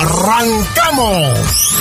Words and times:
¡Arrancamos! 0.00 1.74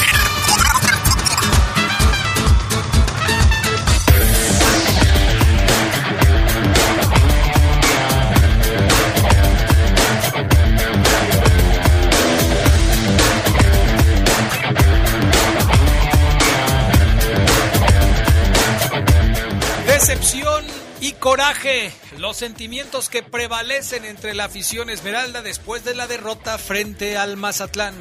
Decepción 19.86 20.66
y 21.02 21.12
coraje, 21.14 21.92
los 22.28 22.36
sentimientos 22.36 23.08
que 23.08 23.24
prevalecen 23.24 24.04
entre 24.04 24.34
la 24.34 24.44
afición 24.44 24.90
esmeralda 24.90 25.42
después 25.42 25.86
de 25.86 25.96
la 25.96 26.08
derrota 26.08 26.58
frente 26.58 27.16
al 27.16 27.38
Mazatlán. 27.38 27.96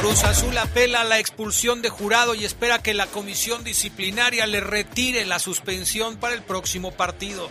Cruz 0.00 0.24
Azul 0.24 0.58
apela 0.58 1.02
a 1.02 1.04
la 1.04 1.20
expulsión 1.20 1.80
de 1.80 1.88
jurado 1.88 2.34
y 2.34 2.44
espera 2.44 2.82
que 2.82 2.94
la 2.94 3.06
comisión 3.06 3.62
disciplinaria 3.62 4.44
le 4.48 4.58
retire 4.58 5.24
la 5.24 5.38
suspensión 5.38 6.16
para 6.16 6.34
el 6.34 6.42
próximo 6.42 6.90
partido. 6.90 7.48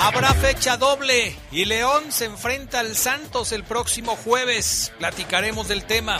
Habrá 0.00 0.34
fecha 0.34 0.78
doble 0.78 1.36
y 1.52 1.64
León 1.64 2.10
se 2.10 2.24
enfrenta 2.24 2.80
al 2.80 2.96
Santos 2.96 3.52
el 3.52 3.62
próximo 3.62 4.16
jueves. 4.16 4.92
Platicaremos 4.98 5.68
del 5.68 5.84
tema. 5.84 6.18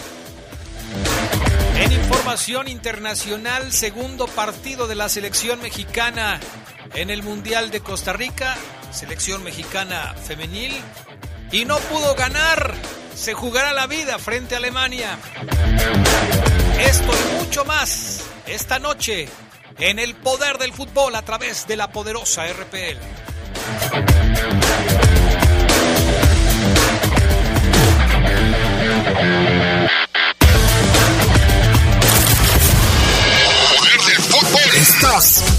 En 1.80 1.92
información 1.92 2.68
internacional, 2.68 3.72
segundo 3.72 4.26
partido 4.26 4.86
de 4.86 4.94
la 4.94 5.08
selección 5.08 5.62
mexicana 5.62 6.38
en 6.94 7.08
el 7.08 7.22
Mundial 7.22 7.70
de 7.70 7.80
Costa 7.80 8.12
Rica, 8.12 8.54
selección 8.92 9.42
mexicana 9.42 10.14
femenil, 10.14 10.74
y 11.50 11.64
no 11.64 11.78
pudo 11.78 12.14
ganar. 12.14 12.74
Se 13.14 13.32
jugará 13.32 13.72
la 13.72 13.86
vida 13.86 14.18
frente 14.18 14.54
a 14.54 14.58
Alemania. 14.58 15.18
Esto 16.78 17.12
y 17.12 17.38
mucho 17.38 17.64
más 17.64 18.24
esta 18.46 18.78
noche 18.78 19.26
en 19.78 19.98
el 19.98 20.14
poder 20.16 20.58
del 20.58 20.74
fútbol 20.74 21.14
a 21.14 21.22
través 21.22 21.66
de 21.66 21.76
la 21.76 21.90
poderosa 21.90 22.46
RPL. 22.46 22.98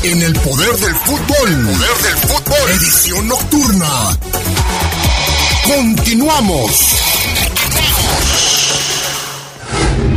En 0.03 0.21
el 0.21 0.33
poder 0.33 0.75
del 0.77 0.95
fútbol. 0.97 1.65
Poder 1.65 1.97
del 2.03 2.17
fútbol. 2.29 2.69
Edición 2.69 3.27
nocturna. 3.27 4.17
Continuamos. 5.65 7.10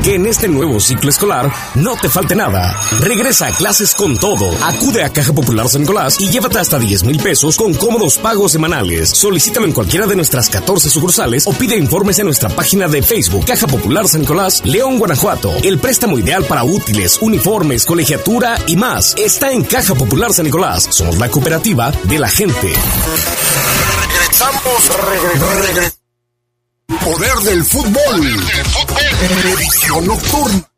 Que 0.05 0.17
en 0.17 0.27
este 0.27 0.49
nuevo 0.49 0.81
ciclo 0.81 1.09
escolar 1.09 1.51
no 1.77 1.97
te 1.97 2.11
falte 2.11 2.35
nada. 2.35 2.79
Regresa 3.01 3.47
a 3.47 3.53
clases 3.53 3.95
con 3.95 4.19
todo. 4.19 4.51
Acude 4.63 5.03
a 5.03 5.11
Caja 5.11 5.33
Popular 5.33 5.67
San 5.67 5.81
Nicolás 5.81 6.21
y 6.21 6.29
llévate 6.29 6.59
hasta 6.59 6.79
10 6.79 7.05
mil 7.05 7.17
pesos 7.23 7.57
con 7.57 7.73
cómodos 7.73 8.19
pagos 8.19 8.53
semanales. 8.53 9.09
Solicítalo 9.09 9.65
en 9.65 9.73
cualquiera 9.73 10.07
de 10.07 10.15
nuestras 10.15 10.51
14 10.51 10.91
sucursales 10.91 11.47
o 11.47 11.53
pide 11.55 11.79
informes 11.79 12.19
en 12.19 12.27
nuestra 12.27 12.51
página 12.51 12.87
de 12.87 13.03
Facebook 13.03 13.47
Caja 13.47 13.67
Popular 13.67 14.07
San 14.07 14.21
Nicolás, 14.21 14.61
León, 14.67 14.99
Guanajuato. 14.99 15.55
El 15.63 15.79
préstamo 15.79 16.19
ideal 16.19 16.45
para 16.45 16.65
útiles, 16.65 17.19
uniformes, 17.23 17.87
colegiatura 17.87 18.59
y 18.67 18.77
más 18.77 19.15
está 19.17 19.53
en 19.53 19.65
Caja 19.65 19.95
Popular 19.95 20.35
San 20.35 20.45
Nicolás. 20.45 20.87
Somos 20.91 21.17
la 21.17 21.31
cooperativa 21.31 21.91
de 21.91 22.19
la 22.19 22.29
gente. 22.29 22.75
Regresamos. 24.11 24.91
Regresamos. 25.09 26.04
Poder 26.89 27.35
del 27.45 27.65
fútbol. 27.65 28.27
Edición 29.59 30.07
nocturna. 30.07 30.74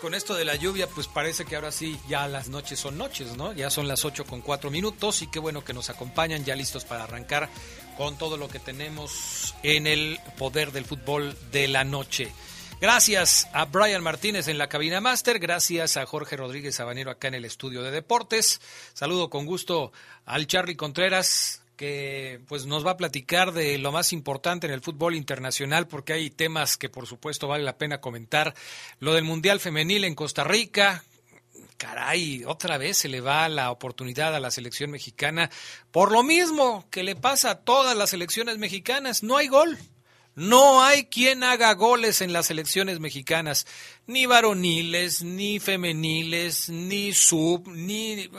Con 0.00 0.14
esto 0.14 0.34
de 0.34 0.46
la 0.46 0.56
lluvia, 0.56 0.86
pues 0.86 1.08
parece 1.08 1.44
que 1.44 1.54
ahora 1.54 1.70
sí 1.70 2.00
ya 2.08 2.26
las 2.26 2.48
noches 2.48 2.78
son 2.80 2.96
noches, 2.96 3.36
¿no? 3.36 3.52
Ya 3.52 3.68
son 3.68 3.86
las 3.86 4.02
8 4.06 4.24
con 4.24 4.40
4 4.40 4.70
minutos 4.70 5.20
y 5.20 5.26
qué 5.26 5.38
bueno 5.38 5.62
que 5.62 5.74
nos 5.74 5.90
acompañan, 5.90 6.42
ya 6.42 6.56
listos 6.56 6.86
para 6.86 7.04
arrancar 7.04 7.50
con 7.98 8.16
todo 8.16 8.38
lo 8.38 8.48
que 8.48 8.60
tenemos 8.60 9.54
en 9.62 9.86
el 9.86 10.20
poder 10.38 10.72
del 10.72 10.86
fútbol 10.86 11.36
de 11.52 11.68
la 11.68 11.84
noche. 11.84 12.32
Gracias 12.80 13.46
a 13.52 13.66
Brian 13.66 14.02
Martínez 14.02 14.48
en 14.48 14.56
la 14.56 14.70
cabina 14.70 15.02
máster, 15.02 15.38
gracias 15.38 15.98
a 15.98 16.06
Jorge 16.06 16.38
Rodríguez 16.38 16.76
Sabanero 16.76 17.10
acá 17.10 17.28
en 17.28 17.34
el 17.34 17.44
estudio 17.44 17.82
de 17.82 17.90
deportes. 17.90 18.62
Saludo 18.94 19.28
con 19.28 19.44
gusto 19.44 19.92
al 20.24 20.46
Charlie 20.46 20.76
Contreras, 20.76 21.60
que 21.78 22.40
pues 22.48 22.66
nos 22.66 22.84
va 22.84 22.90
a 22.90 22.96
platicar 22.96 23.52
de 23.52 23.78
lo 23.78 23.92
más 23.92 24.12
importante 24.12 24.66
en 24.66 24.72
el 24.72 24.82
fútbol 24.82 25.14
internacional 25.14 25.86
porque 25.86 26.12
hay 26.12 26.28
temas 26.28 26.76
que 26.76 26.88
por 26.88 27.06
supuesto 27.06 27.46
vale 27.46 27.62
la 27.62 27.78
pena 27.78 28.00
comentar. 28.00 28.52
Lo 28.98 29.14
del 29.14 29.24
Mundial 29.24 29.60
Femenil 29.60 30.04
en 30.04 30.16
Costa 30.16 30.42
Rica, 30.42 31.04
caray, 31.78 32.42
otra 32.44 32.78
vez 32.78 32.98
se 32.98 33.08
le 33.08 33.20
va 33.20 33.48
la 33.48 33.70
oportunidad 33.70 34.34
a 34.34 34.40
la 34.40 34.50
selección 34.50 34.90
mexicana 34.90 35.50
por 35.92 36.10
lo 36.10 36.24
mismo 36.24 36.84
que 36.90 37.04
le 37.04 37.14
pasa 37.14 37.52
a 37.52 37.60
todas 37.60 37.96
las 37.96 38.10
selecciones 38.10 38.58
mexicanas, 38.58 39.22
no 39.22 39.36
hay 39.36 39.48
gol. 39.48 39.78
No 40.34 40.84
hay 40.84 41.06
quien 41.06 41.42
haga 41.42 41.74
goles 41.74 42.20
en 42.20 42.32
las 42.32 42.46
selecciones 42.46 43.00
mexicanas, 43.00 43.66
ni 44.06 44.24
varoniles, 44.24 45.24
ni 45.24 45.58
femeniles, 45.58 46.68
ni 46.68 47.12
sub, 47.12 47.66
ni... 47.66 48.30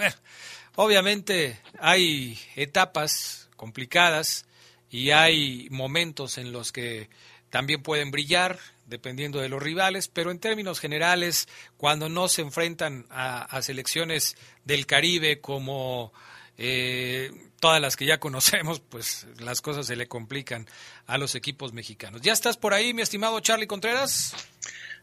Obviamente 0.76 1.60
hay 1.80 2.40
etapas 2.56 3.50
complicadas 3.56 4.46
y 4.90 5.12
hay 5.12 5.68
momentos 5.70 6.38
en 6.38 6.52
los 6.52 6.72
que 6.72 7.10
también 7.50 7.82
pueden 7.82 8.12
brillar 8.12 8.60
dependiendo 8.90 9.40
de 9.40 9.50
los 9.50 9.62
rivales, 9.62 10.08
pero 10.08 10.32
en 10.32 10.40
términos 10.40 10.80
generales, 10.80 11.48
cuando 11.78 12.10
no 12.10 12.28
se 12.28 12.42
enfrentan 12.42 13.06
a, 13.12 13.62
selecciones 13.62 14.36
del 14.66 14.88
Caribe 14.88 15.40
como 15.40 16.12
eh, 16.58 17.32
todas 17.60 17.80
las 17.80 17.96
que 17.96 18.06
ya 18.06 18.20
conocemos, 18.20 18.80
pues 18.80 19.28
las 19.40 19.62
cosas 19.62 19.86
se 19.86 19.96
le 19.96 20.08
complican 20.08 20.68
a 21.06 21.18
los 21.18 21.36
equipos 21.36 21.72
mexicanos. 21.72 22.22
¿Ya 22.22 22.34
estás 22.34 22.58
por 22.58 22.74
ahí, 22.74 22.94
mi 22.94 23.02
estimado 23.02 23.40
Charlie 23.40 23.68
Contreras? 23.68 24.34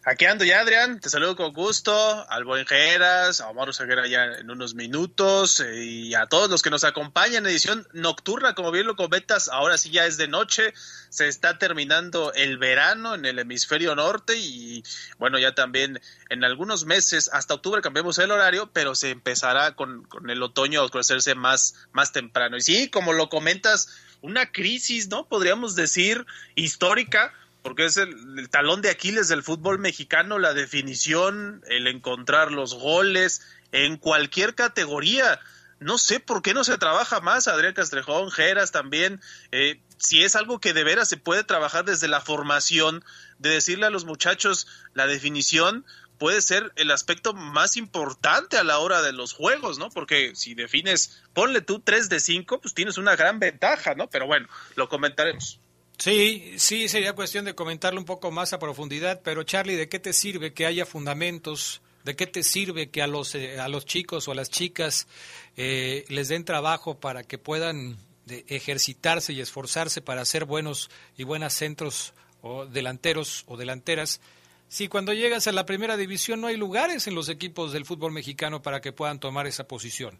Aquí 0.08 0.25
ando 0.25 0.44
ya, 0.44 0.61
Adrián. 0.61 1.00
Te 1.00 1.11
saludo 1.11 1.35
con 1.35 1.53
gusto. 1.53 1.93
Al 2.31 2.44
buen 2.44 2.64
Geras, 2.64 3.41
a 3.41 3.49
Omar 3.49 3.70
Oseguera 3.70 4.06
ya 4.06 4.23
en 4.38 4.49
unos 4.49 4.76
minutos 4.76 5.58
eh, 5.58 5.85
y 5.85 6.14
a 6.14 6.26
todos 6.26 6.49
los 6.49 6.62
que 6.62 6.70
nos 6.70 6.85
acompañan 6.85 7.44
edición 7.44 7.88
nocturna, 7.93 8.55
como 8.55 8.70
bien 8.70 8.87
lo 8.87 8.94
comentas, 8.94 9.49
ahora 9.49 9.76
sí 9.76 9.91
ya 9.91 10.06
es 10.06 10.17
de 10.17 10.29
noche. 10.29 10.75
Se 11.08 11.26
está 11.26 11.58
terminando 11.58 12.32
el 12.35 12.56
verano 12.56 13.17
en 13.17 13.25
el 13.25 13.41
hemisferio 13.41 13.97
norte 13.97 14.37
y 14.38 14.85
bueno, 15.19 15.41
ya 15.41 15.56
también 15.56 16.00
en 16.31 16.44
algunos 16.44 16.85
meses, 16.85 17.29
hasta 17.32 17.55
octubre 17.55 17.82
cambiamos 17.82 18.17
el 18.20 18.31
horario, 18.31 18.70
pero 18.73 18.94
se 18.94 19.11
empezará 19.11 19.75
con, 19.75 20.05
con 20.05 20.31
el 20.31 20.41
otoño 20.41 20.82
a 20.82 20.85
oscurecerse 20.85 21.35
más, 21.35 21.75
más 21.91 22.12
temprano. 22.12 22.56
Y 22.56 22.61
sí, 22.61 22.91
como 22.91 23.12
lo 23.12 23.29
comentas, 23.29 23.88
una 24.23 24.53
crisis, 24.53 25.08
¿no? 25.08 25.26
Podríamos 25.26 25.75
decir 25.75 26.26
histórica 26.55 27.32
porque 27.66 27.86
es 27.86 27.96
el, 27.96 28.48
talón 28.48 28.80
de 28.80 28.90
Aquiles 28.90 29.26
del 29.26 29.42
fútbol 29.42 29.80
mexicano, 29.80 30.38
la 30.38 30.54
definición, 30.54 31.64
el 31.66 31.88
encontrar 31.88 32.52
los 32.52 32.74
goles 32.74 33.42
en 33.72 33.96
cualquier 33.96 34.54
categoría. 34.54 35.40
No 35.80 35.98
sé 35.98 36.20
por 36.20 36.42
qué 36.42 36.54
no 36.54 36.62
se 36.62 36.78
trabaja 36.78 37.18
más, 37.18 37.48
Adrián 37.48 37.74
Castrejón, 37.74 38.30
Geras 38.30 38.70
también, 38.70 39.20
eh, 39.50 39.80
si 39.98 40.22
es 40.22 40.36
algo 40.36 40.60
que 40.60 40.74
de 40.74 40.84
veras 40.84 41.08
se 41.08 41.16
puede 41.16 41.42
trabajar 41.42 41.84
desde 41.84 42.06
la 42.06 42.20
formación, 42.20 43.04
de 43.40 43.50
decirle 43.50 43.86
a 43.86 43.90
los 43.90 44.04
muchachos 44.04 44.69
la 44.94 45.08
definición, 45.08 45.84
puede 46.19 46.42
ser 46.42 46.72
el 46.76 46.92
aspecto 46.92 47.34
más 47.34 47.76
importante 47.76 48.58
a 48.58 48.62
la 48.62 48.78
hora 48.78 49.02
de 49.02 49.12
los 49.12 49.32
juegos, 49.32 49.80
¿no? 49.80 49.90
Porque 49.90 50.36
si 50.36 50.54
defines, 50.54 51.20
ponle 51.34 51.62
tú 51.62 51.80
3 51.80 52.10
de 52.10 52.20
5, 52.20 52.60
pues 52.60 52.74
tienes 52.74 52.96
una 52.96 53.16
gran 53.16 53.40
ventaja, 53.40 53.96
¿no? 53.96 54.08
Pero 54.08 54.28
bueno, 54.28 54.46
lo 54.76 54.88
comentaremos. 54.88 55.58
Sí, 55.98 56.54
sí, 56.58 56.88
sería 56.88 57.14
cuestión 57.14 57.46
de 57.46 57.54
comentarlo 57.54 57.98
un 57.98 58.04
poco 58.04 58.31
más 58.31 58.52
a 58.52 58.58
profundidad, 58.58 59.22
pero 59.25 59.44
Charlie, 59.44 59.76
¿de 59.76 59.88
qué 59.88 59.98
te 59.98 60.12
sirve 60.12 60.52
que 60.52 60.66
haya 60.66 60.84
fundamentos? 60.84 61.81
¿De 62.04 62.14
qué 62.14 62.26
te 62.26 62.43
sirve 62.43 62.90
que 62.90 63.02
a 63.02 63.06
los, 63.06 63.34
eh, 63.34 63.58
a 63.58 63.69
los 63.69 63.87
chicos 63.87 64.28
o 64.28 64.32
a 64.32 64.34
las 64.34 64.50
chicas 64.50 65.08
eh, 65.56 66.04
les 66.08 66.28
den 66.28 66.44
trabajo 66.44 67.00
para 67.00 67.25
que 67.25 67.38
puedan 67.38 67.96
ejercitarse 68.28 69.32
y 69.32 69.40
esforzarse 69.40 70.02
para 70.02 70.25
ser 70.25 70.44
buenos 70.44 70.90
y 71.16 71.25
buenas 71.25 71.54
centros 71.54 72.12
o 72.43 72.66
delanteros 72.66 73.44
o 73.46 73.56
delanteras? 73.56 74.20
Si 74.69 74.88
cuando 74.88 75.14
llegas 75.14 75.46
a 75.46 75.52
la 75.52 75.64
primera 75.64 75.96
división 75.96 76.40
no 76.40 76.48
hay 76.48 76.56
lugares 76.56 77.06
en 77.06 77.14
los 77.14 77.28
equipos 77.28 77.72
del 77.72 77.87
fútbol 77.87 78.12
mexicano 78.12 78.62
para 78.62 78.81
que 78.81 78.93
puedan 78.93 79.19
tomar 79.19 79.46
esa 79.46 79.66
posición. 79.66 80.19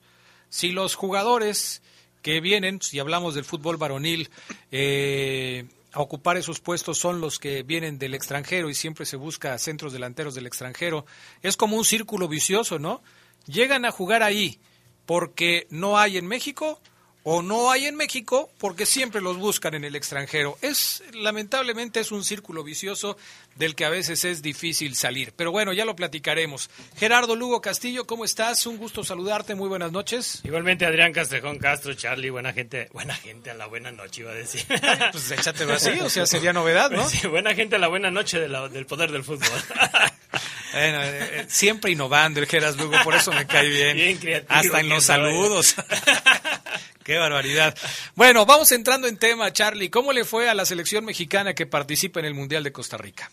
Si 0.49 0.71
los 0.71 0.95
jugadores 0.95 1.83
que 2.27 2.41
vienen, 2.41 2.83
si 2.83 2.99
hablamos 2.99 3.37
del 3.37 3.45
fútbol 3.45 3.77
varonil, 3.77 4.31
eh, 4.73 5.65
a 5.93 6.01
ocupar 6.01 6.37
esos 6.37 6.59
puestos 6.59 6.99
son 6.99 7.21
los 7.21 7.39
que 7.39 7.63
vienen 7.63 8.01
del 8.01 8.15
extranjero 8.15 8.69
y 8.69 8.75
siempre 8.75 9.07
se 9.07 9.15
busca 9.15 9.57
centros 9.59 9.93
delanteros 9.93 10.35
del 10.35 10.49
extranjero. 10.49 11.07
Es 11.41 11.57
como 11.57 11.77
un 11.77 11.85
círculo 11.85 12.27
vicioso, 12.27 12.81
¿no? 12.81 13.01
Llegan 13.47 13.85
a 13.85 13.93
jugar 13.93 14.25
ahí 14.25 14.59
porque 15.07 15.69
no 15.71 15.99
hay 15.99 16.19
en 16.19 16.27
México 16.27 16.81
o 17.29 17.43
no 17.43 17.73
hay 17.73 17.87
en 17.87 17.97
México 17.97 18.49
porque 18.59 18.87
siempre 18.87 19.21
los 19.21 19.37
buscan 19.37 19.75
en 19.75 19.83
el 19.83 19.97
extranjero. 19.97 20.57
Es 20.63 21.03
lamentablemente 21.13 21.99
es 21.99 22.13
un 22.13 22.23
círculo 22.23 22.63
vicioso 22.63 23.17
del 23.57 23.75
que 23.75 23.85
a 23.85 23.91
veces 23.91 24.25
es 24.25 24.43
difícil 24.43 24.95
salir. 24.95 25.33
Pero 25.35 25.51
bueno, 25.51 25.73
ya 25.73 25.85
lo 25.85 25.97
platicaremos. 25.97 26.71
Gerardo 26.97 27.35
Lugo 27.35 27.61
Castillo, 27.61 28.07
¿cómo 28.07 28.25
estás? 28.25 28.65
Un 28.67 28.77
gusto 28.77 29.03
saludarte. 29.03 29.57
Muy 29.57 29.69
buenas 29.69 29.91
noches. 29.91 30.41
Igualmente 30.45 30.87
Adrián 30.87 31.13
Castrejón 31.13 31.59
Castro, 31.59 31.95
Charlie, 31.95 32.31
buena 32.31 32.53
gente, 32.53 32.91
buena 32.93 33.17
gente 33.17 33.51
a 33.51 33.55
la 33.55 33.67
buena 33.67 33.91
noche 33.91 34.21
iba 34.21 34.31
a 34.31 34.35
decir. 34.35 34.65
pues 35.11 35.29
échatelo 35.33 35.75
así, 35.75 35.99
o 35.99 36.09
sea, 36.09 36.27
sería 36.27 36.53
novedad, 36.53 36.93
¿no? 36.93 37.09
Sí, 37.09 37.27
buena 37.27 37.57
gente 37.57 37.75
a 37.75 37.81
la 37.81 37.89
buena 37.89 38.13
noche 38.13 38.39
del 38.39 38.87
poder 38.87 39.11
del 39.11 39.25
fútbol. 39.25 39.51
Bueno, 40.73 41.03
eh, 41.03 41.41
eh, 41.41 41.47
siempre 41.49 41.93
innovando 41.93 42.39
el 42.39 42.47
Geras 42.47 42.77
Lugo, 42.77 42.99
por 43.03 43.15
eso 43.15 43.33
me 43.33 43.47
cae 43.47 43.67
bien. 43.67 43.97
Bien 43.97 44.19
creativo. 44.19 44.53
Hasta 44.53 44.81
en 44.81 44.91
los 44.91 45.05
saludos. 45.05 45.75
Qué 47.07 47.19
barbaridad. 47.19 47.79
Bueno, 48.17 48.47
vamos 48.47 48.73
entrando 48.73 49.07
en 49.07 49.17
tema, 49.17 49.53
Charlie. 49.53 49.91
¿Cómo 49.91 50.13
le 50.13 50.25
fue 50.25 50.49
a 50.49 50.55
la 50.55 50.65
selección 50.65 51.05
mexicana 51.05 51.55
que 51.55 51.65
participa 51.65 52.19
en 52.19 52.27
el 52.27 52.35
Mundial 52.35 52.65
de 52.65 52.73
Costa 52.73 52.97
Rica? 52.97 53.31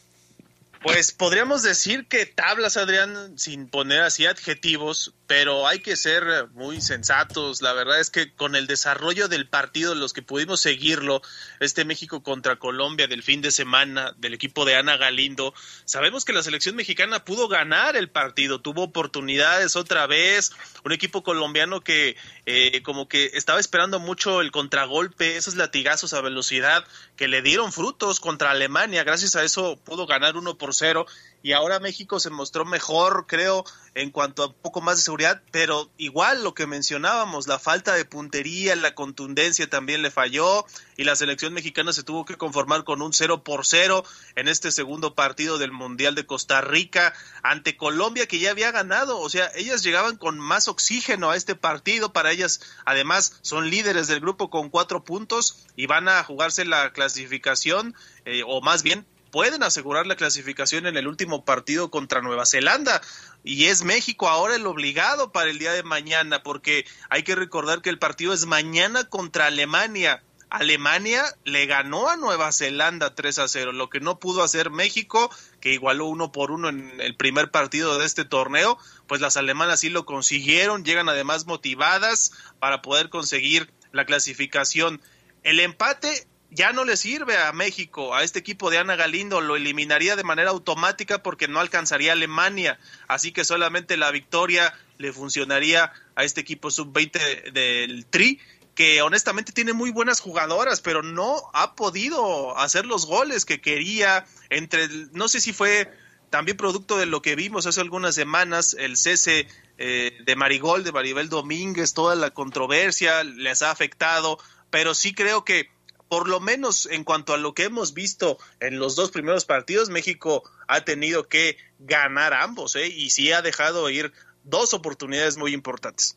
Pues 0.84 1.12
podríamos 1.12 1.64
decir 1.64 2.06
que 2.06 2.28
tablas, 2.28 2.78
Adrián, 2.78 3.34
sin 3.40 3.68
poner 3.68 4.02
así 4.02 4.28
adjetivos, 4.28 5.16
pero 5.35 5.68
hay 5.68 5.80
que 5.80 5.95
ser 5.95 6.47
muy 6.53 6.80
sensatos. 6.80 7.63
La 7.63 7.74
verdad 7.74 8.00
es 8.00 8.12
que 8.12 8.31
con 8.35 8.56
el 8.56 8.68
desarrollo 8.68 9.27
del 9.27 9.47
partido, 9.50 9.95
los 9.95 10.13
que 10.13 10.21
pudimos 10.21 10.62
seguirlo, 10.62 11.24
este 11.59 11.85
México 11.85 12.21
contra 12.21 12.57
Colombia 12.57 13.07
del 13.07 13.24
fin 13.24 13.41
de 13.41 13.50
semana, 13.50 14.13
del 14.19 14.35
equipo 14.35 14.63
de 14.63 14.75
Ana 14.75 14.95
Galindo, 14.95 15.56
sabemos 15.85 16.24
que 16.24 16.33
la 16.33 16.44
selección 16.44 16.75
mexicana 16.75 17.25
pudo 17.25 17.47
ganar 17.47 17.95
el 17.95 18.12
partido, 18.12 18.62
tuvo 18.62 18.83
oportunidades 18.83 19.75
otra 19.75 20.06
vez, 20.06 20.51
un 20.85 20.91
equipo 20.91 21.24
colombiano 21.24 21.81
que 21.81 22.15
eh, 22.45 22.83
como 22.83 23.07
que 23.07 23.31
estaba 23.33 23.59
esperando 23.59 24.00
mucho 24.00 24.39
el 24.39 24.51
contragolpe, 24.51 25.35
esos 25.35 25.56
latigazos 25.56 26.13
a 26.13 26.21
velocidad 26.21 26.85
que 27.15 27.27
le 27.27 27.41
dieron 27.41 27.74
frutos 27.74 28.19
contra 28.19 28.51
Alemania, 28.51 29.03
gracias 29.03 29.35
a 29.35 29.44
eso 29.44 29.80
pudo 29.83 30.06
ganar 30.06 30.38
uno 30.38 30.59
por 30.59 30.75
cero 30.75 31.07
y 31.44 31.51
ahora 31.51 31.81
México 31.81 32.22
se 32.22 32.30
mostró 32.30 32.63
mejor, 32.63 33.25
creo, 33.28 33.66
en 33.95 34.12
cuanto 34.12 34.44
a 34.44 34.48
un 34.48 34.54
poco 34.54 34.80
más 34.80 34.95
de 34.95 35.04
seguridad, 35.04 35.44
pero 35.51 35.92
igual 35.98 36.42
lo 36.42 36.54
que 36.54 36.68
mencionábamos, 36.68 37.48
la 37.48 37.60
falta 37.60 37.94
de 37.94 38.06
puntería, 38.06 38.78
la 38.78 38.95
contundencia 38.95 39.69
también 39.69 40.01
le 40.01 40.10
falló 40.10 40.66
y 40.95 41.04
la 41.04 41.18
selección 41.18 41.54
mexicana 41.54 41.92
se 41.92 42.04
tuvo 42.04 42.24
que 42.24 42.38
conformar 42.38 42.86
con 42.86 43.01
un 43.01 43.12
0 43.12 43.44
por 43.44 43.66
0 43.66 44.06
en 44.38 44.48
este 44.48 44.72
segundo 44.72 45.16
partido 45.16 45.57
del 45.57 45.74
Mundial 45.74 46.16
de 46.16 46.25
Costa 46.25 46.62
Rica 46.62 47.13
ante 47.44 47.75
Colombia 47.75 48.25
que 48.25 48.40
ya 48.40 48.51
había 48.51 48.72
ganado, 48.72 49.19
o 49.19 49.30
sea, 49.30 49.51
ellas 49.54 49.84
llegaban 49.84 50.16
con 50.16 50.40
más 50.40 50.69
oxígeno 50.69 51.30
a 51.30 51.36
este 51.36 51.56
partido, 51.56 52.13
para 52.13 52.31
ellas 52.31 52.62
además 52.86 53.38
son 53.42 53.69
líderes 53.69 54.07
del 54.07 54.22
grupo 54.22 54.50
con 54.50 54.69
cuatro 54.69 55.04
puntos 55.04 55.68
y 55.75 55.88
van 55.88 56.07
a 56.07 56.24
jugarse 56.24 56.63
la 56.63 56.94
clasificación, 56.94 57.95
eh, 58.24 58.44
o 58.48 58.62
más 58.62 58.81
bien 58.81 59.06
pueden 59.33 59.63
asegurar 59.63 60.06
la 60.06 60.15
clasificación 60.15 60.85
en 60.85 60.95
el 60.95 61.07
último 61.07 61.44
partido 61.44 61.89
contra 61.89 62.21
Nueva 62.21 62.45
Zelanda. 62.45 63.01
Y 63.44 63.65
es 63.65 63.83
México 63.83 64.30
ahora 64.30 64.56
el 64.56 64.68
obligado 64.68 65.31
para 65.31 65.50
el 65.50 65.57
día 65.57 65.74
de 65.74 65.81
mañana, 65.81 66.44
porque 66.44 66.85
hay 67.09 67.24
que 67.24 67.33
recordar 67.33 67.81
que 67.81 67.89
el 67.89 67.97
partido 67.97 68.31
es 68.31 68.45
mañana 68.45 69.09
contra 69.09 69.47
Alemania. 69.47 70.21
Alemania 70.51 71.25
le 71.45 71.65
ganó 71.65 72.09
a 72.09 72.15
Nueva 72.15 72.51
Zelanda 72.51 73.15
3 73.15 73.39
a 73.39 73.47
0, 73.47 73.71
lo 73.71 73.89
que 73.89 74.00
no 74.00 74.19
pudo 74.19 74.44
hacer 74.44 74.69
México, 74.69 75.31
que 75.59 75.74
igualó 75.74 76.06
uno 76.06 76.31
por 76.31 76.51
uno 76.51 76.69
en 76.69 77.01
el 77.01 77.15
primer 77.15 77.50
partido 77.50 77.97
de 77.97 78.06
este 78.06 78.25
torneo, 78.25 78.77
pues 79.07 79.19
las 79.19 79.35
alemanas 79.35 79.80
sí 79.80 79.89
lo 79.89 80.06
consiguieron, 80.06 80.85
llegan 80.85 81.09
además 81.09 81.47
motivadas 81.47 82.33
para 82.59 82.83
poder 82.83 83.09
conseguir 83.09 83.74
la 83.94 84.06
clasificación. 84.06 85.01
El 85.41 85.59
empate 85.59 86.27
ya 86.54 86.74
no 86.74 86.86
le 86.86 86.98
sirve 86.98 87.38
a 87.38 87.52
México, 87.52 88.16
a 88.16 88.24
este 88.24 88.40
equipo 88.40 88.70
de 88.70 88.78
Ana 88.78 88.96
Galindo, 88.96 89.42
lo 89.42 89.56
eliminaría 89.56 90.16
de 90.16 90.24
manera 90.24 90.52
automática 90.52 91.24
porque 91.24 91.48
no 91.48 91.60
alcanzaría 91.60 92.14
Alemania, 92.14 92.80
así 93.07 93.31
que 93.31 93.45
solamente 93.45 93.98
la 93.98 94.12
victoria 94.12 94.74
le 94.98 95.12
funcionaría 95.14 95.92
a 96.16 96.24
este 96.24 96.42
equipo 96.42 96.72
sub-20 96.72 97.52
del 97.52 98.06
Tri, 98.06 98.40
que 98.76 99.02
honestamente 99.02 99.52
tiene 99.52 99.74
muy 99.74 99.92
buenas 99.92 100.19
jugadoras, 100.19 100.81
pero 100.81 101.04
no 101.04 101.36
ha 101.54 101.76
podido 101.76 102.57
hacer 102.57 102.86
los 102.86 103.06
goles 103.06 103.45
que 103.45 103.62
quería, 103.62 104.26
entre, 104.50 104.88
no 105.12 105.28
sé 105.28 105.42
si 105.42 105.54
fue 105.54 105.92
también 106.30 106.57
producto 106.57 106.98
de 106.98 107.06
lo 107.06 107.22
que 107.22 107.36
vimos 107.36 107.68
hace 107.68 107.81
algunas 107.81 108.16
semanas, 108.16 108.76
el 108.80 108.98
cese 108.98 109.48
eh, 109.78 110.18
de 110.26 110.36
Marigol, 110.36 110.83
de 110.83 110.92
Maribel 110.92 111.30
Domínguez, 111.30 111.94
toda 111.94 112.16
la 112.16 112.31
controversia 112.31 113.24
les 113.24 113.62
ha 113.62 113.69
afectado, 113.69 114.40
pero 114.72 114.95
sí 114.95 115.14
creo 115.14 115.45
que 115.45 115.69
por 116.14 116.30
lo 116.30 116.40
menos 116.40 116.88
en 116.92 117.04
cuanto 117.04 117.34
a 117.34 117.38
lo 117.38 117.56
que 117.56 117.64
hemos 117.64 117.96
visto 117.96 118.38
en 118.60 118.78
los 118.78 118.96
dos 118.96 119.10
primeros 119.10 119.46
partidos, 119.46 119.90
México 119.90 120.44
ha 120.68 120.86
tenido 120.86 121.28
que 121.28 121.58
ganar 121.80 122.36
ambos, 122.36 122.76
¿eh? 122.76 122.86
y 122.86 123.10
sí 123.10 123.32
ha 123.32 123.42
dejado 123.42 123.90
ir 123.90 124.14
dos 124.44 124.76
oportunidades 124.76 125.38
muy 125.38 125.56
importantes. 125.56 126.16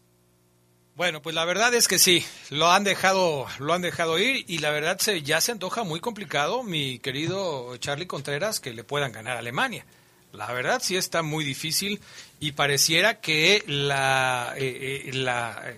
Bueno, 0.97 1.23
pues 1.23 1.35
la 1.35 1.47
verdad 1.47 1.73
es 1.73 1.89
que 1.89 1.99
sí, 1.99 2.23
lo 2.51 2.71
han 2.71 2.85
dejado, 2.85 3.47
lo 3.59 3.73
han 3.73 3.81
dejado 3.81 4.19
ir 4.19 4.45
y 4.47 4.59
la 4.59 4.69
verdad 4.69 4.99
se, 4.99 5.23
ya 5.23 5.41
se 5.41 5.53
antoja 5.53 5.83
muy 5.83 6.01
complicado, 6.01 6.63
mi 6.63 6.99
querido 6.99 7.75
Charlie 7.79 8.07
Contreras, 8.07 8.61
que 8.61 8.75
le 8.75 8.85
puedan 8.85 9.13
ganar 9.13 9.37
a 9.37 9.39
Alemania. 9.39 9.87
La 10.31 10.53
verdad 10.53 10.83
sí 10.85 10.97
está 10.97 11.23
muy 11.23 11.43
difícil 11.43 12.03
y 12.39 12.53
pareciera 12.53 13.23
que 13.23 13.65
la, 13.67 14.53
eh, 14.59 15.07
eh, 15.07 15.13
la 15.15 15.75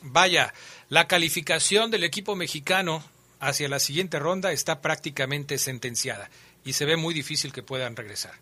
vaya, 0.00 0.54
la 0.88 1.06
calificación 1.06 1.90
del 1.90 2.04
equipo 2.04 2.36
mexicano 2.36 3.04
hacia 3.48 3.68
la 3.68 3.78
siguiente 3.78 4.18
ronda 4.18 4.52
está 4.52 4.80
prácticamente 4.80 5.58
sentenciada 5.58 6.30
y 6.64 6.72
se 6.72 6.84
ve 6.84 6.96
muy 6.96 7.14
difícil 7.14 7.52
que 7.52 7.62
puedan 7.62 7.94
regresar. 7.96 8.32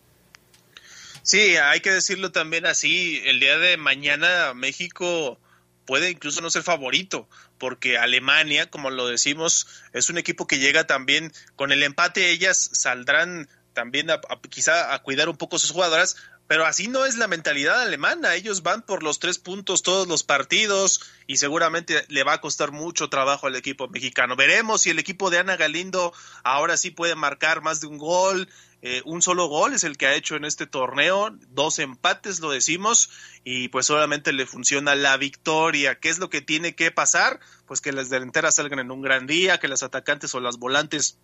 Sí, 1.23 1.55
hay 1.57 1.79
que 1.81 1.91
decirlo 1.91 2.31
también 2.31 2.65
así, 2.65 3.21
el 3.25 3.39
día 3.39 3.57
de 3.57 3.77
mañana 3.77 4.53
México 4.53 5.39
puede 5.85 6.09
incluso 6.09 6.41
no 6.41 6.49
ser 6.49 6.63
favorito, 6.63 7.27
porque 7.57 7.97
Alemania, 7.97 8.69
como 8.69 8.89
lo 8.89 9.07
decimos, 9.07 9.67
es 9.93 10.09
un 10.09 10.17
equipo 10.17 10.47
que 10.47 10.59
llega 10.59 10.85
también 10.85 11.31
con 11.55 11.71
el 11.71 11.83
empate, 11.83 12.31
ellas 12.31 12.69
saldrán 12.73 13.49
también 13.73 14.07
quizá 14.49 14.93
a 14.93 14.99
cuidar 14.99 15.29
un 15.29 15.37
poco 15.37 15.59
sus 15.59 15.71
jugadoras, 15.71 16.15
pero 16.53 16.67
así 16.67 16.87
no 16.87 17.07
es 17.07 17.17
la 17.17 17.27
mentalidad 17.27 17.81
alemana. 17.81 18.35
Ellos 18.35 18.61
van 18.61 18.83
por 18.83 19.01
los 19.01 19.17
tres 19.17 19.39
puntos 19.39 19.81
todos 19.81 20.07
los 20.07 20.21
partidos 20.21 21.01
y 21.25 21.37
seguramente 21.37 22.05
le 22.09 22.23
va 22.23 22.33
a 22.33 22.41
costar 22.41 22.71
mucho 22.71 23.09
trabajo 23.09 23.47
al 23.47 23.55
equipo 23.55 23.87
mexicano. 23.87 24.35
Veremos 24.35 24.81
si 24.81 24.91
el 24.91 24.99
equipo 24.99 25.31
de 25.31 25.39
Ana 25.39 25.57
Galindo 25.57 26.13
ahora 26.43 26.77
sí 26.77 26.91
puede 26.91 27.15
marcar 27.15 27.63
más 27.63 27.81
de 27.81 27.87
un 27.87 27.97
gol. 27.97 28.47
Eh, 28.83 29.01
un 29.03 29.23
solo 29.23 29.47
gol 29.47 29.73
es 29.73 29.83
el 29.83 29.97
que 29.97 30.05
ha 30.05 30.13
hecho 30.13 30.35
en 30.35 30.45
este 30.45 30.67
torneo, 30.67 31.35
dos 31.49 31.79
empates 31.79 32.39
lo 32.39 32.51
decimos, 32.51 33.09
y 33.43 33.69
pues 33.69 33.87
solamente 33.87 34.31
le 34.31 34.45
funciona 34.45 34.93
la 34.93 35.17
victoria. 35.17 35.95
¿Qué 35.95 36.09
es 36.09 36.19
lo 36.19 36.29
que 36.29 36.41
tiene 36.41 36.75
que 36.75 36.91
pasar? 36.91 37.39
Pues 37.65 37.81
que 37.81 37.93
las 37.93 38.11
delanteras 38.11 38.55
salgan 38.55 38.77
en 38.77 38.91
un 38.91 39.01
gran 39.01 39.25
día, 39.25 39.59
que 39.59 39.69
las 39.69 39.81
atacantes 39.81 40.35
o 40.35 40.39
las 40.39 40.57
volantes 40.57 41.17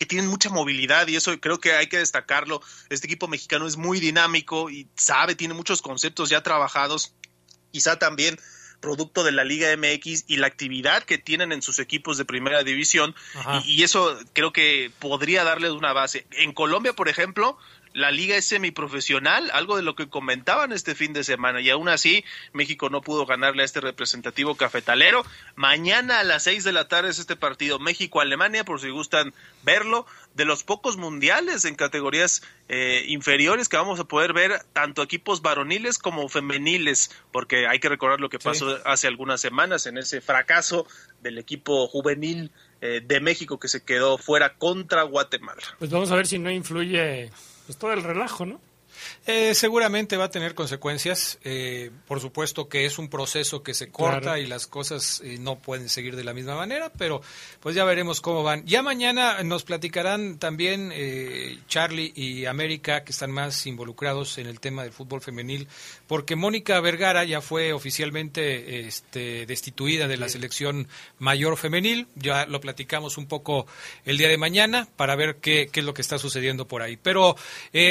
que 0.00 0.06
tienen 0.06 0.30
mucha 0.30 0.48
movilidad 0.48 1.06
y 1.08 1.16
eso 1.16 1.38
creo 1.40 1.60
que 1.60 1.74
hay 1.74 1.86
que 1.86 1.98
destacarlo. 1.98 2.62
Este 2.88 3.06
equipo 3.06 3.28
mexicano 3.28 3.66
es 3.66 3.76
muy 3.76 4.00
dinámico 4.00 4.70
y 4.70 4.88
sabe, 4.96 5.34
tiene 5.34 5.52
muchos 5.52 5.82
conceptos 5.82 6.30
ya 6.30 6.42
trabajados. 6.42 7.14
Quizá 7.70 7.98
también 7.98 8.38
producto 8.80 9.24
de 9.24 9.32
la 9.32 9.44
Liga 9.44 9.68
MX 9.76 10.24
y 10.26 10.38
la 10.38 10.46
actividad 10.46 11.02
que 11.02 11.18
tienen 11.18 11.52
en 11.52 11.60
sus 11.60 11.78
equipos 11.78 12.16
de 12.16 12.24
primera 12.24 12.64
división 12.64 13.14
y, 13.62 13.72
y, 13.72 13.82
eso 13.82 14.18
creo 14.32 14.54
que 14.54 14.90
podría 15.00 15.44
darles 15.44 15.72
una 15.72 15.92
base. 15.92 16.26
En 16.30 16.54
Colombia, 16.54 16.94
por 16.94 17.10
ejemplo, 17.10 17.58
la 17.92 18.10
liga 18.10 18.36
es 18.36 18.46
semiprofesional, 18.46 19.50
algo 19.52 19.76
de 19.76 19.82
lo 19.82 19.96
que 19.96 20.08
comentaban 20.08 20.72
este 20.72 20.94
fin 20.94 21.12
de 21.12 21.24
semana, 21.24 21.60
y 21.60 21.70
aún 21.70 21.88
así 21.88 22.24
México 22.52 22.88
no 22.88 23.00
pudo 23.00 23.26
ganarle 23.26 23.62
a 23.62 23.64
este 23.64 23.80
representativo 23.80 24.54
cafetalero. 24.54 25.24
Mañana 25.56 26.20
a 26.20 26.24
las 26.24 26.44
seis 26.44 26.64
de 26.64 26.72
la 26.72 26.88
tarde 26.88 27.10
es 27.10 27.18
este 27.18 27.36
partido 27.36 27.78
México-Alemania, 27.78 28.64
por 28.64 28.80
si 28.80 28.90
gustan 28.90 29.34
verlo, 29.62 30.06
de 30.34 30.44
los 30.44 30.62
pocos 30.62 30.96
mundiales 30.96 31.64
en 31.64 31.74
categorías 31.74 32.42
eh, 32.68 33.04
inferiores 33.08 33.68
que 33.68 33.76
vamos 33.76 33.98
a 33.98 34.04
poder 34.04 34.32
ver, 34.32 34.62
tanto 34.72 35.02
equipos 35.02 35.42
varoniles 35.42 35.98
como 35.98 36.28
femeniles, 36.28 37.10
porque 37.32 37.66
hay 37.66 37.80
que 37.80 37.88
recordar 37.88 38.20
lo 38.20 38.28
que 38.28 38.38
pasó 38.38 38.78
hace 38.84 39.08
algunas 39.08 39.40
semanas 39.40 39.86
en 39.86 39.98
ese 39.98 40.20
fracaso 40.20 40.86
del 41.22 41.38
equipo 41.38 41.88
juvenil 41.88 42.52
eh, 42.80 43.02
de 43.04 43.20
México 43.20 43.58
que 43.58 43.68
se 43.68 43.84
quedó 43.84 44.16
fuera 44.16 44.54
contra 44.54 45.02
Guatemala. 45.02 45.62
Pues 45.78 45.90
vamos 45.90 46.10
a 46.10 46.16
ver 46.16 46.26
si 46.26 46.38
no 46.38 46.50
influye 46.50 47.30
pues 47.70 47.78
todo 47.78 47.92
el 47.92 48.02
relajo, 48.02 48.46
¿no? 48.46 48.60
Eh, 49.26 49.54
seguramente 49.54 50.16
va 50.16 50.24
a 50.24 50.30
tener 50.30 50.54
consecuencias. 50.54 51.38
Eh, 51.44 51.90
por 52.06 52.20
supuesto 52.20 52.68
que 52.68 52.86
es 52.86 52.98
un 52.98 53.08
proceso 53.08 53.62
que 53.62 53.74
se 53.74 53.90
corta 53.90 54.38
y 54.38 54.46
las 54.46 54.66
cosas 54.66 55.20
eh, 55.24 55.36
no 55.38 55.58
pueden 55.58 55.88
seguir 55.88 56.16
de 56.16 56.24
la 56.24 56.34
misma 56.34 56.56
manera, 56.56 56.90
pero 56.96 57.20
pues 57.60 57.74
ya 57.74 57.84
veremos 57.84 58.20
cómo 58.20 58.42
van. 58.42 58.64
Ya 58.66 58.82
mañana 58.82 59.42
nos 59.42 59.64
platicarán 59.64 60.38
también 60.38 60.92
Charlie 61.68 62.12
y 62.14 62.46
América, 62.46 63.04
que 63.04 63.12
están 63.12 63.30
más 63.30 63.66
involucrados 63.66 64.38
en 64.38 64.46
el 64.46 64.58
tema 64.58 64.82
del 64.82 64.92
fútbol 64.92 65.20
femenil, 65.20 65.68
porque 66.06 66.34
Mónica 66.36 66.80
Vergara 66.80 67.24
ya 67.24 67.40
fue 67.40 67.72
oficialmente 67.72 68.80
este, 68.86 69.46
destituida 69.46 70.08
de 70.08 70.16
la 70.16 70.28
selección 70.28 70.88
mayor 71.18 71.56
femenil. 71.56 72.08
Ya 72.14 72.46
lo 72.46 72.60
platicamos 72.60 73.18
un 73.18 73.26
poco 73.26 73.66
el 74.04 74.16
día 74.16 74.28
de 74.28 74.38
mañana 74.38 74.88
para 74.96 75.14
ver 75.14 75.36
qué, 75.36 75.68
qué 75.70 75.80
es 75.80 75.86
lo 75.86 75.94
que 75.94 76.02
está 76.02 76.18
sucediendo 76.18 76.66
por 76.66 76.82
ahí. 76.82 76.96
Pero 76.96 77.36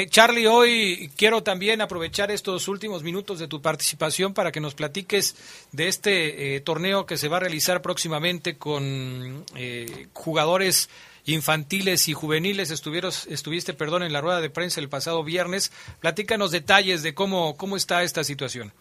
Charlie, 0.09 0.47
hoy 0.47 0.98
quiero 1.07 1.43
también 1.43 1.81
aprovechar 1.81 2.31
estos 2.31 2.67
últimos 2.67 3.03
minutos 3.03 3.39
de 3.39 3.47
tu 3.47 3.61
participación 3.61 4.33
para 4.33 4.51
que 4.51 4.59
nos 4.59 4.75
platiques 4.75 5.35
de 5.71 5.87
este 5.87 6.55
eh, 6.55 6.59
torneo 6.61 7.05
que 7.05 7.17
se 7.17 7.27
va 7.27 7.37
a 7.37 7.41
realizar 7.41 7.81
próximamente 7.81 8.57
con 8.57 9.45
eh, 9.55 10.07
jugadores 10.13 10.89
infantiles 11.25 12.07
y 12.07 12.13
juveniles. 12.13 12.71
estuviste, 12.71 13.73
perdón, 13.73 14.03
en 14.03 14.13
la 14.13 14.21
rueda 14.21 14.41
de 14.41 14.49
prensa 14.49 14.79
el 14.79 14.89
pasado 14.89 15.23
viernes. 15.23 15.71
Platícanos 15.99 16.51
detalles 16.51 17.03
de 17.03 17.13
cómo, 17.13 17.55
cómo 17.57 17.77
está 17.77 18.03
esta 18.03 18.23
situación. 18.23 18.73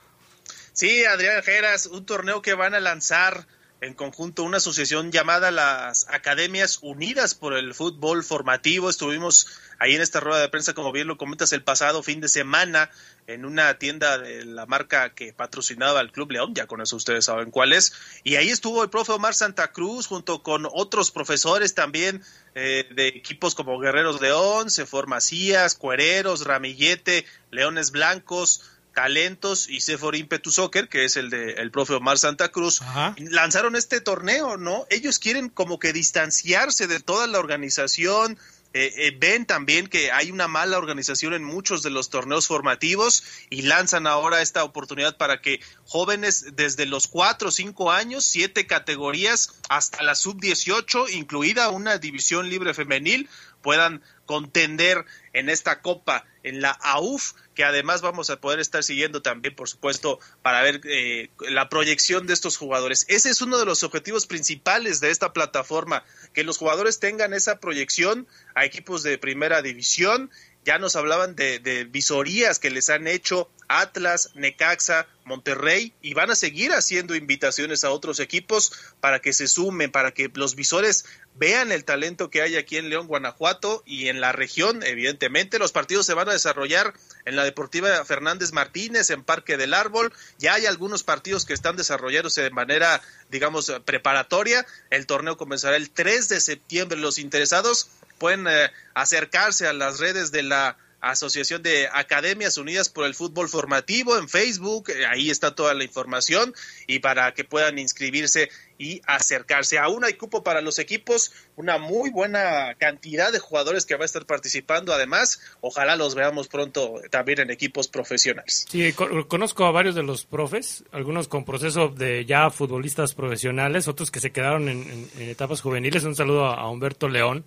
Sí, 0.72 1.04
Adrián 1.04 1.42
Geras, 1.42 1.86
un 1.86 2.06
torneo 2.06 2.42
que 2.42 2.54
van 2.54 2.74
a 2.74 2.80
lanzar 2.80 3.46
en 3.80 3.94
conjunto 3.94 4.42
una 4.42 4.56
asociación 4.56 5.12
llamada 5.12 5.50
las 5.50 6.08
Academias 6.08 6.78
Unidas 6.82 7.34
por 7.34 7.54
el 7.54 7.74
Fútbol 7.74 8.24
Formativo. 8.24 8.90
Estuvimos 8.90 9.46
ahí 9.78 9.94
en 9.94 10.02
esta 10.02 10.18
rueda 10.18 10.40
de 10.40 10.48
prensa, 10.48 10.74
como 10.74 10.90
bien 10.90 11.06
lo 11.06 11.16
comentas, 11.16 11.52
el 11.52 11.62
pasado 11.62 12.02
fin 12.02 12.20
de 12.20 12.28
semana 12.28 12.90
en 13.28 13.44
una 13.44 13.78
tienda 13.78 14.18
de 14.18 14.44
la 14.44 14.66
marca 14.66 15.14
que 15.14 15.32
patrocinaba 15.32 16.00
al 16.00 16.10
Club 16.10 16.32
León, 16.32 16.54
ya 16.54 16.66
con 16.66 16.80
eso 16.80 16.96
ustedes 16.96 17.26
saben 17.26 17.50
cuál 17.50 17.72
es. 17.72 17.92
Y 18.24 18.36
ahí 18.36 18.48
estuvo 18.48 18.82
el 18.82 18.90
profe 18.90 19.12
Omar 19.12 19.34
Santa 19.34 19.70
Cruz 19.70 20.06
junto 20.06 20.42
con 20.42 20.66
otros 20.72 21.10
profesores 21.10 21.74
también 21.74 22.22
eh, 22.54 22.88
de 22.94 23.08
equipos 23.08 23.54
como 23.54 23.78
Guerreros 23.78 24.20
León, 24.20 24.70
Sefor 24.70 25.06
Macías, 25.06 25.76
Cuereros, 25.76 26.44
Ramillete, 26.44 27.26
Leones 27.50 27.92
Blancos, 27.92 28.62
Talentos 28.98 29.68
y 29.68 29.80
Sefor 29.80 30.16
Impetu 30.16 30.50
Soccer, 30.50 30.88
que 30.88 31.04
es 31.04 31.16
el 31.16 31.30
de 31.30 31.52
el 31.52 31.70
profe 31.70 31.94
Omar 31.94 32.18
Santa 32.18 32.48
Cruz, 32.48 32.80
lanzaron 33.18 33.76
este 33.76 34.00
torneo, 34.00 34.56
¿no? 34.56 34.88
Ellos 34.90 35.20
quieren 35.20 35.50
como 35.50 35.78
que 35.78 35.92
distanciarse 35.92 36.88
de 36.88 36.98
toda 36.98 37.28
la 37.28 37.38
organización, 37.38 38.36
eh, 38.74 38.92
eh, 38.96 39.16
ven 39.16 39.46
también 39.46 39.86
que 39.86 40.10
hay 40.10 40.32
una 40.32 40.48
mala 40.48 40.78
organización 40.78 41.32
en 41.32 41.44
muchos 41.44 41.84
de 41.84 41.90
los 41.90 42.10
torneos 42.10 42.48
formativos 42.48 43.22
y 43.50 43.62
lanzan 43.62 44.08
ahora 44.08 44.42
esta 44.42 44.64
oportunidad 44.64 45.16
para 45.16 45.40
que 45.40 45.60
jóvenes 45.86 46.56
desde 46.56 46.84
los 46.84 47.06
4 47.06 47.50
o 47.50 47.52
5 47.52 47.92
años, 47.92 48.24
siete 48.24 48.66
categorías 48.66 49.54
hasta 49.68 50.02
la 50.02 50.16
sub-18, 50.16 51.08
incluida 51.12 51.70
una 51.70 51.98
división 51.98 52.50
libre 52.50 52.74
femenil, 52.74 53.28
puedan 53.62 54.02
contender 54.26 55.06
en 55.32 55.48
esta 55.48 55.80
copa, 55.80 56.24
en 56.48 56.60
la 56.60 56.70
AUF, 56.70 57.32
que 57.54 57.64
además 57.64 58.02
vamos 58.02 58.30
a 58.30 58.40
poder 58.40 58.60
estar 58.60 58.82
siguiendo 58.82 59.22
también, 59.22 59.54
por 59.54 59.68
supuesto, 59.68 60.20
para 60.42 60.62
ver 60.62 60.80
eh, 60.84 61.30
la 61.40 61.68
proyección 61.68 62.26
de 62.26 62.34
estos 62.34 62.56
jugadores. 62.56 63.04
Ese 63.08 63.30
es 63.30 63.40
uno 63.40 63.58
de 63.58 63.66
los 63.66 63.82
objetivos 63.82 64.26
principales 64.26 65.00
de 65.00 65.10
esta 65.10 65.32
plataforma, 65.32 66.04
que 66.32 66.44
los 66.44 66.58
jugadores 66.58 67.00
tengan 67.00 67.34
esa 67.34 67.58
proyección 67.58 68.26
a 68.54 68.64
equipos 68.64 69.02
de 69.02 69.18
primera 69.18 69.62
división. 69.62 70.30
Ya 70.68 70.78
nos 70.78 70.96
hablaban 70.96 71.34
de, 71.34 71.88
visorías 71.90 72.58
que 72.58 72.68
les 72.68 72.90
han 72.90 73.06
hecho 73.06 73.48
Atlas, 73.68 74.32
Necaxa, 74.34 75.06
Monterrey 75.24 75.94
y 76.02 76.12
van 76.12 76.30
a 76.30 76.34
seguir 76.34 76.72
haciendo 76.72 77.14
invitaciones 77.14 77.84
a 77.84 77.90
otros 77.90 78.20
equipos 78.20 78.72
para 79.00 79.20
que 79.20 79.32
se 79.32 79.48
sumen, 79.48 79.90
para 79.90 80.12
que 80.12 80.30
los 80.34 80.56
visores 80.56 81.06
vean 81.36 81.72
el 81.72 81.84
talento 81.84 82.28
que 82.28 82.42
hay 82.42 82.56
aquí 82.56 82.76
en 82.76 82.90
León, 82.90 83.06
Guanajuato 83.06 83.82
y 83.86 84.08
en 84.08 84.20
la 84.20 84.32
región, 84.32 84.82
evidentemente. 84.82 85.58
Los 85.58 85.72
partidos 85.72 86.04
se 86.04 86.12
van 86.12 86.28
a 86.28 86.32
desarrollar 86.32 86.92
en 87.24 87.36
la 87.36 87.44
Deportiva 87.44 88.04
Fernández 88.04 88.52
Martínez, 88.52 89.08
en 89.08 89.24
Parque 89.24 89.56
del 89.56 89.72
Árbol. 89.72 90.12
Ya 90.38 90.52
hay 90.52 90.66
algunos 90.66 91.02
partidos 91.02 91.46
que 91.46 91.54
están 91.54 91.76
desarrollándose 91.76 92.42
de 92.42 92.50
manera, 92.50 93.00
digamos, 93.30 93.72
preparatoria. 93.86 94.66
El 94.90 95.06
torneo 95.06 95.38
comenzará 95.38 95.76
el 95.76 95.88
3 95.88 96.28
de 96.28 96.42
septiembre. 96.42 96.98
Los 96.98 97.18
interesados 97.18 97.88
pueden 98.18 98.46
eh, 98.48 98.70
acercarse 98.94 99.66
a 99.66 99.72
las 99.72 99.98
redes 99.98 100.32
de 100.32 100.42
la 100.42 100.76
Asociación 101.00 101.62
de 101.62 101.88
Academias 101.92 102.58
Unidas 102.58 102.88
por 102.88 103.06
el 103.06 103.14
Fútbol 103.14 103.48
Formativo 103.48 104.18
en 104.18 104.28
Facebook, 104.28 104.90
eh, 104.90 105.06
ahí 105.06 105.30
está 105.30 105.54
toda 105.54 105.72
la 105.74 105.84
información 105.84 106.54
y 106.88 106.98
para 106.98 107.32
que 107.34 107.44
puedan 107.44 107.78
inscribirse 107.78 108.50
y 108.78 109.00
acercarse. 109.06 109.78
Aún 109.78 110.04
hay 110.04 110.14
cupo 110.14 110.42
para 110.42 110.60
los 110.60 110.80
equipos, 110.80 111.32
una 111.56 111.78
muy 111.78 112.10
buena 112.10 112.74
cantidad 112.78 113.32
de 113.32 113.38
jugadores 113.38 113.86
que 113.86 113.94
va 113.94 114.02
a 114.02 114.06
estar 114.06 114.26
participando. 114.26 114.92
Además, 114.92 115.40
ojalá 115.60 115.94
los 115.94 116.14
veamos 116.16 116.48
pronto 116.48 117.00
también 117.10 117.40
en 117.40 117.50
equipos 117.50 117.86
profesionales. 117.86 118.66
Sí, 118.68 118.92
conozco 118.92 119.66
a 119.66 119.70
varios 119.70 119.94
de 119.94 120.02
los 120.02 120.24
profes, 120.24 120.84
algunos 120.90 121.28
con 121.28 121.44
proceso 121.44 121.88
de 121.88 122.24
ya 122.24 122.50
futbolistas 122.50 123.14
profesionales, 123.14 123.86
otros 123.86 124.10
que 124.10 124.20
se 124.20 124.30
quedaron 124.30 124.68
en, 124.68 125.08
etapas 125.18 125.60
juveniles. 125.60 126.04
Un 126.04 126.16
saludo 126.16 126.46
a 126.46 126.68
Humberto 126.70 127.08
León, 127.08 127.44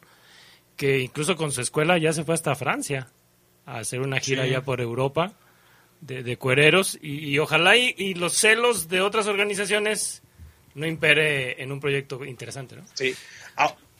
que 0.82 1.00
incluso 1.00 1.36
con 1.36 1.52
su 1.52 1.62
escuela 1.62 2.00
ya 2.00 2.12
se 2.12 2.24
fue 2.24 2.34
hasta 2.34 2.56
Francia 2.56 3.08
a 3.68 3.78
hacer 3.78 4.02
una 4.02 4.20
gira 4.20 4.48
ya 4.48 4.64
por 4.64 4.82
Europa 4.82 5.34
de, 6.00 6.36
cuereros 6.38 6.98
y, 7.00 7.38
ojalá 7.38 7.78
y, 7.78 8.16
los 8.16 8.34
celos 8.34 8.90
de 8.90 9.02
otras 9.02 9.28
organizaciones 9.28 10.24
no 10.74 10.88
impere 10.88 11.62
en 11.62 11.72
un 11.72 11.80
proyecto 11.80 12.26
interesante, 12.26 12.78
¿no? 12.78 12.84
Sí. 12.96 13.14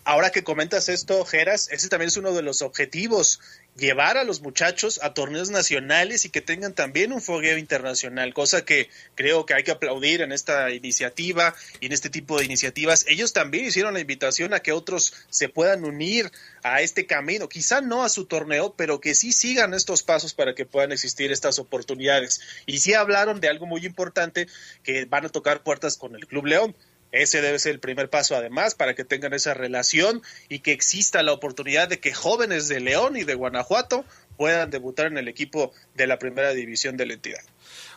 Ahora 0.04 0.32
que 0.32 0.44
comentas 0.44 0.90
esto, 0.90 1.24
Geras, 1.26 1.70
ese 1.72 1.88
también 1.88 2.08
es 2.08 2.18
uno 2.18 2.34
de 2.34 2.42
los 2.42 2.64
objetivos 2.64 3.40
llevar 3.78 4.18
a 4.18 4.24
los 4.24 4.42
muchachos 4.42 5.00
a 5.02 5.14
torneos 5.14 5.50
nacionales 5.50 6.26
y 6.26 6.30
que 6.30 6.42
tengan 6.42 6.74
también 6.74 7.14
un 7.14 7.22
fogueo 7.22 7.58
internacional, 7.58 8.34
cosa 8.34 8.66
que 8.66 8.90
creo 9.16 9.46
que 9.46 9.54
hay 9.54 9.64
que 9.64 9.72
aplaudir 9.72 10.22
en 10.22 10.32
esta 10.32 10.72
iniciativa 10.72 11.56
y 11.80 11.86
en 11.86 11.92
este 11.94 12.10
tipo 12.10 12.38
de 12.38 12.46
iniciativas. 12.46 13.06
Ellos 13.08 13.32
también 13.32 13.66
hicieron 13.66 13.94
la 13.94 14.00
invitación 14.00 14.54
a 14.54 14.60
que 14.60 14.72
otros 14.72 15.14
se 15.30 15.50
puedan 15.50 15.86
unir 15.86 16.32
a 16.64 16.82
este 16.82 17.06
camino, 17.06 17.48
quizá 17.48 17.82
no 17.82 18.04
a 18.04 18.10
su 18.10 18.26
torneo, 18.26 18.74
pero 18.76 19.00
que 19.00 19.16
sí 19.16 19.32
sigan 19.32 19.74
estos 19.74 20.04
pasos 20.04 20.34
para 20.34 20.56
que 20.56 20.66
puedan 20.66 20.92
existir 20.92 21.32
estas 21.32 21.60
oportunidades. 21.60 22.42
Y 22.66 22.80
sí 22.80 22.94
hablaron 22.94 23.40
de 23.40 23.50
algo 23.50 23.68
muy 23.68 23.86
importante, 23.86 24.48
que 24.84 25.06
van 25.06 25.26
a 25.26 25.30
tocar 25.30 25.64
puertas 25.64 25.96
con 25.96 26.16
el 26.16 26.28
Club 26.28 26.48
León 26.48 26.76
Ese 27.12 27.42
debe 27.42 27.60
ser 27.60 27.74
el 27.74 27.80
primer 27.80 28.10
paso, 28.10 28.36
además, 28.36 28.76
para 28.76 28.96
que 28.96 29.04
tengan 29.04 29.34
esa 29.34 29.54
relación 29.54 30.22
y 30.48 30.60
que 30.60 30.72
exista 30.72 31.24
la 31.24 31.34
oportunidad 31.34 31.90
de 31.90 32.00
que 32.00 32.14
jóvenes 32.14 32.68
de 32.68 32.80
León 32.80 33.18
y 33.18 33.24
de 33.24 33.36
Guanajuato 33.36 34.06
puedan 34.38 34.70
debutar 34.70 35.08
en 35.08 35.18
el 35.18 35.28
equipo 35.28 35.74
de 35.96 36.08
la 36.08 36.18
primera 36.18 36.52
división 36.52 36.98
de 36.98 37.06
la 37.06 37.14
entidad. 37.14 37.42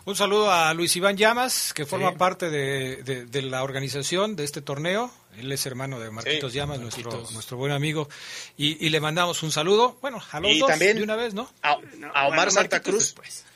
Un 0.04 0.16
saludo 0.16 0.52
a 0.52 0.75
Luis 0.75 0.94
Iván 0.97 1.16
Llamas, 1.16 1.73
que 1.73 1.87
forma 1.87 2.16
parte 2.16 2.50
de, 2.50 3.42
la 3.42 3.62
organización 3.62 4.37
de 4.37 4.44
este 4.44 4.61
torneo. 4.61 5.11
Él 5.38 5.50
es 5.50 5.64
hermano 5.64 5.99
de 5.99 6.11
Marquitos 6.11 6.52
Llamas, 6.52 6.78
Nuestro, 6.78 7.26
nuestro 7.33 7.56
buen 7.56 7.73
amigo. 7.73 8.09
Y, 8.56 8.88
le 8.90 9.00
mandamos 9.00 9.42
un 9.42 9.50
saludo, 9.50 9.97
bueno, 10.02 10.23
a 10.30 10.40
los 10.40 10.59
dos 10.59 10.78
de 10.78 11.02
una 11.02 11.16
vez, 11.16 11.33
¿no? 11.33 11.50
A, 11.62 11.78
Omar 12.26 12.50
Santa 12.50 12.80
Cruz. 12.80 13.14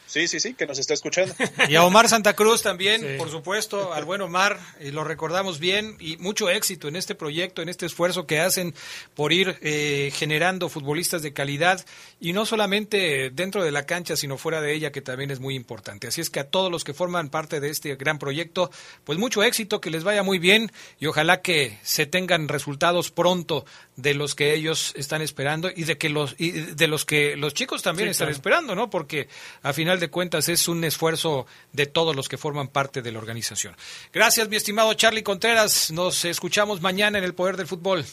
Sí, 0.09 0.27
sí, 0.27 0.41
sí, 0.41 0.55
que 0.55 0.67
nos 0.67 0.79
está 0.79 0.95
escuchando. 0.95 1.35
Y 1.69 1.77
a 1.77 1.85
Omar 1.85 2.09
Santa 2.09 2.33
Cruz 2.33 2.63
también, 2.63 3.19
por 3.19 3.31
supuesto, 3.31 3.93
al 3.93 4.07
buen 4.07 4.23
Omar, 4.23 4.59
y 4.81 4.91
lo 4.91 5.05
recordamos 5.05 5.61
bien, 5.61 5.99
y 6.01 6.17
mucho 6.17 6.49
éxito 6.49 6.89
en 6.89 6.97
este 6.97 7.15
proyecto, 7.15 7.61
en 7.61 7.69
este 7.69 7.85
esfuerzo 7.85 8.27
que 8.27 8.41
hacen 8.41 8.75
por 9.15 9.35
ir 9.35 9.59
eh, 9.61 10.11
generando 10.15 10.71
futbolistas 10.71 11.21
de 11.21 11.35
calidad, 11.35 11.85
y 12.21 12.33
no 12.33 12.47
solamente 12.47 13.29
dentro 13.29 13.63
de 13.63 13.71
la 13.71 13.85
cancha, 13.85 14.17
sino 14.17 14.39
fuera 14.39 14.63
de 14.63 14.73
ella, 14.73 14.93
que 14.93 15.03
también 15.03 15.31
es 15.31 15.41
muy 15.41 15.55
importante. 15.55 16.07
Así 16.07 16.23
es 16.23 16.31
que 16.31 16.41
a 16.41 16.49
todos 16.49 16.73
los 16.73 16.85
que 16.85 16.95
forman 16.95 17.29
parte 17.29 17.61
de 17.61 17.69
este 17.69 17.95
gran 17.97 18.19
proyecto, 18.19 18.71
pues 19.05 19.19
mucho 19.19 19.43
éxito, 19.43 19.83
que 19.83 19.91
les 19.91 20.05
vaya 20.05 20.23
muy 20.23 20.39
bien, 20.39 20.73
y 20.99 21.05
ojalá 21.05 21.43
que 21.43 21.77
se 21.83 22.07
tengan 22.07 22.49
resultados 22.49 23.11
pronto 23.11 23.67
de 23.97 24.15
los 24.15 24.35
que 24.35 24.55
ellos 24.55 24.95
están 24.97 25.21
esperando, 25.21 25.71
y 25.77 25.85
de 25.85 25.99
que 25.99 26.09
los, 26.09 26.35
y 26.39 26.53
de 26.53 26.87
los 26.87 27.05
que 27.05 27.37
los 27.37 27.53
chicos 27.53 27.83
también 27.83 28.09
están 28.09 28.31
esperando, 28.31 28.75
¿no? 28.75 28.89
Porque 28.89 29.29
a 29.63 29.75
final 29.75 29.98
de 30.01 30.11
cuentas 30.11 30.49
es 30.49 30.69
un 30.69 30.85
esfuerzo 30.85 31.47
de 31.73 31.87
todos 31.87 32.15
los 32.15 32.29
que 32.29 32.39
forman 32.39 32.69
parte 32.69 33.03
de 33.03 33.13
la 33.13 33.19
organización. 33.19 33.77
Gracias, 34.13 34.49
mi 34.49 34.57
estimado 34.57 34.95
Charlie 34.95 35.23
Contreras. 35.23 35.91
Nos 35.91 36.25
escuchamos 36.25 36.81
mañana 36.81 37.19
en 37.19 37.25
el 37.25 37.35
Poder 37.35 37.57
del 37.57 37.67
Fútbol. 37.67 38.05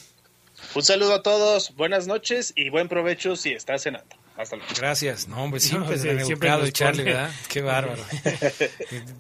Un 0.73 0.83
saludo 0.83 1.15
a 1.15 1.23
todos, 1.23 1.75
buenas 1.75 2.07
noches 2.07 2.53
y 2.55 2.69
buen 2.69 2.87
provecho 2.87 3.35
si 3.35 3.53
estás 3.53 3.83
cenando. 3.83 4.15
Hasta 4.37 4.57
luego. 4.57 4.71
Gracias. 4.77 5.27
No, 5.27 5.43
hombre, 5.43 5.61
siempre, 5.61 5.95
el 5.95 6.73
Charlie, 6.73 7.03
¿verdad? 7.03 7.31
Qué 7.47 7.61
bárbaro. 7.61 8.03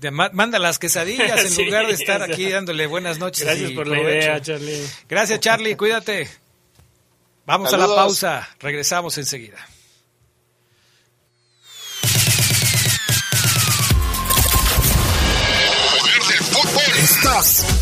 Manda 0.33 0.59
las 0.59 0.77
quesadillas 0.77 1.57
en 1.57 1.65
lugar 1.65 1.87
de 1.87 1.93
estar 1.93 2.21
aquí 2.21 2.49
dándole 2.49 2.85
buenas 2.87 3.17
noches. 3.17 3.45
Gracias 3.45 3.71
por 3.71 3.87
la 3.87 4.01
idea, 4.01 4.41
Charlie. 4.41 4.85
Gracias, 5.07 5.39
Charlie. 5.39 5.75
Cuídate. 5.77 6.29
Vamos 7.45 7.73
a 7.73 7.77
la 7.77 7.87
pausa. 7.87 8.49
Regresamos 8.59 9.17
enseguida. 9.17 9.57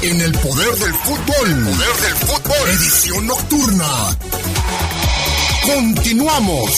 En 0.02 0.22
el 0.22 0.32
poder 0.32 0.74
del 0.76 0.94
fútbol. 0.94 1.64
Poder 1.66 1.96
del 2.02 2.16
fútbol. 2.16 2.70
Edición 2.70 3.28
nocturna. 3.28 4.18
Continuamos. 5.66 6.70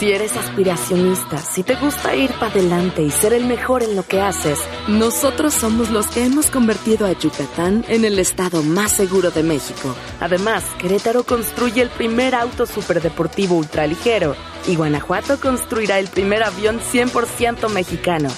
Si 0.00 0.10
eres 0.10 0.34
aspiracionista, 0.34 1.36
si 1.36 1.62
te 1.62 1.74
gusta 1.74 2.16
ir 2.16 2.32
para 2.32 2.52
adelante 2.52 3.02
y 3.02 3.10
ser 3.10 3.34
el 3.34 3.44
mejor 3.44 3.82
en 3.82 3.96
lo 3.96 4.02
que 4.02 4.22
haces, 4.22 4.58
nosotros 4.88 5.52
somos 5.52 5.90
los 5.90 6.06
que 6.06 6.24
hemos 6.24 6.46
convertido 6.46 7.06
a 7.06 7.12
Yucatán 7.12 7.84
en 7.88 8.06
el 8.06 8.18
estado 8.18 8.62
más 8.62 8.92
seguro 8.92 9.30
de 9.30 9.42
México. 9.42 9.94
Además, 10.20 10.64
Querétaro 10.78 11.24
construye 11.24 11.82
el 11.82 11.90
primer 11.90 12.34
auto 12.34 12.64
superdeportivo 12.64 13.56
ultraligero 13.56 14.34
y 14.66 14.74
Guanajuato 14.74 15.38
construirá 15.38 15.98
el 15.98 16.08
primer 16.08 16.42
avión 16.42 16.80
100% 16.80 17.68
mexicano. 17.68 18.30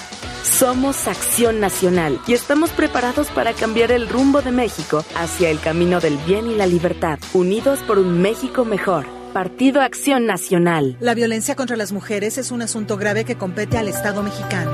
Somos 0.45 1.07
Acción 1.07 1.59
Nacional 1.59 2.21
y 2.27 2.33
estamos 2.33 2.69
preparados 2.69 3.29
para 3.31 3.53
cambiar 3.53 3.91
el 3.91 4.07
rumbo 4.07 4.43
de 4.43 4.51
México 4.51 5.03
hacia 5.15 5.49
el 5.49 5.59
camino 5.59 5.99
del 5.99 6.17
bien 6.19 6.45
y 6.45 6.53
la 6.53 6.67
libertad, 6.67 7.17
unidos 7.33 7.79
por 7.79 7.97
un 7.97 8.21
México 8.21 8.63
mejor. 8.63 9.07
Partido 9.33 9.81
Acción 9.81 10.27
Nacional. 10.27 10.97
La 10.99 11.15
violencia 11.15 11.55
contra 11.55 11.75
las 11.75 11.91
mujeres 11.91 12.37
es 12.37 12.51
un 12.51 12.61
asunto 12.61 12.95
grave 12.95 13.25
que 13.25 13.39
compete 13.39 13.79
al 13.79 13.87
Estado 13.87 14.21
mexicano. 14.21 14.71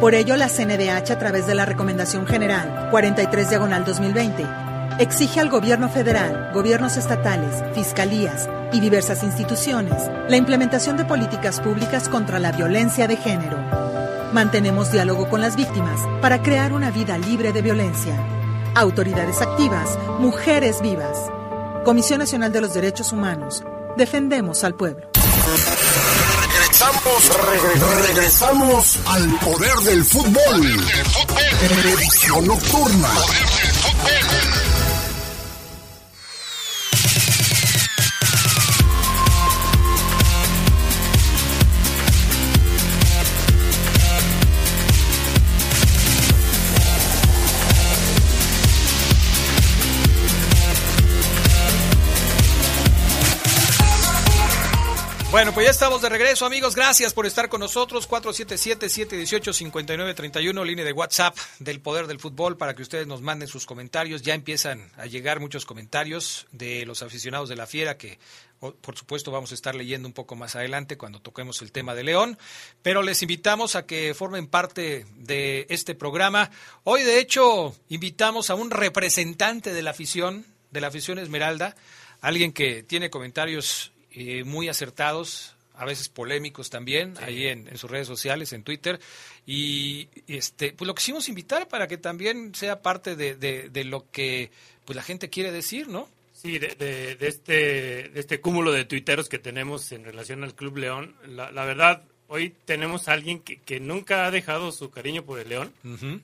Por 0.00 0.16
ello, 0.16 0.36
la 0.36 0.48
CNDH, 0.48 1.12
a 1.12 1.18
través 1.20 1.46
de 1.46 1.54
la 1.54 1.66
Recomendación 1.66 2.26
General 2.26 2.88
43 2.90 3.48
Diagonal 3.48 3.84
2020, 3.84 4.44
exige 4.98 5.38
al 5.38 5.50
gobierno 5.50 5.88
federal, 5.88 6.50
gobiernos 6.52 6.96
estatales, 6.96 7.62
fiscalías 7.76 8.48
y 8.72 8.80
diversas 8.80 9.22
instituciones 9.22 10.02
la 10.28 10.36
implementación 10.36 10.96
de 10.96 11.04
políticas 11.04 11.60
públicas 11.60 12.08
contra 12.08 12.40
la 12.40 12.50
violencia 12.50 13.06
de 13.06 13.16
género 13.16 14.01
Mantenemos 14.32 14.90
diálogo 14.90 15.28
con 15.28 15.42
las 15.42 15.56
víctimas 15.56 16.00
para 16.22 16.42
crear 16.42 16.72
una 16.72 16.90
vida 16.90 17.18
libre 17.18 17.52
de 17.52 17.60
violencia. 17.60 18.16
Autoridades 18.74 19.42
activas, 19.42 19.98
mujeres 20.18 20.80
vivas. 20.80 21.18
Comisión 21.84 22.20
Nacional 22.20 22.50
de 22.50 22.62
los 22.62 22.72
Derechos 22.72 23.12
Humanos. 23.12 23.62
Defendemos 23.98 24.64
al 24.64 24.74
pueblo. 24.74 25.06
Regresamos, 26.50 27.30
regresamos 28.06 28.98
al 29.04 29.38
poder 29.40 29.74
del 29.84 30.02
fútbol. 30.02 30.66
Edición 31.84 32.46
nocturna. 32.46 33.10
Bueno, 55.32 55.52
pues 55.54 55.64
ya 55.64 55.70
estamos 55.70 56.02
de 56.02 56.10
regreso, 56.10 56.44
amigos. 56.44 56.74
Gracias 56.74 57.14
por 57.14 57.24
estar 57.24 57.48
con 57.48 57.60
nosotros. 57.60 58.06
477-718-5931, 58.06 60.62
línea 60.62 60.84
de 60.84 60.92
WhatsApp 60.92 61.34
del 61.58 61.80
Poder 61.80 62.06
del 62.06 62.20
Fútbol, 62.20 62.58
para 62.58 62.74
que 62.74 62.82
ustedes 62.82 63.06
nos 63.06 63.22
manden 63.22 63.48
sus 63.48 63.64
comentarios. 63.64 64.20
Ya 64.20 64.34
empiezan 64.34 64.90
a 64.98 65.06
llegar 65.06 65.40
muchos 65.40 65.64
comentarios 65.64 66.46
de 66.52 66.84
los 66.84 67.02
aficionados 67.02 67.48
de 67.48 67.56
la 67.56 67.66
Fiera, 67.66 67.96
que 67.96 68.18
por 68.60 68.94
supuesto 68.94 69.30
vamos 69.30 69.52
a 69.52 69.54
estar 69.54 69.74
leyendo 69.74 70.06
un 70.06 70.12
poco 70.12 70.36
más 70.36 70.54
adelante 70.54 70.98
cuando 70.98 71.18
toquemos 71.18 71.62
el 71.62 71.72
tema 71.72 71.94
de 71.94 72.04
León. 72.04 72.36
Pero 72.82 73.00
les 73.00 73.22
invitamos 73.22 73.74
a 73.74 73.86
que 73.86 74.12
formen 74.12 74.46
parte 74.46 75.06
de 75.16 75.66
este 75.70 75.94
programa. 75.94 76.50
Hoy, 76.84 77.04
de 77.04 77.18
hecho, 77.18 77.74
invitamos 77.88 78.50
a 78.50 78.54
un 78.54 78.70
representante 78.70 79.72
de 79.72 79.80
la 79.80 79.92
afición, 79.92 80.44
de 80.72 80.82
la 80.82 80.88
afición 80.88 81.18
Esmeralda, 81.18 81.74
alguien 82.20 82.52
que 82.52 82.82
tiene 82.82 83.08
comentarios 83.08 83.92
eh, 84.14 84.44
muy 84.44 84.68
acertados, 84.68 85.56
a 85.74 85.84
veces 85.84 86.08
polémicos 86.08 86.70
también, 86.70 87.14
ahí 87.20 87.46
en, 87.46 87.76
sus 87.76 87.90
redes 87.90 88.06
sociales, 88.06 88.52
en 88.52 88.62
Twitter. 88.62 89.00
Y 89.46 90.08
este, 90.28 90.72
pues 90.72 90.86
lo 90.86 90.94
quisimos 90.94 91.28
invitar 91.28 91.68
para 91.68 91.88
que 91.88 91.96
también 91.96 92.54
sea 92.54 92.82
parte 92.82 93.16
de, 93.16 93.34
de, 93.34 93.84
lo 93.84 94.10
que 94.10 94.50
pues 94.84 94.96
la 94.96 95.02
gente 95.02 95.30
quiere 95.30 95.50
decir, 95.50 95.88
¿no? 95.88 96.08
Sí, 96.32 96.58
de, 96.58 96.74
de, 96.74 97.28
este, 97.28 98.08
de 98.08 98.20
este 98.20 98.40
cúmulo 98.40 98.72
de 98.72 98.84
tuiteros 98.84 99.28
que 99.28 99.38
tenemos 99.38 99.92
en 99.92 100.04
relación 100.04 100.44
al 100.44 100.54
Club 100.54 100.78
León. 100.78 101.16
La, 101.26 101.50
la 101.52 101.64
verdad, 101.64 102.02
hoy 102.32 102.54
tenemos 102.64 103.08
a 103.08 103.12
alguien 103.12 103.40
que, 103.40 103.60
que, 103.60 103.78
nunca 103.78 104.24
ha 104.24 104.30
dejado 104.30 104.72
su 104.72 104.90
cariño 104.90 105.22
por 105.22 105.38
el 105.38 105.50
león, 105.50 105.70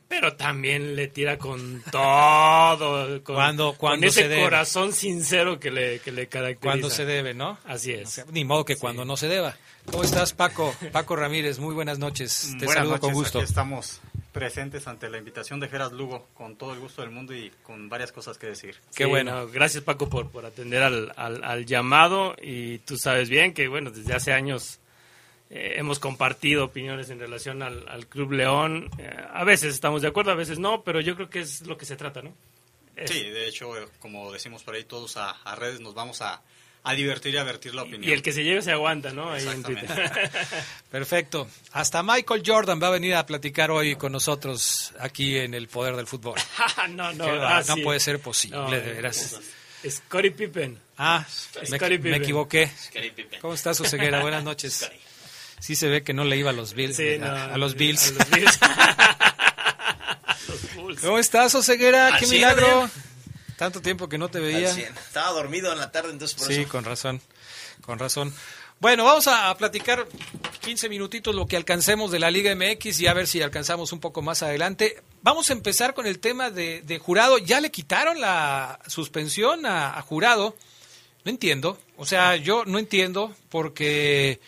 pero 0.08 0.36
también 0.36 0.96
le 0.96 1.06
tira 1.08 1.36
con 1.36 1.82
todo, 1.92 3.22
con, 3.22 3.34
cuando, 3.34 3.74
cuando 3.74 4.06
ese 4.06 4.40
corazón 4.40 4.94
sincero 4.94 5.60
que 5.60 5.70
le, 5.70 5.98
que 6.00 6.10
le 6.10 6.26
caracteriza. 6.26 6.62
Cuando 6.62 6.88
se 6.88 7.04
debe, 7.04 7.34
¿no? 7.34 7.58
Así 7.66 7.92
es. 7.92 8.24
ni 8.32 8.44
modo 8.46 8.64
que 8.64 8.76
cuando 8.76 9.04
no 9.04 9.18
se 9.18 9.28
deba. 9.28 9.54
¿Cómo 9.90 10.02
estás, 10.02 10.32
Paco? 10.32 10.74
Paco 10.92 11.14
Ramírez, 11.14 11.58
muy 11.58 11.74
buenas 11.74 11.98
noches. 11.98 12.54
Te 12.58 12.66
saludo 12.66 12.98
con 13.00 13.12
gusto. 13.12 13.42
estamos 13.42 14.00
presentes 14.32 14.86
ante 14.86 15.10
la 15.10 15.18
invitación 15.18 15.60
de 15.60 15.68
Geras 15.68 15.92
Lugo, 15.92 16.28
con 16.34 16.56
todo 16.56 16.72
el 16.72 16.80
gusto 16.80 17.02
del 17.02 17.10
mundo 17.10 17.34
y 17.34 17.50
con 17.62 17.88
varias 17.90 18.12
cosas 18.12 18.38
que 18.38 18.46
decir. 18.46 18.76
Qué 18.94 19.04
bueno. 19.04 19.46
Gracias, 19.48 19.84
Paco, 19.84 20.08
por, 20.08 20.30
por 20.30 20.46
atender 20.46 20.82
al, 20.82 21.12
al, 21.16 21.44
al 21.44 21.66
llamado 21.66 22.34
y 22.40 22.78
tú 22.78 22.96
sabes 22.96 23.28
bien 23.28 23.52
que, 23.52 23.68
bueno, 23.68 23.90
desde 23.90 24.14
hace 24.14 24.32
años 24.32 24.80
eh, 25.50 25.74
hemos 25.76 25.98
compartido 25.98 26.64
opiniones 26.64 27.08
en 27.10 27.18
relación 27.18 27.62
al, 27.62 28.06
Club 28.06 28.32
León. 28.32 28.90
Eh, 28.98 29.10
a 29.32 29.44
veces 29.44 29.74
estamos 29.74 30.02
de 30.02 30.08
acuerdo, 30.08 30.30
a 30.30 30.34
veces 30.34 30.58
no, 30.58 30.82
pero 30.82 31.00
yo 31.00 31.14
creo 31.14 31.30
que 31.30 31.40
es 31.40 31.62
lo 31.66 31.78
que 31.78 31.86
se 31.86 31.96
trata, 31.96 32.20
¿no? 32.22 32.34
Sí, 33.06 33.22
de 33.30 33.48
hecho, 33.48 33.78
eh, 33.78 33.86
como 34.00 34.32
decimos 34.32 34.62
por 34.62 34.74
ahí, 34.74 34.84
todos 34.84 35.16
a, 35.16 35.36
redes 35.56 35.80
nos 35.80 35.94
vamos 35.94 36.20
a, 36.20 36.42
divertir 36.96 37.34
y 37.34 37.36
a 37.36 37.44
vertir 37.44 37.74
la 37.74 37.82
opinión. 37.82 38.04
Y 38.04 38.12
el 38.12 38.22
que 38.22 38.32
se 38.32 38.42
lleve 38.42 38.62
se 38.62 38.72
aguanta, 38.72 39.12
¿no? 39.12 39.32
Perfecto. 40.90 41.46
Hasta 41.72 42.02
Michael 42.02 42.42
Jordan 42.44 42.82
va 42.82 42.88
a 42.88 42.90
venir 42.90 43.14
a 43.14 43.24
platicar 43.26 43.70
hoy 43.70 43.96
con 43.96 44.12
nosotros 44.12 44.92
aquí 44.98 45.36
en 45.36 45.54
el 45.54 45.68
Poder 45.68 45.96
del 45.96 46.06
Fútbol. 46.06 46.38
no, 46.90 47.12
no, 47.12 47.24
ah, 47.26 47.62
no 47.68 47.76
puede 47.76 48.00
ser 48.00 48.20
posible, 48.20 48.80
de 48.80 48.94
veras. 48.94 49.38
Scottie 49.88 50.30
Pippen. 50.32 50.78
Ah, 50.96 51.24
me, 51.70 51.98
me, 51.98 52.16
equivoqué. 52.16 52.70
¿Cómo 53.40 53.54
estás, 53.54 53.80
Oseguera? 53.80 54.20
Buenas 54.20 54.42
noches. 54.42 54.90
Sí 55.60 55.74
se 55.76 55.88
ve 55.88 56.02
que 56.02 56.12
no 56.14 56.24
le 56.24 56.36
iba 56.36 56.50
a 56.50 56.52
los 56.52 56.74
Bills. 56.74 56.98
a, 57.22 57.56
los 57.58 57.74
Bills. 57.74 58.14
Bulls. 60.76 61.00
¿Cómo 61.00 61.18
estás, 61.18 61.54
Oseguera? 61.54 62.16
¡Qué 62.18 62.26
milagro! 62.26 62.88
Tanto 63.56 63.80
tiempo 63.82 64.08
que 64.08 64.18
no 64.18 64.28
te 64.28 64.38
veía. 64.40 64.72
100. 64.72 64.94
Estaba 64.96 65.30
dormido 65.32 65.72
en 65.72 65.78
la 65.78 65.90
tarde, 65.90 66.10
entonces 66.12 66.38
por 66.38 66.46
Sí, 66.48 66.60
eso. 66.62 66.68
con 66.70 66.84
razón, 66.84 67.20
con 67.82 67.98
razón. 67.98 68.32
Bueno, 68.80 69.04
vamos 69.04 69.26
a 69.26 69.52
platicar 69.56 70.06
15 70.60 70.88
minutitos 70.88 71.34
lo 71.34 71.48
que 71.48 71.56
alcancemos 71.56 72.12
de 72.12 72.20
la 72.20 72.30
Liga 72.30 72.54
MX 72.54 73.00
y 73.00 73.08
a 73.08 73.12
ver 73.14 73.26
si 73.26 73.42
alcanzamos 73.42 73.92
un 73.92 73.98
poco 73.98 74.22
más 74.22 74.44
adelante. 74.44 75.02
Vamos 75.22 75.50
a 75.50 75.54
empezar 75.54 75.94
con 75.94 76.06
el 76.06 76.20
tema 76.20 76.50
de, 76.50 76.82
de 76.82 76.98
jurado. 77.00 77.38
Ya 77.38 77.60
le 77.60 77.72
quitaron 77.72 78.20
la 78.20 78.78
suspensión 78.86 79.66
a, 79.66 79.98
a 79.98 80.02
jurado. 80.02 80.56
No 81.24 81.30
entiendo. 81.32 81.76
O 81.96 82.06
sea, 82.06 82.36
yo 82.36 82.64
no 82.64 82.78
entiendo 82.78 83.34
porque 83.48 84.38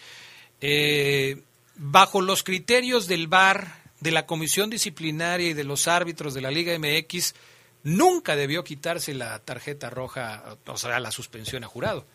eh, 0.61 1.43
bajo 1.77 2.21
los 2.21 2.43
criterios 2.43 3.07
del 3.07 3.27
VAR, 3.29 3.81
de 4.01 4.11
la 4.11 4.27
Comisión 4.27 4.71
Disciplinaria 4.71 5.49
y 5.51 5.55
de 5.55 5.65
los 5.65 5.89
árbitros 5.89 6.35
de 6.35 6.41
la 6.41 6.51
Liga 6.51 6.77
MX, 6.79 7.35
nunca 7.83 8.37
debió 8.37 8.65
quitarse 8.65 9.15
la 9.15 9.39
tarjeta 9.41 9.91
roja, 9.91 10.57
o 10.67 10.77
sea, 10.77 11.01
la 11.01 11.11
suspensión 11.11 11.65
a 11.65 11.69
jurado. 11.69 12.07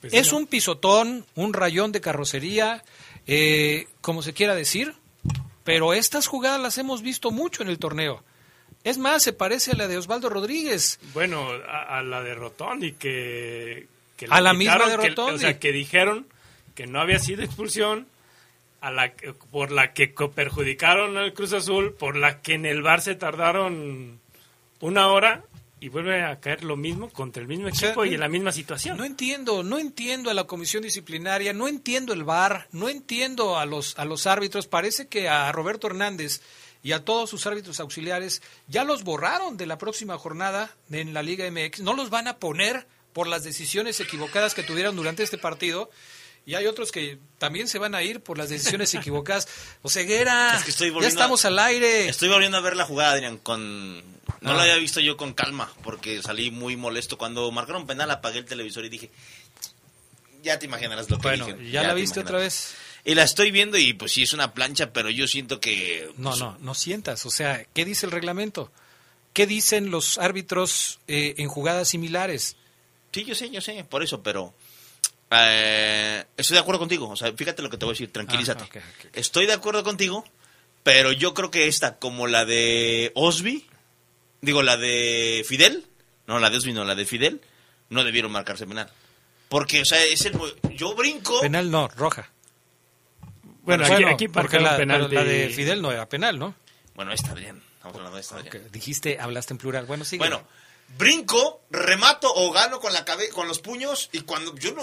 Pues 0.00 0.14
es 0.14 0.32
no. 0.32 0.38
un 0.38 0.46
pisotón, 0.46 1.26
un 1.34 1.52
rayón 1.52 1.92
de 1.92 2.00
carrocería, 2.00 2.82
eh, 3.26 3.86
como 4.00 4.22
se 4.22 4.32
quiera 4.32 4.54
decir, 4.54 4.94
pero 5.64 5.92
estas 5.92 6.26
jugadas 6.26 6.60
las 6.60 6.78
hemos 6.78 7.02
visto 7.02 7.30
mucho 7.30 7.62
en 7.62 7.68
el 7.68 7.78
torneo. 7.78 8.24
Es 8.82 8.96
más, 8.96 9.22
se 9.22 9.34
parece 9.34 9.72
a 9.72 9.74
la 9.76 9.88
de 9.88 9.98
Osvaldo 9.98 10.30
Rodríguez. 10.30 10.98
Bueno, 11.12 11.50
a, 11.68 11.98
a 11.98 12.02
la 12.02 12.22
de 12.22 12.34
Rotondi 12.34 12.92
que, 12.92 13.86
que 14.16 14.26
A 14.30 14.40
la 14.40 14.54
misma 14.54 14.88
de 14.88 14.96
que- 15.14 15.20
o 15.20 15.38
sea, 15.38 15.58
que 15.58 15.70
dijeron 15.72 16.26
que 16.80 16.86
no 16.86 16.98
había 16.98 17.18
sido 17.18 17.42
expulsión 17.42 18.06
a 18.80 18.90
la 18.90 19.12
que- 19.14 19.34
por 19.34 19.70
la 19.70 19.92
que 19.92 20.14
co- 20.14 20.30
perjudicaron 20.30 21.18
al 21.18 21.34
Cruz 21.34 21.52
Azul, 21.52 21.92
por 21.92 22.16
la 22.16 22.40
que 22.40 22.54
en 22.54 22.64
el 22.64 22.80
bar 22.80 23.02
se 23.02 23.14
tardaron 23.14 24.18
una 24.80 25.08
hora 25.08 25.44
y 25.78 25.90
vuelve 25.90 26.22
a 26.24 26.40
caer 26.40 26.64
lo 26.64 26.76
mismo 26.78 27.10
contra 27.10 27.42
el 27.42 27.48
mismo 27.48 27.68
sea, 27.74 27.88
equipo 27.90 28.06
y 28.06 28.14
en 28.14 28.20
la 28.20 28.28
misma 28.30 28.50
situación. 28.52 28.96
No 28.96 29.04
entiendo, 29.04 29.62
no 29.62 29.78
entiendo 29.78 30.30
a 30.30 30.34
la 30.34 30.44
comisión 30.44 30.82
disciplinaria, 30.82 31.52
no 31.52 31.68
entiendo 31.68 32.14
el 32.14 32.24
VAR, 32.24 32.66
no 32.72 32.88
entiendo 32.88 33.58
a 33.58 33.66
los, 33.66 33.98
a 33.98 34.06
los 34.06 34.26
árbitros. 34.26 34.66
Parece 34.66 35.06
que 35.06 35.28
a 35.28 35.52
Roberto 35.52 35.86
Hernández 35.86 36.40
y 36.82 36.92
a 36.92 37.04
todos 37.04 37.28
sus 37.28 37.46
árbitros 37.46 37.78
auxiliares 37.80 38.40
ya 38.68 38.84
los 38.84 39.04
borraron 39.04 39.58
de 39.58 39.66
la 39.66 39.76
próxima 39.76 40.16
jornada 40.16 40.74
en 40.90 41.12
la 41.12 41.22
Liga 41.22 41.44
MX. 41.50 41.80
No 41.80 41.92
los 41.92 42.08
van 42.08 42.26
a 42.28 42.38
poner 42.38 42.86
por 43.12 43.26
las 43.26 43.44
decisiones 43.44 44.00
equivocadas 44.00 44.54
que 44.54 44.62
tuvieron 44.62 44.96
durante 44.96 45.22
este 45.22 45.36
partido. 45.36 45.90
Y 46.50 46.56
hay 46.56 46.66
otros 46.66 46.90
que 46.90 47.16
también 47.38 47.68
se 47.68 47.78
van 47.78 47.94
a 47.94 48.02
ir 48.02 48.22
por 48.22 48.36
las 48.36 48.48
decisiones 48.48 48.92
equivocadas. 48.94 49.46
Oseguera, 49.82 50.56
Es 50.56 50.64
que 50.64 50.72
estoy 50.72 50.92
ya 51.00 51.06
estamos 51.06 51.44
a- 51.44 51.48
al 51.48 51.60
aire. 51.60 52.08
Estoy 52.08 52.28
volviendo 52.28 52.56
a 52.58 52.60
ver 52.60 52.74
la 52.74 52.84
jugada, 52.84 53.12
Adrián, 53.12 53.38
con... 53.38 53.98
No 54.40 54.50
Ah. 54.50 54.54
la 54.54 54.62
había 54.62 54.74
visto 54.76 54.98
yo 54.98 55.16
con 55.16 55.32
calma, 55.32 55.72
porque 55.84 56.20
salí 56.22 56.50
muy 56.50 56.74
molesto. 56.74 57.16
Cuando 57.18 57.48
marcaron 57.52 57.86
penal 57.86 58.10
apagué 58.10 58.38
el 58.40 58.46
televisor 58.46 58.84
y 58.84 58.88
dije, 58.88 59.10
ya 60.42 60.58
te 60.58 60.66
imaginarás 60.66 61.08
lo 61.08 61.20
que 61.20 61.30
dije. 61.30 61.70
¿ya 61.70 61.82
la 61.84 61.90
te 61.90 61.94
viste 61.94 62.18
otra 62.18 62.38
vez? 62.38 62.74
Y 63.04 63.14
la 63.14 63.22
estoy 63.22 63.52
viendo 63.52 63.78
y 63.78 63.92
pues 63.92 64.10
sí 64.12 64.24
es 64.24 64.32
una 64.32 64.52
plancha, 64.52 64.92
pero 64.92 65.08
yo 65.08 65.28
siento 65.28 65.60
que... 65.60 66.10
No, 66.16 66.30
pues, 66.30 66.40
no, 66.40 66.58
no 66.60 66.74
sientas. 66.74 67.26
O 67.26 67.30
sea, 67.30 67.64
¿qué 67.74 67.84
dice 67.84 68.06
el 68.06 68.12
reglamento? 68.12 68.72
¿Qué 69.34 69.46
dicen 69.46 69.92
los 69.92 70.18
árbitros 70.18 70.98
eh, 71.06 71.34
en 71.38 71.46
jugadas 71.48 71.88
similares? 71.88 72.56
Sí, 73.12 73.24
yo 73.24 73.36
sé, 73.36 73.50
yo 73.50 73.60
sé, 73.60 73.84
por 73.84 74.02
eso, 74.02 74.20
pero... 74.24 74.52
eh, 75.30 76.24
estoy 76.36 76.54
de 76.54 76.60
acuerdo 76.60 76.78
contigo. 76.80 77.08
O 77.08 77.16
sea, 77.16 77.32
fíjate 77.32 77.62
lo 77.62 77.70
que 77.70 77.76
te 77.78 77.84
voy 77.84 77.92
a 77.92 77.94
decir, 77.94 78.12
tranquilízate. 78.12 78.64
Ah. 78.78 78.82
Estoy 79.12 79.46
de 79.46 79.52
acuerdo 79.52 79.84
contigo, 79.84 80.24
pero 80.82 81.12
yo 81.12 81.34
creo 81.34 81.50
que 81.50 81.68
esta, 81.68 81.98
como 81.98 82.26
la 82.26 82.44
de 82.44 83.12
Osby, 83.14 83.66
digo, 84.40 84.62
la 84.62 84.76
de 84.76 85.44
Fidel, 85.46 85.86
no, 86.26 86.38
la 86.38 86.50
de 86.50 86.56
Osby 86.56 86.72
no, 86.72 86.84
la 86.84 86.94
de 86.94 87.04
Fidel, 87.06 87.40
no 87.88 88.04
debieron 88.04 88.32
marcarse 88.32 88.66
penal. 88.66 88.90
Porque, 89.48 89.82
o 89.82 89.84
sea, 89.84 90.02
es 90.04 90.24
el... 90.26 90.34
mo- 90.34 90.46
Yo 90.74 90.94
brinco... 90.94 91.40
Penal 91.40 91.70
no, 91.70 91.88
roja. 91.88 92.30
bueno, 93.62 93.84
aquí, 93.84 94.04
aquí 94.04 94.28
porque 94.28 94.60
la, 94.60 94.76
penal 94.76 95.08
pero 95.08 95.22
la 95.22 95.28
de 95.28 95.48
Fidel 95.48 95.82
no 95.82 95.90
era 95.90 96.08
penal, 96.08 96.38
¿no? 96.38 96.54
Bueno, 96.94 97.12
está 97.12 97.34
bien. 97.34 97.60
Estamos 97.76 97.96
hablando 97.96 98.16
de 98.16 98.20
esta. 98.20 98.36
Ok, 98.36 98.46
Adrián. 98.46 98.68
Dijiste, 98.72 99.18
hablaste 99.18 99.54
en 99.54 99.58
plural. 99.58 99.86
Bueno, 99.86 100.04
sí. 100.04 100.18
Bueno, 100.18 100.42
brinco, 100.98 101.62
remato 101.70 102.32
o 102.32 102.52
gano 102.52 102.78
con 102.78 102.92
la 102.92 103.04
cabe 103.04 103.28
con 103.30 103.48
los 103.48 103.58
puños 103.58 104.08
y 104.12 104.20
cuando 104.20 104.54
yo 104.56 104.72
no 104.72 104.82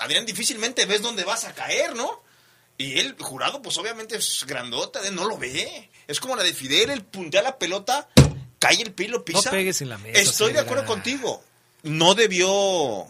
Adrián 0.00 0.26
difícilmente 0.26 0.86
ves 0.86 1.02
dónde 1.02 1.24
vas 1.24 1.44
a 1.44 1.54
caer, 1.54 1.94
¿no? 1.94 2.22
Y 2.78 2.98
el 2.98 3.16
jurado 3.18 3.62
pues 3.62 3.78
obviamente 3.78 4.16
es 4.16 4.44
grandota, 4.46 5.00
no 5.10 5.26
lo 5.26 5.38
ve. 5.38 5.90
Es 6.06 6.20
como 6.20 6.36
la 6.36 6.42
de 6.42 6.52
Fidel, 6.52 6.90
el 6.90 7.02
puntea 7.02 7.42
la 7.42 7.58
pelota, 7.58 8.08
cae 8.58 8.82
el 8.82 8.92
pilo, 8.92 9.24
pisa. 9.24 9.50
pegues 9.50 9.80
en 9.80 9.88
la 9.88 9.98
mesa, 9.98 10.20
Estoy 10.20 10.52
de 10.52 10.60
acuerdo 10.60 10.84
contigo. 10.84 11.42
No 11.82 12.14
debió 12.14 13.06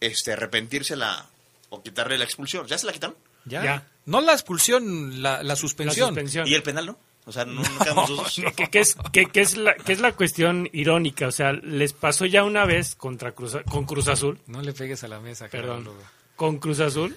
este 0.00 0.32
arrepentirse 0.32 0.96
la 0.96 1.28
o 1.70 1.82
quitarle 1.82 2.18
la 2.18 2.24
expulsión. 2.24 2.66
¿Ya 2.66 2.78
se 2.78 2.86
la 2.86 2.92
quitaron? 2.92 3.16
¿Ya? 3.44 3.62
Ya. 3.62 3.88
No 4.06 4.20
la 4.20 4.32
expulsión, 4.32 5.22
la, 5.22 5.42
la 5.42 5.56
suspensión. 5.56 6.16
¿Y 6.46 6.54
el 6.54 6.62
penal 6.62 6.86
no? 6.86 6.98
O 7.26 7.32
sea, 7.32 7.44
no, 7.46 7.62
no 7.96 8.52
que 8.70 8.78
es, 8.80 8.96
que, 9.12 9.26
que 9.26 9.40
es 9.40 9.56
la, 9.56 9.74
que 9.74 9.92
es 9.92 10.00
la 10.00 10.12
cuestión 10.12 10.68
irónica, 10.72 11.26
o 11.26 11.32
sea, 11.32 11.52
les 11.52 11.92
pasó 11.94 12.26
ya 12.26 12.44
una 12.44 12.66
vez 12.66 12.94
contra 12.96 13.32
Cruz, 13.32 13.56
con 13.70 13.84
Cruz 13.86 14.08
Azul, 14.08 14.38
No 14.46 14.60
le 14.60 14.72
pegues 14.74 15.02
a 15.04 15.08
la 15.08 15.20
mesa, 15.20 15.48
perdón, 15.48 15.88
con 16.36 16.58
Cruz 16.58 16.80
Azul, 16.80 17.16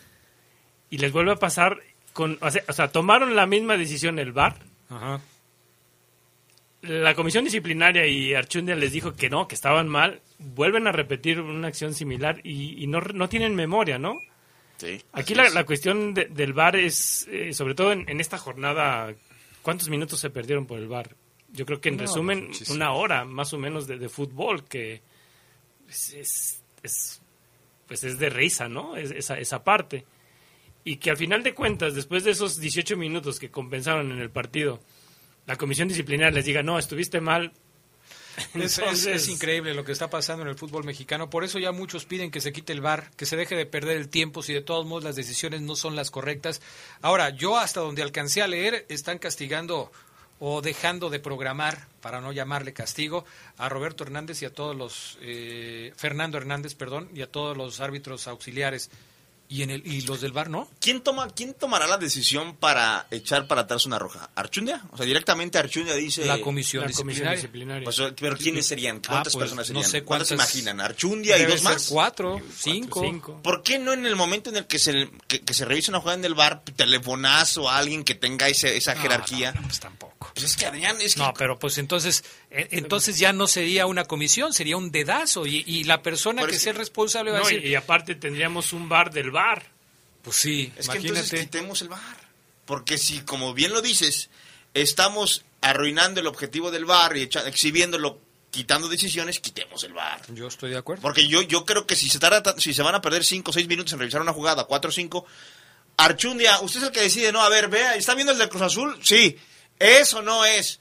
y 0.90 0.98
les 1.00 1.12
vuelve 1.12 1.34
a 1.34 1.36
pasar 1.36 1.80
con, 2.14 2.38
o 2.42 2.50
sea, 2.50 2.64
o 2.70 2.74
sea, 2.74 2.88
tomaron 2.92 3.36
la 3.36 3.46
misma 3.46 3.76
decisión 3.78 4.18
el 4.18 4.32
VAR, 4.32 4.56
Ajá. 4.90 5.20
la 6.84 7.14
comisión 7.16 7.44
disciplinaria 7.44 8.08
y 8.08 8.34
Archundia 8.34 8.76
les 8.76 8.92
dijo 8.94 9.14
que 9.14 9.30
no, 9.30 9.48
que 9.48 9.56
estaban 9.56 9.88
mal, 9.90 10.22
vuelven 10.40 10.88
a 10.88 10.92
repetir 10.94 11.42
una 11.42 11.68
acción 11.68 11.94
similar 11.94 12.40
y, 12.44 12.82
y 12.82 12.88
no, 12.88 13.02
no 13.02 13.28
tienen 13.28 13.56
memoria, 13.56 13.98
¿no? 14.00 14.22
Sí, 14.78 15.02
Aquí 15.12 15.34
la, 15.36 15.50
la 15.50 15.66
cuestión 15.66 16.14
de- 16.14 16.26
del 16.26 16.54
VAR 16.54 16.76
es, 16.76 17.28
eh, 17.32 17.52
sobre 17.54 17.74
todo 17.76 17.92
en, 17.92 18.08
en 18.08 18.20
esta 18.22 18.38
jornada, 18.38 19.14
¿cuántos 19.68 19.90
minutos 19.90 20.22
se 20.22 20.30
perdieron 20.30 20.66
por 20.66 20.80
el 20.80 20.88
VAR? 20.88 21.14
Yo 21.52 21.66
creo 21.66 21.82
que 21.82 21.90
en 21.90 21.98
No, 21.98 22.04
resumen, 22.04 22.46
muchísimo. 22.48 22.78
una 22.78 22.94
hora 22.94 23.26
más 23.26 23.52
o 23.52 23.58
menos 23.58 23.86
de, 23.86 23.98
de 23.98 24.08
fútbol, 24.08 24.64
que 24.64 25.02
es, 25.90 26.14
es- 26.14 26.64
es- 26.84 27.22
pues 27.86 28.06
es 28.06 28.18
de 28.18 28.30
risa, 28.30 28.70
¿no? 28.70 28.96
Es- 28.96 29.12
esa, 29.12 29.38
esa 29.38 29.66
parte. 29.66 30.06
Y 30.86 30.96
que 30.96 31.10
al 31.10 31.18
final 31.18 31.44
de 31.44 31.54
cuentas, 31.54 31.96
después 31.96 32.24
de 32.24 32.32
esos 32.32 32.62
18 32.62 32.96
minutos 32.96 33.40
que 33.42 33.52
compensaron 33.52 34.10
en 34.14 34.20
el 34.20 34.30
partido, 34.30 34.80
la 35.48 35.58
comisión 35.58 35.90
disciplinaria 35.90 36.32
les 36.34 36.46
diga, 36.46 36.64
no, 36.64 36.80
estuviste 36.80 37.20
mal. 37.20 37.52
Es, 38.54 38.56
es- 38.56 38.78
Entonces- 38.80 39.08
es 39.24 39.28
increíble 39.30 39.74
lo 39.74 39.84
que 39.84 39.92
está 39.92 40.10
pasando 40.10 40.44
en 40.44 40.50
el 40.50 40.56
fútbol 40.56 40.84
mexicano. 40.84 41.30
Por 41.30 41.44
eso 41.44 41.58
ya 41.60 41.72
muchos 41.72 42.06
piden 42.06 42.30
que 42.32 42.40
se 42.42 42.54
quite 42.54 42.72
el 42.74 42.82
VAR, 42.82 43.10
que 43.18 43.26
se 43.26 43.36
deje 43.36 43.56
de 43.56 43.66
perder 43.66 43.98
el 43.98 44.10
tiempo 44.10 44.44
si 44.44 44.54
de 44.54 44.62
todos 44.62 44.86
modos 44.86 45.04
las 45.04 45.16
decisiones 45.16 45.62
no 45.62 45.76
son 45.76 45.96
las 45.96 46.12
correctas. 46.12 46.62
Ahora, 47.02 47.32
yo 47.32 47.58
hasta 47.58 47.80
donde 47.82 48.04
alcancé 48.04 48.42
a 48.42 48.48
leer, 48.48 48.86
están 48.90 49.18
castigando 49.18 49.92
o 50.40 50.62
dejando 50.62 51.10
de 51.10 51.20
programar, 51.20 51.88
para 52.00 52.22
no 52.22 52.32
llamarle 52.32 52.72
castigo, 52.72 53.26
a 53.58 53.70
Roberto 53.70 54.04
Hernández 54.04 54.40
y 54.44 54.46
a 54.46 54.54
todos 54.54 54.76
los, 54.76 55.18
eh, 55.22 55.92
Fernando 55.98 56.38
Hernández, 56.38 56.76
perdón, 56.76 57.10
y 57.16 57.24
a 57.24 57.32
todos 57.32 57.58
los 57.58 57.80
árbitros 57.80 58.28
auxiliares. 58.28 58.92
Y, 59.50 59.62
en 59.62 59.70
el, 59.70 59.88
y 59.88 60.02
los 60.02 60.20
del 60.20 60.34
VAR, 60.34 60.50
¿no? 60.50 60.70
¿Quién, 60.82 61.00
toma, 61.00 61.30
¿Quién 61.30 61.54
tomará 61.54 61.88
la 61.88 61.98
decisión 61.98 62.58
para 62.58 63.08
echar 63.12 63.48
para 63.48 63.62
atrás 63.62 63.86
una 63.86 63.98
roja? 63.98 64.30
¿Archundia? 64.36 64.82
O 64.92 64.98
sea, 64.98 65.06
directamente 65.06 65.58
Archundia 65.58 65.94
dice... 65.96 66.26
La 66.26 66.42
comisión 66.42 66.82
La 66.84 66.88
comisión 66.92 67.08
disciplinaria. 67.30 67.36
disciplinaria. 67.38 67.84
Pues, 67.86 68.02
pero 68.20 68.36
¿quiénes 68.36 68.66
serían? 68.68 69.00
¿Cuántas 69.00 69.34
Ah, 69.34 69.38
pues, 69.38 69.44
personas 69.52 69.70
no 69.70 69.76
serían? 69.84 69.90
sé 69.92 70.04
¿Cuántas 70.04 70.28
cuántas- 70.28 70.54
imaginan? 70.54 70.82
¿Archundia 70.82 71.38
y 71.38 71.44
dos 71.46 71.62
ser 71.62 71.64
más? 71.64 71.88
Cuatro, 71.88 72.42
cinco. 72.58 73.02
cinco. 73.02 73.42
¿Por 73.42 73.64
qué 73.64 73.80
no 73.80 73.94
en 73.94 74.06
el 74.06 74.18
momento 74.18 74.50
en 74.50 74.58
el 74.58 74.68
que 74.68 74.80
se, 74.80 75.10
que, 75.30 75.40
que 75.42 75.54
se 75.54 75.64
revisa 75.64 75.92
una 75.94 76.02
jugada 76.02 76.18
en 76.20 76.26
el 76.26 76.34
bar, 76.36 76.64
telefonazo 76.76 77.70
a 77.70 77.78
alguien 77.78 78.04
que 78.04 78.16
tenga 78.16 78.50
ese- 78.50 78.76
esa 78.76 78.96
No, 78.96 79.02
jerarquía? 79.02 79.52
no, 79.54 79.62
no, 79.62 79.68
pues 79.68 79.80
tampoco. 79.80 80.32
Pues 80.34 80.44
es 80.46 80.58
que 80.58 80.66
Adrián, 80.66 81.00
es 81.00 81.14
que... 81.16 81.22
No, 81.22 81.34
pero 81.34 81.58
pues 81.58 81.78
entonces, 81.78 82.24
entonces 82.50 83.20
ya 83.20 83.34
no 83.34 83.48
sería 83.48 83.86
una 83.86 84.06
comisión, 84.06 84.54
sería 84.54 84.78
un 84.78 84.92
dedazo 84.92 85.46
y, 85.46 85.64
y 85.68 85.84
la 85.84 86.02
persona 86.02 86.42
Pero 86.42 86.52
que 86.52 86.58
es 86.58 86.64
sea 86.64 86.74
responsable 86.74 87.32
va 87.32 87.38
a 87.38 87.42
No, 87.42 87.48
decir, 87.48 87.66
y 87.66 87.76
aparte 87.76 88.16
tendríamos 88.16 88.72
un 88.74 88.88
bar 88.90 89.12
del 89.12 89.32
bar. 89.32 89.64
pues 90.22 90.38
sí, 90.38 90.72
Es 90.78 90.88
que 90.90 90.98
entonces 90.98 91.28
imagínate. 91.28 91.40
quitemos 91.42 91.82
el 91.82 91.90
bar. 91.90 92.28
Porque 92.66 92.98
si, 92.98 93.20
como 93.22 93.54
bien 93.54 93.72
lo 93.74 93.82
dices, 93.82 94.30
estamos 94.74 95.44
arruinando 95.62 96.20
el 96.22 96.28
objetivo 96.28 96.72
del 96.72 96.86
bar 96.86 97.16
y 97.18 97.22
echa- 97.24 97.48
exhibiéndolo, 97.48 98.20
quitando 98.52 98.88
decisiones, 98.88 99.40
quitemos 99.40 99.84
el 99.84 99.94
bar. 99.94 100.22
Yo 100.34 100.48
estoy 100.48 100.72
de 100.72 100.78
acuerdo. 100.78 101.02
Porque 101.02 101.28
yo, 101.28 101.42
yo 101.42 101.66
creo 101.66 101.86
que 101.88 101.96
si 101.96 102.10
se, 102.10 102.20
tarda 102.20 102.44
ta- 102.44 102.60
si 102.60 102.74
se 102.74 102.82
van 102.82 102.96
a 102.96 103.02
perder 103.02 103.24
5 103.26 103.52
o 103.52 103.54
6 103.54 103.68
minutos 103.68 103.92
en 103.94 104.00
revisar 104.00 104.22
una 104.22 104.34
jugada, 104.34 104.64
4 104.66 104.90
o 104.90 104.92
5, 104.94 105.26
Archundia, 105.98 106.60
usted 106.62 106.80
es 106.82 106.86
el 106.88 106.92
que 106.92 107.02
decide, 107.02 107.32
no, 107.32 107.42
a 107.42 107.50
ver, 107.50 107.70
vea, 107.70 107.96
¿está 107.96 108.14
viendo 108.14 108.32
el 108.34 108.38
de 108.40 108.48
Cruz 108.50 108.62
Azul? 108.62 108.98
Sí, 109.04 109.38
¿es 109.80 110.14
o 110.14 110.22
no 110.22 110.46
es? 110.46 110.80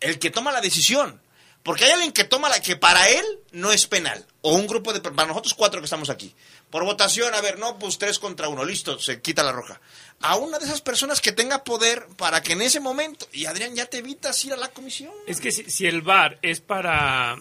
El 0.00 0.18
que 0.18 0.30
toma 0.30 0.52
la 0.52 0.60
decisión. 0.60 1.20
Porque 1.62 1.84
hay 1.84 1.90
alguien 1.90 2.12
que 2.12 2.24
toma 2.24 2.48
la 2.48 2.62
que 2.62 2.76
para 2.76 3.08
él 3.10 3.24
no 3.52 3.72
es 3.72 3.86
penal. 3.86 4.24
O 4.40 4.54
un 4.54 4.66
grupo 4.66 4.92
de... 4.92 5.00
Para 5.00 5.28
nosotros 5.28 5.54
cuatro 5.54 5.80
que 5.80 5.84
estamos 5.84 6.08
aquí. 6.08 6.34
por 6.70 6.84
votación, 6.84 7.34
a 7.34 7.40
ver, 7.40 7.58
no, 7.58 7.78
pues 7.78 7.98
tres 7.98 8.18
contra 8.18 8.48
uno, 8.48 8.64
listo, 8.64 8.98
se 8.98 9.20
quita 9.20 9.42
la 9.42 9.52
roja. 9.52 9.80
A 10.20 10.36
una 10.36 10.58
de 10.58 10.64
esas 10.64 10.80
personas 10.80 11.20
que 11.20 11.32
tenga 11.32 11.64
poder 11.64 12.06
para 12.16 12.42
que 12.42 12.52
en 12.52 12.62
ese 12.62 12.80
momento, 12.80 13.28
y 13.32 13.46
Adrián, 13.46 13.74
ya 13.74 13.86
te 13.86 13.98
evitas 13.98 14.42
ir 14.44 14.52
a 14.52 14.56
la 14.56 14.68
comisión. 14.68 15.12
Es 15.26 15.40
que 15.40 15.52
si, 15.52 15.86
el 15.86 16.02
VAR 16.02 16.38
es 16.42 16.60
para, 16.60 17.36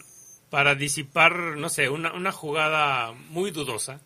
para 0.49 0.75
disipar, 0.75 1.33
no 1.57 1.69
sé, 1.69 1.87
una, 1.87 2.11
una 2.13 2.31
jugada 2.31 3.13
muy 3.29 3.51
dudosa, 3.51 4.01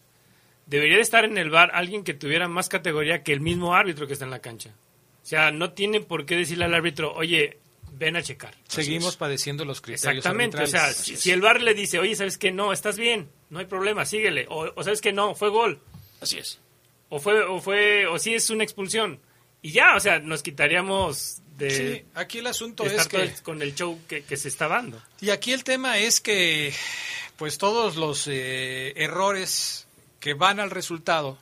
debería 0.67 0.97
de 0.97 1.03
estar 1.03 1.25
en 1.25 1.37
el 1.37 1.49
VAR 1.49 1.71
alguien 1.73 2.03
que 2.03 2.13
tuviera 2.13 2.47
más 2.47 2.69
categoría 2.69 3.23
que 3.23 3.33
el 3.33 3.41
mismo 3.41 3.73
árbitro 3.73 4.07
que 4.07 4.13
está 4.13 4.25
en 4.25 4.31
la 4.31 4.39
cancha. 4.39 4.69
O 5.23 5.25
sea, 5.25 5.51
no 5.51 5.73
tiene 5.73 6.01
por 6.01 6.25
qué 6.25 6.35
decirle 6.35 6.65
al 6.65 6.73
árbitro, 6.73 7.13
oye, 7.13 7.60
ven 8.01 8.15
a 8.15 8.23
checar. 8.23 8.55
Seguimos 8.67 9.15
padeciendo 9.15 9.63
los 9.63 9.79
criterios 9.79 10.17
Exactamente, 10.17 10.61
o 10.61 10.67
sea, 10.67 10.91
si, 10.91 11.15
si 11.15 11.29
el 11.29 11.39
VAR 11.39 11.61
le 11.61 11.75
dice, 11.75 11.99
oye, 11.99 12.15
¿sabes 12.15 12.39
qué? 12.39 12.51
No, 12.51 12.73
estás 12.73 12.97
bien, 12.97 13.29
no 13.51 13.59
hay 13.59 13.65
problema, 13.65 14.05
síguele. 14.05 14.47
O, 14.49 14.71
o 14.75 14.83
¿sabes 14.83 15.01
que 15.01 15.13
No, 15.13 15.35
fue 15.35 15.49
gol. 15.49 15.79
Así 16.19 16.39
es. 16.39 16.59
O 17.09 17.19
fue, 17.19 17.43
o 17.43 17.61
fue, 17.61 18.07
o 18.07 18.17
sí 18.17 18.33
es 18.33 18.49
una 18.49 18.63
expulsión. 18.63 19.19
Y 19.61 19.71
ya, 19.71 19.95
o 19.95 19.99
sea, 19.99 20.17
nos 20.17 20.41
quitaríamos 20.41 21.41
de, 21.57 21.69
Sí, 21.69 22.05
aquí 22.15 22.39
el 22.39 22.47
asunto 22.47 22.83
es 22.85 23.07
que... 23.07 23.31
con 23.43 23.61
el 23.61 23.75
show 23.75 23.99
que, 24.07 24.23
que 24.23 24.35
se 24.35 24.47
está 24.47 24.67
dando. 24.67 24.99
Y 25.19 25.29
aquí 25.29 25.53
el 25.53 25.63
tema 25.63 25.99
es 25.99 26.19
que, 26.21 26.73
pues 27.37 27.59
todos 27.59 27.97
los 27.97 28.27
eh, 28.27 28.93
errores 28.95 29.85
que 30.19 30.33
van 30.33 30.59
al 30.59 30.71
resultado 30.71 31.37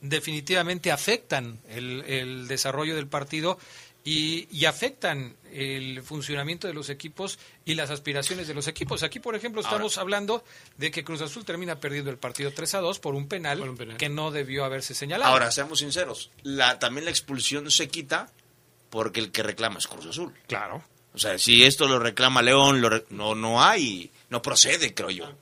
definitivamente 0.00 0.90
afectan 0.90 1.60
el, 1.68 2.02
el 2.06 2.48
desarrollo 2.48 2.96
del 2.96 3.06
partido 3.06 3.58
y, 4.04 4.46
y 4.54 4.66
afectan 4.66 5.34
el 5.52 6.02
funcionamiento 6.02 6.66
de 6.68 6.74
los 6.74 6.90
equipos 6.90 7.38
y 7.64 7.74
las 7.74 7.90
aspiraciones 7.90 8.46
de 8.46 8.52
los 8.54 8.68
equipos. 8.68 9.02
Aquí, 9.02 9.18
por 9.18 9.34
ejemplo, 9.34 9.62
estamos 9.62 9.96
hablando 9.98 10.44
de 10.76 10.90
que 10.90 11.04
Cruz 11.04 11.22
Azul 11.22 11.44
termina 11.44 11.80
perdiendo 11.80 12.10
el 12.10 12.18
partido 12.18 12.52
3 12.52 12.74
a 12.74 12.80
2 12.80 12.98
por 12.98 13.14
un 13.14 13.28
penal, 13.28 13.58
Por 13.60 13.70
un 13.70 13.76
penal. 13.76 13.96
que 13.96 14.08
no 14.10 14.30
debió 14.30 14.64
haberse 14.64 14.94
señalado. 14.94 15.32
Ahora, 15.32 15.50
seamos 15.50 15.78
sinceros, 15.78 16.30
la, 16.42 16.78
también 16.78 17.06
la 17.06 17.10
expulsión 17.10 17.70
se 17.70 17.88
quita 17.88 18.30
porque 18.90 19.20
el 19.20 19.32
que 19.32 19.42
reclama 19.42 19.78
es 19.78 19.86
Cruz 19.88 20.06
Azul. 20.06 20.34
claro. 20.46 20.84
O 21.14 21.18
sea, 21.18 21.38
si 21.38 21.62
esto 21.62 21.86
lo 21.86 22.00
reclama 22.00 22.42
León, 22.42 22.80
lo 22.80 22.88
re- 22.90 23.04
no, 23.10 23.36
no 23.36 23.62
hay, 23.62 24.10
no 24.30 24.42
procede, 24.42 24.94
creo 24.94 25.10
yo. 25.10 25.32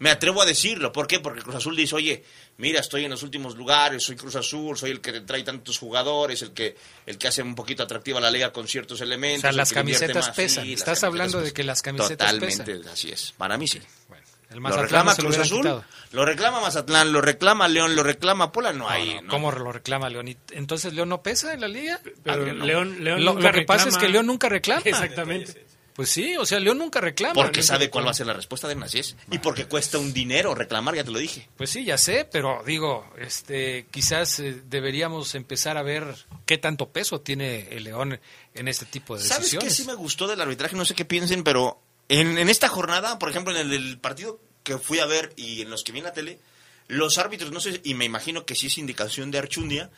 Me 0.00 0.10
atrevo 0.10 0.42
a 0.42 0.44
decirlo. 0.44 0.90
¿Por 0.90 1.06
qué? 1.06 1.20
Porque 1.20 1.40
Cruz 1.42 1.54
Azul 1.54 1.76
dice, 1.76 1.94
oye, 1.94 2.24
mira, 2.60 2.80
estoy 2.80 3.04
en 3.04 3.10
los 3.10 3.22
últimos 3.24 3.56
lugares, 3.56 4.02
soy 4.04 4.14
Cruz 4.16 4.36
Azul, 4.36 4.76
soy 4.78 4.90
el 4.92 5.00
que 5.00 5.20
trae 5.22 5.42
tantos 5.42 5.78
jugadores, 5.78 6.42
el 6.42 6.52
que, 6.52 6.76
el 7.06 7.18
que 7.18 7.26
hace 7.28 7.42
un 7.42 7.54
poquito 7.54 7.82
atractiva 7.82 8.20
la 8.20 8.30
liga 8.30 8.52
con 8.52 8.68
ciertos 8.68 9.00
elementos. 9.00 9.38
O 9.40 9.42
sea, 9.42 9.52
las 9.52 9.72
camisetas 9.72 10.26
más". 10.28 10.36
pesan. 10.36 10.64
Estás 10.68 11.00
camisetas 11.00 11.04
hablando 11.04 11.40
de 11.40 11.52
que 11.52 11.64
las 11.64 11.82
camisetas 11.82 12.18
Totalmente, 12.18 12.76
pesan. 12.76 12.92
así 12.92 13.10
es. 13.10 13.32
Para 13.36 13.58
mí 13.58 13.66
sí. 13.66 13.80
Bueno, 14.08 14.24
el 14.50 14.56
Lo 14.56 14.60
Mazatlán 14.62 14.84
reclama 14.84 15.10
lo 15.12 15.16
Cruz 15.24 15.38
Azul, 15.38 15.58
quitado. 15.62 15.84
lo 16.12 16.24
reclama 16.24 16.60
Mazatlán, 16.60 17.12
lo 17.12 17.20
reclama 17.20 17.68
León, 17.68 17.94
lo 17.96 18.02
reclama 18.02 18.50
Puebla, 18.52 18.72
no, 18.72 18.78
No, 18.80 18.88
hay. 18.90 19.14
no, 19.16 19.22
no. 19.22 19.28
¿Cómo 19.28 19.52
lo 19.52 19.70
reclama 19.72 20.08
León? 20.10 20.28
¿Y 20.28 20.36
entonces 20.52 20.92
León 20.92 21.08
no 21.08 21.22
pesa 21.22 21.54
en 21.54 21.60
la 21.60 21.68
liga? 21.68 22.00
Pero. 22.24 22.44
León, 22.52 23.02
León 23.04 23.24
Lo, 23.24 23.34
nunca 23.34 23.48
lo 23.48 23.52
que 23.54 23.62
pasa 23.62 23.88
es 23.88 23.94
reclama- 23.94 24.00
que 24.00 24.08
León 24.12 24.26
nunca 24.26 24.48
reclama. 24.48 24.82
Exactamente. 24.84 25.66
Pues 26.00 26.08
sí, 26.08 26.34
o 26.38 26.46
sea, 26.46 26.58
León 26.60 26.78
nunca 26.78 26.98
reclama. 26.98 27.34
Porque 27.34 27.58
León 27.58 27.66
sabe 27.66 27.90
cuál 27.90 28.06
va 28.06 28.12
a 28.12 28.14
ser 28.14 28.26
la 28.26 28.32
respuesta 28.32 28.66
de 28.66 28.74
así 28.82 29.00
es. 29.00 29.16
Y 29.30 29.38
porque 29.38 29.66
cuesta 29.66 29.98
un 29.98 30.14
dinero 30.14 30.54
reclamar, 30.54 30.94
ya 30.94 31.04
te 31.04 31.10
lo 31.10 31.18
dije. 31.18 31.46
Pues 31.58 31.68
sí, 31.68 31.84
ya 31.84 31.98
sé, 31.98 32.24
pero 32.24 32.62
digo, 32.64 33.06
este, 33.18 33.84
quizás 33.90 34.40
eh, 34.40 34.62
deberíamos 34.64 35.34
empezar 35.34 35.76
a 35.76 35.82
ver 35.82 36.16
qué 36.46 36.56
tanto 36.56 36.88
peso 36.88 37.20
tiene 37.20 37.68
el 37.72 37.84
León 37.84 38.18
en 38.54 38.68
este 38.68 38.86
tipo 38.86 39.18
de 39.18 39.24
¿Sabes 39.24 39.50
qué 39.50 39.56
decisiones. 39.58 39.76
sí 39.76 39.84
me 39.84 39.92
gustó 39.92 40.26
del 40.26 40.40
arbitraje? 40.40 40.74
No 40.74 40.86
sé 40.86 40.94
qué 40.94 41.04
piensen, 41.04 41.44
pero 41.44 41.82
en, 42.08 42.38
en 42.38 42.48
esta 42.48 42.70
jornada, 42.70 43.18
por 43.18 43.28
ejemplo, 43.28 43.54
en 43.54 43.60
el, 43.60 43.68
del 43.68 43.98
partido 43.98 44.40
que 44.62 44.78
fui 44.78 45.00
a 45.00 45.04
ver 45.04 45.34
y 45.36 45.60
en 45.60 45.68
los 45.68 45.84
que 45.84 45.92
vi 45.92 45.98
en 45.98 46.04
la 46.06 46.14
tele, 46.14 46.40
los 46.88 47.18
árbitros, 47.18 47.52
no 47.52 47.60
sé, 47.60 47.78
y 47.84 47.92
me 47.92 48.06
imagino 48.06 48.46
que 48.46 48.54
sí 48.54 48.68
es 48.68 48.78
indicación 48.78 49.30
de 49.30 49.36
Archundia, 49.36 49.90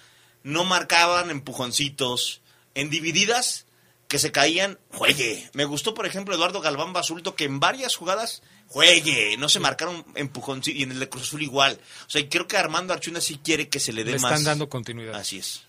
no 0.43 0.65
marcaban 0.65 1.31
empujoncitos 1.31 2.41
en 2.75 2.91
divididas 2.91 3.67
que 4.13 4.19
se 4.19 4.31
caían, 4.31 4.79
juegue. 4.91 5.49
Me 5.55 5.65
gustó, 5.65 5.95
por 5.95 6.05
ejemplo, 6.05 6.35
Eduardo 6.35 6.61
Galván 6.61 6.93
Basulto, 6.93 7.35
que 7.35 7.45
en 7.45 7.61
varias 7.61 7.97
jugadas, 7.97 8.43
juegue, 8.69 9.39
no 9.39 9.49
se 9.49 9.59
marcaron 9.59 10.05
empujoncitos, 10.17 10.79
y 10.79 10.83
en 10.83 10.93
el 10.93 11.01
de 11.01 11.09
Cruz 11.09 11.23
Azul 11.23 11.41
igual. 11.41 11.81
O 12.07 12.11
sea, 12.11 12.21
y 12.21 12.29
creo 12.29 12.47
que 12.47 12.59
Armando 12.59 12.93
Archundia 12.93 13.23
sí 13.23 13.41
quiere 13.43 13.71
que 13.71 13.81
se 13.81 13.91
le 13.91 14.05
dé 14.05 14.13
Le 14.13 14.19
más. 14.19 14.33
están 14.33 14.45
dando 14.45 14.69
continuidad. 14.69 15.15
Así 15.15 15.39
es. 15.39 15.63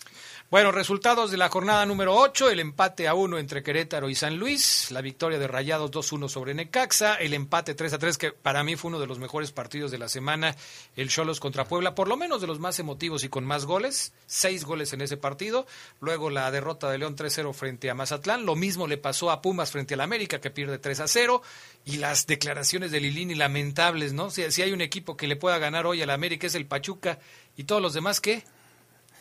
Bueno, 0.53 0.71
resultados 0.71 1.31
de 1.31 1.37
la 1.37 1.49
jornada 1.49 1.83
número 1.83 2.15
8, 2.15 2.51
el 2.51 2.59
empate 2.59 3.07
a 3.07 3.15
1 3.15 3.39
entre 3.39 3.63
Querétaro 3.63 4.07
y 4.07 4.13
San 4.13 4.37
Luis, 4.37 4.91
la 4.91 5.01
victoria 5.01 5.39
de 5.39 5.47
Rayados 5.47 5.89
2-1 5.89 6.29
sobre 6.29 6.53
Necaxa, 6.53 7.15
el 7.15 7.33
empate 7.33 7.75
3-3 7.75 8.17
que 8.17 8.31
para 8.33 8.63
mí 8.63 8.75
fue 8.75 8.89
uno 8.89 8.99
de 8.99 9.07
los 9.07 9.17
mejores 9.17 9.51
partidos 9.51 9.89
de 9.89 9.97
la 9.97 10.09
semana, 10.09 10.55
el 10.95 11.09
Cholos 11.09 11.39
contra 11.39 11.65
Puebla, 11.65 11.95
por 11.95 12.07
lo 12.07 12.17
menos 12.17 12.39
de 12.39 12.45
los 12.45 12.59
más 12.59 12.77
emotivos 12.77 13.23
y 13.23 13.29
con 13.29 13.45
más 13.45 13.65
goles, 13.65 14.13
seis 14.27 14.63
goles 14.63 14.93
en 14.93 15.01
ese 15.01 15.17
partido, 15.17 15.65
luego 15.99 16.29
la 16.29 16.51
derrota 16.51 16.91
de 16.91 16.99
León 16.99 17.15
3-0 17.15 17.51
frente 17.55 17.89
a 17.89 17.95
Mazatlán, 17.95 18.45
lo 18.45 18.55
mismo 18.55 18.85
le 18.85 18.99
pasó 18.99 19.31
a 19.31 19.41
Pumas 19.41 19.71
frente 19.71 19.95
al 19.95 20.01
América 20.01 20.39
que 20.39 20.51
pierde 20.51 20.79
3-0 20.79 21.41
y 21.85 21.97
las 21.97 22.27
declaraciones 22.27 22.91
de 22.91 22.99
Lilini 22.99 23.33
lamentables, 23.33 24.13
¿no? 24.13 24.29
Si, 24.29 24.51
si 24.51 24.61
hay 24.61 24.71
un 24.71 24.81
equipo 24.81 25.17
que 25.17 25.25
le 25.25 25.35
pueda 25.35 25.57
ganar 25.57 25.87
hoy 25.87 26.03
al 26.03 26.11
América 26.11 26.45
es 26.45 26.53
el 26.53 26.67
Pachuca 26.67 27.17
y 27.57 27.63
todos 27.63 27.81
los 27.81 27.95
demás, 27.95 28.21
¿qué? 28.21 28.43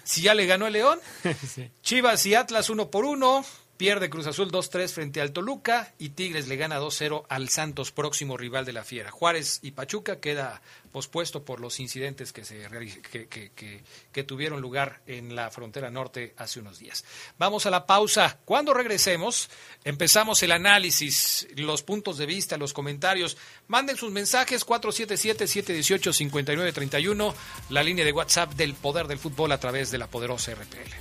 Si 0.04 0.22
ya 0.22 0.34
le 0.34 0.46
ganó 0.46 0.66
el 0.66 0.72
León, 0.72 1.00
Chivas 1.82 2.26
y 2.26 2.34
Atlas 2.34 2.70
uno 2.70 2.90
por 2.90 3.04
uno, 3.04 3.44
pierde 3.82 4.10
Cruz 4.10 4.28
Azul 4.28 4.52
2-3 4.52 4.88
frente 4.90 5.20
al 5.20 5.32
Toluca 5.32 5.92
y 5.98 6.10
Tigres 6.10 6.46
le 6.46 6.54
gana 6.54 6.78
2-0 6.78 7.24
al 7.28 7.48
Santos, 7.48 7.90
próximo 7.90 8.36
rival 8.36 8.64
de 8.64 8.72
la 8.72 8.84
Fiera. 8.84 9.10
Juárez 9.10 9.58
y 9.60 9.72
Pachuca 9.72 10.20
queda 10.20 10.62
pospuesto 10.92 11.44
por 11.44 11.58
los 11.58 11.80
incidentes 11.80 12.32
que, 12.32 12.44
se, 12.44 12.68
que- 13.10 13.82
que 14.12 14.22
tuvieron 14.22 14.60
lugar 14.60 15.00
en 15.08 15.34
la 15.34 15.50
frontera 15.50 15.90
norte 15.90 16.32
hace 16.36 16.60
unos 16.60 16.78
días. 16.78 17.04
Vamos 17.38 17.66
a 17.66 17.70
la 17.70 17.84
pausa. 17.84 18.38
Cuando 18.44 18.72
regresemos, 18.72 19.50
empezamos 19.82 20.40
el 20.44 20.52
análisis, 20.52 21.48
los 21.56 21.82
puntos 21.82 22.18
de 22.18 22.26
vista, 22.26 22.56
los 22.56 22.72
comentarios. 22.72 23.36
Manden 23.66 23.96
sus 23.96 24.12
mensajes 24.12 24.64
477-718-5931, 24.64 27.34
la 27.70 27.82
línea 27.82 28.04
de 28.04 28.12
WhatsApp 28.12 28.52
del 28.54 28.74
Poder 28.74 29.08
del 29.08 29.18
Fútbol 29.18 29.50
a 29.50 29.58
través 29.58 29.90
de 29.90 29.98
la 29.98 30.06
poderosa 30.06 30.52
RPL. 30.54 30.92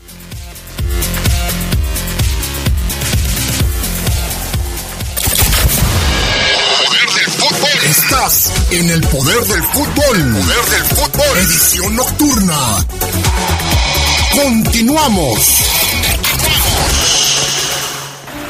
Estás 7.84 8.54
en 8.72 8.92
el 8.92 9.02
poder 9.02 9.40
del 9.40 9.64
fútbol. 9.64 10.34
Poder 10.34 10.66
del 10.70 10.84
fútbol. 10.84 11.38
Edición 11.38 11.96
nocturna. 11.96 12.86
Continuamos. 14.36 15.64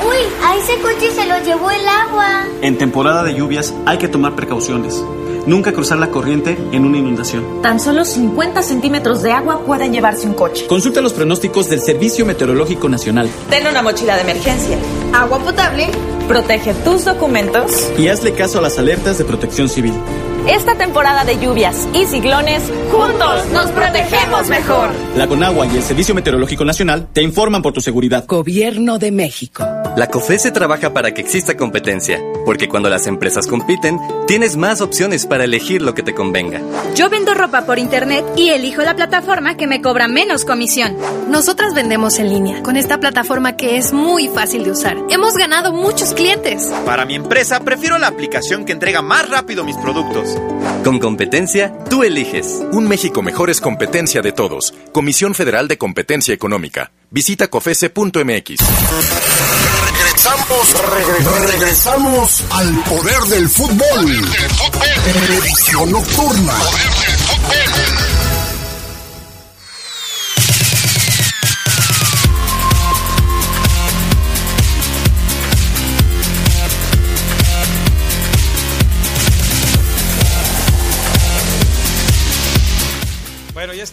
Uy, 0.06 0.18
a 0.44 0.58
ese 0.58 0.82
coche 0.82 1.12
se 1.16 1.26
lo 1.28 1.42
llevó 1.46 1.72
el 1.72 1.88
agua. 1.88 2.44
En 2.62 2.78
temporada 2.78 3.24
de 3.24 3.36
lluvias 3.36 3.74
hay 3.86 3.98
que 3.98 4.10
tomar 4.10 4.36
precauciones. 4.36 5.02
Nunca 5.46 5.74
cruzar 5.74 5.98
la 5.98 6.12
corriente 6.12 6.58
en 6.72 6.86
una 6.86 6.98
inundación. 6.98 7.62
Tan 7.62 7.80
solo 7.80 8.06
50 8.06 8.62
centímetros 8.62 9.22
de 9.22 9.32
agua 9.32 9.62
pueden 9.66 9.92
llevarse 9.94 10.28
un 10.28 10.34
coche. 10.34 10.68
Consulta 10.68 11.02
los 11.02 11.14
pronósticos 11.14 11.70
del 11.70 11.82
Servicio 11.82 12.26
Meteorológico 12.26 12.88
Nacional 12.90 13.30
Ten 13.50 13.68
una 13.68 13.82
mochila 13.82 14.16
de 14.16 14.22
emergencia. 14.22 14.78
Agua 15.14 15.40
potable. 15.40 15.88
Protege 16.28 16.74
tus 16.86 17.06
documentos. 17.06 17.92
y 17.98 18.08
hazle 18.08 18.34
caso 18.34 18.60
a 18.60 18.62
las 18.62 18.78
alertas 18.78 19.18
de 19.18 19.26
protección 19.26 19.68
civil. 19.68 19.94
Esta 20.48 20.76
temporada 20.76 21.24
de 21.24 21.38
lluvias 21.38 21.88
y 21.94 22.06
ciclones, 22.08 22.64
juntos 22.92 23.46
nos 23.54 23.70
protegemos 23.72 24.50
mejor. 24.50 24.90
La 25.16 25.28
Conagua 25.28 25.68
y 25.68 25.76
el 25.76 25.84
Servicio 25.84 26.16
Meteorológico 26.16 26.66
Nacional 26.66 27.08
te 27.14 27.22
informan 27.22 27.62
por 27.62 27.74
tu 27.74 27.82
seguridad. 27.82 28.26
Gobierno 28.28 28.98
de 28.98 29.12
México. 29.12 29.64
La 29.96 30.08
COFESE 30.08 30.52
trabaja 30.52 30.94
para 30.94 31.14
que 31.14 31.22
exista 31.22 31.58
competencia, 31.58 32.20
porque 32.46 32.70
cuando 32.70 32.90
las 32.90 33.08
empresas 33.08 33.46
compiten, 33.46 34.00
tienes 34.26 34.56
más 34.56 34.82
opciones 34.82 35.26
para 35.26 35.44
elegir 35.44 35.82
lo 35.82 35.94
que 35.94 36.02
te 36.02 36.16
convenga. 36.16 36.62
Yo 36.96 37.10
vendo 37.10 37.34
ropa 37.34 37.66
por 37.66 37.78
internet 37.78 38.26
y 38.36 38.50
elijo 38.50 38.82
la 38.82 38.96
plataforma 38.96 39.58
que 39.58 39.68
me 39.68 39.82
cobra 39.82 40.08
menos 40.08 40.46
comisión. 40.46 40.96
Nosotras 41.30 41.74
vendemos 41.74 42.20
en 42.20 42.30
línea 42.30 42.64
con 42.64 42.78
esta 42.78 43.00
plataforma 43.00 43.58
que 43.58 43.78
es 43.78 43.94
muy 43.94 44.30
fácil 44.30 44.64
de 44.64 44.72
usar. 44.72 44.98
Hemos 45.10 45.36
ganado 45.36 45.74
muchos 45.74 46.14
clientes. 46.14 46.72
Para 46.86 47.06
mi 47.06 47.16
empresa, 47.16 47.60
prefiero 47.60 47.98
la 47.98 48.08
aplicación 48.08 48.66
que 48.66 48.72
entrega 48.72 49.02
más 49.02 49.30
rápido 49.30 49.64
mis 49.64 49.78
productos. 49.78 50.31
Con 50.84 51.00
competencia, 51.00 51.74
tú 51.90 52.04
eliges. 52.04 52.62
Un 52.72 52.88
México 52.88 53.22
mejor 53.22 53.50
es 53.50 53.62
competencia 53.62 54.22
de 54.22 54.32
todos. 54.32 54.74
Comisión 54.92 55.36
Federal 55.36 55.68
de 55.68 55.78
Competencia 55.78 56.34
Económica. 56.34 56.92
Visita 57.10 57.48
cofese.mx. 57.50 58.58
Regresamos, 59.98 60.76
regresamos 61.52 62.44
al 62.52 62.84
poder 62.84 63.22
del 63.30 63.50
fútbol. 63.50 64.06
Edición 65.30 65.92
nocturna. 65.92 66.54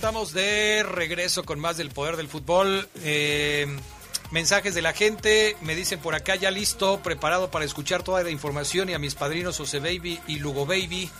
Estamos 0.08 0.32
de 0.32 0.82
regreso 0.84 1.44
con 1.44 1.60
más 1.60 1.76
del 1.76 1.90
poder 1.90 2.16
del 2.16 2.28
fútbol. 2.28 2.88
Eh, 3.02 3.66
mensajes 4.30 4.74
de 4.74 4.80
la 4.80 4.94
gente, 4.94 5.54
me 5.60 5.74
dicen 5.74 6.00
por 6.00 6.14
acá 6.14 6.34
ya 6.34 6.50
listo, 6.50 7.00
preparado 7.02 7.50
para 7.50 7.66
escuchar 7.66 8.02
toda 8.02 8.22
la 8.22 8.30
información 8.30 8.88
y 8.88 8.94
a 8.94 8.98
mis 8.98 9.14
padrinos 9.14 9.60
Ose 9.60 9.80
Baby 9.80 10.18
y 10.26 10.36
Lugo 10.36 10.64
Baby, 10.64 11.10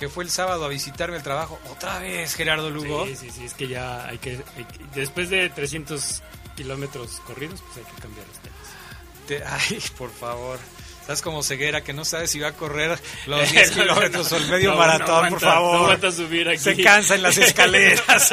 que 0.00 0.08
fue 0.08 0.24
el 0.24 0.30
sábado 0.30 0.64
a 0.64 0.68
visitarme 0.68 1.16
el 1.16 1.22
trabajo. 1.22 1.60
Otra 1.70 2.00
vez, 2.00 2.34
Gerardo 2.34 2.70
Lugo. 2.70 3.06
Sí, 3.06 3.14
sí, 3.14 3.30
sí, 3.30 3.44
es 3.44 3.54
que 3.54 3.68
ya 3.68 4.04
hay 4.08 4.18
que, 4.18 4.30
hay 4.56 4.64
que- 4.64 4.84
después 4.96 5.30
de 5.30 5.48
300 5.50 6.20
kilómetros 6.56 7.20
corridos, 7.20 7.60
pues 7.72 7.86
hay 7.86 7.94
que 7.94 8.02
cambiar 8.02 8.26
los 8.26 8.38
temas. 8.40 8.58
Te- 9.28 9.44
ay, 9.44 9.80
por 9.96 10.10
favor. 10.10 10.58
Estás 11.04 11.20
como 11.20 11.42
ceguera 11.42 11.82
que 11.84 11.92
no 11.92 12.06
sabe 12.06 12.26
si 12.26 12.40
va 12.40 12.48
a 12.48 12.52
correr 12.52 12.98
los 13.26 13.52
10 13.52 13.70
kilómetros 13.72 14.32
o 14.32 14.38
el 14.38 14.46
medio 14.46 14.70
No, 14.70 14.76
no 14.76 14.80
maratón, 14.80 15.28
por 15.28 15.40
favor. 15.40 15.74
no 15.74 15.84
aguanta 15.84 16.10
subir 16.10 16.48
aquí. 16.48 16.56
Se 16.56 16.82
cansa 16.82 17.14
en 17.14 17.22
las 17.22 17.36
escaleras. 17.36 18.32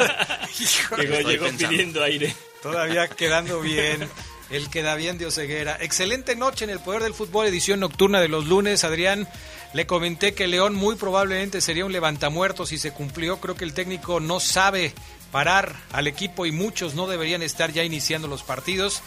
Híjole. 0.58 1.06
Llegó, 1.06 1.28
llegó 1.28 1.46
pidiendo 1.58 2.02
aire. 2.02 2.34
Todavía 2.62 3.08
quedando 3.08 3.60
bien. 3.60 4.08
El 4.48 4.70
queda 4.70 4.94
bien 4.94 5.18
de 5.18 5.26
Oseguera. 5.26 5.76
Excelente 5.82 6.34
noche 6.34 6.64
en 6.64 6.70
el 6.70 6.80
Poder 6.80 7.02
del 7.02 7.12
Fútbol, 7.12 7.46
edición 7.46 7.78
nocturna 7.80 8.22
de 8.22 8.28
los 8.28 8.46
lunes. 8.46 8.84
Adrián, 8.84 9.28
le 9.74 9.86
comenté 9.86 10.32
que 10.32 10.46
León 10.46 10.74
muy 10.74 10.96
probablemente 10.96 11.60
sería 11.60 11.84
un 11.84 11.92
levantamuertos 11.92 12.72
y 12.72 12.78
se 12.78 12.92
cumplió. 12.92 13.38
Creo 13.38 13.54
que 13.54 13.64
el 13.64 13.74
técnico 13.74 14.18
no 14.18 14.40
sabe 14.40 14.94
parar 15.30 15.76
al 15.92 16.06
equipo 16.06 16.46
y 16.46 16.52
muchos 16.52 16.94
no 16.94 17.06
deberían 17.06 17.42
estar 17.42 17.70
ya 17.70 17.84
iniciando 17.84 18.28
los 18.28 18.42
partidos. 18.42 19.02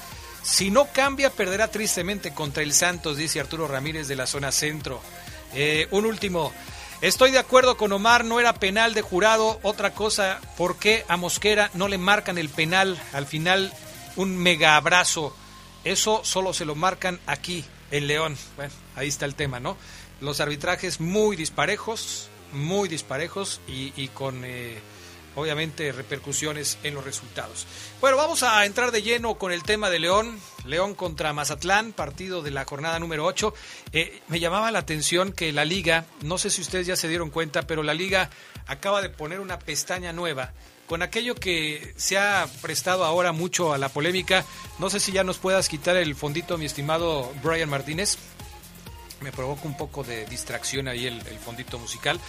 Si 0.45 0.69
no 0.69 0.85
cambia, 0.93 1.31
perderá 1.31 1.69
tristemente 1.69 2.31
contra 2.31 2.61
el 2.61 2.71
Santos, 2.71 3.17
dice 3.17 3.39
Arturo 3.39 3.67
Ramírez 3.67 4.07
de 4.07 4.15
la 4.15 4.27
zona 4.27 4.51
centro. 4.51 5.01
Eh, 5.55 5.87
un 5.89 6.05
último. 6.05 6.53
Estoy 7.01 7.31
de 7.31 7.39
acuerdo 7.39 7.77
con 7.77 7.91
Omar, 7.91 8.23
no 8.23 8.39
era 8.39 8.53
penal 8.53 8.93
de 8.93 9.01
jurado. 9.01 9.59
Otra 9.63 9.95
cosa, 9.95 10.39
¿por 10.55 10.77
qué 10.77 11.03
a 11.07 11.17
Mosquera 11.17 11.71
no 11.73 11.87
le 11.87 11.97
marcan 11.97 12.37
el 12.37 12.49
penal? 12.49 13.01
Al 13.11 13.25
final, 13.25 13.73
un 14.17 14.37
mega 14.37 14.75
abrazo. 14.75 15.35
Eso 15.83 16.21
solo 16.23 16.53
se 16.53 16.65
lo 16.65 16.75
marcan 16.75 17.19
aquí, 17.25 17.65
en 17.89 18.05
León. 18.05 18.37
Bueno, 18.55 18.73
ahí 18.95 19.07
está 19.07 19.25
el 19.25 19.33
tema, 19.33 19.59
¿no? 19.59 19.77
Los 20.21 20.41
arbitrajes 20.41 20.99
muy 20.99 21.35
disparejos, 21.35 22.29
muy 22.53 22.87
disparejos 22.87 23.61
y, 23.67 23.93
y 23.95 24.09
con, 24.09 24.43
eh, 24.45 24.77
obviamente, 25.35 25.91
repercusiones 25.91 26.77
en 26.83 26.93
los 26.93 27.03
resultados. 27.03 27.67
Bueno, 28.01 28.17
vamos 28.17 28.43
a 28.43 28.65
entrar 28.65 28.91
de 28.91 29.01
lleno 29.01 29.35
con 29.35 29.51
el 29.51 29.63
tema 29.63 29.89
de 29.89 29.99
León. 29.99 30.39
León 30.65 30.95
contra 30.95 31.33
Mazatlán, 31.33 31.93
partido 31.93 32.41
de 32.41 32.51
la 32.51 32.65
jornada 32.65 32.99
número 32.99 33.25
8. 33.25 33.53
Eh, 33.91 34.21
me 34.27 34.39
llamaba 34.39 34.71
la 34.71 34.79
atención 34.79 35.31
que 35.31 35.51
la 35.51 35.65
liga, 35.65 36.05
no 36.21 36.37
sé 36.37 36.49
si 36.49 36.61
ustedes 36.61 36.87
ya 36.87 36.95
se 36.95 37.07
dieron 37.07 37.29
cuenta, 37.29 37.63
pero 37.63 37.83
la 37.83 37.93
liga 37.93 38.29
acaba 38.65 39.01
de 39.01 39.09
poner 39.09 39.39
una 39.39 39.59
pestaña 39.59 40.11
nueva 40.11 40.53
con 40.87 41.01
aquello 41.01 41.35
que 41.35 41.93
se 41.97 42.17
ha 42.17 42.47
prestado 42.61 43.05
ahora 43.05 43.31
mucho 43.31 43.73
a 43.73 43.77
la 43.77 43.89
polémica. 43.89 44.45
No 44.79 44.89
sé 44.89 44.99
si 44.99 45.11
ya 45.11 45.23
nos 45.23 45.37
puedas 45.37 45.67
quitar 45.67 45.95
el 45.95 46.15
fondito, 46.15 46.57
mi 46.57 46.65
estimado 46.65 47.31
Brian 47.43 47.69
Martínez. 47.69 48.17
Me 49.21 49.31
provoca 49.31 49.63
un 49.63 49.77
poco 49.77 50.03
de 50.03 50.25
distracción 50.25 50.87
ahí 50.87 51.07
el, 51.07 51.25
el 51.27 51.39
fondito 51.39 51.79
musical. 51.79 52.19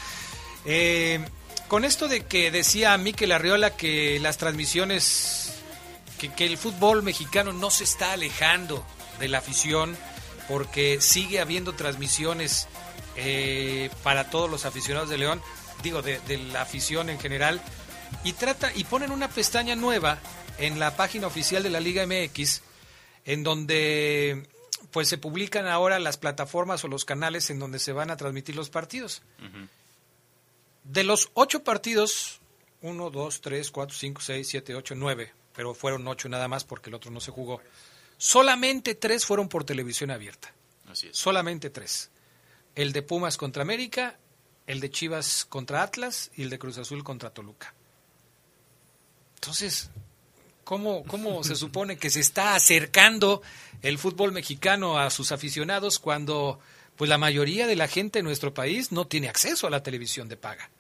Eh, 0.65 1.21
con 1.69 1.85
esto 1.85 2.09
de 2.09 2.25
que 2.25 2.51
decía 2.51 2.97
Miquel 2.99 3.33
Arriola 3.33 3.77
que 3.77 4.19
las 4.21 4.39
transmisiones, 4.39 5.55
que, 6.19 6.45
el 6.45 6.59
fútbol 6.59 7.03
mexicano 7.03 7.53
no 7.53 7.71
se 7.71 7.85
está 7.85 8.13
alejando 8.13 8.85
de 9.19 9.29
la 9.29 9.39
afición 9.39 9.97
porque 10.49 11.01
sigue 11.01 11.41
habiendo 11.41 11.75
transmisiones 11.75 12.69
eh, 13.17 13.91
para 14.03 14.31
todos 14.31 14.51
los 14.51 14.65
aficionados 14.65 15.09
de 15.09 15.19
León, 15.19 15.43
digo, 15.83 16.03
de, 16.03 16.21
de 16.21 16.39
la 16.39 16.63
afición 16.63 17.11
en 17.11 17.19
general, 17.19 17.61
y 18.23 18.33
trata 18.33 18.73
y 18.75 18.85
ponen 18.85 19.11
una 19.11 19.29
pestaña 19.29 19.75
nueva 19.75 20.19
en 20.59 20.79
la 20.79 20.97
página 20.97 21.27
oficial 21.27 21.63
de 21.63 21.71
la 21.71 21.81
Liga 21.81 22.07
MX, 22.07 22.63
en 23.25 23.43
donde 23.43 24.47
pues 24.93 25.09
se 25.09 25.19
publican 25.19 25.67
ahora 25.67 25.99
las 25.99 26.17
plataformas 26.17 26.85
o 26.85 26.89
los 26.89 27.05
canales 27.05 27.51
en 27.51 27.59
donde 27.59 27.79
se 27.79 27.93
van 27.93 28.11
a 28.11 28.17
transmitir 28.17 28.57
los 28.57 28.71
partidos. 28.71 29.23
De 30.91 31.03
los 31.03 31.31
ocho 31.35 31.65
partidos, 31.65 32.41
uno, 32.81 33.11
dos, 33.11 33.41
tres, 33.41 33.71
cuatro, 33.71 33.97
cinco, 33.97 34.21
seis, 34.21 34.49
siete, 34.49 34.75
ocho, 34.75 34.95
nueve, 34.95 35.33
pero 35.55 35.75
fueron 35.75 36.07
ocho 36.07 36.29
nada 36.29 36.49
más 36.49 36.65
porque 36.65 36.91
el 36.91 36.95
otro 36.95 37.11
no 37.11 37.21
se 37.21 37.33
jugó. 37.33 37.61
Solamente 38.19 38.95
tres 38.95 39.27
fueron 39.27 39.49
por 39.49 39.65
televisión 39.65 40.11
abierta. 40.11 40.55
Así 40.89 41.09
es. 41.09 41.17
Solamente 41.17 41.71
tres. 41.71 42.11
El 42.75 42.93
de 42.93 43.03
Pumas 43.03 43.37
contra 43.37 43.63
América, 43.63 44.17
el 44.67 44.81
de 44.81 44.91
Chivas 44.91 45.45
contra 45.45 45.83
Atlas 45.83 46.31
y 46.37 46.43
el 46.43 46.51
de 46.51 46.59
Cruz 46.59 46.79
Azul 46.79 47.03
contra 47.03 47.31
Toluca. 47.31 47.75
Entonces, 49.37 49.91
¿cómo, 50.65 51.05
cómo 51.05 51.43
se 51.43 51.57
supone 51.57 51.97
que 51.97 52.11
se 52.11 52.21
está 52.21 52.55
acercando 52.55 53.43
el 53.83 53.99
fútbol 53.99 54.33
mexicano 54.33 54.99
a 54.99 55.11
sus 55.11 55.33
aficionados 55.33 55.99
cuando 55.99 56.61
pues 56.97 57.11
la 57.11 57.19
mayoría 57.19 57.67
de 57.67 57.77
la 57.77 57.89
gente 57.89 58.21
en 58.21 58.25
nuestro 58.25 58.55
país 58.55 58.93
no 58.93 59.07
tiene 59.07 59.29
acceso 59.29 59.67
a 59.67 59.71
la 59.71 59.83
televisión 59.83 60.29
de 60.29 60.37
paga? 60.37 60.71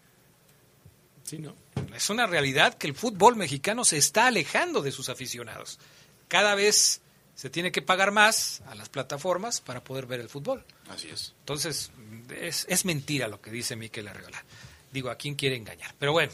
Sí, 1.26 1.38
¿no? 1.38 1.56
Es 1.94 2.08
una 2.08 2.26
realidad 2.26 2.74
que 2.74 2.86
el 2.86 2.94
fútbol 2.94 3.34
mexicano 3.34 3.84
se 3.84 3.98
está 3.98 4.28
alejando 4.28 4.80
de 4.80 4.92
sus 4.92 5.08
aficionados. 5.08 5.80
Cada 6.28 6.54
vez 6.54 7.00
se 7.34 7.50
tiene 7.50 7.72
que 7.72 7.82
pagar 7.82 8.12
más 8.12 8.62
a 8.68 8.76
las 8.76 8.88
plataformas 8.88 9.60
para 9.60 9.82
poder 9.82 10.06
ver 10.06 10.20
el 10.20 10.28
fútbol. 10.28 10.64
Así 10.88 11.08
es. 11.08 11.34
Entonces, 11.40 11.90
es, 12.30 12.64
es 12.68 12.84
mentira 12.84 13.26
lo 13.26 13.40
que 13.40 13.50
dice 13.50 13.74
Miquel 13.74 14.06
Arriola. 14.06 14.44
Digo, 14.92 15.10
¿a 15.10 15.16
quién 15.16 15.34
quiere 15.34 15.56
engañar? 15.56 15.94
Pero 15.98 16.12
bueno, 16.12 16.32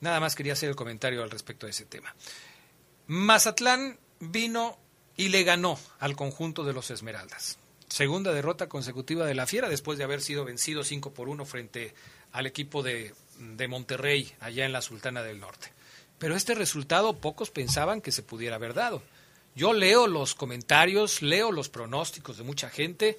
nada 0.00 0.20
más 0.20 0.34
quería 0.34 0.52
hacer 0.52 0.68
el 0.68 0.76
comentario 0.76 1.22
al 1.22 1.30
respecto 1.30 1.64
de 1.64 1.70
ese 1.70 1.86
tema. 1.86 2.14
Mazatlán 3.06 3.98
vino 4.20 4.78
y 5.16 5.30
le 5.30 5.44
ganó 5.44 5.78
al 5.98 6.14
conjunto 6.14 6.62
de 6.62 6.74
los 6.74 6.90
Esmeraldas. 6.90 7.58
Segunda 7.88 8.34
derrota 8.34 8.68
consecutiva 8.68 9.24
de 9.24 9.34
la 9.34 9.46
Fiera 9.46 9.70
después 9.70 9.96
de 9.96 10.04
haber 10.04 10.20
sido 10.20 10.44
vencido 10.44 10.84
5 10.84 11.14
por 11.14 11.30
1 11.30 11.44
frente 11.46 11.94
al 12.32 12.46
equipo 12.46 12.82
de, 12.82 13.14
de 13.38 13.68
Monterrey 13.68 14.32
allá 14.40 14.64
en 14.64 14.72
la 14.72 14.82
Sultana 14.82 15.22
del 15.22 15.40
Norte. 15.40 15.72
Pero 16.18 16.34
este 16.34 16.54
resultado 16.54 17.18
pocos 17.18 17.50
pensaban 17.50 18.00
que 18.00 18.12
se 18.12 18.22
pudiera 18.22 18.56
haber 18.56 18.74
dado. 18.74 19.02
Yo 19.54 19.72
leo 19.72 20.06
los 20.06 20.34
comentarios, 20.34 21.22
leo 21.22 21.52
los 21.52 21.68
pronósticos 21.68 22.38
de 22.38 22.44
mucha 22.44 22.68
gente. 22.68 23.18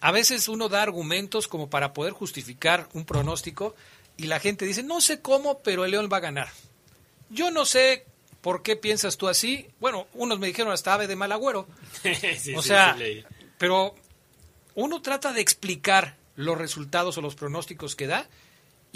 A 0.00 0.12
veces 0.12 0.48
uno 0.48 0.68
da 0.68 0.82
argumentos 0.82 1.48
como 1.48 1.70
para 1.70 1.92
poder 1.92 2.12
justificar 2.12 2.88
un 2.92 3.04
pronóstico 3.04 3.74
y 4.16 4.26
la 4.26 4.40
gente 4.40 4.64
dice, 4.64 4.82
no 4.82 5.00
sé 5.00 5.20
cómo, 5.20 5.60
pero 5.60 5.84
el 5.84 5.90
León 5.92 6.08
va 6.12 6.18
a 6.18 6.20
ganar. 6.20 6.48
Yo 7.30 7.50
no 7.50 7.64
sé 7.64 8.04
por 8.40 8.62
qué 8.62 8.76
piensas 8.76 9.16
tú 9.16 9.28
así. 9.28 9.68
Bueno, 9.80 10.06
unos 10.14 10.38
me 10.38 10.46
dijeron 10.46 10.72
hasta 10.72 10.94
ave 10.94 11.06
de 11.06 11.16
mal 11.16 11.32
agüero. 11.32 11.66
Sí, 12.38 12.54
o 12.54 12.62
sea, 12.62 12.96
sí, 12.98 13.24
pero 13.58 13.94
uno 14.74 15.02
trata 15.02 15.32
de 15.32 15.40
explicar 15.40 16.16
los 16.36 16.58
resultados 16.58 17.16
o 17.18 17.22
los 17.22 17.34
pronósticos 17.34 17.96
que 17.96 18.06
da 18.06 18.28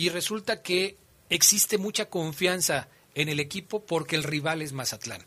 y 0.00 0.08
resulta 0.08 0.62
que 0.62 0.96
existe 1.28 1.76
mucha 1.76 2.06
confianza 2.06 2.88
en 3.14 3.28
el 3.28 3.38
equipo 3.38 3.84
porque 3.84 4.16
el 4.16 4.22
rival 4.22 4.62
es 4.62 4.72
Mazatlán. 4.72 5.22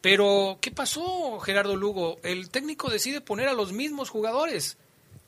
Pero, 0.00 0.56
¿qué 0.62 0.70
pasó, 0.70 1.38
Gerardo 1.40 1.76
Lugo? 1.76 2.18
El 2.22 2.48
técnico 2.48 2.88
decide 2.88 3.20
poner 3.20 3.48
a 3.48 3.52
los 3.52 3.74
mismos 3.74 4.08
jugadores 4.08 4.78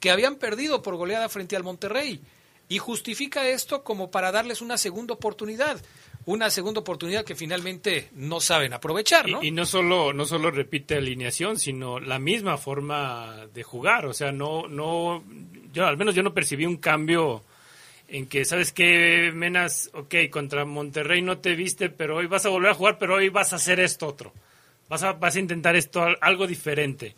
que 0.01 0.11
habían 0.11 0.37
perdido 0.37 0.81
por 0.81 0.97
goleada 0.97 1.29
frente 1.29 1.57
al 1.57 1.63
Monterrey 1.63 2.23
y 2.71 2.79
justifica 2.79 3.47
esto 3.47 3.85
como 3.85 4.11
para 4.11 4.33
darles 4.33 4.63
una 4.63 4.79
segunda 4.79 5.13
oportunidad. 5.13 5.79
Una 6.25 6.49
segunda 6.49 6.81
oportunidad 6.81 7.27
que 7.27 7.35
finalmente 7.35 8.09
no 8.15 8.41
saben 8.41 8.73
aprovechar, 8.73 9.29
¿no? 9.29 9.43
Y, 9.43 9.51
no 9.51 9.67
solo 9.67 10.15
no 10.15 10.25
solo 10.25 10.51
repite 10.51 10.97
alineación, 10.97 11.59
sino 11.59 12.01
la 12.01 12.19
misma 12.19 12.57
forma 12.57 13.47
de 13.53 13.63
jugar. 13.63 14.07
O 14.07 14.15
sea, 14.15 14.33
no 14.33 14.69
no 14.69 15.23
yo 15.71 15.87
al 15.87 15.99
menos 15.99 16.15
yo 16.15 16.23
no 16.23 16.33
percibí 16.33 16.65
un 16.65 16.79
cambio 16.79 17.45
en 18.09 18.27
que 18.27 18.45
sabes 18.45 18.73
qué 18.73 19.31
Menas, 19.35 19.91
ok, 19.95 20.15
contra 20.31 20.65
Monterrey 20.65 21.23
no 21.23 21.39
te 21.39 21.55
viste, 21.55 21.91
pero 21.91 22.17
hoy 22.17 22.27
vas 22.27 22.47
a 22.47 22.51
volver 22.51 22.71
a 22.71 22.75
jugar, 22.75 22.99
pero 22.99 23.17
hoy 23.17 23.29
vas 23.29 23.53
a 23.53 23.57
hacer 23.57 23.81
esto 23.81 24.07
otro. 24.07 24.33
Vas 24.89 25.03
a 25.03 25.13
vas 25.13 25.37
a 25.37 25.41
intentar 25.41 25.77
esto 25.77 26.03
al- 26.03 26.19
algo 26.21 26.47
diferente. 26.47 27.15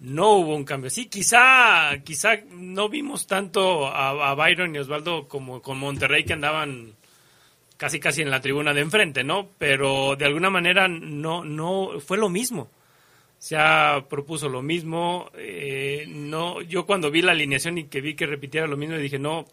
No 0.00 0.30
hubo 0.36 0.56
un 0.56 0.64
cambio. 0.64 0.88
Sí, 0.90 1.06
quizá 1.06 1.98
quizá 2.04 2.38
no 2.50 2.88
vimos 2.88 3.26
tanto 3.26 3.86
a, 3.86 4.30
a 4.30 4.34
Byron 4.34 4.74
y 4.74 4.78
Osvaldo 4.78 5.28
como 5.28 5.60
con 5.60 5.78
Monterrey 5.78 6.24
que 6.24 6.32
andaban 6.32 6.94
casi 7.76 8.00
casi 8.00 8.22
en 8.22 8.30
la 8.30 8.40
tribuna 8.40 8.74
de 8.74 8.80
enfrente, 8.82 9.24
¿no? 9.24 9.48
Pero 9.58 10.16
de 10.16 10.24
alguna 10.26 10.50
manera 10.50 10.88
no, 10.88 11.44
no 11.44 12.00
fue 12.00 12.18
lo 12.18 12.28
mismo. 12.28 12.70
Se 13.38 13.56
ha 13.56 14.04
propuso 14.08 14.48
lo 14.48 14.62
mismo. 14.62 15.30
eh, 15.36 16.06
no, 16.08 16.60
yo 16.62 16.86
cuando 16.86 17.10
vi 17.10 17.22
la 17.22 17.32
alineación 17.32 17.78
y 17.78 17.84
que 17.84 18.00
vi 18.02 18.14
que 18.14 18.26
repitiera 18.26 18.66
lo 18.66 18.76
mismo, 18.76 18.96
dije 18.96 19.18
no, 19.18 19.46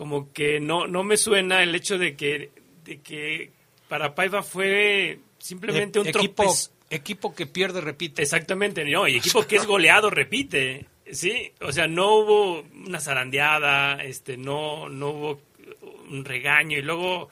como 0.00 0.32
que 0.32 0.60
no, 0.60 0.86
no 0.86 1.02
me 1.04 1.18
suena 1.18 1.62
el 1.62 1.74
hecho 1.74 1.98
de 1.98 2.16
que, 2.16 2.48
de 2.84 3.02
que 3.02 3.50
para 3.86 4.14
Paiva 4.14 4.42
fue 4.42 5.18
simplemente 5.38 5.98
E- 5.98 6.00
un 6.00 6.08
equipo, 6.08 6.44
tropez- 6.44 6.70
equipo 6.88 7.34
que 7.34 7.46
pierde 7.46 7.82
repite. 7.82 8.22
Exactamente, 8.22 8.82
no, 8.86 9.06
y 9.06 9.16
equipo 9.18 9.46
que 9.46 9.56
es 9.56 9.66
goleado 9.66 10.08
repite, 10.08 10.86
sí, 11.12 11.52
o 11.60 11.70
sea, 11.70 11.86
no 11.86 12.14
hubo 12.14 12.60
una 12.86 12.98
zarandeada, 12.98 14.02
este, 14.02 14.38
no, 14.38 14.88
no 14.88 15.10
hubo 15.10 15.40
un 16.08 16.24
regaño 16.24 16.78
y 16.78 16.82
luego 16.82 17.28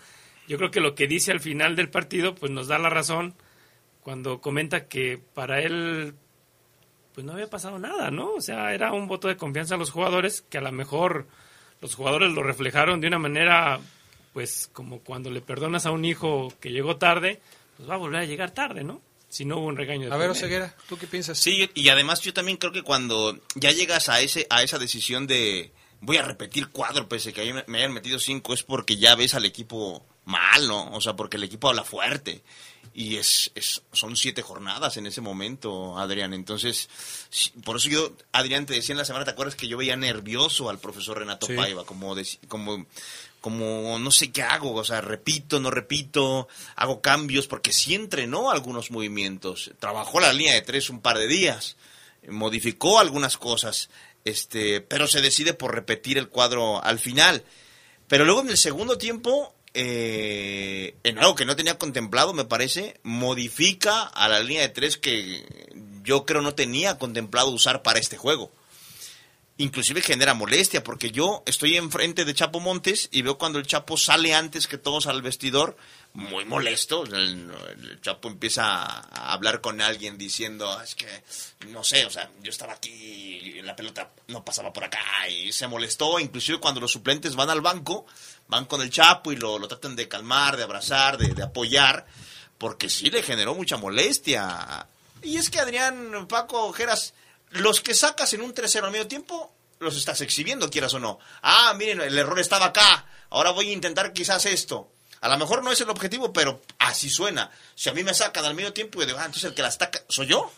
yo 0.46 0.58
creo 0.58 0.70
que 0.70 0.80
lo 0.80 0.94
que 0.94 1.06
dice 1.06 1.32
al 1.32 1.40
final 1.40 1.74
del 1.74 1.88
partido, 1.88 2.34
pues 2.34 2.52
nos 2.52 2.68
da 2.68 2.78
la 2.78 2.90
razón 2.90 3.32
cuando 4.02 4.42
comenta 4.42 4.88
que 4.88 5.18
para 5.32 5.62
él 5.62 6.12
pues 7.14 7.24
no 7.26 7.32
había 7.32 7.48
pasado 7.48 7.78
nada, 7.78 8.10
¿no? 8.10 8.34
O 8.34 8.42
sea, 8.42 8.74
era 8.74 8.92
un 8.92 9.08
voto 9.08 9.26
de 9.26 9.38
confianza 9.38 9.76
a 9.76 9.78
los 9.78 9.90
jugadores 9.90 10.42
que 10.42 10.58
a 10.58 10.60
lo 10.60 10.70
mejor 10.70 11.26
los 11.80 11.94
jugadores 11.94 12.32
lo 12.32 12.42
reflejaron 12.42 13.00
de 13.00 13.08
una 13.08 13.18
manera, 13.18 13.80
pues 14.32 14.68
como 14.72 15.00
cuando 15.00 15.30
le 15.30 15.40
perdonas 15.40 15.86
a 15.86 15.90
un 15.90 16.04
hijo 16.04 16.52
que 16.60 16.70
llegó 16.70 16.96
tarde, 16.96 17.40
pues 17.76 17.88
va 17.88 17.94
a 17.94 17.98
volver 17.98 18.20
a 18.20 18.24
llegar 18.24 18.50
tarde, 18.50 18.84
¿no? 18.84 19.00
Si 19.28 19.44
no 19.44 19.58
hubo 19.58 19.66
un 19.66 19.76
regaño. 19.76 20.08
De 20.08 20.14
a 20.14 20.18
ver. 20.18 20.30
Oseguera, 20.30 20.74
¿tú 20.88 20.96
qué 20.96 21.06
piensas? 21.06 21.38
Sí, 21.38 21.70
y 21.74 21.88
además 21.90 22.20
yo 22.20 22.32
también 22.32 22.56
creo 22.56 22.72
que 22.72 22.82
cuando 22.82 23.38
ya 23.54 23.70
llegas 23.70 24.08
a 24.08 24.20
ese 24.20 24.46
a 24.48 24.62
esa 24.62 24.78
decisión 24.78 25.26
de 25.26 25.70
voy 26.00 26.16
a 26.16 26.22
repetir 26.22 26.68
cuatro 26.68 27.08
pese 27.08 27.32
que 27.32 27.64
me 27.66 27.78
hayan 27.78 27.92
metido 27.92 28.18
cinco 28.18 28.54
es 28.54 28.62
porque 28.62 28.96
ya 28.96 29.14
ves 29.14 29.34
al 29.34 29.44
equipo 29.44 30.04
mal, 30.24 30.66
¿no? 30.66 30.90
O 30.92 31.00
sea, 31.00 31.14
porque 31.14 31.36
el 31.36 31.44
equipo 31.44 31.68
habla 31.68 31.84
fuerte. 31.84 32.42
Y 32.94 33.16
es, 33.16 33.50
es 33.54 33.82
son 33.92 34.16
siete 34.16 34.42
jornadas 34.42 34.96
en 34.96 35.06
ese 35.06 35.20
momento, 35.20 35.96
Adrián. 35.98 36.34
Entonces, 36.34 36.88
por 37.64 37.76
eso 37.76 37.88
yo, 37.88 38.12
Adrián, 38.32 38.66
te 38.66 38.74
decía 38.74 38.92
en 38.92 38.98
la 38.98 39.04
semana, 39.04 39.24
¿te 39.24 39.30
acuerdas 39.30 39.54
que 39.54 39.68
yo 39.68 39.76
veía 39.76 39.96
nervioso 39.96 40.68
al 40.70 40.78
profesor 40.78 41.18
Renato 41.18 41.46
Sí. 41.46 41.54
Paiva? 41.54 41.84
Como, 41.84 42.16
dec- 42.16 42.38
como, 42.48 42.86
como 43.40 43.98
no 44.00 44.10
sé 44.10 44.32
qué 44.32 44.42
hago, 44.42 44.74
o 44.74 44.84
sea, 44.84 45.00
repito, 45.00 45.60
no 45.60 45.70
repito, 45.70 46.48
hago 46.76 47.00
cambios, 47.00 47.46
porque 47.46 47.72
sí 47.72 47.94
entrenó 47.94 48.50
algunos 48.50 48.90
movimientos, 48.90 49.70
trabajó 49.78 50.18
la 50.20 50.32
línea 50.32 50.54
de 50.54 50.62
tres 50.62 50.90
un 50.90 51.00
par 51.00 51.18
de 51.18 51.28
días, 51.28 51.76
modificó 52.28 52.98
algunas 52.98 53.36
cosas, 53.38 53.90
este, 54.24 54.80
pero 54.80 55.06
se 55.06 55.20
decide 55.20 55.54
por 55.54 55.74
repetir 55.74 56.18
el 56.18 56.28
cuadro 56.28 56.82
al 56.82 56.98
final. 56.98 57.44
Pero 58.08 58.24
luego 58.24 58.40
en 58.40 58.50
el 58.50 58.56
segundo 58.58 58.98
tiempo, 58.98 59.54
eh, 59.80 60.96
en 61.04 61.20
algo 61.20 61.36
que 61.36 61.44
no 61.44 61.54
tenía 61.54 61.78
contemplado, 61.78 62.34
me 62.34 62.44
parece, 62.44 62.98
modifica 63.04 64.02
a 64.02 64.26
la 64.26 64.40
línea 64.40 64.62
de 64.62 64.70
tres 64.70 64.96
que 64.96 65.46
yo 66.02 66.26
creo 66.26 66.42
no 66.42 66.56
tenía 66.56 66.98
contemplado 66.98 67.50
usar 67.50 67.84
para 67.84 68.00
este 68.00 68.16
juego. 68.16 68.50
Inclusive 69.56 70.00
genera 70.00 70.34
molestia, 70.34 70.82
porque 70.82 71.12
yo 71.12 71.44
estoy 71.46 71.76
enfrente 71.76 72.24
de 72.24 72.34
Chapo 72.34 72.58
Montes 72.58 73.08
y 73.12 73.22
veo 73.22 73.38
cuando 73.38 73.60
el 73.60 73.68
Chapo 73.68 73.96
sale 73.96 74.34
antes 74.34 74.66
que 74.66 74.78
todos 74.78 75.06
al 75.06 75.22
vestidor, 75.22 75.76
muy 76.14 76.44
molesto. 76.44 77.04
El, 77.04 77.14
el 77.14 78.00
Chapo 78.00 78.28
empieza 78.28 78.64
a 78.64 79.32
hablar 79.32 79.60
con 79.60 79.80
alguien 79.80 80.18
diciendo, 80.18 80.70
"Ah, 80.70 80.82
es 80.82 80.94
que, 80.94 81.06
no 81.68 81.84
sé, 81.84 82.06
o 82.06 82.10
sea, 82.10 82.30
yo 82.42 82.50
estaba 82.50 82.72
aquí 82.74 82.90
y 82.90 83.62
la 83.62 83.76
pelota 83.76 84.10
no 84.28 84.44
pasaba 84.44 84.72
por 84.72 84.84
acá 84.84 84.98
y 85.28 85.52
se 85.52 85.68
molestó, 85.68 86.18
inclusive 86.18 86.58
cuando 86.58 86.80
los 86.80 86.92
suplentes 86.92 87.36
van 87.36 87.50
al 87.50 87.60
banco, 87.60 88.06
van 88.48 88.64
con 88.64 88.82
el 88.82 88.90
Chapo 88.90 89.32
y 89.32 89.36
lo, 89.36 89.58
tratan 89.68 89.96
de 89.96 90.08
calmar, 90.08 90.56
de 90.56 90.64
abrazar, 90.64 91.18
de, 91.18 91.28
de 91.34 91.42
apoyar, 91.42 92.06
porque 92.58 92.88
sí 92.88 93.10
le 93.10 93.22
generó 93.22 93.54
mucha 93.54 93.76
molestia. 93.76 94.86
Y 95.22 95.36
es 95.36 95.50
que 95.50 95.60
Adrián, 95.60 96.26
Paco, 96.28 96.66
Ojeras, 96.66 97.14
los 97.50 97.80
que 97.80 97.94
sacas 97.94 98.32
en 98.32 98.40
un 98.42 98.54
3-0 98.54 98.84
al 98.84 98.90
medio 98.92 99.06
tiempo, 99.06 99.52
los 99.80 99.96
estás 99.96 100.20
exhibiendo, 100.20 100.70
quieras 100.70 100.94
o 100.94 100.98
no. 100.98 101.18
Ah, 101.42 101.74
miren, 101.76 102.00
el 102.00 102.18
error 102.18 102.38
estaba 102.38 102.66
acá. 102.66 103.06
Ahora 103.30 103.50
voy 103.50 103.70
a 103.70 103.72
intentar 103.72 104.12
quizás 104.12 104.46
esto. 104.46 104.90
A 105.20 105.28
lo 105.28 105.36
mejor 105.38 105.62
no 105.64 105.72
es 105.72 105.80
el 105.80 105.90
objetivo, 105.90 106.32
pero 106.32 106.62
así 106.78 107.10
suena. 107.10 107.50
Si 107.74 107.88
a 107.88 107.92
mí 107.92 108.02
me 108.04 108.14
sacan 108.14 108.44
al 108.44 108.54
medio 108.54 108.72
tiempo 108.72 109.02
y 109.02 109.06
digo, 109.06 109.18
ah, 109.18 109.24
entonces 109.26 109.44
el 109.44 109.54
que 109.54 109.62
la 109.62 109.68
está... 109.68 109.90
¿Soy 110.08 110.26
yo? 110.26 110.50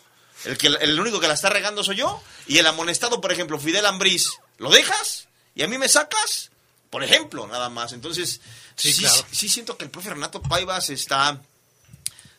El, 0.45 0.57
que, 0.57 0.67
el 0.67 0.99
único 0.99 1.19
que 1.19 1.27
la 1.27 1.33
está 1.33 1.49
regando 1.49 1.83
soy 1.83 1.97
yo. 1.97 2.21
Y 2.47 2.57
el 2.59 2.67
amonestado, 2.67 3.21
por 3.21 3.31
ejemplo, 3.31 3.59
Fidel 3.59 3.85
Ambriz, 3.85 4.29
¿lo 4.57 4.69
dejas? 4.69 5.27
¿Y 5.55 5.63
a 5.63 5.67
mí 5.67 5.77
me 5.77 5.87
sacas? 5.89 6.51
Por 6.89 7.03
ejemplo, 7.03 7.47
nada 7.47 7.69
más. 7.69 7.93
Entonces, 7.93 8.41
Sí, 8.75 8.93
sí, 8.93 9.01
claro. 9.03 9.25
sí 9.31 9.49
siento 9.49 9.77
que 9.77 9.85
el 9.85 9.91
profe 9.91 10.09
Renato 10.11 10.41
Paiva 10.41 10.79
se 10.81 10.93
está 10.93 11.39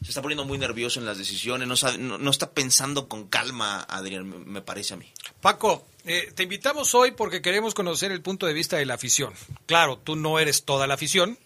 se 0.02 0.08
está 0.08 0.20
poniendo 0.20 0.44
muy 0.44 0.58
nervioso 0.58 0.98
en 0.98 1.06
las 1.06 1.16
decisiones, 1.16 1.68
no, 1.68 1.76
sabe- 1.76 1.96
no, 1.98 2.18
no 2.18 2.30
está 2.32 2.50
pensando 2.50 3.06
con 3.06 3.28
calma, 3.28 3.82
Adrián, 3.82 4.28
me, 4.28 4.38
me 4.38 4.60
parece 4.60 4.94
a 4.94 4.96
mí. 4.96 5.08
Paco, 5.40 5.86
eh, 6.04 6.32
te 6.34 6.42
invitamos 6.42 6.92
hoy 6.96 7.12
porque 7.12 7.40
queremos 7.40 7.72
conocer 7.72 8.10
el 8.10 8.20
punto 8.20 8.46
de 8.46 8.52
vista 8.52 8.76
de 8.78 8.84
la 8.86 8.94
afición. 8.94 9.32
Claro, 9.66 9.98
tú 10.02 10.16
no 10.16 10.40
eres 10.40 10.64
toda 10.64 10.88
la 10.88 10.94
afición, 10.94 11.38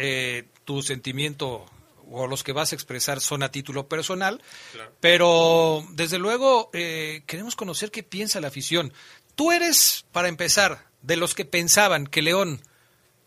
eh, 0.00 0.44
tu 0.64 0.82
sentimiento 0.82 1.66
o 2.10 2.26
los 2.26 2.42
que 2.42 2.52
vas 2.52 2.72
a 2.72 2.74
expresar 2.74 3.20
son 3.20 3.42
a 3.42 3.50
título 3.50 3.88
personal, 3.88 4.40
pero 5.00 5.84
desde 5.90 6.18
luego 6.18 6.70
eh, 6.72 7.22
queremos 7.26 7.54
conocer 7.54 7.90
qué 7.90 8.02
piensa 8.02 8.40
la 8.40 8.48
afición. 8.48 8.92
Tú 9.34 9.52
eres, 9.52 10.06
para 10.12 10.28
empezar, 10.28 10.86
de 11.02 11.16
los 11.16 11.34
que 11.34 11.44
pensaban 11.44 12.06
que 12.06 12.22
León 12.22 12.62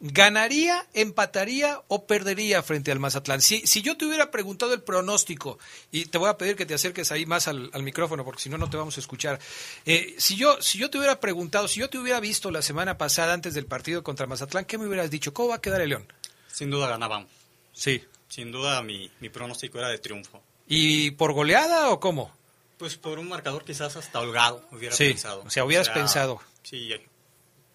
¿Ganaría, 0.03 0.87
empataría 0.95 1.79
o 1.87 2.07
perdería 2.07 2.63
frente 2.63 2.91
al 2.91 2.99
Mazatlán? 2.99 3.39
Si, 3.39 3.67
si 3.67 3.83
yo 3.83 3.97
te 3.97 4.05
hubiera 4.07 4.31
preguntado 4.31 4.73
el 4.73 4.81
pronóstico, 4.81 5.59
y 5.91 6.05
te 6.05 6.17
voy 6.17 6.27
a 6.27 6.39
pedir 6.39 6.55
que 6.55 6.65
te 6.65 6.73
acerques 6.73 7.11
ahí 7.11 7.27
más 7.27 7.47
al, 7.47 7.69
al 7.71 7.83
micrófono, 7.83 8.25
porque 8.25 8.41
si 8.41 8.49
no, 8.49 8.57
no 8.57 8.67
te 8.67 8.77
vamos 8.77 8.97
a 8.97 8.99
escuchar. 8.99 9.39
Eh, 9.85 10.15
si, 10.17 10.37
yo, 10.37 10.59
si 10.59 10.79
yo 10.79 10.89
te 10.89 10.97
hubiera 10.97 11.19
preguntado, 11.19 11.67
si 11.67 11.81
yo 11.81 11.89
te 11.91 11.99
hubiera 11.99 12.19
visto 12.19 12.49
la 12.49 12.63
semana 12.63 12.97
pasada 12.97 13.33
antes 13.33 13.53
del 13.53 13.67
partido 13.67 14.01
contra 14.01 14.25
Mazatlán, 14.25 14.65
¿qué 14.65 14.79
me 14.79 14.87
hubieras 14.87 15.11
dicho? 15.11 15.35
¿Cómo 15.35 15.49
va 15.49 15.57
a 15.57 15.61
quedar 15.61 15.81
el 15.81 15.89
León? 15.89 16.07
Sin 16.51 16.69
duda 16.69 16.87
ganaban. 16.87 17.27
Sí. 17.73 18.03
Sin 18.29 18.51
duda 18.51 18.81
mi, 18.81 19.11
mi 19.19 19.29
pronóstico 19.29 19.77
era 19.79 19.89
de 19.89 19.97
triunfo. 19.99 20.41
¿Y 20.67 21.11
por 21.11 21.33
goleada 21.33 21.89
o 21.89 21.99
cómo? 21.99 22.31
Pues 22.77 22.95
por 22.95 23.19
un 23.19 23.27
marcador 23.29 23.63
quizás 23.65 23.95
hasta 23.95 24.19
holgado 24.19 24.65
hubiera 24.71 24.95
Sí, 24.95 25.05
pensado. 25.09 25.43
o 25.45 25.49
sea, 25.49 25.65
hubieras 25.65 25.89
pensado. 25.89 26.41
Sí, 26.63 26.89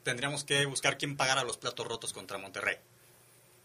tendríamos 0.03 0.45
que 0.45 0.65
buscar 0.67 0.97
quién 0.99 1.17
pagara 1.17 1.45
los 1.45 1.57
platos 1.59 1.87
rotos 1.87 2.13
contra 2.13 2.39
Monterrey. 2.39 2.77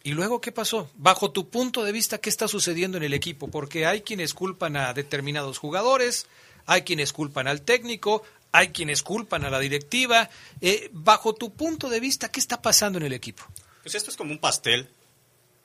¿Y 0.04 0.12
luego 0.14 0.42
qué 0.42 0.52
pasó? 0.52 0.90
Bajo 0.96 1.32
tu 1.32 1.50
punto 1.50 1.84
de 1.84 1.92
vista, 1.92 2.18
¿qué 2.18 2.30
está 2.30 2.48
sucediendo 2.48 2.98
en 2.98 3.04
el 3.04 3.14
equipo? 3.14 3.48
Porque 3.50 3.86
hay 3.86 4.02
quienes 4.02 4.34
culpan 4.34 4.76
a 4.76 4.94
determinados 4.94 5.60
jugadores, 5.60 6.26
hay 6.66 6.82
quienes 6.82 7.14
culpan 7.14 7.48
al 7.48 7.62
técnico, 7.62 8.24
hay 8.52 8.70
quienes 8.70 9.04
culpan 9.04 9.46
a 9.46 9.50
la 9.52 9.60
directiva. 9.60 10.30
Eh, 10.60 10.90
bajo 10.92 11.36
tu 11.36 11.54
punto 11.54 11.88
de 11.90 12.00
vista, 12.00 12.30
¿qué 12.32 12.40
está 12.40 12.62
pasando 12.62 12.98
en 12.98 13.06
el 13.06 13.14
equipo? 13.14 13.44
Pues 13.84 13.94
esto 13.96 14.10
es 14.10 14.18
como 14.18 14.32
un 14.32 14.40
pastel. 14.40 14.90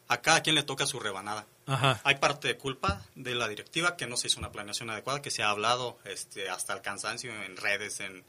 A 0.09 0.21
cada 0.21 0.41
quien 0.43 0.55
le 0.55 0.63
toca 0.63 0.87
su 0.87 1.01
rebanada. 1.01 1.47
Ajá. 1.67 2.01
Hay 2.05 2.17
parte 2.17 2.47
de 2.49 2.57
culpa 2.57 3.05
de 3.17 3.35
la 3.35 3.49
directiva 3.49 3.97
que 3.97 4.07
no 4.07 4.17
se 4.17 4.29
hizo 4.29 4.39
una 4.39 4.53
planeación 4.53 4.89
adecuada, 4.91 5.21
que 5.21 5.31
se 5.31 5.43
ha 5.43 5.51
hablado 5.51 5.99
este, 6.05 6.49
hasta 6.49 6.75
el 6.75 6.81
cansancio 6.81 7.33
en 7.43 7.57
redes, 7.57 8.01
en, 8.01 8.25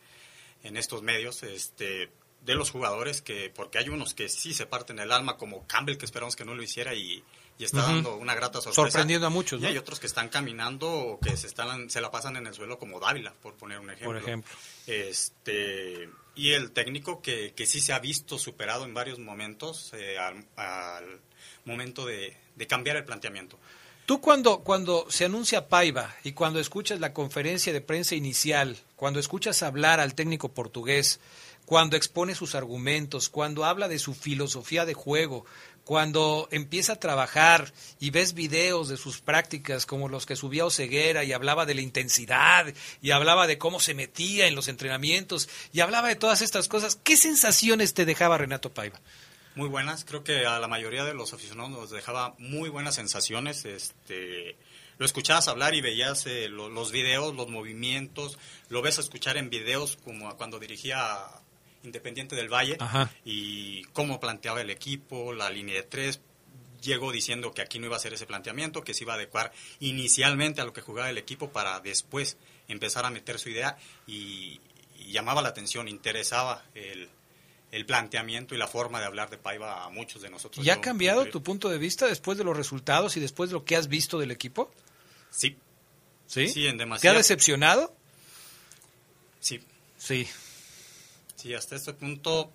en 0.64 0.76
estos 0.76 1.04
medios, 1.04 1.44
este, 1.44 2.10
de 2.42 2.56
los 2.56 2.72
jugadores, 2.72 3.22
que 3.22 3.52
porque 3.54 3.78
hay 3.78 3.90
unos 3.90 4.14
que 4.14 4.28
sí 4.28 4.54
se 4.54 4.66
parten 4.66 4.98
el 5.00 5.12
alma, 5.12 5.38
como 5.38 5.68
Campbell, 5.68 5.98
que 5.98 6.06
esperamos 6.06 6.36
que 6.36 6.46
no 6.46 6.56
lo 6.56 6.64
hiciera 6.64 6.96
y, 6.96 7.24
y 7.60 7.64
está 7.64 7.82
dando 7.84 8.16
una 8.16 8.34
grata 8.34 8.60
sorpresa. 8.62 8.90
Sorprendiendo 8.90 9.28
a 9.28 9.30
muchos, 9.30 9.60
Y 9.60 9.64
¿no? 9.64 9.70
hay 9.70 9.78
otros 9.78 10.00
que 10.00 10.08
están 10.08 10.30
caminando 10.30 10.90
o 10.92 11.20
que 11.20 11.38
se, 11.38 11.46
están, 11.48 11.90
se 11.92 12.02
la 12.02 12.10
pasan 12.10 12.38
en 12.38 12.48
el 12.48 12.54
suelo, 12.56 12.80
como 12.80 13.00
Dávila, 13.00 13.34
por 13.34 13.54
poner 13.56 13.80
un 13.80 13.90
ejemplo. 13.92 14.08
Por 14.08 14.18
ejemplo. 14.18 14.56
Este, 14.86 16.10
y 16.36 16.52
el 16.54 16.72
técnico 16.72 17.22
que, 17.22 17.54
que 17.54 17.66
sí 17.66 17.82
se 17.82 17.94
ha 17.94 18.00
visto 18.00 18.40
superado 18.40 18.86
en 18.86 18.94
varios 18.94 19.20
momentos 19.20 19.92
eh, 19.94 20.18
al, 20.18 20.46
al 20.56 21.22
momento 21.66 22.06
de, 22.06 22.38
cambiar 22.68 22.98
el 22.98 23.06
planteamiento. 23.06 23.58
Tú 24.06 24.22
cuando, 24.22 24.60
cuando 24.60 25.06
se 25.10 25.26
anuncia 25.26 25.68
Paiva 25.68 26.16
y 26.24 26.32
cuando 26.32 26.60
escuchas 26.60 27.00
la 27.00 27.14
conferencia 27.14 27.74
de 27.74 27.82
prensa 27.82 28.16
inicial, 28.16 28.78
cuando 28.96 29.20
escuchas 29.20 29.64
hablar 29.64 30.00
al 30.00 30.16
técnico 30.16 30.50
portugués, 30.50 31.20
cuando 31.66 31.98
expone 31.98 32.34
sus 32.34 32.56
argumentos, 32.56 33.28
cuando 33.28 33.66
habla 33.66 33.90
de 33.90 34.00
su 34.00 34.14
filosofía 34.14 34.86
de 34.86 34.94
juego, 34.94 35.46
cuando 35.88 36.50
empieza 36.52 36.94
a 36.94 37.00
trabajar 37.00 37.74
y 38.00 38.10
ves 38.10 38.34
videos 38.34 38.90
de 38.90 38.98
sus 38.98 39.22
prácticas 39.22 39.86
como 39.86 40.10
los 40.10 40.26
que 40.26 40.36
subía 40.36 40.66
Oceguera 40.66 41.24
y 41.24 41.32
hablaba 41.32 41.66
de 41.66 41.76
la 41.76 41.82
intensidad 41.82 42.74
y 43.02 43.12
hablaba 43.12 43.48
de 43.48 43.58
cómo 43.58 43.80
se 43.80 43.94
metía 43.94 44.48
en 44.48 44.56
los 44.56 44.68
entrenamientos 44.68 45.48
y 45.72 45.80
hablaba 45.80 46.10
de 46.10 46.18
todas 46.18 46.42
estas 46.42 46.68
cosas, 46.68 46.98
¿qué 47.04 47.16
sensaciones 47.16 47.94
te 47.94 48.06
dejaba 48.06 48.38
Renato 48.38 48.74
Paiva? 48.74 49.00
Muy 49.58 49.70
buenas, 49.70 50.06
creo 50.06 50.24
que 50.24 50.46
a 50.46 50.60
la 50.60 50.68
mayoría 50.68 51.04
de 51.04 51.16
los 51.16 51.34
aficionados 51.34 51.72
nos 51.72 51.90
dejaba 51.90 52.36
muy 52.38 52.70
buenas 52.70 52.94
sensaciones. 52.94 53.66
Este, 53.66 54.56
lo 55.00 55.06
escuchabas 55.08 55.48
hablar 55.48 55.74
y 55.74 55.82
veías 55.82 56.28
eh, 56.28 56.48
lo- 56.48 56.70
los 56.70 56.92
videos, 56.92 57.36
los 57.36 57.48
movimientos, 57.50 58.38
lo 58.70 58.84
ves 58.84 59.00
a 59.00 59.02
escuchar 59.02 59.36
en 59.36 59.50
videos 59.50 59.98
como 60.04 60.36
cuando 60.38 60.60
dirigía 60.60 61.26
Independiente 61.84 62.36
del 62.36 62.50
Valle 62.54 62.78
Ajá. 62.80 63.10
y 63.26 63.84
cómo 63.94 64.20
planteaba 64.20 64.62
el 64.62 64.70
equipo, 64.70 65.34
la 65.34 65.50
línea 65.50 65.74
de 65.74 65.84
tres. 65.84 66.20
Llegó 66.84 67.12
diciendo 67.12 67.52
que 67.52 67.64
aquí 67.64 67.80
no 67.80 67.88
iba 67.88 67.96
a 67.96 68.00
ser 68.00 68.14
ese 68.14 68.28
planteamiento, 68.28 68.84
que 68.84 68.94
se 68.94 69.06
iba 69.06 69.14
a 69.14 69.16
adecuar 69.16 69.52
inicialmente 69.80 70.62
a 70.62 70.66
lo 70.66 70.74
que 70.74 70.82
jugaba 70.82 71.10
el 71.10 71.18
equipo 71.18 71.50
para 71.52 71.80
después 71.80 72.38
empezar 72.68 73.06
a 73.06 73.10
meter 73.10 73.40
su 73.40 73.50
idea 73.50 73.76
y, 74.06 74.60
y 75.00 75.12
llamaba 75.12 75.42
la 75.42 75.50
atención, 75.50 75.88
interesaba 75.88 76.64
el, 76.76 77.10
el 77.72 77.86
planteamiento 77.86 78.56
y 78.56 78.58
la 78.58 78.68
forma 78.68 79.00
de 79.00 79.06
hablar 79.06 79.30
de 79.30 79.38
Paiva 79.38 79.84
a 79.86 79.90
muchos 79.90 80.22
de 80.22 80.30
nosotros. 80.30 80.66
¿Y 80.66 80.70
ha 80.70 80.80
cambiado 80.82 81.26
tu 81.26 81.44
punto 81.44 81.70
de 81.70 81.78
vista 81.78 82.08
después 82.08 82.38
de 82.38 82.44
los 82.44 82.56
resultados 82.56 83.18
y 83.18 83.20
después 83.20 83.50
de 83.50 83.56
lo 83.56 83.66
que 83.66 83.76
has 83.76 83.88
visto 83.88 84.18
del 84.20 84.32
equipo? 84.32 84.72
Sí. 85.30 85.58
¿Sí? 86.28 86.48
Sí, 86.48 86.68
en 86.68 86.78
¿Te 86.78 86.84
ha 86.84 86.86
demasiado. 86.86 87.18
decepcionado? 87.18 87.96
Sí. 89.40 89.62
Sí. 89.98 90.28
Sí, 91.36 91.54
hasta 91.54 91.76
este 91.76 91.94
punto 91.94 92.52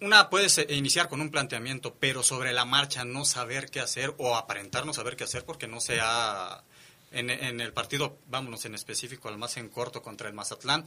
una 0.00 0.30
puedes 0.30 0.56
eh, 0.58 0.66
iniciar 0.70 1.08
con 1.08 1.20
un 1.20 1.30
planteamiento, 1.30 1.94
pero 1.98 2.22
sobre 2.22 2.52
la 2.52 2.64
marcha 2.64 3.04
no 3.04 3.24
saber 3.24 3.70
qué 3.70 3.80
hacer 3.80 4.14
o 4.18 4.36
aparentar 4.36 4.86
no 4.86 4.94
saber 4.94 5.16
qué 5.16 5.24
hacer 5.24 5.44
porque 5.44 5.68
no 5.68 5.80
se 5.80 5.98
ha... 6.00 6.64
En, 7.12 7.28
en 7.28 7.60
el 7.60 7.72
partido, 7.72 8.18
vámonos 8.28 8.64
en 8.66 8.76
específico 8.76 9.28
al 9.28 9.36
más 9.36 9.56
en 9.56 9.68
corto 9.68 10.00
contra 10.00 10.28
el 10.28 10.34
Mazatlán, 10.34 10.86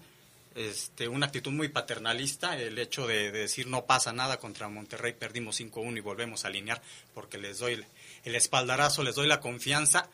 este, 0.55 1.07
una 1.07 1.27
actitud 1.27 1.51
muy 1.51 1.69
paternalista, 1.69 2.57
el 2.57 2.77
hecho 2.77 3.07
de, 3.07 3.31
de 3.31 3.39
decir 3.39 3.67
no 3.67 3.85
pasa 3.85 4.13
nada 4.13 4.37
contra 4.37 4.69
Monterrey, 4.69 5.13
perdimos 5.13 5.59
5-1 5.59 5.97
y 5.97 6.01
volvemos 6.01 6.45
a 6.45 6.47
alinear 6.47 6.81
porque 7.13 7.37
les 7.37 7.59
doy 7.59 7.73
el, 7.73 7.85
el 8.23 8.35
espaldarazo, 8.35 9.03
les 9.03 9.15
doy 9.15 9.27
la 9.27 9.39
confianza 9.39 10.09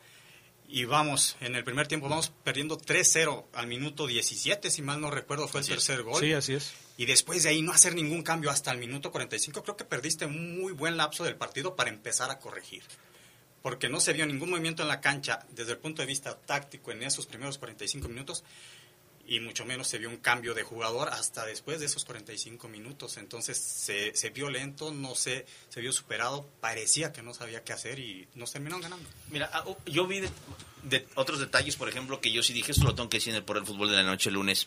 y 0.72 0.84
vamos, 0.84 1.36
en 1.40 1.56
el 1.56 1.64
primer 1.64 1.88
tiempo 1.88 2.08
vamos 2.08 2.32
perdiendo 2.44 2.78
3-0 2.78 3.46
al 3.54 3.66
minuto 3.66 4.06
17, 4.06 4.70
si 4.70 4.82
mal 4.82 5.00
no 5.00 5.10
recuerdo, 5.10 5.48
fue 5.48 5.62
el 5.62 5.66
tercer 5.66 6.02
gol. 6.02 6.20
Sí, 6.20 6.32
así 6.32 6.54
es. 6.54 6.72
Y 6.96 7.06
después 7.06 7.42
de 7.42 7.48
ahí 7.48 7.60
no 7.60 7.72
hacer 7.72 7.94
ningún 7.94 8.22
cambio 8.22 8.50
hasta 8.50 8.70
el 8.70 8.78
minuto 8.78 9.10
45, 9.10 9.64
creo 9.64 9.76
que 9.76 9.84
perdiste 9.84 10.26
un 10.26 10.60
muy 10.60 10.72
buen 10.72 10.96
lapso 10.96 11.24
del 11.24 11.34
partido 11.34 11.74
para 11.74 11.90
empezar 11.90 12.30
a 12.30 12.38
corregir. 12.38 12.84
Porque 13.62 13.88
no 13.88 13.98
se 13.98 14.12
vio 14.12 14.26
ningún 14.26 14.50
movimiento 14.50 14.82
en 14.82 14.88
la 14.88 15.00
cancha 15.00 15.44
desde 15.50 15.72
el 15.72 15.78
punto 15.78 16.02
de 16.02 16.06
vista 16.06 16.38
táctico 16.38 16.92
en 16.92 17.02
esos 17.02 17.26
primeros 17.26 17.58
45 17.58 18.08
minutos 18.08 18.44
y 19.30 19.38
mucho 19.38 19.64
menos 19.64 19.86
se 19.86 19.98
vio 19.98 20.10
un 20.10 20.16
cambio 20.16 20.54
de 20.54 20.64
jugador 20.64 21.08
hasta 21.08 21.46
después 21.46 21.78
de 21.78 21.86
esos 21.86 22.04
45 22.04 22.66
minutos. 22.66 23.16
Entonces 23.16 23.56
se, 23.56 24.12
se 24.12 24.30
vio 24.30 24.50
lento, 24.50 24.92
no 24.92 25.14
sé, 25.14 25.46
se 25.68 25.80
vio 25.80 25.92
superado, 25.92 26.48
parecía 26.60 27.12
que 27.12 27.22
no 27.22 27.32
sabía 27.32 27.62
qué 27.62 27.72
hacer 27.72 28.00
y 28.00 28.26
nos 28.34 28.50
terminaron 28.50 28.82
ganando. 28.82 29.08
Mira, 29.30 29.48
ah, 29.52 29.62
oh, 29.66 29.78
yo 29.86 30.08
vi 30.08 30.18
de, 30.18 30.30
de 30.82 31.06
otros 31.14 31.38
detalles, 31.38 31.76
por 31.76 31.88
ejemplo, 31.88 32.20
que 32.20 32.32
yo 32.32 32.42
sí 32.42 32.52
dije, 32.52 32.72
esto 32.72 32.82
lo 32.82 32.96
tengo 32.96 33.08
que 33.08 33.18
decir 33.18 33.30
en 33.30 33.36
el 33.36 33.44
por 33.44 33.56
el 33.56 33.64
fútbol 33.64 33.88
de 33.90 33.98
la 33.98 34.02
noche 34.02 34.30
el 34.30 34.34
lunes. 34.34 34.66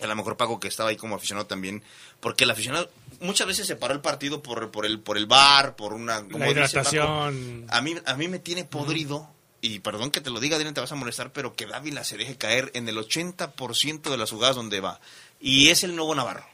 A 0.00 0.06
lo 0.06 0.14
mejor 0.14 0.36
Paco 0.36 0.60
que 0.60 0.68
estaba 0.68 0.90
ahí 0.90 0.96
como 0.96 1.16
aficionado 1.16 1.48
también, 1.48 1.82
porque 2.20 2.44
el 2.44 2.50
aficionado 2.52 2.88
muchas 3.18 3.48
veces 3.48 3.66
se 3.66 3.74
paró 3.74 3.92
el 3.92 4.00
partido 4.00 4.40
por, 4.40 4.70
por 4.70 4.86
el 4.86 5.00
por 5.00 5.18
el 5.18 5.26
bar, 5.26 5.74
por 5.74 5.94
una 5.94 6.22
como 6.22 6.38
La 6.38 6.46
dice 6.46 6.60
hidratación. 6.60 7.64
Paco, 7.66 7.76
a 7.76 7.82
mí 7.82 7.96
a 8.06 8.14
mí 8.14 8.28
me 8.28 8.38
tiene 8.38 8.64
podrido 8.64 9.28
y 9.60 9.80
perdón 9.80 10.10
que 10.10 10.20
te 10.20 10.30
lo 10.30 10.40
diga, 10.40 10.56
Adrián, 10.56 10.74
te 10.74 10.80
vas 10.80 10.92
a 10.92 10.96
molestar, 10.96 11.32
pero 11.32 11.54
que 11.54 11.66
Dávila 11.66 12.04
se 12.04 12.16
deje 12.16 12.36
caer 12.36 12.70
en 12.74 12.88
el 12.88 12.96
80% 12.96 14.02
de 14.10 14.16
las 14.16 14.30
jugadas 14.30 14.56
donde 14.56 14.80
va. 14.80 15.00
Y 15.40 15.68
es 15.68 15.84
el 15.84 15.96
nuevo 15.96 16.14
Navarro. 16.14 16.46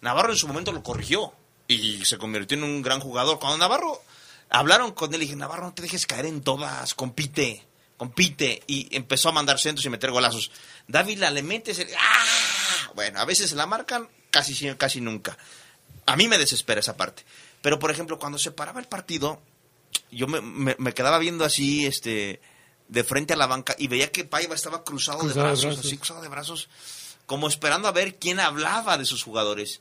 Navarro 0.00 0.32
en 0.32 0.38
su 0.38 0.48
momento 0.48 0.72
lo 0.72 0.82
corrigió 0.82 1.32
y 1.68 2.04
se 2.04 2.18
convirtió 2.18 2.56
en 2.56 2.64
un 2.64 2.82
gran 2.82 3.00
jugador. 3.00 3.38
Cuando 3.38 3.58
Navarro 3.58 4.02
hablaron 4.48 4.92
con 4.92 5.12
él, 5.12 5.20
dije, 5.20 5.36
Navarro, 5.36 5.64
no 5.64 5.74
te 5.74 5.82
dejes 5.82 6.06
caer 6.06 6.26
en 6.26 6.42
todas, 6.42 6.94
compite, 6.94 7.64
compite. 7.96 8.62
Y 8.66 8.94
empezó 8.96 9.28
a 9.28 9.32
mandar 9.32 9.58
centros 9.58 9.84
y 9.84 9.90
meter 9.90 10.10
golazos. 10.10 10.50
Dávila 10.88 11.30
le 11.30 11.42
mete 11.42 11.72
ese... 11.72 11.88
¡Ah! 11.98 12.92
Bueno, 12.94 13.20
a 13.20 13.24
veces 13.24 13.52
la 13.52 13.66
marcan, 13.66 14.08
casi, 14.30 14.74
casi 14.76 15.00
nunca. 15.00 15.36
A 16.06 16.16
mí 16.16 16.28
me 16.28 16.38
desespera 16.38 16.80
esa 16.80 16.96
parte. 16.96 17.24
Pero, 17.60 17.78
por 17.78 17.90
ejemplo, 17.90 18.18
cuando 18.18 18.38
se 18.38 18.52
paraba 18.52 18.80
el 18.80 18.86
partido, 18.86 19.40
yo 20.10 20.26
me, 20.26 20.40
me, 20.40 20.76
me 20.78 20.94
quedaba 20.94 21.18
viendo 21.18 21.44
así, 21.44 21.86
este, 21.86 22.40
de 22.88 23.04
frente 23.04 23.34
a 23.34 23.36
la 23.36 23.46
banca 23.46 23.74
y 23.78 23.88
veía 23.88 24.12
que 24.12 24.24
Paiva 24.24 24.54
estaba 24.54 24.84
cruzado, 24.84 25.18
Cruzado 25.20 25.34
de 25.34 25.42
de 25.42 25.48
brazos, 25.48 25.64
brazos. 25.66 25.86
así 25.86 25.96
cruzado 25.96 26.22
de 26.22 26.28
brazos, 26.28 26.68
como 27.26 27.48
esperando 27.48 27.88
a 27.88 27.92
ver 27.92 28.16
quién 28.16 28.40
hablaba 28.40 28.98
de 28.98 29.04
sus 29.04 29.22
jugadores. 29.22 29.80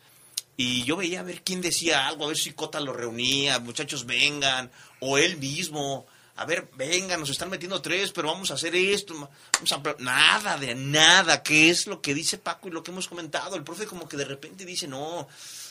Y 0.57 0.84
yo 0.86 0.95
veía 0.95 1.20
a 1.20 1.24
ver 1.24 1.43
quién 1.43 1.61
decía 1.61 2.07
algo, 2.07 2.26
a 2.26 2.28
ver 2.30 2.38
si 2.38 2.53
Cota 2.53 2.80
lo 2.80 2.93
reunía, 2.93 3.59
muchachos 3.59 4.05
vengan, 4.05 4.72
o 5.01 5.18
él 5.18 5.38
mismo, 5.38 6.05
a 6.38 6.45
ver, 6.45 6.69
vengan, 6.75 7.19
nos 7.19 7.29
están 7.29 7.49
metiendo 7.49 7.81
tres, 7.81 8.11
pero 8.11 8.27
vamos 8.27 8.51
a 8.51 8.55
hacer 8.55 8.75
esto, 8.75 9.13
vamos 9.53 9.71
a... 9.71 9.81
pla-". 9.81 9.95
Nada 9.99 10.57
de 10.57 10.75
nada, 10.75 11.41
¿qué 11.41 11.69
es 11.69 11.88
lo 11.88 12.01
que 12.01 12.13
dice 12.13 12.38
Paco 12.38 12.67
y 12.67 12.71
lo 12.71 12.83
que 12.83 12.91
hemos 12.91 13.07
comentado? 13.07 13.55
El 13.55 13.63
profe 13.63 13.86
como 13.86 14.07
que 14.07 14.17
de 14.17 14.25
repente 14.25 14.65
dice, 14.65 14.86
no, 14.88 15.27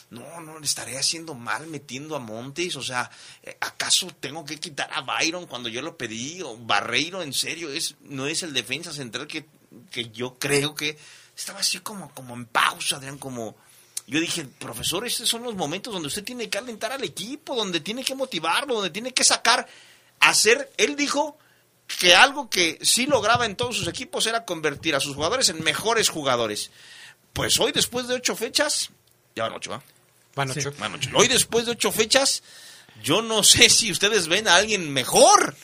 no, 0.09 0.41
no, 0.41 0.59
le 0.59 0.65
estaré 0.65 0.97
haciendo 0.97 1.35
mal 1.35 1.67
metiendo 1.67 2.15
a 2.15 2.19
Montes, 2.19 2.75
o 2.77 2.81
sea, 2.81 3.11
eh, 3.43 3.55
¿acaso 3.61 4.07
tengo 4.19 4.43
que 4.43 4.59
quitar 4.59 4.89
a 4.91 5.01
Byron 5.01 5.45
cuando 5.45 5.69
yo 5.69 5.83
lo 5.83 5.97
pedí? 5.97 6.41
O 6.41 6.57
Barreiro, 6.57 7.21
en 7.21 7.33
serio, 7.33 7.71
es 7.71 7.95
no 8.01 8.25
es 8.25 8.41
el 8.41 8.53
defensa 8.53 8.91
central 8.91 9.27
que, 9.27 9.45
que 9.91 10.09
yo 10.09 10.39
creo 10.39 10.73
que 10.73 10.97
estaba 11.35 11.59
así 11.59 11.79
como, 11.79 12.09
como 12.13 12.33
en 12.33 12.45
pausa, 12.45 12.97
Adrián, 12.97 13.17
como... 13.17 13.55
Yo 14.07 14.19
dije, 14.19 14.45
profesor, 14.45 15.03
estos 15.05 15.27
son 15.27 15.41
los 15.41 15.55
momentos 15.55 15.91
donde 15.91 16.09
usted 16.09 16.23
tiene 16.23 16.47
que 16.47 16.59
alentar 16.59 16.91
al 16.91 17.03
equipo, 17.03 17.55
donde 17.55 17.79
tiene 17.79 18.03
que 18.03 18.13
motivarlo, 18.13 18.75
donde 18.75 18.91
tiene 18.91 19.11
que 19.11 19.23
sacar, 19.23 19.67
hacer, 20.19 20.71
él 20.77 20.95
dijo 20.95 21.37
que 21.99 22.15
algo 22.15 22.49
que 22.49 22.79
sí 22.81 23.05
lograba 23.05 23.45
en 23.45 23.55
todos 23.55 23.77
sus 23.77 23.87
equipos 23.87 24.25
era 24.25 24.45
convertir 24.45 24.95
a 24.95 24.99
sus 24.99 25.15
jugadores 25.15 25.49
en 25.49 25.63
mejores 25.63 26.09
jugadores. 26.09 26.71
Pues 27.33 27.59
hoy, 27.59 27.71
después 27.71 28.07
de 28.07 28.15
ocho 28.15 28.35
fechas, 28.35 28.91
ya 29.35 29.43
van 29.43 29.53
ocho, 29.53 29.71
¿va? 29.71 29.83
Van 30.35 30.49
ocho. 30.51 30.73
Van 30.79 30.93
ocho. 30.95 31.09
Hoy, 31.13 31.27
después 31.27 31.65
de 31.65 31.71
ocho 31.73 31.91
fechas, 31.91 32.43
yo 33.03 33.21
no 33.21 33.43
sé 33.43 33.69
si 33.69 33.91
ustedes 33.91 34.27
ven 34.27 34.47
a 34.47 34.55
alguien 34.55 34.91
mejor. 34.91 35.55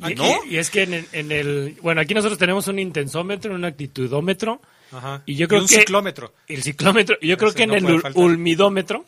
Aquí- 0.00 0.14
¿No? 0.14 0.44
Y 0.46 0.56
es 0.58 0.70
que 0.70 0.82
en 0.82 0.94
el, 0.94 1.08
en 1.12 1.30
el- 1.32 1.76
Bueno, 1.82 2.00
aquí 2.00 2.14
nosotros 2.14 2.38
tenemos 2.38 2.66
un 2.68 2.78
intensómetro, 2.78 3.54
un 3.54 3.64
actitudómetro. 3.64 4.60
Ajá. 4.92 5.22
Y 5.26 5.36
yo 5.36 5.46
creo 5.46 5.60
Y 5.60 5.62
un 5.62 5.68
que. 5.68 5.76
ciclómetro. 5.80 6.34
El 6.48 6.62
ciclómetro. 6.62 7.16
Y 7.20 7.28
yo 7.28 7.36
creo 7.36 7.50
Ese 7.50 7.56
que 7.58 7.62
en 7.64 7.70
no 7.70 7.76
el 7.76 8.00
faltar. 8.00 8.22
ulmidómetro. 8.22 9.04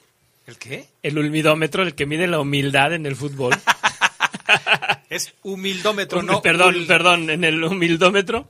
¿El 0.46 0.58
qué? 0.58 0.86
El 1.02 1.18
ulmidómetro, 1.18 1.82
el 1.82 1.94
que 1.94 2.06
mide 2.06 2.26
la 2.26 2.40
humildad 2.40 2.92
en 2.92 3.06
el 3.06 3.16
fútbol. 3.16 3.52
Es 5.08 5.34
humildómetro, 5.42 6.20
Um, 6.20 6.26
no. 6.26 6.42
perdón, 6.42 6.84
perdón, 6.86 7.30
en 7.30 7.44
el 7.44 7.62
humildómetro. 7.62 8.48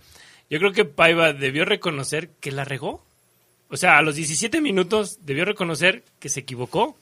Yo 0.48 0.58
creo 0.58 0.72
que 0.72 0.84
Paiva 0.84 1.32
debió 1.32 1.64
reconocer 1.64 2.30
que 2.40 2.52
la 2.52 2.64
regó. 2.64 3.04
O 3.68 3.76
sea, 3.76 3.98
a 3.98 4.02
los 4.02 4.14
17 4.14 4.60
minutos 4.60 5.18
debió 5.22 5.44
reconocer 5.44 6.04
que 6.20 6.28
se 6.28 6.40
equivocó. 6.40 6.96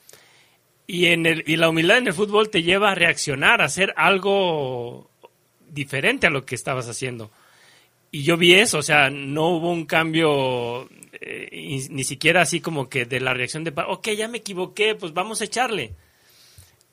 Y, 0.87 1.07
en 1.07 1.25
el, 1.25 1.43
y 1.47 1.55
la 1.55 1.69
humildad 1.69 1.97
en 1.97 2.07
el 2.07 2.13
fútbol 2.13 2.49
te 2.49 2.63
lleva 2.63 2.91
a 2.91 2.95
reaccionar, 2.95 3.61
a 3.61 3.65
hacer 3.65 3.93
algo 3.97 5.09
diferente 5.69 6.27
a 6.27 6.31
lo 6.31 6.45
que 6.45 6.55
estabas 6.55 6.87
haciendo. 6.87 7.31
Y 8.11 8.23
yo 8.23 8.37
vi 8.37 8.53
eso, 8.53 8.77
o 8.79 8.83
sea, 8.83 9.09
no 9.09 9.49
hubo 9.49 9.71
un 9.71 9.85
cambio, 9.85 10.87
eh, 11.19 11.87
ni 11.89 12.03
siquiera 12.03 12.41
así 12.41 12.61
como 12.61 12.87
que 12.87 13.05
de 13.05 13.19
la 13.19 13.33
reacción 13.33 13.63
de, 13.63 13.73
ok, 13.75 14.09
ya 14.11 14.27
me 14.27 14.37
equivoqué, 14.37 14.95
pues 14.95 15.13
vamos 15.13 15.41
a 15.41 15.45
echarle. 15.45 15.93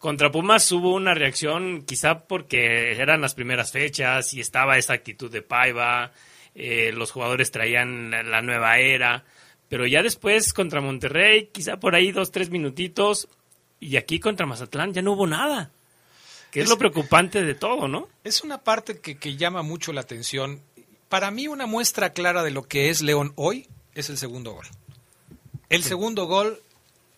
Contra 0.03 0.33
Pumas 0.33 0.73
hubo 0.73 0.95
una 0.97 1.15
reacción, 1.15 1.85
quizá 1.87 2.19
porque 2.27 2.91
eran 3.01 3.21
las 3.21 3.35
primeras 3.37 3.71
fechas 3.71 4.35
y 4.35 4.41
estaba 4.41 4.77
esa 4.77 4.95
actitud 4.95 5.31
de 5.31 5.43
Paiva, 5.43 6.11
eh, 6.57 6.91
los 6.93 7.13
jugadores 7.13 7.53
traían 7.53 8.11
la, 8.11 8.25
la 8.25 8.43
nueva 8.43 8.79
era, 8.81 9.25
pero 9.69 9.87
ya 9.87 10.03
después 10.03 10.53
contra 10.53 10.81
Monterrey, 10.81 11.51
quizá 11.53 11.77
por 11.79 11.95
ahí 11.95 12.11
dos, 12.11 12.33
tres 12.33 12.51
minutitos, 12.51 13.29
y 13.79 13.97
aquí 13.97 14.19
contra 14.19 14.45
Mazatlán 14.45 14.93
ya 14.93 15.03
no 15.03 15.13
hubo 15.13 15.29
nada, 15.29 15.71
que 16.51 16.59
es, 16.59 16.65
Es- 16.65 16.71
lo 16.71 16.79
preocupante 16.79 17.45
de 17.45 17.55
todo, 17.55 17.87
¿no? 17.87 18.09
Es 18.25 18.43
una 18.43 18.59
parte 18.59 18.99
que, 18.99 19.17
que 19.19 19.37
llama 19.37 19.63
mucho 19.63 19.93
la 19.93 20.01
atención. 20.01 20.61
Para 21.09 21.31
mí 21.31 21.47
una 21.47 21.67
muestra 21.67 22.13
clara 22.13 22.43
de 22.43 22.51
lo 22.51 22.65
que 22.65 22.91
es 22.91 23.03
León 23.03 23.35
hoy 23.37 23.69
es 23.95 24.11
el 24.11 24.19
segundo 24.19 24.51
gol. 24.51 24.67
El 25.69 25.85
segundo 25.85 26.27
gol 26.27 26.59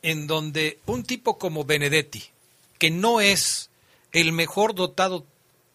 en 0.02 0.26
donde 0.26 0.80
un 0.84 1.02
tipo 1.02 1.38
como 1.38 1.64
Benedetti, 1.64 2.24
que 2.78 2.90
no 2.90 3.20
es 3.20 3.70
el 4.12 4.32
mejor 4.32 4.74
dotado 4.74 5.24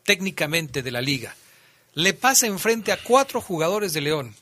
técnicamente 0.03 0.81
de 0.81 0.91
la 0.91 1.01
liga, 1.01 1.35
le 1.93 2.13
pasa 2.13 2.47
enfrente 2.47 2.91
a 2.91 3.01
cuatro 3.01 3.41
jugadores 3.41 3.93
de 3.93 4.01
León, 4.01 4.35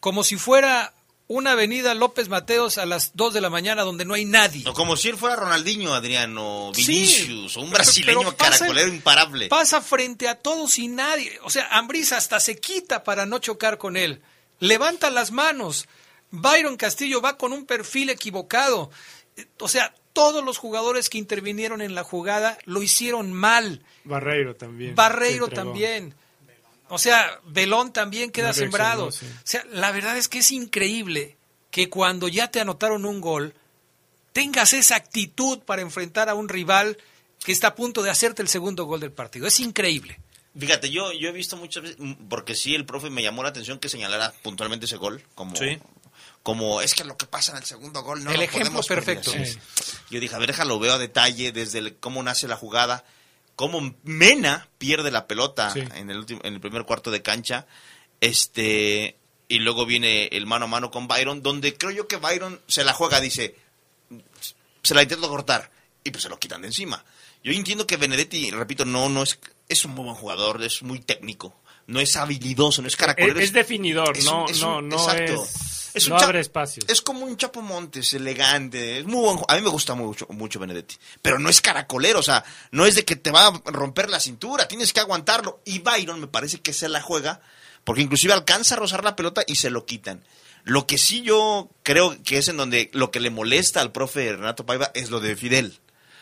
como 0.00 0.24
si 0.24 0.36
fuera 0.36 0.92
una 1.26 1.52
avenida 1.52 1.94
López 1.94 2.28
Mateos 2.28 2.76
a 2.76 2.84
las 2.84 3.12
2 3.14 3.32
de 3.32 3.40
la 3.40 3.48
mañana 3.48 3.82
donde 3.82 4.04
no 4.04 4.12
hay 4.14 4.26
nadie. 4.26 4.68
O 4.68 4.74
como 4.74 4.94
si 4.96 5.08
él 5.08 5.16
fuera 5.16 5.36
Ronaldinho, 5.36 5.94
Adrián, 5.94 6.36
o 6.38 6.70
Sí, 6.74 6.86
Vinicius, 6.86 7.56
o 7.56 7.62
un 7.62 7.70
brasileño 7.70 8.18
pero 8.20 8.36
pasa- 8.36 8.58
caracolero 8.58 8.88
imparable. 8.88 9.48
Pasa 9.48 9.80
frente 9.80 10.28
a 10.28 10.34
todos 10.38 10.78
y 10.78 10.88
nadie. 10.88 11.38
O 11.42 11.48
sea, 11.50 11.66
Ambriz 11.68 12.12
hasta 12.12 12.40
se 12.40 12.58
quita 12.60 13.04
para 13.04 13.24
no 13.24 13.38
chocar 13.38 13.78
con 13.78 13.96
él. 13.96 14.20
Levanta 14.60 15.08
las 15.10 15.30
manos. 15.30 15.86
Byron 16.30 16.76
Castillo 16.76 17.22
va 17.22 17.38
con 17.38 17.54
un 17.54 17.64
perfil 17.64 18.10
equivocado. 18.10 18.90
O 19.60 19.68
sea, 19.68 19.94
todos 20.12 20.44
los 20.44 20.58
jugadores 20.58 21.08
que 21.08 21.18
intervinieron 21.18 21.82
en 21.82 21.94
la 21.94 22.04
jugada 22.04 22.58
lo 22.64 22.82
hicieron 22.82 23.32
mal. 23.32 23.82
Barreiro 24.04 24.54
también. 24.54 24.94
Barreiro 24.94 25.48
también. 25.48 26.14
O 26.88 26.98
sea, 26.98 27.40
Belón 27.46 27.92
también 27.92 28.30
queda 28.30 28.52
sembrado. 28.52 29.10
sí. 29.10 29.26
O 29.26 29.46
sea, 29.46 29.64
la 29.72 29.90
verdad 29.90 30.16
es 30.16 30.28
que 30.28 30.38
es 30.38 30.52
increíble 30.52 31.36
que 31.70 31.90
cuando 31.90 32.28
ya 32.28 32.50
te 32.50 32.60
anotaron 32.60 33.04
un 33.04 33.20
gol, 33.20 33.54
tengas 34.32 34.72
esa 34.72 34.96
actitud 34.96 35.60
para 35.60 35.82
enfrentar 35.82 36.28
a 36.28 36.34
un 36.34 36.48
rival 36.48 36.98
que 37.44 37.52
está 37.52 37.68
a 37.68 37.74
punto 37.74 38.02
de 38.02 38.10
hacerte 38.10 38.42
el 38.42 38.48
segundo 38.48 38.84
gol 38.84 39.00
del 39.00 39.12
partido. 39.12 39.46
Es 39.46 39.60
increíble. 39.60 40.20
Fíjate, 40.56 40.90
yo, 40.90 41.12
yo 41.12 41.28
he 41.28 41.32
visto 41.32 41.56
muchas 41.56 41.82
veces, 41.82 41.98
porque 42.28 42.54
sí, 42.54 42.74
el 42.74 42.86
profe 42.86 43.10
me 43.10 43.22
llamó 43.22 43.42
la 43.42 43.48
atención 43.48 43.80
que 43.80 43.88
señalara 43.88 44.32
puntualmente 44.42 44.86
ese 44.86 44.96
gol, 44.96 45.22
como, 45.34 45.56
Sí. 45.56 45.78
Como 46.44 46.80
es 46.80 46.94
que 46.94 47.02
lo 47.02 47.16
que 47.16 47.26
pasa 47.26 47.50
en 47.52 47.58
el 47.58 47.64
segundo 47.64 48.02
gol 48.02 48.22
no 48.22 48.30
El 48.30 48.36
lo 48.36 48.42
ejemplo 48.44 48.60
podemos 48.70 48.86
perfecto. 48.86 49.32
Sí. 49.32 49.58
Yo 50.10 50.20
dije, 50.20 50.34
a 50.34 50.38
ver, 50.38 50.48
déjalo, 50.50 50.78
veo 50.78 50.92
a 50.92 50.98
detalle 50.98 51.50
desde 51.50 51.80
el- 51.80 51.96
cómo 51.96 52.22
nace 52.22 52.46
la 52.46 52.56
jugada, 52.56 53.04
cómo 53.56 53.94
Mena 54.04 54.68
pierde 54.78 55.10
la 55.10 55.26
pelota 55.26 55.70
Sí. 55.72 55.80
en, 55.80 56.10
el 56.10 56.18
último, 56.18 56.40
en 56.44 56.54
el 56.54 56.60
primer 56.60 56.84
cuarto 56.84 57.10
de 57.10 57.22
cancha, 57.22 57.66
este 58.20 59.16
y 59.48 59.58
luego 59.58 59.84
viene 59.86 60.26
el 60.32 60.46
mano 60.46 60.64
a 60.64 60.68
mano 60.68 60.90
con 60.90 61.06
Byron, 61.06 61.42
donde 61.42 61.76
creo 61.76 61.90
yo 61.90 62.08
que 62.08 62.16
Byron 62.16 62.60
se 62.66 62.82
la 62.84 62.92
juega, 62.94 63.20
dice, 63.20 63.54
se 64.82 64.94
la 64.94 65.02
intenta 65.02 65.28
cortar 65.28 65.70
y 66.02 66.10
pues 66.10 66.22
se 66.22 66.28
lo 66.28 66.38
quitan 66.38 66.62
de 66.62 66.68
encima. 66.68 67.04
Yo 67.42 67.52
entiendo 67.52 67.86
que 67.86 67.98
Benedetti, 67.98 68.50
repito, 68.50 68.84
no, 68.86 69.08
no 69.10 69.22
es, 69.22 69.38
es 69.68 69.84
un 69.84 69.92
muy 69.92 70.04
buen 70.04 70.16
jugador, 70.16 70.62
es 70.62 70.82
muy 70.82 70.98
técnico, 71.00 71.54
no 71.86 72.00
es 72.00 72.16
habilidoso, 72.16 72.80
no 72.80 72.88
es 72.88 72.96
caracolero. 72.96 73.38
Es, 73.38 73.46
es 73.46 73.52
definidor, 73.52 74.16
es 74.16 74.24
no, 74.24 74.44
un- 74.44 74.50
es 74.50 74.60
no, 74.60 74.80
no 74.80 74.96
exacto. 74.96 75.44
es, 75.44 75.73
Es 75.94 76.08
un 76.08 76.14
no 76.14 76.18
abre 76.18 76.40
espacios. 76.40 76.84
Es 76.88 77.00
como 77.00 77.24
un 77.24 77.36
Chapo 77.36 77.62
Montes, 77.62 78.12
elegante, 78.14 78.98
es 78.98 79.06
muy 79.06 79.20
buen 79.20 79.38
A 79.46 79.54
mí 79.54 79.62
me 79.62 79.70
gusta 79.70 79.94
mucho, 79.94 80.26
mucho 80.30 80.58
Benedetti, 80.58 80.96
pero 81.22 81.38
no 81.38 81.48
es 81.48 81.60
caracolero, 81.60 82.18
o 82.18 82.22
sea, 82.22 82.44
no 82.72 82.84
es 82.84 82.96
de 82.96 83.04
que 83.04 83.14
te 83.14 83.30
va 83.30 83.46
a 83.46 83.62
romper 83.66 84.10
la 84.10 84.18
cintura, 84.18 84.66
tienes 84.66 84.92
que 84.92 85.00
aguantarlo. 85.00 85.60
Y 85.64 85.78
Byron 85.78 86.20
me 86.20 86.26
parece 86.26 86.60
que 86.60 86.72
se 86.72 86.88
la 86.88 87.00
juega, 87.00 87.40
porque 87.84 88.02
inclusive 88.02 88.32
alcanza 88.32 88.74
a 88.74 88.78
rozar 88.78 89.04
la 89.04 89.14
pelota 89.14 89.42
y 89.46 89.54
se 89.54 89.70
lo 89.70 89.86
quitan. 89.86 90.24
Lo 90.64 90.86
que 90.86 90.98
sí 90.98 91.22
yo 91.22 91.70
creo 91.82 92.16
que 92.24 92.38
es 92.38 92.48
en 92.48 92.56
donde 92.56 92.90
lo 92.92 93.10
que 93.10 93.20
le 93.20 93.30
molesta 93.30 93.80
al 93.80 93.92
profe 93.92 94.32
Renato 94.32 94.66
Paiva 94.66 94.90
es 94.94 95.10
lo 95.10 95.20
de 95.20 95.36
Fidel. 95.36 95.78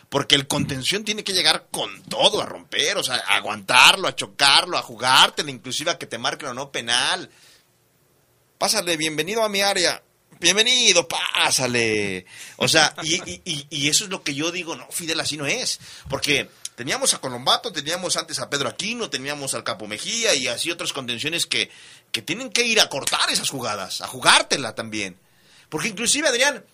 Porque 0.09 0.35
el 0.35 0.47
contención 0.47 1.05
tiene 1.05 1.25
que 1.25 1.33
llegar 1.33 1.69
con 1.71 2.03
todo 2.03 2.43
a 2.43 2.47
romper, 2.47 2.99
o 2.99 3.03
sea, 3.03 3.15
a 3.27 3.37
aguantarlo, 3.37 4.09
a 4.09 4.15
chocarlo, 4.15 4.77
a 4.77 4.83
jugártelo, 4.83 5.49
inclusive 5.49 5.91
a 5.91 5.97
que 5.97 6.07
te 6.07 6.19
marquen 6.19 6.51
o 6.51 6.55
no 6.55 6.71
penal. 6.71 7.31
Pásale, 8.63 8.97
bienvenido 8.97 9.43
a 9.43 9.49
mi 9.49 9.61
área. 9.61 10.01
Bienvenido, 10.39 11.09
pásale. 11.09 12.27
O 12.59 12.69
sea, 12.69 12.95
y, 13.03 13.89
eso 13.89 14.05
es 14.05 14.11
lo 14.11 14.23
que 14.23 14.37
yo 14.37 14.53
digo, 14.53 14.77
no, 14.77 14.87
Fidel 14.89 15.19
así 15.19 15.37
no 15.37 15.47
es. 15.47 15.81
Porque 16.09 16.49
teníamos 16.77 17.13
a 17.13 17.19
Colombato, 17.19 17.73
teníamos 17.73 18.17
antes 18.17 18.39
a 18.39 18.49
Pedro 18.49 18.69
Aquino, 18.69 19.11
teníamos 19.11 19.55
al 19.55 19.65
Capo 19.65 19.89
Mejía 19.89 20.37
y 20.37 20.47
así 20.47 20.71
otras 20.71 20.93
contenciones 20.93 21.47
que, 21.47 21.73
que 22.13 22.23
tienen 22.23 22.51
que 22.51 22.63
ir 22.63 22.81
a 22.81 22.89
cortar 22.89 23.29
esas 23.31 23.51
jugadas, 23.51 24.01
a 24.01 24.07
jugártela 24.07 24.77
también. 24.77 25.19
Porque 25.69 25.89
inclusive, 25.89 26.29
Adrián, 26.29 26.65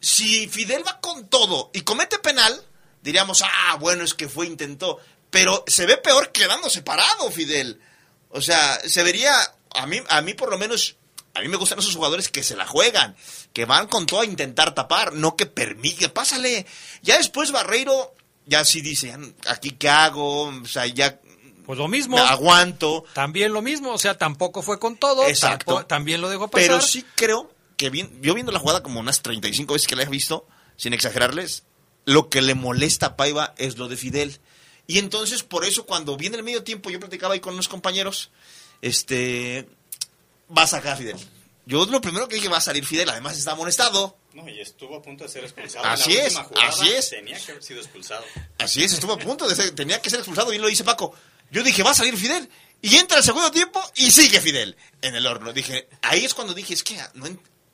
si 0.00 0.48
Fidel 0.48 0.82
va 0.86 0.98
con 1.02 1.28
todo 1.28 1.70
y 1.74 1.82
comete 1.82 2.20
penal, 2.20 2.58
diríamos, 3.02 3.42
ah, 3.42 3.76
bueno, 3.78 4.02
es 4.02 4.14
que 4.14 4.30
fue, 4.30 4.46
intentó. 4.46 4.98
Pero 5.28 5.62
se 5.66 5.84
ve 5.84 5.98
peor 5.98 6.32
quedándose 6.32 6.80
parado, 6.80 7.30
Fidel. 7.30 7.82
O 8.30 8.40
sea, 8.40 8.80
se 8.88 9.02
vería, 9.02 9.34
a 9.74 9.86
mí, 9.86 10.00
a 10.08 10.22
mí 10.22 10.32
por 10.32 10.50
lo 10.50 10.56
menos, 10.56 10.96
a 11.34 11.40
mí 11.40 11.48
me 11.48 11.56
gustan 11.56 11.78
esos 11.78 11.94
jugadores 11.96 12.28
que 12.28 12.42
se 12.42 12.56
la 12.56 12.66
juegan, 12.66 13.16
que 13.52 13.64
van 13.64 13.86
con 13.86 14.06
todo 14.06 14.20
a 14.20 14.24
intentar 14.26 14.74
tapar, 14.74 15.14
no 15.14 15.36
que 15.36 15.46
permite, 15.46 16.08
pásale. 16.08 16.66
Ya 17.02 17.16
después 17.18 17.52
Barreiro, 17.52 18.14
ya 18.46 18.64
sí 18.64 18.80
dice, 18.80 19.08
"Ya, 19.08 19.18
aquí 19.52 19.70
qué 19.72 19.88
hago, 19.88 20.44
o 20.48 20.66
sea, 20.66 20.86
ya... 20.86 21.20
Pues 21.64 21.78
lo 21.78 21.86
mismo. 21.88 22.16
Me 22.16 22.22
aguanto. 22.22 23.04
También 23.14 23.52
lo 23.52 23.62
mismo, 23.62 23.92
o 23.92 23.98
sea, 23.98 24.18
tampoco 24.18 24.62
fue 24.62 24.78
con 24.80 24.96
todo, 24.96 25.26
Exacto. 25.28 25.76
tampo- 25.76 25.86
también 25.86 26.20
lo 26.20 26.28
dejó 26.28 26.48
pasar. 26.48 26.66
Pero 26.66 26.80
sí 26.80 27.04
creo 27.14 27.54
que 27.76 27.88
bien, 27.88 28.18
yo 28.20 28.34
viendo 28.34 28.50
la 28.52 28.58
jugada 28.58 28.82
como 28.82 28.98
unas 29.00 29.22
35 29.22 29.74
veces 29.74 29.86
que 29.88 29.94
la 29.96 30.02
he 30.02 30.06
visto, 30.06 30.46
sin 30.76 30.92
exagerarles, 30.92 31.62
lo 32.04 32.28
que 32.28 32.42
le 32.42 32.54
molesta 32.56 33.06
a 33.06 33.16
Paiva 33.16 33.54
es 33.58 33.78
lo 33.78 33.86
de 33.88 33.96
Fidel. 33.96 34.40
Y 34.88 34.98
entonces, 34.98 35.44
por 35.44 35.64
eso, 35.64 35.86
cuando 35.86 36.16
viene 36.16 36.36
el 36.36 36.42
medio 36.42 36.64
tiempo, 36.64 36.90
yo 36.90 36.98
platicaba 36.98 37.34
ahí 37.34 37.40
con 37.40 37.54
unos 37.54 37.68
compañeros, 37.68 38.32
este, 38.82 39.68
va 40.56 40.62
a 40.62 40.66
sacar 40.66 40.94
a 40.94 40.96
Fidel. 40.96 41.18
Yo 41.64 41.86
lo 41.86 42.00
primero 42.00 42.26
que 42.28 42.34
dije, 42.36 42.48
va 42.48 42.58
a 42.58 42.60
salir 42.60 42.84
Fidel, 42.84 43.08
además 43.08 43.38
está 43.38 43.52
amonestado. 43.52 44.16
No, 44.34 44.48
y 44.48 44.60
estuvo 44.60 44.96
a 44.96 45.02
punto 45.02 45.22
de 45.24 45.30
ser 45.30 45.44
expulsado. 45.44 45.84
Así 45.84 46.12
En 46.12 46.18
la 46.18 46.24
es, 46.24 46.36
jugada 46.36 46.68
así 46.68 46.88
es. 46.88 47.10
Tenía 47.10 47.38
que 47.38 47.52
haber 47.52 47.62
sido 47.62 47.80
expulsado. 47.80 48.24
Así 48.58 48.82
es, 48.82 48.92
estuvo 48.92 49.12
a 49.12 49.18
punto 49.18 49.48
de 49.48 49.54
ser, 49.54 49.72
tenía 49.74 50.02
que 50.02 50.10
ser 50.10 50.18
expulsado, 50.20 50.50
bien 50.50 50.62
lo 50.62 50.68
dice 50.68 50.84
Paco. 50.84 51.14
Yo 51.50 51.62
dije, 51.62 51.82
va 51.82 51.90
a 51.90 51.94
salir 51.94 52.16
Fidel. 52.16 52.48
Y 52.80 52.96
entra 52.96 53.18
el 53.18 53.24
segundo 53.24 53.50
tiempo 53.52 53.80
y 53.94 54.10
sigue 54.10 54.40
Fidel 54.40 54.76
en 55.02 55.14
el 55.14 55.26
horno. 55.26 55.52
Dije, 55.52 55.88
ahí 56.02 56.24
es 56.24 56.34
cuando 56.34 56.52
dije, 56.52 56.74
es 56.74 56.82
que 56.82 56.98
no 57.14 57.26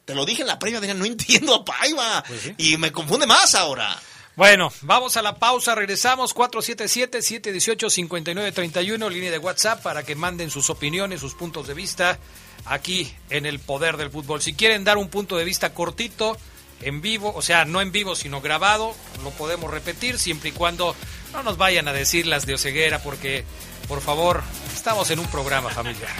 te 0.04 0.14
lo 0.14 0.26
dije 0.26 0.42
en 0.42 0.48
la 0.48 0.58
previa, 0.58 0.80
no 0.94 1.06
entiendo 1.06 1.54
a 1.54 1.64
Paiva. 1.64 2.22
Y 2.58 2.76
me 2.76 2.92
confunde 2.92 3.26
más 3.26 3.54
ahora. 3.54 3.98
Bueno, 4.36 4.70
vamos 4.82 5.16
a 5.16 5.22
la 5.22 5.38
pausa, 5.38 5.74
regresamos 5.74 6.34
477-718-5931, 6.34 9.10
línea 9.10 9.30
de 9.30 9.38
WhatsApp 9.38 9.82
para 9.82 10.02
que 10.02 10.14
manden 10.14 10.50
sus 10.50 10.68
opiniones, 10.70 11.20
sus 11.20 11.34
puntos 11.34 11.66
de 11.66 11.74
vista 11.74 12.18
aquí 12.64 13.12
en 13.30 13.46
el 13.46 13.58
Poder 13.58 13.96
del 13.96 14.10
Fútbol. 14.10 14.42
Si 14.42 14.54
quieren 14.54 14.84
dar 14.84 14.96
un 14.96 15.08
punto 15.08 15.36
de 15.36 15.44
vista 15.44 15.74
cortito, 15.74 16.36
en 16.80 17.00
vivo, 17.00 17.32
o 17.34 17.42
sea, 17.42 17.64
no 17.64 17.80
en 17.80 17.92
vivo, 17.92 18.14
sino 18.14 18.40
grabado, 18.40 18.94
lo 19.24 19.30
podemos 19.30 19.70
repetir 19.70 20.18
siempre 20.18 20.50
y 20.50 20.52
cuando 20.52 20.94
no 21.32 21.42
nos 21.42 21.56
vayan 21.56 21.88
a 21.88 21.92
decir 21.92 22.26
las 22.26 22.46
de 22.46 22.54
Oceguera, 22.54 23.02
porque, 23.02 23.44
por 23.88 24.00
favor, 24.00 24.42
estamos 24.74 25.10
en 25.10 25.18
un 25.18 25.26
programa 25.26 25.70
familiar. 25.70 26.12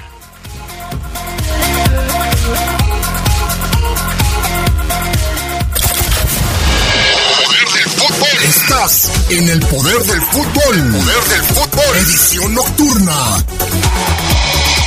Estás 8.43 9.11
en 9.30 9.49
el 9.49 9.61
poder 9.61 9.99
del 10.05 10.20
fútbol. 10.22 10.93
Poder 10.93 11.24
del 11.24 11.43
fútbol. 11.43 11.97
Edición 11.97 12.55
nocturna. 12.55 13.45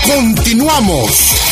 Continuamos. 0.05 1.50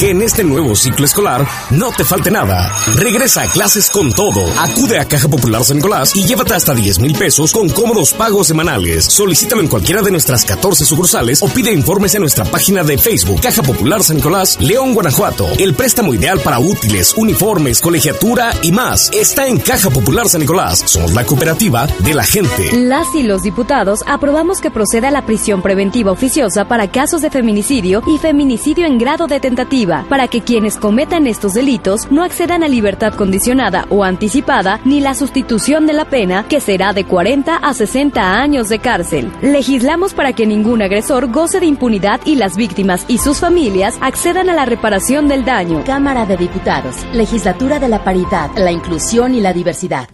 Que 0.00 0.08
en 0.08 0.22
este 0.22 0.44
nuevo 0.44 0.74
ciclo 0.76 1.04
escolar 1.04 1.46
no 1.72 1.90
te 1.92 2.04
falte 2.04 2.30
nada. 2.30 2.72
Regresa 2.96 3.42
a 3.42 3.46
clases 3.48 3.90
con 3.90 4.10
todo. 4.10 4.40
Acude 4.58 4.98
a 4.98 5.04
Caja 5.04 5.28
Popular 5.28 5.62
San 5.62 5.76
Nicolás 5.76 6.16
y 6.16 6.24
llévate 6.24 6.54
hasta 6.54 6.72
10 6.72 7.00
mil 7.00 7.12
pesos 7.18 7.52
con 7.52 7.68
cómodos 7.68 8.14
pagos 8.14 8.46
semanales. 8.46 9.04
Solicítalo 9.04 9.60
en 9.60 9.68
cualquiera 9.68 10.00
de 10.00 10.10
nuestras 10.10 10.46
14 10.46 10.86
sucursales 10.86 11.42
o 11.42 11.48
pide 11.48 11.70
informes 11.70 12.14
en 12.14 12.22
nuestra 12.22 12.46
página 12.46 12.82
de 12.82 12.96
Facebook. 12.96 13.42
Caja 13.42 13.62
Popular 13.62 14.02
San 14.02 14.16
Nicolás, 14.16 14.58
León, 14.58 14.94
Guanajuato. 14.94 15.46
El 15.58 15.74
préstamo 15.74 16.14
ideal 16.14 16.40
para 16.40 16.60
útiles, 16.60 17.12
uniformes, 17.18 17.82
colegiatura 17.82 18.54
y 18.62 18.72
más 18.72 19.10
está 19.12 19.48
en 19.48 19.58
Caja 19.58 19.90
Popular 19.90 20.30
San 20.30 20.40
Nicolás. 20.40 20.82
Somos 20.86 21.12
la 21.12 21.26
cooperativa 21.26 21.86
de 21.98 22.14
la 22.14 22.24
gente. 22.24 22.70
Las 22.72 23.14
y 23.14 23.22
los 23.22 23.42
diputados 23.42 24.00
aprobamos 24.06 24.62
que 24.62 24.70
proceda 24.70 25.10
la 25.10 25.26
prisión 25.26 25.60
preventiva 25.60 26.10
oficiosa 26.10 26.66
para 26.66 26.90
casos 26.90 27.20
de 27.20 27.28
feminicidio 27.28 28.02
y 28.06 28.16
feminicidio 28.16 28.86
en 28.86 28.96
grado 28.96 29.26
de 29.26 29.40
tentativa, 29.40 29.89
para 30.08 30.28
que 30.28 30.40
quienes 30.40 30.76
cometan 30.76 31.26
estos 31.26 31.54
delitos 31.54 32.10
no 32.10 32.22
accedan 32.22 32.62
a 32.62 32.68
libertad 32.68 33.14
condicionada 33.14 33.86
o 33.90 34.04
anticipada 34.04 34.80
ni 34.84 35.00
la 35.00 35.14
sustitución 35.14 35.86
de 35.86 35.92
la 35.92 36.04
pena, 36.04 36.46
que 36.48 36.60
será 36.60 36.92
de 36.92 37.04
40 37.04 37.56
a 37.56 37.74
60 37.74 38.40
años 38.40 38.68
de 38.68 38.78
cárcel. 38.78 39.30
Legislamos 39.42 40.14
para 40.14 40.32
que 40.32 40.46
ningún 40.46 40.82
agresor 40.82 41.30
goce 41.30 41.60
de 41.60 41.66
impunidad 41.66 42.20
y 42.24 42.36
las 42.36 42.56
víctimas 42.56 43.04
y 43.08 43.18
sus 43.18 43.38
familias 43.40 43.98
accedan 44.00 44.48
a 44.48 44.54
la 44.54 44.64
reparación 44.64 45.28
del 45.28 45.44
daño. 45.44 45.82
Cámara 45.84 46.26
de 46.26 46.36
Diputados, 46.36 46.96
Legislatura 47.12 47.78
de 47.78 47.88
la 47.88 48.04
Paridad, 48.04 48.50
la 48.56 48.72
Inclusión 48.72 49.34
y 49.34 49.40
la 49.40 49.52
Diversidad. 49.52 50.08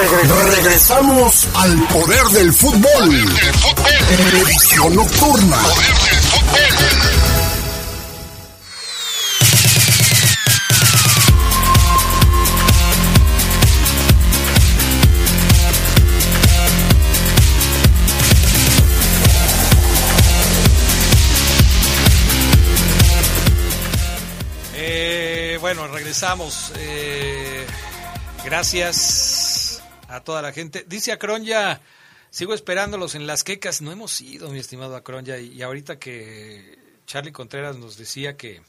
Regresamos, 0.00 0.42
regre- 0.46 0.54
regresamos 0.56 1.46
al 1.54 1.78
poder 1.88 2.24
del 2.28 2.52
fútbol. 2.54 3.38
Edición 4.32 4.94
nocturna. 4.96 5.58
Eh, 24.74 25.58
bueno, 25.60 25.86
regresamos. 25.88 26.72
Eh, 26.76 27.66
gracias 28.44 29.29
a 30.10 30.20
toda 30.20 30.42
la 30.42 30.52
gente. 30.52 30.84
Dice 30.88 31.12
Acronya, 31.12 31.80
sigo 32.30 32.54
esperándolos 32.54 33.14
en 33.14 33.26
las 33.26 33.44
quecas. 33.44 33.80
No 33.80 33.92
hemos 33.92 34.20
ido, 34.20 34.50
mi 34.50 34.58
estimado 34.58 34.96
Acronya. 34.96 35.38
Y, 35.38 35.54
y 35.54 35.62
ahorita 35.62 35.98
que 35.98 36.78
Charlie 37.06 37.32
Contreras 37.32 37.76
nos 37.76 37.96
decía 37.96 38.36
que, 38.36 38.62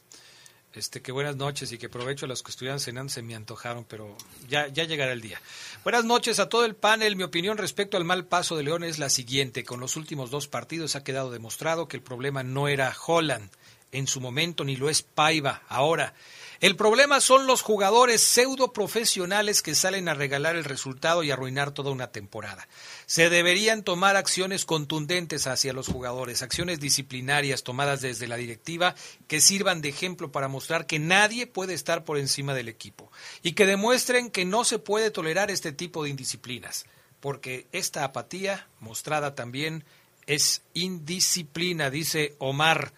este, 0.74 1.02
que 1.02 1.12
buenas 1.12 1.36
noches 1.36 1.72
y 1.72 1.78
que 1.78 1.90
provecho 1.90 2.26
a 2.26 2.30
los 2.30 2.44
que 2.44 2.52
estuvieran 2.52 2.80
cenando, 2.80 3.12
se 3.12 3.22
me 3.24 3.36
antojaron, 3.36 3.86
pero 3.86 4.16
ya, 4.48 4.68
ya 4.68 4.84
llegará 4.84 5.14
el 5.14 5.22
día. 5.22 5.42
Buenas 5.84 6.06
noches 6.06 6.40
a 6.40 6.48
todo 6.48 6.64
el 6.64 6.76
panel. 6.76 7.16
Mi 7.16 7.24
opinión 7.24 7.58
respecto 7.58 7.98
al 7.98 8.06
mal 8.06 8.26
paso 8.26 8.56
de 8.56 8.64
León 8.64 8.84
es 8.84 9.00
la 9.00 9.10
siguiente. 9.10 9.64
Con 9.64 9.80
los 9.80 9.96
últimos 9.96 10.30
dos 10.30 10.48
partidos 10.48 10.96
ha 10.96 11.04
quedado 11.04 11.32
demostrado 11.32 11.88
que 11.88 11.98
el 11.98 12.04
problema 12.04 12.44
no 12.44 12.68
era 12.68 12.96
Holland 13.06 13.50
en 13.92 14.08
su 14.08 14.22
momento, 14.22 14.64
ni 14.64 14.76
lo 14.76 14.90
es 14.90 15.02
Paiva 15.02 15.64
ahora. 15.68 16.14
El 16.62 16.76
problema 16.76 17.20
son 17.22 17.48
los 17.48 17.64
jugadores 17.64 18.22
pseudo 18.22 18.72
profesionales 18.72 19.64
que 19.64 19.74
salen 19.74 20.08
a 20.08 20.14
regalar 20.14 20.56
el 20.56 20.64
resultado 20.64 21.24
y 21.24 21.32
arruinar 21.32 21.72
toda 21.72 21.90
una 21.90 22.12
temporada. 22.12 22.68
Se 23.08 23.32
deberían 23.32 23.82
tomar 23.82 24.16
acciones 24.16 24.66
contundentes 24.66 25.48
hacia 25.48 25.74
los 25.74 25.88
jugadores, 25.88 26.44
acciones 26.44 26.80
disciplinarias 26.80 27.64
tomadas 27.64 28.02
desde 28.02 28.28
la 28.28 28.38
directiva 28.38 28.94
que 29.28 29.42
sirvan 29.42 29.82
de 29.82 29.90
ejemplo 29.90 30.32
para 30.32 30.48
mostrar 30.50 30.86
que 30.86 31.00
nadie 31.00 31.48
puede 31.48 31.74
estar 31.74 32.04
por 32.04 32.20
encima 32.20 32.54
del 32.54 32.70
equipo 32.70 33.12
y 33.42 33.54
que 33.54 33.66
demuestren 33.66 34.30
que 34.30 34.46
no 34.46 34.64
se 34.64 34.78
puede 34.78 35.10
tolerar 35.10 35.50
este 35.50 35.72
tipo 35.72 36.04
de 36.04 36.12
indisciplinas, 36.12 36.86
porque 37.22 37.66
esta 37.72 38.04
apatía 38.04 38.68
mostrada 38.80 39.34
también 39.34 39.84
es 40.28 40.62
indisciplina, 40.76 41.90
dice 41.90 42.36
Omar 42.38 42.94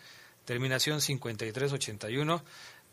terminación 0.45 1.01
5381. 1.01 2.43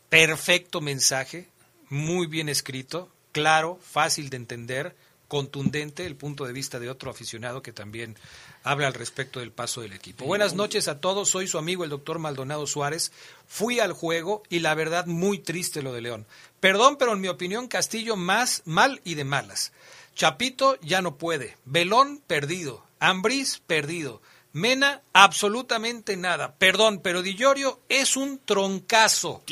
Perfecto 0.08 0.80
mensaje, 0.80 1.48
muy 1.88 2.26
bien 2.26 2.48
escrito, 2.48 3.08
claro, 3.32 3.78
fácil 3.82 4.30
de 4.30 4.36
entender, 4.36 4.96
contundente 5.28 6.06
el 6.06 6.16
punto 6.16 6.44
de 6.44 6.52
vista 6.52 6.80
de 6.80 6.90
otro 6.90 7.08
aficionado 7.08 7.62
que 7.62 7.72
también 7.72 8.16
habla 8.64 8.88
al 8.88 8.94
respecto 8.94 9.38
del 9.38 9.52
paso 9.52 9.80
del 9.80 9.92
equipo. 9.92 10.24
Buenas 10.24 10.54
noches 10.54 10.88
a 10.88 11.00
todos, 11.00 11.28
soy 11.28 11.46
su 11.46 11.56
amigo 11.56 11.84
el 11.84 11.90
doctor 11.90 12.18
Maldonado 12.18 12.66
Suárez. 12.66 13.12
Fui 13.46 13.78
al 13.78 13.92
juego 13.92 14.42
y 14.48 14.58
la 14.58 14.74
verdad 14.74 15.06
muy 15.06 15.38
triste 15.38 15.82
lo 15.82 15.92
de 15.92 16.00
León. 16.00 16.26
Perdón, 16.58 16.96
pero 16.98 17.12
en 17.12 17.20
mi 17.20 17.28
opinión 17.28 17.68
Castillo 17.68 18.16
más 18.16 18.62
mal 18.64 19.00
y 19.04 19.14
de 19.14 19.22
malas. 19.22 19.72
Chapito 20.16 20.78
ya 20.80 21.00
no 21.00 21.16
puede. 21.16 21.56
Belón 21.64 22.20
perdido. 22.26 22.84
Ambriz 22.98 23.60
perdido. 23.66 24.20
Mena 24.52 25.02
absolutamente 25.12 26.16
nada. 26.16 26.54
Perdón, 26.56 27.00
pero 27.02 27.22
Di 27.22 27.34
Llorio 27.34 27.80
es 27.88 28.16
un 28.16 28.40
troncazo. 28.44 29.42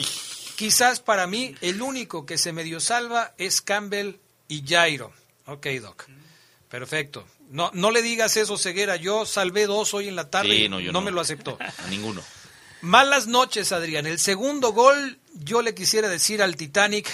Quizás 0.57 1.01
para 1.01 1.27
mí 1.27 1.55
el 1.61 1.81
único 1.83 2.27
que 2.27 2.37
se 2.39 2.53
medio 2.53 2.81
salva 2.81 3.33
es 3.39 3.61
Campbell 3.61 4.17
y 4.49 4.65
Jairo. 4.67 5.13
Ok, 5.47 5.67
Doc. 5.81 6.07
Perfecto. 6.69 7.27
No, 7.51 7.71
no 7.75 7.91
le 7.91 8.03
digas 8.03 8.37
eso, 8.37 8.59
Ceguera. 8.59 8.97
Yo 8.97 9.25
salvé 9.25 9.67
dos 9.67 9.95
hoy 9.95 10.09
en 10.09 10.17
la 10.17 10.29
tarde 10.31 10.51
Sí, 10.57 10.65
y 10.65 10.69
no, 10.69 10.81
no. 10.81 11.01
me 11.01 11.11
lo 11.13 11.21
aceptó. 11.21 11.57
A 11.79 11.87
ninguno. 11.89 12.23
Malas 12.81 13.27
noches, 13.27 13.73
Adrián. 13.73 14.07
El 14.07 14.19
segundo 14.19 14.73
gol, 14.73 15.19
yo 15.35 15.63
le 15.63 15.75
quisiera 15.75 16.09
decir 16.09 16.43
al 16.43 16.57
Titanic, 16.57 17.09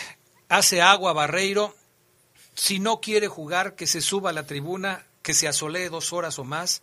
hace 0.49 0.83
agua 0.83 1.13
Barreiro. 1.13 1.75
Si 2.55 2.79
no 2.79 3.01
quiere 3.01 3.29
jugar, 3.29 3.75
que 3.75 3.87
se 3.87 4.01
suba 4.01 4.31
a 4.31 4.33
la 4.33 4.47
tribuna, 4.47 5.07
que 5.23 5.35
se 5.35 5.49
asolee 5.49 5.89
dos 5.89 6.13
horas 6.13 6.39
o 6.39 6.45
más. 6.45 6.83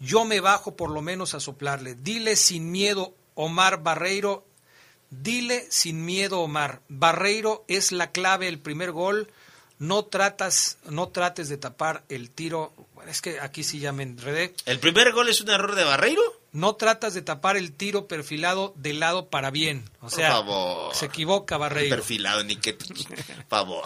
Yo 0.00 0.24
me 0.24 0.40
bajo 0.40 0.74
por 0.76 0.90
lo 0.90 1.02
menos 1.02 1.34
a 1.34 1.40
soplarle. 1.40 1.94
Dile 1.94 2.34
sin 2.36 2.70
miedo, 2.72 3.14
Omar 3.34 3.82
Barreiro. 3.82 4.44
Dile 5.10 5.66
sin 5.70 6.04
miedo, 6.04 6.40
Omar. 6.40 6.80
Barreiro 6.88 7.64
es 7.68 7.92
la 7.92 8.10
clave, 8.10 8.48
el 8.48 8.58
primer 8.58 8.92
gol. 8.92 9.28
No 9.78 10.04
tratas, 10.04 10.78
no 10.88 11.08
trates 11.08 11.48
de 11.48 11.56
tapar 11.56 12.02
el 12.08 12.30
tiro. 12.30 12.72
Es 13.08 13.20
que 13.22 13.40
aquí 13.40 13.64
sí 13.64 13.78
ya 13.78 13.92
me 13.92 14.02
enredé. 14.02 14.54
¿El 14.66 14.78
primer 14.78 15.12
gol 15.12 15.28
es 15.28 15.40
un 15.40 15.50
error 15.50 15.74
de 15.74 15.84
Barreiro? 15.84 16.22
No 16.52 16.74
tratas 16.76 17.14
de 17.14 17.22
tapar 17.22 17.56
el 17.56 17.72
tiro 17.72 18.06
perfilado 18.06 18.74
de 18.76 18.92
lado 18.92 19.28
para 19.28 19.50
bien. 19.50 19.84
O 19.98 20.00
Por 20.02 20.10
sea, 20.12 20.32
favor. 20.32 20.94
se 20.94 21.06
equivoca 21.06 21.56
Barreiro. 21.56 21.96
Perfilado, 21.96 22.44
ni 22.44 22.56
que... 22.56 22.76
favor. 23.48 23.84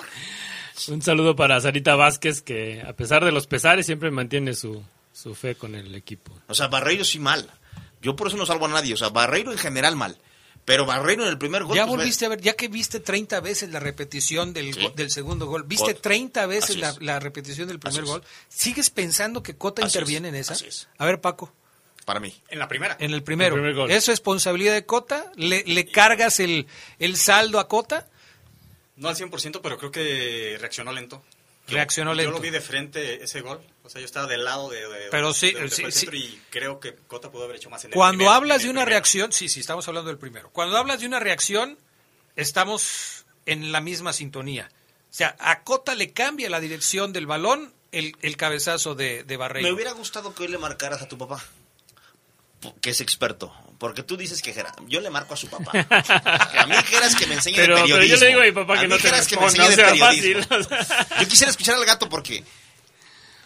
Un 0.88 1.02
saludo 1.02 1.36
para 1.36 1.60
Sarita 1.60 1.94
Vázquez, 1.94 2.42
que 2.42 2.82
a 2.82 2.92
pesar 2.94 3.24
de 3.24 3.30
los 3.32 3.46
pesares 3.46 3.86
siempre 3.86 4.10
mantiene 4.10 4.54
su, 4.54 4.82
su 5.14 5.34
fe 5.34 5.54
con 5.54 5.74
el 5.74 5.94
equipo. 5.94 6.38
O 6.48 6.54
sea, 6.54 6.66
Barreiro 6.66 7.04
sí 7.04 7.18
mal. 7.18 7.50
Yo 8.02 8.16
por 8.16 8.26
eso 8.28 8.36
no 8.36 8.44
salvo 8.44 8.66
a 8.66 8.68
nadie. 8.68 8.92
O 8.92 8.96
sea, 8.98 9.08
Barreiro 9.08 9.50
en 9.52 9.56
general 9.58 9.96
mal. 9.96 10.18
Pero 10.66 10.84
Barreiro 10.86 11.22
en 11.22 11.28
el 11.28 11.38
primer 11.38 11.62
gol... 11.64 11.76
Ya 11.76 11.86
pues, 11.86 11.96
volviste 11.98 12.26
a 12.26 12.30
ver, 12.30 12.40
ya 12.40 12.54
que 12.54 12.68
viste 12.68 12.98
30 12.98 13.40
veces 13.40 13.70
la 13.70 13.80
repetición 13.80 14.52
del, 14.52 14.74
go- 14.74 14.90
del 14.96 15.10
segundo 15.10 15.46
gol, 15.46 15.62
viste 15.64 15.92
Gol. 15.92 16.00
30 16.02 16.46
veces 16.46 16.76
la, 17.00 17.20
repetición 17.20 17.68
del 17.68 17.78
primer 17.78 18.04
gol, 18.04 18.22
¿sigues 18.48 18.88
pensando 18.90 19.42
que 19.42 19.56
Cota 19.56 19.82
Así 19.82 19.88
es, 19.90 19.94
interviene 19.96 20.28
en 20.28 20.34
esa? 20.36 20.54
así 20.54 20.66
es. 20.66 20.88
A 20.98 21.04
ver, 21.06 21.20
Paco. 21.20 21.52
Para 22.06 22.18
mí. 22.20 22.34
En 22.48 22.58
la 22.58 22.66
primera. 22.68 22.96
En 22.98 23.12
el 23.12 23.22
primero. 23.22 23.54
El 23.56 23.60
primer 23.60 23.74
gol. 23.76 23.90
¿Es 23.90 24.08
responsabilidad 24.08 24.72
de 24.74 24.84
Cota? 24.86 25.30
¿Le, 25.36 25.64
le 25.64 25.86
cargas 25.86 26.40
el, 26.40 26.66
el 26.98 27.16
saldo 27.16 27.60
a 27.60 27.68
Cota? 27.68 28.08
No 28.96 29.08
al 29.08 29.16
100%, 29.16 29.60
pero 29.62 29.76
creo 29.78 29.90
que 29.90 30.56
reaccionó 30.60 30.92
lento. 30.92 31.22
Yo- 31.68 31.74
Reaccionó 31.74 32.12
Yo 32.12 32.16
lento. 32.16 32.32
lo 32.32 32.40
vi 32.40 32.48
de 32.50 32.60
frente 32.62 33.22
ese 33.22 33.40
gol. 33.42 33.60
O 33.84 33.90
sea, 33.90 34.00
yo 34.00 34.06
estaba 34.06 34.26
del 34.26 34.44
lado 34.44 34.70
de. 34.70 34.80
de- 34.80 35.08
Pero 35.10 35.28
de- 35.28 35.34
sí, 35.34 35.52
de 35.52 35.60
que 35.60 35.68
sí, 35.70 35.84
sí. 35.86 35.92
centro 35.92 36.16
Y 36.16 36.40
creo 36.50 36.80
que 36.80 36.94
Cota 37.06 37.30
pudo 37.30 37.44
haber 37.44 37.56
hecho 37.56 37.68
más 37.70 37.84
en 37.84 37.90
el 37.90 37.94
Cuando 37.94 38.30
hablas 38.30 38.58
en 38.62 38.64
de 38.64 38.70
una 38.70 38.80
primero. 38.80 38.90
reacción, 38.90 39.32
sí, 39.32 39.48
sí, 39.48 39.60
estamos 39.60 39.86
hablando 39.88 40.08
del 40.08 40.18
primero. 40.18 40.48
Cuando 40.50 40.76
hablas 40.78 41.00
de 41.00 41.06
una 41.06 41.20
reacción, 41.20 41.78
estamos 42.36 43.24
en 43.46 43.72
la 43.72 43.80
misma 43.80 44.12
sintonía. 44.12 44.70
O 45.10 45.16
sea, 45.16 45.36
a 45.38 45.62
Cota 45.62 45.94
le 45.94 46.12
cambia 46.12 46.50
la 46.50 46.60
dirección 46.60 47.12
del 47.12 47.26
balón 47.26 47.72
el, 47.92 48.16
el 48.22 48.36
cabezazo 48.36 48.94
de, 48.94 49.22
de 49.22 49.36
Barreiro. 49.36 49.68
Me 49.68 49.74
hubiera 49.74 49.92
gustado 49.92 50.34
que 50.34 50.42
hoy 50.44 50.48
le 50.48 50.58
marcaras 50.58 51.02
a 51.02 51.08
tu 51.08 51.16
papá, 51.18 51.44
que 52.80 52.90
es 52.90 53.00
experto. 53.00 53.54
Porque 53.78 54.02
tú 54.02 54.16
dices 54.16 54.40
que 54.40 54.52
Gera, 54.54 54.74
yo 54.88 55.00
le 55.00 55.10
marco 55.10 55.34
a 55.34 55.36
su 55.36 55.48
papá. 55.48 55.70
A 55.90 56.66
mí 56.66 56.74
Geras 56.86 57.14
que 57.16 57.26
me 57.26 57.34
enseñe 57.34 57.56
Pero- 57.56 57.76
de 57.76 57.82
pero 57.82 57.86
yo 57.86 57.94
periodismo. 57.96 58.24
le 58.24 58.26
digo 58.28 58.40
a 58.40 58.44
mi 58.44 58.52
papá 58.52 58.74
que 58.80 58.88
mí 58.88 58.88
no 58.88 58.96
te 58.96 59.02
que 59.02 59.36
me 59.36 59.44
enseñe 59.46 59.66
de 59.68 59.72
o 59.72 59.76
sea, 59.76 59.90
periodismo. 59.90 60.42
fácil. 60.44 61.18
Yo 61.20 61.28
quisiera 61.28 61.50
escuchar 61.50 61.74
al 61.74 61.84
gato 61.84 62.08
porque 62.08 62.42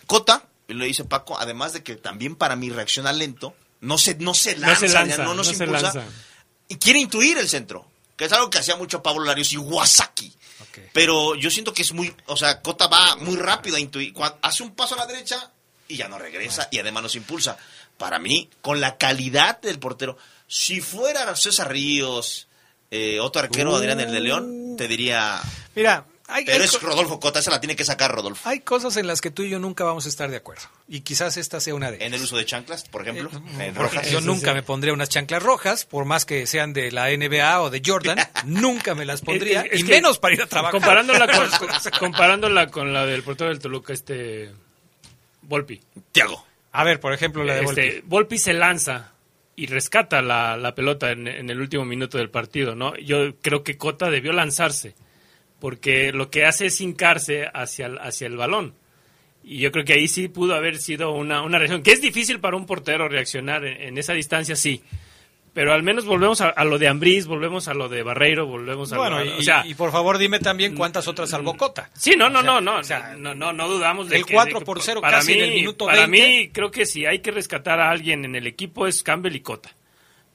Cota, 0.08 0.44
y 0.66 0.72
lo 0.74 0.84
dice 0.84 1.04
Paco, 1.04 1.38
además 1.38 1.72
de 1.72 1.84
que 1.84 1.94
también 1.94 2.34
para 2.34 2.56
mí 2.56 2.70
reacciona 2.70 3.12
lento, 3.12 3.54
no 3.80 3.96
se, 3.98 4.16
no 4.16 4.34
se 4.34 4.56
No 4.56 4.66
lanza, 4.66 4.88
se 4.88 4.92
lanza, 4.92 5.18
no, 5.18 5.24
no 5.26 5.34
no 5.36 5.44
se 5.44 5.52
impulsa, 5.52 5.80
lanza. 5.94 6.04
y 6.66 6.74
quiere 6.78 6.98
intuir 6.98 7.38
el 7.38 7.48
centro, 7.48 7.86
que 8.16 8.24
es 8.24 8.32
algo 8.32 8.50
que 8.50 8.58
hacía 8.58 8.74
mucho 8.74 9.00
Pablo 9.02 9.24
Larios 9.24 9.52
y 9.52 9.56
Wasaki. 9.58 10.32
Pero 10.92 11.34
yo 11.36 11.50
siento 11.50 11.72
que 11.72 11.82
es 11.82 11.92
muy, 11.92 12.12
o 12.26 12.36
sea, 12.36 12.60
Cota 12.62 12.88
va 12.88 13.14
muy 13.16 13.36
rápido 13.36 13.76
a 13.76 13.80
intuir, 13.80 14.12
hace 14.42 14.62
un 14.64 14.74
paso 14.74 14.94
a 14.94 14.98
la 14.98 15.06
derecha 15.06 15.50
y 15.86 15.96
ya 15.96 16.08
no 16.08 16.18
regresa 16.18 16.68
y 16.72 16.78
además 16.78 17.04
no 17.04 17.08
se 17.08 17.18
impulsa. 17.18 17.56
Para 17.96 18.18
mí, 18.18 18.48
con 18.60 18.80
la 18.80 18.96
calidad 18.96 19.60
del 19.60 19.78
portero, 19.78 20.16
si 20.46 20.80
fuera 20.80 21.34
César 21.36 21.70
Ríos, 21.70 22.48
eh, 22.90 23.20
otro 23.20 23.42
arquero, 23.42 23.72
Uh. 23.72 23.76
Adrián 23.76 24.00
el 24.00 24.10
de 24.12 24.20
León, 24.20 24.74
te 24.76 24.88
diría, 24.88 25.40
Mira, 25.74 26.04
hay, 26.28 26.44
pero 26.44 26.58
hay 26.58 26.64
es 26.64 26.80
Rodolfo 26.80 27.18
Cota, 27.18 27.40
esa 27.40 27.50
la 27.50 27.60
tiene 27.60 27.74
que 27.74 27.84
sacar 27.84 28.12
Rodolfo. 28.12 28.48
hay 28.48 28.60
cosas 28.60 28.96
en 28.96 29.06
las 29.06 29.20
que 29.20 29.30
tú 29.30 29.42
y 29.42 29.50
yo 29.50 29.58
nunca 29.58 29.82
vamos 29.84 30.06
a 30.06 30.08
estar 30.08 30.30
de 30.30 30.36
acuerdo. 30.36 30.62
Y 30.86 31.00
quizás 31.00 31.36
esta 31.36 31.58
sea 31.60 31.74
una 31.74 31.90
de 31.90 32.04
En 32.04 32.14
el 32.14 32.22
uso 32.22 32.36
de 32.36 32.44
chanclas, 32.44 32.84
por 32.84 33.02
ejemplo, 33.02 33.30
Porque 33.30 33.70
rojas. 33.72 34.10
Yo 34.10 34.20
nunca 34.20 34.54
me 34.54 34.62
pondría 34.62 34.92
unas 34.92 35.08
chanclas 35.08 35.42
rojas, 35.42 35.84
por 35.84 36.04
más 36.04 36.24
que 36.24 36.46
sean 36.46 36.72
de 36.72 36.92
la 36.92 37.08
NBA 37.10 37.60
o 37.62 37.70
de 37.70 37.82
Jordan, 37.84 38.18
nunca 38.44 38.94
me 38.94 39.04
las 39.04 39.22
pondría, 39.22 39.62
Es- 39.62 39.72
es 39.72 39.80
y 39.80 39.84
que, 39.84 39.90
menos 39.92 40.18
para 40.18 40.34
ir 40.34 40.42
a 40.42 40.46
trabajar. 40.46 40.72
Comparándola 40.80 41.26
con, 41.26 41.48
comparándola 41.98 42.66
con 42.68 42.92
la 42.92 43.06
del 43.06 43.22
portero 43.22 43.50
del 43.50 43.58
Toluca, 43.58 43.92
este. 43.92 44.52
Volpi. 45.42 45.80
Tiago. 46.12 46.44
A 46.72 46.84
ver, 46.84 47.00
por 47.00 47.12
ejemplo, 47.12 47.42
la 47.44 47.54
de 47.54 47.60
Este, 47.64 47.90
Volpi. 47.92 48.02
Volpi 48.06 48.38
se 48.38 48.52
lanza 48.52 49.12
y 49.56 49.66
rescata 49.66 50.20
la, 50.22 50.56
la 50.56 50.74
pelota 50.74 51.10
en, 51.10 51.26
en 51.26 51.50
el 51.50 51.60
último 51.60 51.84
minuto 51.84 52.18
del 52.18 52.30
partido, 52.30 52.74
¿no? 52.74 52.96
Yo 52.98 53.36
creo 53.40 53.64
que 53.64 53.76
Cota 53.76 54.10
debió 54.10 54.32
lanzarse, 54.32 54.94
porque 55.60 56.12
lo 56.12 56.30
que 56.30 56.44
hace 56.44 56.66
es 56.66 56.80
hincarse 56.80 57.46
hacia 57.52 57.86
el, 57.86 57.98
hacia 57.98 58.26
el 58.26 58.36
balón. 58.36 58.74
Y 59.44 59.58
yo 59.60 59.72
creo 59.72 59.84
que 59.84 59.94
ahí 59.94 60.08
sí 60.08 60.28
pudo 60.28 60.54
haber 60.54 60.78
sido 60.78 61.12
una, 61.12 61.42
una 61.42 61.58
reacción, 61.58 61.82
que 61.82 61.92
es 61.92 62.00
difícil 62.02 62.38
para 62.40 62.56
un 62.56 62.66
portero 62.66 63.08
reaccionar 63.08 63.64
en, 63.64 63.80
en 63.80 63.98
esa 63.98 64.12
distancia, 64.12 64.56
sí. 64.56 64.82
Pero 65.54 65.72
al 65.72 65.82
menos 65.82 66.04
volvemos 66.04 66.40
a, 66.42 66.50
a 66.50 66.64
lo 66.64 66.78
de 66.78 66.86
Ambriz, 66.86 67.26
volvemos 67.26 67.66
a 67.66 67.74
lo 67.74 67.88
de 67.88 68.02
Barreiro, 68.02 68.46
volvemos 68.46 68.92
a 68.92 68.98
Bueno, 68.98 69.18
lo 69.20 69.24
y, 69.24 69.38
o 69.38 69.42
sea, 69.42 69.66
y 69.66 69.74
por 69.74 69.90
favor 69.90 70.18
dime 70.18 70.38
también 70.38 70.76
cuántas 70.76 71.08
otras 71.08 71.30
salvó 71.30 71.56
Cota. 71.56 71.90
Sí, 71.94 72.14
no, 72.16 72.28
no, 72.30 72.40
O 72.40 72.42
sea, 72.42 72.50
no, 72.52 72.60
no, 72.60 72.76
o 72.78 72.84
sea, 72.84 73.16
no, 73.16 73.34
no, 73.34 73.52
no 73.52 73.68
dudamos 73.68 74.08
de 74.08 74.18
el 74.18 74.26
que- 74.26 74.34
4 74.34 74.52
de 74.54 74.58
que 74.60 74.64
por 74.66 74.82
0 74.82 75.00
para 75.00 75.16
casi 75.18 75.32
mí, 75.32 75.38
en 75.38 75.44
el 75.46 75.54
minuto 75.54 75.86
Para 75.86 76.06
20. 76.06 76.10
mí, 76.28 76.48
creo 76.50 76.70
que 76.70 76.86
si 76.86 77.06
hay 77.06 77.20
que 77.20 77.30
rescatar 77.32 77.80
a 77.80 77.90
alguien 77.90 78.24
en 78.24 78.36
el 78.36 78.46
equipo 78.46 78.86
es 78.86 79.02
Campbell 79.02 79.34
y 79.34 79.40
Cota. 79.40 79.70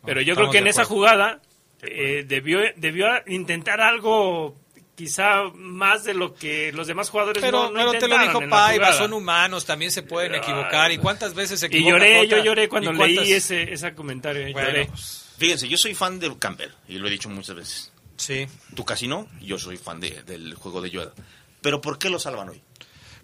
Pero 0.03 0.19
yo 0.21 0.35
creo 0.35 0.49
que 0.49 0.57
en 0.57 0.67
esa 0.67 0.83
jugada 0.83 1.39
eh, 1.83 2.25
debió, 2.27 2.59
debió 2.75 3.07
intentar 3.27 3.79
algo 3.79 4.55
quizá 4.95 5.43
más 5.55 6.03
de 6.03 6.13
lo 6.13 6.35
que 6.35 6.71
los 6.71 6.87
demás 6.87 7.09
jugadores 7.09 7.41
Pero, 7.41 7.63
no, 7.63 7.71
no 7.71 7.91
pero 7.91 7.99
te 7.99 8.07
lo 8.07 8.19
dijo 8.19 8.39
Paiva, 8.49 8.93
son 8.93 9.13
humanos, 9.13 9.65
también 9.65 9.91
se 9.91 10.03
pueden 10.03 10.35
equivocar. 10.35 10.91
¿Y 10.91 10.97
cuántas 10.97 11.33
veces 11.33 11.59
se 11.59 11.65
Y 11.65 11.69
equivoca 11.69 11.91
lloré, 11.97 12.15
Jota? 12.17 12.27
yo 12.37 12.43
lloré 12.43 12.69
cuando 12.69 12.91
¿Y 12.91 12.97
leí 13.15 13.33
ese, 13.33 13.73
ese 13.73 13.93
comentario. 13.95 14.43
Bueno, 14.53 14.67
lloré. 14.69 14.89
Fíjense, 15.37 15.67
yo 15.67 15.77
soy 15.77 15.95
fan 15.95 16.19
de 16.19 16.35
Campbell, 16.37 16.69
y 16.87 16.97
lo 16.99 17.07
he 17.07 17.11
dicho 17.11 17.27
muchas 17.29 17.55
veces. 17.55 17.91
Sí. 18.17 18.47
Tú 18.75 18.85
casi 18.85 19.07
no, 19.07 19.27
y 19.41 19.47
yo 19.47 19.57
soy 19.57 19.77
fan 19.77 19.99
de- 19.99 20.21
del 20.23 20.53
juego 20.53 20.81
de 20.81 20.91
Yoda. 20.91 21.11
Pero 21.61 21.81
¿por 21.81 21.97
qué 21.97 22.09
lo 22.09 22.19
salvan 22.19 22.49
hoy? 22.49 22.61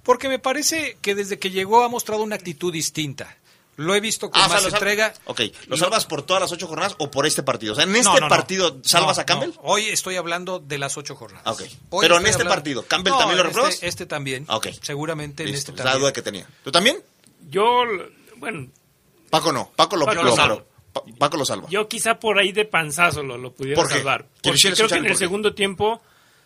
Porque 0.03 0.27
me 0.27 0.39
parece 0.39 0.97
que 1.01 1.13
desde 1.13 1.37
que 1.39 1.51
llegó 1.51 1.83
ha 1.83 1.89
mostrado 1.89 2.23
una 2.23 2.35
actitud 2.35 2.73
distinta. 2.73 3.37
Lo 3.79 3.95
he 3.95 4.01
visto 4.01 4.29
con 4.29 4.41
Ah, 4.41 4.45
o 4.45 4.49
sea, 4.49 4.61
más 4.61 4.73
entrega. 4.73 5.13
Ok, 5.25 5.39
¿lo 5.67 5.69
Lo- 5.69 5.77
salvas 5.77 6.05
por 6.05 6.21
todas 6.23 6.41
las 6.41 6.51
ocho 6.51 6.67
jornadas 6.67 6.95
o 6.99 7.09
por 7.09 7.25
este 7.25 7.43
partido? 7.43 7.71
O 7.71 7.75
sea, 7.75 7.85
en 7.85 7.95
este 7.95 8.03
No, 8.03 8.13
no, 8.15 8.19
no. 8.21 8.27
partido, 8.27 8.77
¿salvas 8.83 9.15
No, 9.17 9.21
a 9.21 9.25
Campbell? 9.25 9.51
no. 9.55 9.61
Hoy 9.63 9.85
estoy 9.85 10.17
hablando 10.17 10.59
de 10.59 10.77
las 10.77 10.97
ocho 10.97 11.15
jornadas. 11.15 11.43
Ah, 11.45 11.53
ok. 11.53 11.61
Hoy 11.91 12.01
Pero 12.01 12.17
en 12.17 12.23
este 12.25 12.33
hablando- 12.41 12.55
partido, 12.55 12.83
¿Campbell 12.85 13.11
No, 13.13 13.19
también 13.19 13.37
lo 13.37 13.43
repruebas? 13.43 13.75
Este, 13.75 13.87
este 13.87 14.05
también. 14.05 14.45
Ok. 14.49 14.67
Seguramente 14.81 15.43
en 15.43 15.49
este 15.55 15.71
es 15.71 15.77
la 15.83 15.95
duda 15.95 16.11
que 16.11 16.21
tenía. 16.21 16.45
¿Tú 16.63 16.71
también? 16.71 17.01
Yo, 17.49 17.83
bueno, 18.35 18.67
Paco 19.29 19.51
no, 19.53 19.71
Paco 19.75 19.95
lo, 19.95 20.05
Paco 20.05 20.23
lo-. 20.23 20.65
Pa- 20.91 21.03
Paco 21.17 21.37
lo 21.37 21.45
salva. 21.45 21.69
Yo 21.69 21.87
quisiera 21.87 22.19
por 22.19 22.37
ahí 22.39 22.51
de 22.51 22.65
panzazo 22.65 23.23
lo, 23.23 23.37
lo 23.37 23.53
pudiera 23.53 23.75
¿Por 23.79 23.87
qué? 23.87 23.95
salvar. 23.99 24.25
Porque 24.43 24.71
creo 24.73 24.87
que 24.89 24.95
en 24.95 25.05
el 25.05 25.15
segundo 25.15 25.53
tiempo 25.53 26.01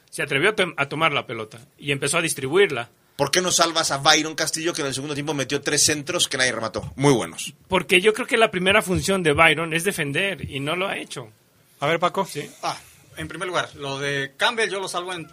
se 0.09 0.21
atrevió 0.21 0.53
a 0.77 0.86
tomar 0.88 1.13
la 1.13 1.25
pelota 1.25 1.59
y 1.77 1.91
empezó 1.91 2.17
a 2.17 2.21
distribuirla. 2.21 2.89
¿Por 3.16 3.30
qué 3.32 3.41
no 3.41 3.51
salvas 3.51 3.91
a 3.91 3.97
Byron 3.97 4.34
Castillo 4.36 4.74
que 4.74 4.82
en 4.82 4.88
el 4.88 4.93
segundo 4.93 5.14
tiempo 5.14 5.34
metió 5.34 5.61
tres 5.61 5.86
centros 5.86 6.28
que 6.28 6.38
nadie 6.38 6.51
remató? 6.51 6.91
Muy 6.95 7.14
buenos. 7.14 7.53
Porque 7.68 8.01
yo 8.01 8.14
creo 8.14 8.26
que 8.26 8.38
la 8.38 8.49
primera 8.49 8.82
función 8.82 9.22
de 9.22 9.34
Byron 9.34 9.74
es 9.74 9.84
defender 9.84 10.49
y 10.49 10.59
no 10.59 10.76
lo 10.76 10.88
ha 10.88 10.97
hecho. 10.97 11.30
A 11.80 11.88
ver, 11.88 11.99
Paco. 11.99 12.26
Sí. 12.26 12.49
Ah, 12.64 12.78
en 13.18 13.28
primer 13.28 13.47
lugar, 13.47 13.70
lo 13.76 13.99
de 13.99 14.34
Campbell 14.36 14.70
yo 14.72 14.80
lo 14.80 14.88
salvo 14.88 15.14
en 15.14 15.30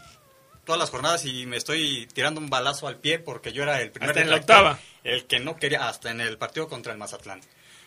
todas 0.66 0.78
las 0.78 0.91
jornadas 0.91 1.24
y 1.24 1.47
me 1.47 1.57
estoy 1.57 2.07
tirando 2.12 2.39
un 2.41 2.51
balazo 2.51 2.87
al 2.87 2.97
pie 2.99 3.18
porque 3.18 3.53
yo 3.53 3.62
era 3.62 3.81
el 3.81 3.91
primer 3.91 4.11
Hasta 4.11 4.20
en 4.22 4.31
la 4.31 4.37
octava. 4.37 4.78
el 5.03 5.24
que 5.26 5.41
no 5.41 5.57
quería, 5.57 5.89
hasta 5.89 6.11
en 6.11 6.20
el 6.20 6.37
partido 6.37 6.68
contra 6.68 6.93
el 6.93 6.99
Mazatlán. 6.99 7.41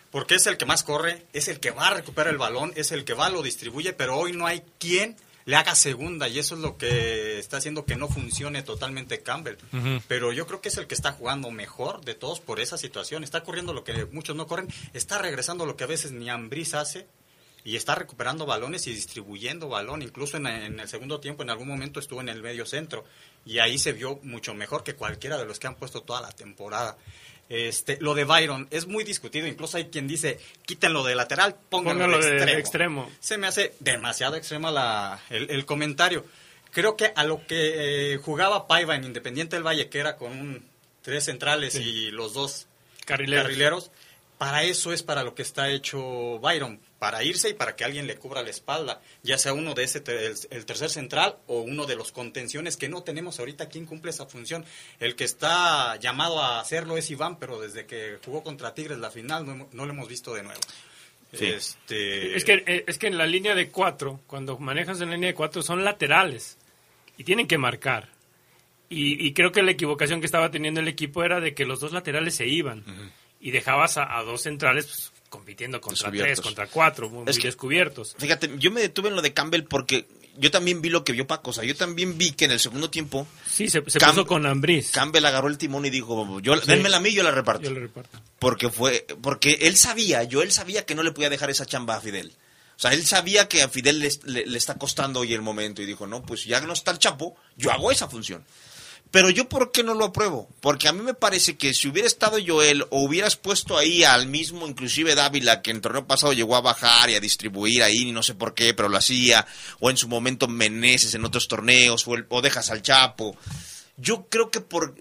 porque 0.09 0.35
es 0.35 0.47
el 0.47 0.57
que 0.57 0.65
más 0.65 0.83
corre, 0.83 1.23
es 1.33 1.47
el 1.47 1.59
que 1.59 1.69
va 1.71 1.87
a 1.89 1.93
recuperar 1.93 2.31
el 2.33 2.37
balón, 2.39 2.73
es 2.75 2.91
el 2.91 3.05
que 3.05 3.13
va, 3.13 3.29
lo 3.29 3.41
distribuye, 3.43 3.93
pero 3.93 4.17
hoy 4.17 4.31
no 4.33 4.47
hay 4.47 4.63
quien 4.79 5.15
le 5.45 5.55
haga 5.55 5.75
segunda 5.75 6.27
y 6.27 6.39
eso 6.39 6.55
es 6.55 6.61
lo 6.61 6.77
que 6.77 7.39
está 7.39 7.57
haciendo 7.57 7.85
que 7.85 7.95
no 7.95 8.07
funcione 8.07 8.63
totalmente 8.63 9.21
Campbell. 9.21 9.57
Pero 10.07 10.31
yo 10.31 10.47
creo 10.47 10.61
que 10.61 10.69
es 10.69 10.77
el 10.77 10.87
que 10.87 10.95
está 10.95 11.11
jugando 11.11 11.51
mejor 11.51 12.03
de 12.05 12.15
todos 12.15 12.39
por 12.39 12.59
esa 12.59 12.77
situación. 12.77 13.23
Está 13.23 13.43
corriendo 13.43 13.73
lo 13.73 13.83
que 13.83 14.05
muchos 14.05 14.35
no 14.35 14.47
corren, 14.47 14.67
está 14.93 15.17
regresando 15.17 15.65
lo 15.65 15.75
que 15.75 15.83
a 15.83 15.87
veces 15.87 16.11
ni 16.11 16.29
Ambris 16.29 16.73
hace 16.73 17.07
y 17.65 17.77
está 17.77 17.95
recuperando 17.95 18.45
balones 18.45 18.87
y 18.87 18.93
distribuyendo 18.93 19.69
balón. 19.69 20.01
Incluso 20.01 20.37
en, 20.37 20.47
en, 20.47 20.79
el 20.79 20.87
segundo 20.87 21.19
tiempo, 21.19 21.43
en 21.43 21.49
algún 21.49 21.67
momento 21.67 21.99
estuvo 21.99 22.21
en 22.21 22.29
el 22.29 22.41
medio 22.41 22.65
centro 22.65 23.03
y 23.45 23.59
ahí 23.59 23.77
se 23.77 23.93
vio 23.93 24.19
mucho 24.23 24.53
mejor 24.53 24.83
que 24.83 24.95
cualquiera 24.95 25.37
de 25.37 25.45
los 25.45 25.59
que 25.59 25.67
han 25.67 25.75
puesto 25.75 26.01
toda 26.01 26.21
la 26.21 26.31
temporada. 26.31 26.97
Este, 27.53 27.97
lo 28.01 28.15
de 28.15 28.23
Byron 28.23 28.67
es 28.71 28.87
muy 28.87 29.03
discutido, 29.03 29.45
incluso 29.47 29.77
hay 29.77 29.85
quien 29.85 30.07
dice, 30.07 30.39
quítenlo 30.65 31.03
de 31.03 31.13
lateral, 31.13 31.55
pónganlo, 31.69 32.05
Póngalo 32.05 32.23
de, 32.23 32.31
de 32.31 32.35
extremo. 32.37 32.59
extremo. 32.59 33.11
Se 33.19 33.37
me 33.37 33.45
hace 33.47 33.73
demasiado 33.79 34.35
extrema 34.35 34.71
la, 34.71 35.19
el, 35.29 35.49
el 35.51 35.65
comentario. 35.65 36.25
Creo 36.71 36.97
que 36.97 37.11
a 37.15 37.23
lo 37.23 37.45
que 37.45 38.13
eh, 38.13 38.17
jugaba 38.17 38.65
Paiva 38.67 38.95
en 38.95 39.03
Independiente 39.03 39.55
del 39.55 39.63
Valle, 39.65 39.89
que 39.89 39.99
era 39.99 40.15
con 40.15 40.31
un, 40.31 40.65
tres 41.03 41.25
centrales 41.25 41.73
Sí. 41.73 41.81
y 41.83 42.11
los 42.11 42.33
dos 42.33 42.65
Carrileros. 43.05 43.43
carrileros, 43.43 43.91
para 44.39 44.63
eso 44.63 44.91
es 44.91 45.03
para 45.03 45.21
lo 45.23 45.35
que 45.35 45.43
está 45.43 45.69
hecho 45.69 46.39
Byron, 46.39 46.79
para 47.03 47.21
irse 47.21 47.49
y 47.49 47.53
para 47.53 47.75
que 47.75 47.83
alguien 47.83 48.07
le 48.07 48.15
cubra 48.15 48.41
la 48.43 48.49
espalda, 48.49 49.01
ya 49.23 49.37
sea 49.37 49.51
uno 49.51 49.73
de 49.73 49.83
ese 49.83 49.99
te- 49.99 50.25
el, 50.27 50.35
el 50.51 50.65
tercer 50.65 50.89
central 50.89 51.35
o 51.47 51.59
uno 51.59 51.85
de 51.85 51.97
los 51.97 52.13
contenciones 52.13 52.77
que 52.77 52.87
no 52.87 53.03
tenemos 53.03 53.39
ahorita 53.39 53.67
quien 53.67 53.85
cumple 53.85 54.11
esa 54.11 54.25
función. 54.25 54.63
El 55.01 55.17
que 55.17 55.25
está 55.25 55.97
llamado 55.97 56.41
a 56.41 56.61
hacerlo 56.61 56.95
es 56.95 57.11
Iván, 57.11 57.39
pero 57.39 57.59
desde 57.59 57.85
que 57.85 58.19
jugó 58.23 58.41
contra 58.41 58.73
Tigres 58.73 58.99
la 58.99 59.11
final 59.11 59.45
no, 59.45 59.67
no 59.69 59.85
lo 59.85 59.91
hemos 59.91 60.07
visto 60.07 60.33
de 60.33 60.43
nuevo. 60.43 60.61
Este, 61.47 62.37
Es 62.37 62.45
que, 62.45 62.63
eh, 62.65 62.85
es 62.87 62.97
que 62.97 63.07
en 63.07 63.17
la 63.17 63.25
línea 63.25 63.53
de 63.53 63.69
cuatro, 63.69 64.21
cuando 64.25 64.57
manejas 64.57 65.01
en 65.01 65.09
la 65.09 65.15
línea 65.15 65.31
de 65.31 65.35
cuatro, 65.35 65.61
son 65.61 65.83
laterales 65.83 66.57
y 67.17 67.25
tienen 67.25 67.47
que 67.47 67.57
marcar. 67.57 68.07
Y, 68.87 69.27
y 69.27 69.33
creo 69.33 69.51
que 69.51 69.61
la 69.61 69.71
equivocación 69.71 70.21
que 70.21 70.25
estaba 70.27 70.51
teniendo 70.51 70.79
el 70.79 70.87
equipo 70.87 71.21
era 71.23 71.41
de 71.41 71.53
que 71.53 71.65
los 71.65 71.81
dos 71.81 71.91
laterales 71.91 72.35
se 72.35 72.47
iban 72.47 72.85
y 73.41 73.51
dejabas 73.51 73.97
a, 73.97 74.17
a 74.17 74.23
dos 74.23 74.43
centrales 74.43 74.85
pues, 74.85 75.12
compitiendo 75.33 75.81
contra 75.81 76.11
tres, 76.11 76.39
contra 76.41 76.67
cuatro, 76.67 77.09
muy, 77.09 77.23
Es 77.27 77.35
muy 77.35 77.41
que- 77.41 77.47
descubiertos. 77.47 78.15
Fíjate, 78.19 78.51
yo 78.59 78.69
me 78.69 78.81
detuve 78.81 79.09
en 79.09 79.15
lo 79.15 79.23
de 79.23 79.33
Campbell 79.33 79.63
porque 79.63 80.05
yo 80.37 80.51
también 80.51 80.79
vi 80.81 80.89
lo 80.89 81.03
que 81.03 81.11
vio 81.11 81.25
Paco. 81.25 81.49
O 81.49 81.53
sea, 81.53 81.63
yo 81.63 81.75
también 81.75 82.17
vi 82.19 82.31
que 82.33 82.45
en 82.45 82.51
el 82.51 82.59
segundo 82.59 82.91
tiempo. 82.91 83.25
Sí, 83.47 83.67
se, 83.67 83.81
se 83.87 83.99
puso 83.99 84.27
con 84.27 84.45
Ambris. 84.45 84.91
Campbell 84.91 85.25
agarró 85.25 85.47
el 85.47 85.57
timón 85.57 85.85
y 85.85 85.89
dijo: 85.89 86.39
yo, 86.41 86.55
Sí. 86.57 86.67
Denmela 86.67 86.97
a 86.97 86.99
mí, 86.99 87.11
yo 87.13 87.23
la 87.23 87.31
reparto. 87.31 87.63
Yo 87.63 87.71
le 87.71 87.79
reparto. 87.79 88.19
Porque 88.37 88.69
fue. 88.69 89.05
Porque 89.21 89.57
él 89.61 89.75
sabía, 89.75 90.23
yo 90.23 90.43
él 90.43 90.51
sabía 90.51 90.85
que 90.85 90.93
no 90.93 91.01
le 91.01 91.11
podía 91.11 91.29
dejar 91.31 91.49
esa 91.49 91.65
chamba 91.65 91.95
a 91.95 92.01
Fidel. 92.01 92.31
O 92.75 92.79
sea, 92.79 92.93
él 92.93 93.05
sabía 93.05 93.47
que 93.47 93.61
a 93.63 93.69
Fidel 93.69 93.99
le, 93.99 94.09
le- 94.25 94.45
le 94.45 94.57
está 94.57 94.75
costando 94.75 95.19
hoy 95.21 95.33
el 95.33 95.41
momento 95.41 95.81
y 95.81 95.85
dijo: 95.85 96.05
No, 96.07 96.21
pues 96.23 96.45
ya 96.45 96.61
no 96.61 96.73
está 96.73 96.91
el 96.91 96.99
Chapo, 96.99 97.35
yo 97.57 97.71
hago 97.71 97.91
esa 97.91 98.07
función. 98.07 98.43
Pero 99.13 99.29
yo, 99.29 99.47
¿por 99.47 99.71
qué 99.71 99.83
no 99.83 99.93
lo 99.93 100.05
apruebo? 100.05 100.49
Porque 100.59 100.87
a 100.87 100.91
mí 100.91 101.03
me 101.03 101.13
parece 101.13 101.55
que 101.55 101.75
si 101.75 101.87
hubiera 101.87 102.07
estado 102.07 102.39
Joel 102.43 102.87
o 102.89 103.03
hubieras 103.03 103.35
puesto 103.35 103.77
ahí 103.77 104.03
al 104.03 104.25
mismo, 104.25 104.67
inclusive 104.67 105.13
Dávila, 105.13 105.61
que 105.61 105.69
en 105.69 105.81
torneo 105.81 106.07
pasado 106.07 106.33
llegó 106.33 106.55
a 106.55 106.61
bajar 106.61 107.11
y 107.11 107.13
a 107.13 107.19
distribuir 107.19 107.83
ahí, 107.83 108.11
no 108.11 108.23
sé 108.23 108.33
por 108.33 108.55
qué, 108.55 108.73
pero 108.73 108.89
lo 108.89 108.97
hacía, 108.97 109.45
o 109.79 109.91
en 109.91 109.97
su 109.97 110.07
momento 110.07 110.47
Meneses 110.47 111.13
en 111.13 111.25
otros 111.25 111.47
torneos, 111.47 112.07
o, 112.07 112.41
dejas 112.41 112.71
al 112.71 112.81
Chapo. 112.81 113.37
Yo 113.97 114.25
creo 114.29 114.49
que 114.49 114.61
por 114.61 114.95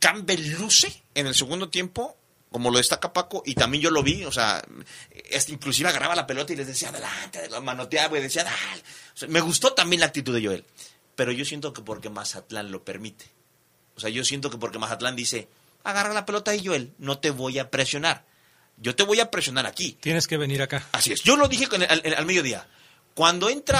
Campbell 0.00 0.58
luce 0.58 1.04
en 1.14 1.28
el 1.28 1.34
segundo 1.36 1.68
tiempo, 1.68 2.16
como 2.50 2.68
lo 2.68 2.78
destaca 2.78 3.12
Paco, 3.12 3.44
y 3.46 3.54
también 3.54 3.84
yo 3.84 3.92
lo 3.92 4.02
vi, 4.02 4.24
o 4.24 4.32
sea, 4.32 4.60
inclusive 5.46 5.88
agarraba 5.88 6.16
la 6.16 6.26
pelota 6.26 6.52
y 6.52 6.56
les 6.56 6.66
decía, 6.66 6.88
adelante, 6.88 7.48
lo 7.48 7.62
manoteaba 7.62 8.18
y 8.18 8.22
decía. 8.22 8.44
O 9.14 9.16
sea, 9.16 9.28
me 9.28 9.40
gustó 9.40 9.72
también 9.72 10.00
la 10.00 10.06
actitud 10.06 10.34
de 10.34 10.44
Joel, 10.44 10.64
pero 11.14 11.30
yo 11.30 11.44
siento 11.44 11.72
que 11.72 11.82
porque 11.82 12.10
Mazatlán 12.10 12.72
lo 12.72 12.82
permite. 12.82 13.41
O 13.96 14.00
sea, 14.00 14.10
yo 14.10 14.24
siento 14.24 14.50
que 14.50 14.58
porque 14.58 14.78
Mazatlán 14.78 15.16
dice, 15.16 15.48
agarra 15.84 16.12
la 16.14 16.24
pelota 16.26 16.54
y 16.54 16.64
Joel, 16.64 16.92
no 16.98 17.18
te 17.18 17.30
voy 17.30 17.58
a 17.58 17.70
presionar. 17.70 18.24
Yo 18.78 18.96
te 18.96 19.02
voy 19.04 19.20
a 19.20 19.30
presionar 19.30 19.66
aquí. 19.66 19.92
Tienes 20.00 20.26
que 20.26 20.36
venir 20.38 20.62
acá. 20.62 20.86
Así 20.92 21.12
es. 21.12 21.22
Yo 21.22 21.36
lo 21.36 21.46
dije 21.48 21.68
el- 21.72 21.82
al, 21.84 22.14
al 22.16 22.26
mediodía. 22.26 22.66
Cuando 23.14 23.48
entra. 23.50 23.78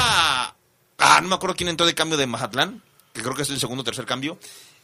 Ah, 0.99 1.21
no 1.23 1.29
me 1.29 1.35
acuerdo 1.35 1.57
quién 1.57 1.69
entró 1.71 1.87
de 1.87 1.95
cambio 1.95 2.17
de 2.19 2.27
Mazatlán, 2.27 2.83
que 3.13 3.23
creo 3.23 3.35
que 3.35 3.43
es 3.43 3.51
el 3.51 3.59
segundo 3.59 3.81
o 3.81 3.85
tercer 3.85 4.05
cambio. 4.07 4.39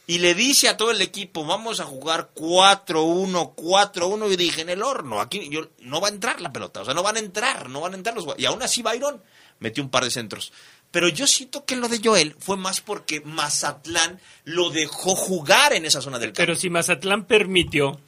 Y 0.07 0.17
le 0.17 0.33
dice 0.33 0.67
a 0.67 0.75
todo 0.75 0.89
el 0.89 1.01
equipo, 1.01 1.45
vamos 1.45 1.79
a 1.79 1.85
jugar 1.85 2.31
4-1, 2.35 3.53
4-1. 3.55 4.31
Y 4.33 4.35
dije, 4.35 4.61
en 4.61 4.69
el 4.69 4.81
horno, 4.81 5.21
aquí 5.21 5.47
yo, 5.51 5.69
no 5.81 6.01
va 6.01 6.07
a 6.07 6.11
entrar 6.11 6.41
la 6.41 6.51
pelota. 6.51 6.81
O 6.81 6.85
sea, 6.85 6.93
no 6.95 7.03
van 7.03 7.17
a 7.17 7.19
entrar, 7.19 7.69
no 7.69 7.81
van 7.81 7.93
a 7.93 7.97
entrar 7.97 8.15
los. 8.15 8.25
Y 8.37 8.45
aún 8.45 8.61
así 8.63 8.81
Byron 8.81 9.21
metió 9.59 9.83
un 9.83 9.89
par 9.91 10.03
de 10.03 10.11
centros. 10.11 10.51
Pero 10.91 11.07
yo 11.07 11.27
siento 11.27 11.65
que 11.65 11.75
lo 11.75 11.87
de 11.87 11.99
Joel 12.03 12.35
fue 12.39 12.57
más 12.57 12.81
porque 12.81 13.21
Mazatlán 13.21 14.19
lo 14.43 14.69
dejó 14.71 15.15
jugar 15.15 15.73
en 15.73 15.85
esa 15.85 16.01
zona 16.01 16.17
del 16.19 16.29
campo. 16.29 16.37
Pero 16.37 16.55
si 16.55 16.69
Mazatlán 16.69 17.25
permitió, 17.25 17.99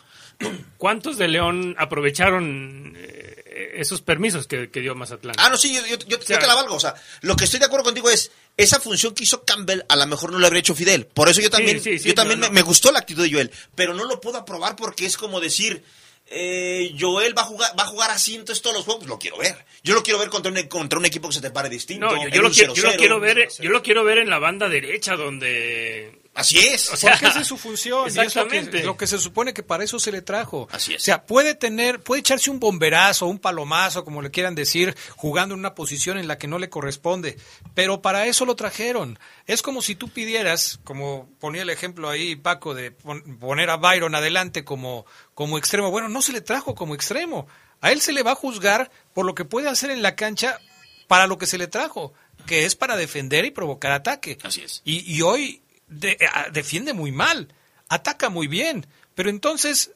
¿cuántos 0.77 1.17
de 1.17 1.27
León 1.27 1.75
aprovecharon 1.77 2.93
eh, 2.97 3.73
esos 3.77 4.01
permisos 4.01 4.47
que, 4.47 4.69
que 4.71 4.79
dio 4.81 4.95
Mazatlán? 4.95 5.35
Ah, 5.37 5.49
no, 5.49 5.57
sí, 5.57 5.73
yo, 5.75 5.85
yo- 5.85 5.97
yo- 6.07 6.21
sea- 6.21 6.39
te 6.39 6.47
la 6.47 6.55
valgo. 6.55 6.75
O 6.75 6.79
sea, 6.79 6.95
lo 7.21 7.35
que 7.35 7.43
estoy 7.45 7.59
de 7.59 7.65
acuerdo 7.67 7.83
contigo 7.85 8.09
es, 8.09 8.31
esa 8.57 8.79
función 8.79 9.13
que 9.13 9.23
hizo 9.23 9.43
Campbell 9.43 9.81
a 9.87 9.95
lo 9.95 10.07
mejor 10.07 10.31
no 10.31 10.39
lo 10.39 10.45
habría 10.47 10.59
hecho 10.61 10.75
Fidel. 10.75 11.05
Por 11.05 11.29
eso 11.29 11.39
yo 11.41 11.49
también, 11.49 11.79
Sí, 11.81 11.91
sí, 11.93 11.99
sí, 11.99 12.07
yo 12.09 12.15
también 12.15 12.39
no, 12.39 12.47
me, 12.47 12.55
me 12.55 12.61
gustó 12.63 12.91
la 12.91 12.99
actitud 12.99 13.23
de 13.23 13.31
Joel. 13.31 13.51
Pero 13.75 13.93
no 13.93 14.05
lo 14.05 14.19
puedo 14.19 14.37
aprobar 14.39 14.75
porque 14.75 15.05
es 15.05 15.17
como 15.17 15.39
decir, 15.39 15.83
eh, 16.31 16.95
Joel 16.99 17.37
va 17.37 17.41
a 17.41 17.45
jugar 17.45 17.77
va 17.77 17.83
a 17.83 17.87
jugar 17.87 18.11
así 18.11 18.35
entonces 18.35 18.61
todos 18.61 18.75
los 18.77 18.85
juegos. 18.85 19.05
Lo 19.07 19.19
quiero 19.19 19.37
ver. 19.37 19.65
Yo 19.83 19.93
lo 19.93 20.03
quiero 20.03 20.19
ver 20.19 20.29
contra 20.29 20.51
un, 20.51 20.61
contra 20.67 20.97
un 20.97 21.05
equipo 21.05 21.27
que 21.27 21.35
se 21.35 21.41
te 21.41 21.51
pare 21.51 21.69
distinto. 21.69 22.05
No, 22.05 22.29
yo, 22.29 22.41
lo 22.41 22.49
quiero, 22.49 22.73
yo 22.73 22.83
lo 22.83 22.91
0-0. 22.91 22.97
quiero 22.97 23.19
ver, 23.19 23.49
yo 23.59 23.69
lo 23.69 23.83
quiero 23.83 24.03
ver 24.03 24.19
en 24.19 24.29
la 24.29 24.39
banda 24.39 24.69
derecha 24.69 25.15
donde 25.15 26.20
Así 26.33 26.59
es. 26.59 26.89
O 26.91 26.95
sea, 26.97 27.11
Porque 27.11 27.27
esa 27.27 27.41
es 27.41 27.47
su 27.47 27.57
función. 27.57 28.05
y 28.05 28.07
es 28.09 28.15
lo 28.15 28.21
que- 28.21 28.27
Exactamente. 28.27 28.83
lo, 28.83 28.95
que, 28.97 29.05
se 29.07 29.17
supone 29.17 29.53
que 29.53 29.63
para 29.63 29.83
eso 29.83 29.99
se 29.99 30.11
le 30.11 30.21
trajo. 30.21 30.67
Así 30.71 30.93
es. 30.93 31.01
O 31.01 31.05
sea, 31.05 31.25
puede 31.25 31.55
tener, 31.55 31.99
puede 32.01 32.21
echarse 32.21 32.49
un 32.49 32.59
bomberazo, 32.59 33.25
un 33.27 33.37
palomazo, 33.39 34.05
como 34.05 34.21
le 34.21 34.31
quieran 34.31 34.55
decir, 34.55 34.95
jugando 35.17 35.53
en 35.55 35.59
una 35.59 35.75
posición 35.75 36.17
en 36.17 36.27
la 36.27 36.37
que 36.37 36.47
no 36.47 36.57
le 36.59 36.69
corresponde. 36.69 37.37
Pero 37.75 38.01
para 38.01 38.25
eso 38.27 38.45
lo 38.45 38.55
trajeron. 38.55 39.19
Es 39.45 39.61
como 39.61 39.81
si 39.81 39.95
tú 39.95 40.07
pidieras, 40.09 40.79
como 40.83 41.29
ponía 41.39 41.63
el 41.63 41.69
ejemplo 41.69 42.09
ahí 42.09 42.35
Paco, 42.35 42.73
de 42.73 42.91
pon- 42.91 43.37
poner 43.39 43.69
a 43.69 43.77
Byron 43.77 44.15
adelante 44.15 44.63
como, 44.63 45.05
como 45.33 45.57
extremo. 45.57 45.91
Bueno, 45.91 46.07
no 46.09 46.21
se 46.21 46.31
le 46.31 46.41
trajo 46.41 46.75
como 46.75 46.95
extremo. 46.95 47.47
A 47.81 47.91
él 47.91 47.99
se 47.99 48.13
le 48.13 48.23
va 48.23 48.31
a 48.31 48.35
juzgar 48.35 48.89
por 49.13 49.25
lo 49.25 49.35
que 49.35 49.43
puede 49.43 49.67
hacer 49.67 49.89
en 49.91 50.01
la 50.01 50.15
cancha 50.15 50.59
para 51.07 51.27
lo 51.27 51.37
que 51.37 51.45
se 51.45 51.57
le 51.57 51.67
trajo, 51.67 52.13
que 52.45 52.63
es 52.65 52.75
para 52.75 52.95
defender 52.95 53.43
y 53.43 53.51
provocar 53.51 53.91
ataque. 53.91 54.37
Así 54.43 54.61
es. 54.61 54.81
Y, 54.85 54.99
y 55.13 55.21
hoy 55.23 55.60
de- 55.91 56.17
a- 56.33 56.49
defiende 56.49 56.93
muy 56.93 57.11
mal, 57.11 57.53
ataca 57.89 58.29
muy 58.29 58.47
bien, 58.47 58.87
pero 59.13 59.29
entonces, 59.29 59.91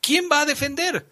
¿quién 0.00 0.28
va 0.32 0.40
a 0.40 0.46
defender? 0.46 1.06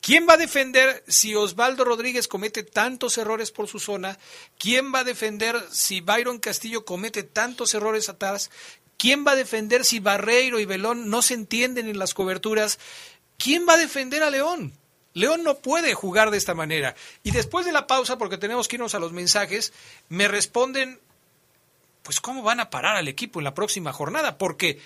¿Quién 0.00 0.26
va 0.26 0.32
a 0.34 0.38
defender 0.38 1.04
si 1.06 1.34
Osvaldo 1.34 1.84
Rodríguez 1.84 2.26
comete 2.26 2.62
tantos 2.62 3.18
errores 3.18 3.50
por 3.52 3.68
su 3.68 3.78
zona? 3.78 4.18
¿Quién 4.58 4.92
va 4.94 5.00
a 5.00 5.04
defender 5.04 5.62
si 5.70 6.00
Byron 6.00 6.38
Castillo 6.38 6.86
comete 6.86 7.22
tantos 7.22 7.74
errores 7.74 8.08
atrás? 8.08 8.50
¿Quién 8.96 9.26
va 9.26 9.32
a 9.32 9.36
defender 9.36 9.84
si 9.84 10.00
Barreiro 10.00 10.58
y 10.58 10.64
Belón 10.64 11.10
no 11.10 11.20
se 11.20 11.34
entienden 11.34 11.86
en 11.86 11.98
las 11.98 12.14
coberturas? 12.14 12.78
¿Quién 13.36 13.68
va 13.68 13.74
a 13.74 13.78
defender 13.78 14.22
a 14.22 14.30
León? 14.30 14.72
León 15.12 15.42
no 15.44 15.58
puede 15.58 15.92
jugar 15.92 16.30
de 16.30 16.38
esta 16.38 16.54
manera. 16.54 16.94
Y 17.22 17.32
después 17.32 17.66
de 17.66 17.72
la 17.72 17.86
pausa, 17.86 18.16
porque 18.16 18.38
tenemos 18.38 18.68
que 18.68 18.76
irnos 18.76 18.94
a 18.94 18.98
los 19.00 19.12
mensajes, 19.12 19.74
me 20.08 20.28
responden 20.28 20.98
pues 22.02 22.20
cómo 22.20 22.42
van 22.42 22.60
a 22.60 22.70
parar 22.70 22.96
al 22.96 23.08
equipo 23.08 23.40
en 23.40 23.44
la 23.44 23.54
próxima 23.54 23.92
jornada, 23.92 24.38
porque 24.38 24.80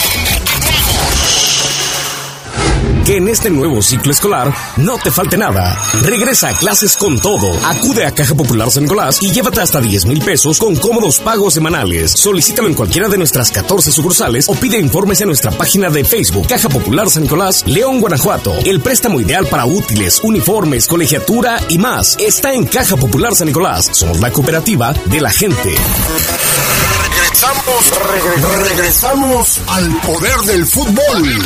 Que 3.08 3.16
en 3.16 3.30
este 3.30 3.49
nuevo 3.49 3.82
ciclo 3.82 4.12
escolar 4.12 4.53
no 4.76 4.97
te 4.97 5.12
falte 5.12 5.38
nada. 5.38 5.82
Regresa 6.03 6.49
a 6.49 6.53
clases 6.53 6.97
con 6.97 7.18
todo. 7.18 7.49
Acude 7.66 8.05
a 8.05 8.12
Caja 8.12 8.36
Popular 8.36 8.70
San 8.70 8.84
Nicolás 8.84 9.20
y 9.22 9.32
llévate 9.32 9.62
hasta 9.62 9.80
10 9.80 10.08
mil 10.08 10.22
pesos 10.22 10.60
con 10.60 10.76
cómodos 10.76 11.20
pagos 11.20 11.53
semanales. 11.53 12.12
Solicítalo 12.12 12.68
en 12.68 12.74
cualquiera 12.74 13.08
de 13.08 13.18
nuestras 13.18 13.49
14 13.49 13.93
sucursales 13.93 14.49
o 14.49 14.55
pide 14.55 14.78
informes 14.78 15.22
en 15.22 15.28
nuestra 15.28 15.51
página 15.51 15.89
de 15.89 16.03
Facebook 16.03 16.49
Caja 16.49 16.68
Popular 16.68 17.10
San 17.10 17.24
Nicolás, 17.24 17.64
León, 17.66 18.01
Guanajuato. 18.01 18.53
El 18.66 18.82
préstamo 18.82 19.22
ideal 19.22 19.47
para 19.47 19.66
útiles, 19.66 20.20
uniformes, 20.22 20.86
colegiatura 20.86 21.62
y 21.70 21.78
más 21.78 22.18
está 22.20 22.51
en 22.51 22.66
Caja 22.66 22.97
Popular 22.97 23.34
San 23.36 23.47
Nicolás. 23.47 23.89
Somos 23.93 24.20
la 24.20 24.34
cooperativa 24.34 24.91
de 25.05 25.22
la 25.22 25.32
gente. 25.32 25.76
Regresamos, 27.38 27.93
regresamos 28.70 29.60
al 29.68 30.01
poder 30.01 30.38
del 30.41 30.66
fútbol. 30.66 31.45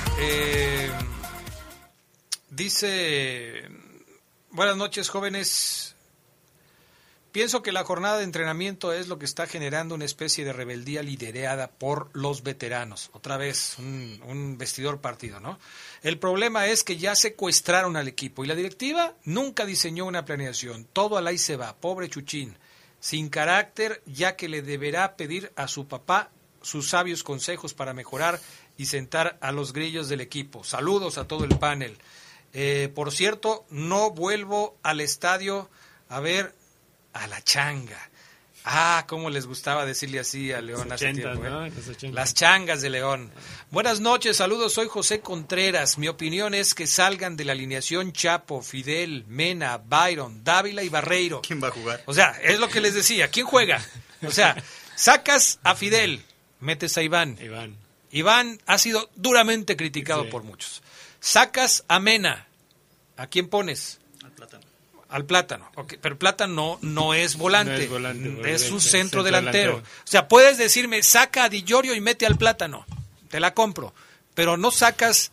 eh, 0.21 0.91
dice, 2.49 3.67
buenas 4.51 4.77
noches 4.77 5.09
jóvenes. 5.09 5.95
Pienso 7.31 7.63
que 7.63 7.71
la 7.71 7.85
jornada 7.85 8.17
de 8.17 8.25
entrenamiento 8.25 8.91
es 8.91 9.07
lo 9.07 9.17
que 9.17 9.23
está 9.25 9.47
generando 9.47 9.95
una 9.95 10.03
especie 10.03 10.43
de 10.43 10.51
rebeldía 10.51 11.01
liderada 11.01 11.69
por 11.71 12.09
los 12.11 12.43
veteranos. 12.43 13.09
Otra 13.13 13.37
vez, 13.37 13.77
un, 13.79 14.57
vestidor 14.57 14.99
partido, 14.99 15.39
¿no? 15.39 15.57
El 16.03 16.19
problema 16.19 16.67
es 16.67 16.83
que 16.83 16.97
ya 16.97 17.15
secuestraron 17.15 17.95
al 17.95 18.09
equipo 18.09 18.43
y 18.43 18.47
la 18.47 18.55
directiva 18.55 19.13
nunca 19.23 19.65
diseñó 19.65 20.05
una 20.05 20.25
planeación. 20.25 20.85
Todo 20.91 21.17
al 21.17 21.27
ahí 21.27 21.37
se 21.37 21.55
va, 21.55 21.77
pobre 21.77 22.09
Chuchín. 22.09 22.57
Sin 22.99 23.29
carácter, 23.29 24.03
ya 24.05 24.35
que 24.35 24.49
le 24.49 24.61
deberá 24.61 25.15
pedir 25.15 25.53
a 25.55 25.69
su 25.69 25.87
papá 25.87 26.31
sus 26.61 26.89
sabios 26.89 27.23
consejos 27.23 27.73
para 27.73 27.93
mejorar 27.93 28.39
y 28.81 28.87
sentar 28.87 29.37
a 29.41 29.51
los 29.51 29.73
grillos 29.73 30.09
del 30.09 30.21
equipo. 30.21 30.63
Saludos 30.63 31.19
a 31.19 31.27
todo 31.27 31.43
el 31.43 31.55
panel. 31.59 31.95
Eh, 32.51 32.91
por 32.95 33.11
cierto, 33.11 33.63
no 33.69 34.09
vuelvo 34.09 34.75
al 34.81 35.01
estadio 35.01 35.69
a 36.09 36.19
ver 36.19 36.55
a 37.13 37.27
la 37.27 37.43
changa. 37.43 38.09
Ah, 38.63 39.05
cómo 39.07 39.29
les 39.29 39.45
gustaba 39.45 39.85
decirle 39.85 40.19
así 40.19 40.51
a 40.51 40.61
León 40.61 40.91
hace 40.91 41.09
80, 41.09 41.21
tiempo, 41.21 41.45
¿eh? 41.45 41.49
¿no? 41.51 41.67
Los 41.67 41.87
80. 41.89 42.15
Las 42.15 42.33
changas 42.33 42.81
de 42.81 42.89
León. 42.89 43.31
Buenas 43.69 43.99
noches, 43.99 44.37
saludos, 44.37 44.73
soy 44.73 44.87
José 44.87 45.19
Contreras. 45.19 45.99
Mi 45.99 46.07
opinión 46.07 46.55
es 46.55 46.73
que 46.73 46.87
salgan 46.87 47.37
de 47.37 47.45
la 47.45 47.51
alineación 47.51 48.13
Chapo, 48.13 48.63
Fidel, 48.63 49.25
Mena, 49.27 49.77
Byron, 49.77 50.43
Dávila 50.43 50.81
y 50.81 50.89
Barreiro. 50.89 51.43
¿Quién 51.43 51.61
va 51.61 51.67
a 51.67 51.71
jugar? 51.71 52.01
O 52.07 52.15
sea, 52.15 52.31
es 52.41 52.59
lo 52.59 52.67
que 52.67 52.81
les 52.81 52.95
decía. 52.95 53.27
¿Quién 53.29 53.45
juega? 53.45 53.79
O 54.23 54.31
sea, 54.31 54.55
sacas 54.95 55.59
a 55.61 55.75
Fidel, 55.75 56.23
metes 56.59 56.97
a 56.97 57.03
Iván. 57.03 57.37
Iván. 57.39 57.75
Iván 58.11 58.61
ha 58.65 58.77
sido 58.77 59.09
duramente 59.15 59.75
criticado 59.77 60.23
Sí. 60.23 60.29
por 60.29 60.43
muchos. 60.43 60.81
Sacas 61.19 61.83
a 61.87 61.99
Mena. 61.99 62.47
¿A 63.17 63.27
quién 63.27 63.47
pones? 63.49 63.99
Al 64.23 64.31
plátano. 64.31 64.63
Al 65.09 65.25
plátano. 65.25 65.71
Ok, 65.75 65.93
Pero 66.01 66.17
plátano 66.17 66.79
no, 66.81 66.89
no 66.89 67.13
es 67.13 67.35
volante. 67.35 67.73
No 67.75 67.79
es 67.81 67.89
volante, 67.89 68.51
es 68.53 68.61
un 68.71 68.79
centro, 68.81 68.89
centro 68.99 69.23
delantero. 69.23 69.71
delantero. 69.73 70.01
O 70.03 70.07
sea, 70.07 70.27
puedes 70.27 70.57
decirme, 70.57 71.03
saca 71.03 71.43
a 71.45 71.49
Di 71.49 71.63
Llorio 71.63 71.93
y 71.95 72.01
mete 72.01 72.25
al 72.25 72.37
plátano. 72.37 72.85
Te 73.29 73.39
la 73.39 73.53
compro. 73.53 73.93
Pero 74.33 74.55
no 74.57 74.71
sacas 74.71 75.31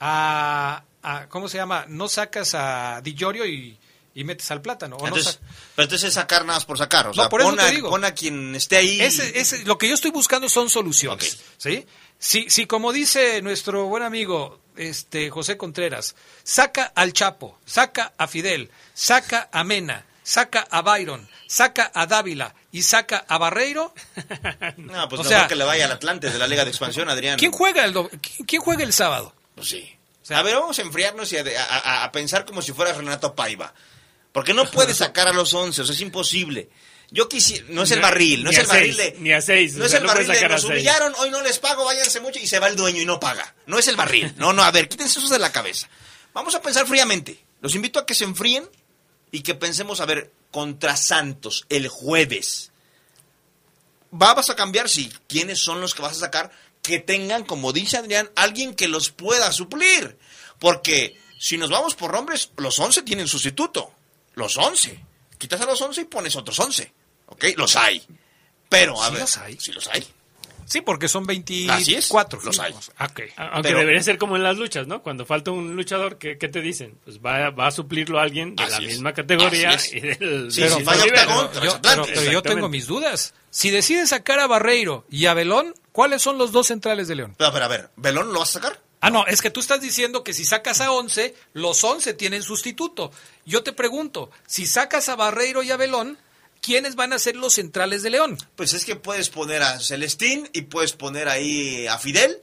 a, 0.00 0.82
a- 1.02 1.26
¿cómo 1.28 1.48
se 1.48 1.58
llama? 1.58 1.84
No 1.88 2.08
sacas 2.08 2.54
a 2.54 3.00
Di 3.02 3.14
Llorio 3.14 3.46
y, 3.46 3.78
y 4.14 4.24
metes 4.24 4.50
al 4.50 4.60
plátano. 4.60 4.96
o 4.96 5.06
Entonces, 5.06 5.38
pero 5.76 5.84
entonces 5.84 6.08
es 6.08 6.14
sacar 6.14 6.44
nada 6.44 6.58
más 6.58 6.64
por 6.64 6.78
sacar. 6.78 7.06
O 7.06 7.10
No, 7.10 7.14
sea, 7.14 7.28
por 7.28 7.40
eso 7.40 7.50
pon, 7.50 7.58
te 7.58 7.64
a, 7.64 7.70
digo. 7.70 7.90
pon 7.90 8.04
a 8.04 8.12
quien 8.12 8.54
esté 8.56 8.76
ahí. 8.78 9.00
Ese, 9.00 9.38
ese- 9.38 9.64
lo 9.64 9.78
que 9.78 9.88
yo 9.88 9.94
estoy 9.94 10.10
buscando 10.10 10.48
son 10.48 10.68
soluciones. 10.68 11.38
¿sí? 11.58 11.86
Si, 12.22 12.50
si, 12.50 12.66
como 12.66 12.92
dice 12.92 13.40
nuestro 13.40 13.86
buen 13.86 14.02
amigo 14.02 14.60
este 14.76 15.30
José 15.30 15.56
Contreras, 15.56 16.14
saca 16.44 16.92
al 16.94 17.12
Chapo, 17.14 17.58
saca 17.64 18.12
a 18.18 18.28
Fidel, 18.28 18.70
saca 18.92 19.48
a 19.50 19.64
Mena, 19.64 20.04
saca 20.22 20.66
a 20.70 20.82
Byron, 20.82 21.26
saca 21.46 21.90
a 21.94 22.06
Dávila 22.06 22.54
y 22.72 22.82
saca 22.82 23.24
a 23.26 23.38
Barreiro, 23.38 23.94
No, 24.76 25.08
pues 25.08 25.20
O 25.20 25.24
mejor 25.24 25.26
sea- 25.26 25.48
que 25.48 25.56
le 25.56 25.64
vaya 25.64 25.86
al 25.86 25.92
Atlante 25.92 26.30
de 26.30 26.38
la 26.38 26.46
Liga 26.46 26.64
de 26.64 26.70
Expansión, 26.70 27.08
Adrián. 27.08 27.38
¿quién 27.38 27.52
juega 27.52 27.84
el, 27.86 27.94
do- 27.94 28.10
quién, 28.46 28.60
juega 28.60 28.84
el 28.84 28.92
sábado? 28.92 29.34
Pues 29.54 29.68
sí. 29.70 29.96
a 30.28 30.42
ver, 30.42 30.56
vamos 30.56 30.78
a 30.78 30.82
enfriarnos 30.82 31.32
y 31.32 31.38
a- 31.38 32.04
a 32.04 32.12
pensar 32.12 32.44
como 32.44 32.60
si 32.60 32.72
fuera 32.72 32.92
Renato 32.92 33.34
Paiva. 33.34 33.72
Porque 34.32 34.52
no 34.54 34.70
puede 34.70 34.92
sacar 34.94 35.26
a 35.26 35.32
los 35.32 35.54
11, 35.54 35.80
o 35.82 35.84
sea, 35.86 35.94
es 35.94 36.00
imposible. 36.02 36.68
Yo 37.12 37.28
quisiera, 37.28 37.64
no 37.70 37.82
es 37.82 37.90
el 37.90 38.00
barril, 38.00 38.44
no 38.44 38.50
ni 38.50 38.56
es 38.56 38.62
el 38.62 38.66
barril 38.68 38.94
seis, 38.94 39.14
de... 39.14 39.20
ni 39.20 39.32
a 39.32 39.40
seis, 39.40 39.74
No 39.74 39.82
o 39.82 39.86
es 39.86 39.94
el 39.94 40.04
barril 40.06 40.28
de 40.28 40.48
nos 40.48 40.60
seis". 40.62 40.70
humillaron, 40.72 41.12
hoy 41.18 41.30
no 41.30 41.42
les 41.42 41.58
pago, 41.58 41.84
váyanse 41.84 42.20
mucho 42.20 42.38
y 42.38 42.46
se 42.46 42.60
va 42.60 42.68
el 42.68 42.76
dueño 42.76 43.02
y 43.02 43.04
no 43.04 43.18
paga. 43.18 43.54
No 43.66 43.78
es 43.78 43.88
el 43.88 43.96
barril. 43.96 44.32
No, 44.36 44.52
no, 44.52 44.62
a 44.62 44.70
ver, 44.70 44.88
quítense 44.88 45.18
eso 45.18 45.28
de 45.28 45.38
la 45.40 45.50
cabeza. 45.50 45.88
Vamos 46.34 46.54
a 46.54 46.62
pensar 46.62 46.86
fríamente. 46.86 47.42
Los 47.60 47.74
invito 47.74 47.98
a 47.98 48.06
que 48.06 48.14
se 48.14 48.22
enfríen 48.24 48.68
y 49.32 49.40
que 49.42 49.54
pensemos, 49.56 50.00
a 50.00 50.06
ver, 50.06 50.30
contra 50.52 50.96
Santos 50.96 51.66
el 51.68 51.88
jueves. 51.88 52.70
¿Va- 54.12 54.34
¿Vas 54.34 54.50
a 54.50 54.56
cambiar? 54.56 54.88
Sí. 54.88 55.12
¿Quiénes 55.28 55.58
son 55.58 55.80
los 55.80 55.94
que 55.94 56.02
vas 56.02 56.16
a 56.16 56.20
sacar? 56.20 56.50
Que 56.82 56.98
tengan, 56.98 57.44
como 57.44 57.72
dice 57.72 57.96
Adrián, 57.96 58.30
alguien 58.36 58.74
que 58.74 58.88
los 58.88 59.10
pueda 59.10 59.52
suplir. 59.52 60.16
Porque 60.58 61.18
si 61.38 61.58
nos 61.58 61.70
vamos 61.70 61.94
por 61.94 62.12
nombres, 62.12 62.50
los 62.56 62.78
11 62.78 63.02
tienen 63.02 63.28
sustituto. 63.28 63.92
Los 64.34 64.56
11. 64.56 65.04
Quitas 65.38 65.60
a 65.60 65.66
los 65.66 65.80
11 65.80 66.02
y 66.02 66.04
pones 66.04 66.36
otros 66.36 66.58
11. 66.58 66.92
¿Ok? 67.30 67.44
Los 67.56 67.76
hay. 67.76 68.02
Pero, 68.68 69.00
a 69.02 69.06
Sí 69.06 69.12
ver. 69.12 69.20
los 69.22 69.38
hay. 69.38 69.58
Sí 69.58 69.72
los 69.72 69.88
hay. 69.88 70.06
Sí, 70.66 70.82
porque 70.82 71.08
son 71.08 71.24
Así 71.24 71.94
es. 71.94 72.08
24. 72.12 72.42
Los 72.44 72.60
hay. 72.60 72.72
Ok. 72.72 73.20
Aunque 73.36 73.62
Pero- 73.70 73.78
debería 73.80 74.00
ser 74.04 74.18
como 74.18 74.36
en 74.36 74.44
las 74.44 74.56
luchas, 74.56 74.86
¿no? 74.86 75.02
Cuando 75.02 75.26
falta 75.26 75.50
un 75.50 75.74
luchador, 75.74 76.16
¿qué, 76.16 76.38
qué 76.38 76.46
te 76.48 76.60
dicen? 76.60 76.96
Pues 77.04 77.18
va, 77.18 77.50
va 77.50 77.66
a 77.66 77.70
suplirlo 77.72 78.20
a 78.20 78.22
alguien 78.22 78.54
de 78.54 78.68
la 78.68 78.76
es. 78.76 78.86
misma 78.86 79.12
categoría. 79.12 79.76
Y 79.92 79.98
del, 80.00 80.52
Sí, 80.52 80.60
del 80.60 80.70
sí, 80.70 80.84
pero 80.86 81.52
Yo, 81.60 81.80
pero- 81.82 82.06
pero 82.14 82.42
tengo 82.42 82.68
mis 82.68 82.86
dudas. 82.86 83.34
Si 83.50 83.70
decides 83.70 84.10
sacar 84.10 84.38
a 84.38 84.46
Barreiro 84.46 85.04
y 85.10 85.26
a 85.26 85.34
Belón, 85.34 85.74
¿cuáles 85.90 86.22
son 86.22 86.38
los 86.38 86.52
dos 86.52 86.68
centrales 86.68 87.08
de 87.08 87.16
León? 87.16 87.34
Pero, 87.36 87.50
a 87.50 87.52
ver, 87.52 87.62
a 87.64 87.68
ver. 87.68 87.90
¿Belón 87.96 88.32
lo 88.32 88.38
vas 88.38 88.50
a 88.50 88.60
sacar? 88.60 88.80
Ah, 89.00 89.10
no, 89.10 89.26
es 89.26 89.42
que 89.42 89.50
tú 89.50 89.58
estás 89.58 89.80
diciendo 89.80 90.22
que 90.22 90.34
si 90.34 90.44
sacas 90.44 90.80
a 90.80 90.92
11, 90.92 91.34
los 91.54 91.82
11 91.82 92.14
tienen 92.14 92.44
sustituto. 92.44 93.10
Yo 93.44 93.64
te 93.64 93.72
pregunto, 93.72 94.30
si 94.46 94.66
sacas 94.68 95.08
a 95.08 95.16
Barreiro 95.16 95.64
y 95.64 95.72
a 95.72 95.76
Belón, 95.76 96.16
¿quiénes 96.60 96.94
van 96.96 97.12
a 97.12 97.18
ser 97.18 97.36
los 97.36 97.54
centrales 97.54 98.02
de 98.02 98.10
León? 98.10 98.38
Pues 98.56 98.72
es 98.72 98.84
que 98.84 98.96
puedes 98.96 99.30
poner 99.30 99.62
a 99.62 99.78
Celestín 99.80 100.48
y 100.52 100.62
puedes 100.62 100.92
poner 100.92 101.28
ahí 101.28 101.86
a 101.86 101.98
Fidel. 101.98 102.42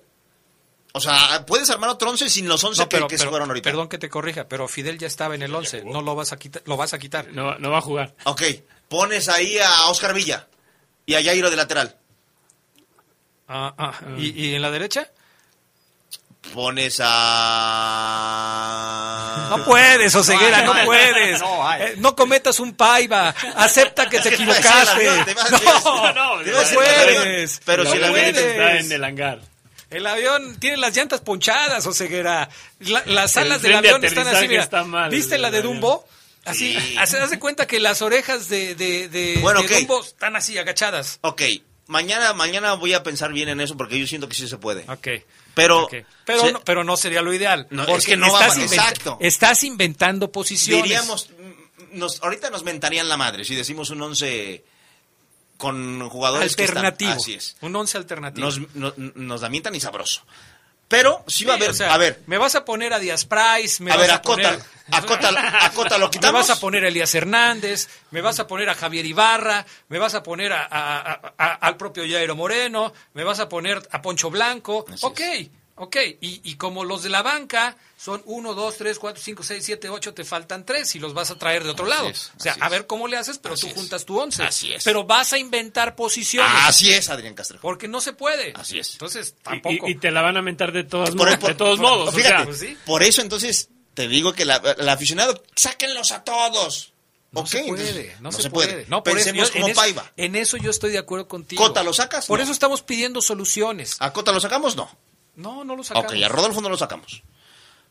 O 0.93 0.99
sea, 0.99 1.45
puedes 1.45 1.69
armar 1.69 1.89
otro 1.91 2.09
11 2.09 2.27
sin 2.29 2.47
los 2.47 2.63
11 2.63 2.81
No, 2.81 2.89
pero, 2.89 3.07
que, 3.07 3.15
que 3.15 3.19
se 3.21 3.27
fueron 3.27 3.49
ahorita. 3.49 3.69
perdón 3.69 3.87
que 3.87 3.97
te 3.99 4.09
corrija, 4.09 4.47
pero 4.47 4.67
Fidel 4.67 4.97
ya 4.97 5.05
estaba 5.07 5.35
en 5.35 5.43
el 5.43 5.53
11, 5.53 5.83
no 5.83 6.01
lo 6.01 6.15
vas 6.15 6.31
a 6.31 6.37
quitar, 6.37 6.63
lo 6.65 6.75
vas 6.75 6.93
a 6.93 6.97
quitar. 6.99 7.27
No, 7.33 7.57
no 7.59 7.69
va 7.69 7.77
a 7.77 7.81
jugar. 7.81 8.15
Ok, 8.23 8.41
pones 8.89 9.29
ahí 9.29 9.59
a 9.59 9.87
Oscar 9.89 10.13
Villa 10.15 10.47
y 11.05 11.13
a 11.13 11.23
Jairo 11.23 11.49
de 11.51 11.55
lateral. 11.55 11.97
Ah, 13.47 13.73
ah, 13.77 13.93
¿Y, 14.17 14.29
y 14.47 14.55
en 14.55 14.61
la 14.61 14.71
derecha? 14.71 15.11
Pones 16.53 16.99
a... 18.47 19.47
No 19.49 19.63
puedes, 19.63 20.13
Oseguera, 20.15 20.63
no, 20.63 20.73
puedes. 20.85 21.39
No 21.39 21.67
hay. 21.67 21.81
Eh, 21.83 21.93
no 21.97 22.15
cometas 22.15 22.59
un 22.59 22.73
paiva. 22.73 23.33
Acepta 23.55 24.09
que 24.09 24.19
te 24.19 24.29
equivocaste. 24.29 25.05
No, 25.85 26.13
no, 26.13 26.37
no 26.43 26.43
puedes. 26.73 27.61
Pero 27.65 27.85
si 27.85 27.91
Solamente 27.91 28.33
puedes. 28.41 28.51
está 28.51 28.77
en 28.79 28.91
el 28.91 29.03
hangar. 29.03 29.39
El 29.89 30.05
avión 30.05 30.57
tiene 30.59 30.77
las 30.77 30.95
llantas 30.95 31.21
ponchadas, 31.21 31.85
Oseguera. 31.85 32.49
La- 32.79 33.03
las 33.05 33.37
alas 33.37 33.61
del 33.61 33.71
de 33.71 33.77
avión 33.77 34.03
están 34.03 34.27
así, 34.27 34.47
mira. 34.47 34.63
está 34.63 34.83
mal, 34.83 35.09
¿Viste 35.09 35.37
la 35.37 35.49
de. 35.51 35.61
Dumbo? 35.61 36.05
Así, 36.43 36.77
Sí. 36.79 36.95
haz 36.97 37.13
haz 37.13 37.29
de 37.29 37.39
cuenta 37.39 37.67
que 37.67 37.79
las 37.79 38.01
orejas 38.01 38.47
de, 38.49 38.73
de, 38.75 39.07
de, 39.09 39.37
Bueno, 39.41 39.61
de 39.61 39.65
ok. 39.67 39.71
Dumbo 39.79 40.01
están 40.03 40.35
así, 40.35 40.57
agachadas. 40.57 41.19
Ok, 41.21 41.41
mañana, 41.87 42.33
mañana 42.33 42.73
voy 42.73 42.93
a 42.93 43.03
pensar 43.03 43.33
bien 43.33 43.49
en 43.49 43.59
eso 43.61 43.75
porque 43.75 43.99
yo 43.99 44.05
siento 44.07 44.27
que 44.29 44.35
sí 44.35 44.47
se 44.47 44.57
puede. 44.57 44.85
Ok. 44.89 45.07
Pero, 45.55 45.83
ok. 45.85 45.95
Pero, 46.25 46.41
se- 46.41 46.51
no, 46.51 46.61
pero 46.63 46.83
no 46.83 46.95
sería 46.97 47.21
lo 47.21 47.33
ideal. 47.33 47.67
No, 47.71 47.83
es 47.83 47.89
porque 47.89 48.05
que 48.05 48.17
no 48.17 48.31
va 48.31 48.39
estás, 48.41 48.57
a- 48.57 48.61
inventa- 48.61 48.75
exacto. 48.89 49.17
estás 49.21 49.63
inventando 49.63 50.31
posiciones. 50.31 50.83
diríamos, 50.83 51.29
nos, 51.93 52.21
ahorita 52.21 52.49
nos 52.49 52.63
mentarían 52.63 53.09
la 53.09 53.17
madre 53.17 53.43
si 53.45 53.55
decimos 53.55 53.89
un 53.89 54.01
11 54.01 54.63
con 55.57 56.07
jugadores 56.09 56.55
que 56.55 56.63
están- 56.65 56.77
alternativo. 56.85 57.11
así 57.13 57.33
es. 57.33 57.57
Un 57.61 57.75
once 57.75 57.97
alternativo. 57.97 58.45
Nos, 58.45 58.59
no- 58.75 58.93
nos 58.97 59.41
la 59.41 59.49
mientan 59.49 59.73
y 59.73 59.79
sabroso. 59.79 60.21
Pero 60.87 61.23
sí 61.27 61.43
va 61.43 61.53
a 61.53 61.55
haber, 61.57 61.71
o 61.71 61.73
sea, 61.73 61.93
a 61.93 61.97
ver, 61.97 62.21
Me 62.27 62.37
vas 62.37 62.55
a 62.55 62.63
poner 62.63 62.93
a 62.93 62.99
Díaz 62.99 63.25
Price, 63.25 63.83
me 63.83 63.91
a 63.91 63.95
vas 63.97 64.07
ver, 64.07 64.11
a 64.15 64.21
poner... 64.21 64.59
acota, 64.91 65.65
acota, 65.65 65.97
lo 65.97 66.05
Me 66.07 66.11
quitamos. 66.11 66.47
vas 66.47 66.57
a 66.57 66.59
poner 66.61 66.85
a 66.85 66.87
Elías 66.87 67.13
Hernández, 67.13 67.89
me 68.11 68.21
vas 68.21 68.39
a 68.39 68.47
poner 68.47 68.69
a 68.69 68.73
Javier 68.75 69.05
Ibarra, 69.05 69.65
me 69.89 69.99
vas 69.99 70.13
a 70.15 70.23
poner 70.23 70.53
a, 70.53 70.63
a- 70.63 70.99
a- 71.11 71.33
a- 71.37 71.53
al 71.55 71.75
propio 71.75 72.03
Jairo 72.09 72.35
Moreno, 72.37 72.93
me 73.13 73.23
vas 73.25 73.39
a 73.41 73.49
poner 73.49 73.85
a 73.91 74.01
Poncho 74.01 74.29
Blanco. 74.29 74.85
ok, 75.01 75.19
ok. 75.77 75.95
Y, 76.21 76.41
y 76.43 76.55
como 76.55 76.83
los 76.83 77.01
de 77.03 77.09
la 77.09 77.21
banca 77.21 77.77
son 77.97 78.21
1, 78.25 78.53
2, 78.53 78.77
3, 78.77 78.99
4, 78.99 79.21
5, 79.23 79.43
6, 79.43 79.63
7, 79.65 79.89
8, 79.89 80.13
te 80.13 80.23
faltan 80.25 80.65
3 80.65 80.95
y 80.95 80.99
los 80.99 81.13
vas 81.13 81.31
a 81.31 81.37
traer 81.39 81.63
de 81.63 81.69
otro 81.71 81.85
Así 81.85 81.95
lado. 81.95 82.09
es, 82.09 82.31
o 82.37 82.39
sea, 82.39 82.55
a 82.59 82.69
ver 82.69 82.85
cómo 82.85 83.07
le 83.07 83.17
haces, 83.17 83.37
pero 83.39 83.55
tú 83.55 83.69
juntas 83.69 84.05
tu 84.05 84.19
11. 84.19 84.43
Así 84.43 84.73
es. 84.73 84.83
Pero 84.83 85.05
vas 85.05 85.33
a 85.33 85.37
inventar 85.37 85.95
posiciones. 85.95 86.51
Así 86.65 86.91
es, 86.91 87.09
Adrián 87.09 87.33
Castro. 87.33 87.59
Porque 87.61 87.87
no 87.87 88.01
se 88.01 88.13
puede. 88.13 88.53
Así 88.55 88.77
es. 88.79 88.91
Entonces, 88.91 89.35
tampoco. 89.41 89.87
y- 89.87 89.91
y 89.91 89.95
te 89.95 90.11
la 90.11 90.21
van 90.21 90.37
a 90.37 90.41
mentar 90.41 90.71
de 90.73 90.83
todos, 90.83 91.09
Por- 91.11 91.17
modos, 91.19 91.37
por- 91.37 91.49
de 91.49 91.55
todos 91.55 91.79
por- 91.79 91.89
modos. 91.89 92.09
o 92.09 92.11
Fíjate, 92.11 92.53
sea, 92.53 92.75
por 92.85 93.01
eso 93.03 93.21
entonces 93.21 93.69
te 93.93 94.07
digo 94.07 94.33
que 94.33 94.45
la- 94.45 94.57
el 94.77 94.89
aficionado, 94.89 95.41
sáquenlos 95.55 96.11
a 96.11 96.23
todos. 96.23 96.93
No 97.31 97.45
se 97.45 97.59
puede, 97.63 97.81
entonces, 97.89 98.21
no, 98.21 98.31
se, 98.31 98.49
puede. 98.49 98.85
No, 98.87 99.03
por 99.03 99.17
eso, 99.17 99.25
Pensemos 99.25 99.47
yo- 99.49 99.53
como 99.53 99.65
en, 99.65 99.71
eso, 99.71 99.81
Paiva. 99.81 100.11
en 100.15 100.35
eso 100.37 100.55
yo 100.57 100.71
estoy 100.71 100.91
de 100.91 100.97
acuerdo 100.97 101.27
contigo. 101.27 101.61
¿Cota 101.61 101.83
lo 101.83 101.93
sacas? 101.93 102.25
Por 102.25 102.39
No. 102.39 102.43
eso 102.43 102.53
estamos 102.53 102.81
pidiendo 102.83 103.21
soluciones. 103.21 103.97
¿A 103.99 104.13
Cota 104.13 104.31
lo 104.31 104.39
sacamos? 104.39 104.75
No. 104.77 104.89
No, 105.37 105.63
no 105.63 105.75
lo 105.75 105.83
sacamos. 105.83 106.11
Ok, 106.11 106.17
a 106.23 106.27
Rodolfo 106.27 106.59
no 106.61 106.67
lo 106.69 106.77
sacamos. 106.77 107.23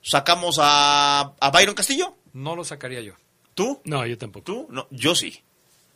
¿Sacamos 0.03 0.59
a, 0.61 1.33
a 1.41 1.51
Byron 1.51 1.75
Castillo? 1.75 2.15
No 2.33 2.55
lo 2.55 2.65
sacaría 2.65 3.01
yo. 3.01 3.15
¿Tú? 3.55 3.81
No, 3.85 4.07
yo 4.07 4.19
tampoco. 4.19 4.45
¿Tú? 4.45 4.67
No, 4.71 4.87
yo 4.91 5.15
sí. 5.15 5.43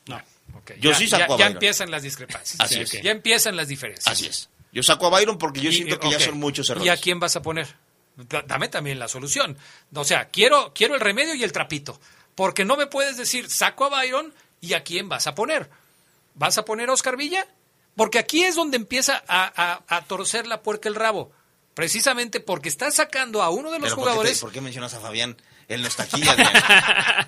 No. 0.07 0.17
ok. 0.57 0.73
Yo 0.81 0.91
Ya- 0.93 0.97
sí 0.99 1.07
saco 1.07 1.21
ya, 1.21 1.25
a 1.27 1.29
ya 1.29 1.37
Byron. 1.37 1.53
empiezan 1.53 1.91
las 1.91 2.03
discrepancias. 2.03 2.59
Así 2.61 2.75
Sí, 2.77 2.81
es. 2.81 2.95
ok. 2.95 3.01
Ya 3.03 3.11
empiezan 3.11 3.57
las 3.57 3.69
diferencias. 3.69 4.07
Así 4.11 4.27
es. 4.27 4.49
Yo 4.73 4.83
saco 4.83 5.07
a 5.07 5.11
Byron 5.11 5.37
porque 5.39 5.61
yo 5.61 5.71
Y- 5.71 5.75
siento 5.75 5.99
que 6.01 6.11
ya 6.11 6.19
son 6.21 6.39
muchos 6.39 6.69
errores. 6.71 6.87
¿Y 6.87 6.89
a 6.89 6.97
quién 6.97 7.21
vas 7.21 7.37
a 7.37 7.43
poner? 7.43 7.69
Da- 8.17 8.43
Dame 8.43 8.69
también 8.69 8.99
la 8.99 9.09
solución. 9.09 9.57
O 9.95 10.05
sea, 10.05 10.29
quiero, 10.29 10.73
quiero 10.75 10.95
el 10.95 11.01
remedio 11.01 11.35
y 11.35 11.43
el 11.45 11.53
trapito. 11.53 12.01
Porque 12.35 12.65
no 12.65 12.77
me 12.77 12.87
puedes 12.87 13.17
decir, 13.17 13.51
saco 13.51 13.85
a 13.85 13.89
Byron 13.91 14.33
y 14.61 14.73
a 14.75 14.83
quién 14.83 15.09
vas 15.09 15.27
a 15.27 15.35
poner. 15.35 15.69
¿Vas 16.35 16.57
a 16.59 16.65
poner 16.65 16.89
a 16.89 16.93
Oscar 16.95 17.17
Villa? 17.17 17.47
Porque 17.97 18.19
aquí 18.19 18.45
es 18.45 18.55
donde 18.55 18.77
empieza 18.77 19.23
a, 19.29 19.53
a- 19.89 19.97
a 19.97 20.03
torcer 20.05 20.47
la 20.47 20.63
puerca 20.63 20.89
el 20.89 20.95
rabo. 20.95 21.33
Precisamente 21.81 22.41
porque 22.41 22.68
estás 22.68 22.95
sacando 22.97 23.43
a 23.43 23.49
uno 23.49 23.70
de 23.70 23.78
los 23.78 23.89
Pero 23.89 23.97
¿por 23.97 24.05
qué 24.05 24.09
te- 24.09 24.11
jugadores. 24.12 24.39
¿por 24.41 24.53
qué, 24.53 24.61
mencionas 24.61 24.93
a 24.93 25.01
Fabián? 25.01 25.35
Él 25.66 25.81
no 25.81 25.89
está 25.89 26.03
aquí, 26.03 26.20
Adrián. 26.28 26.53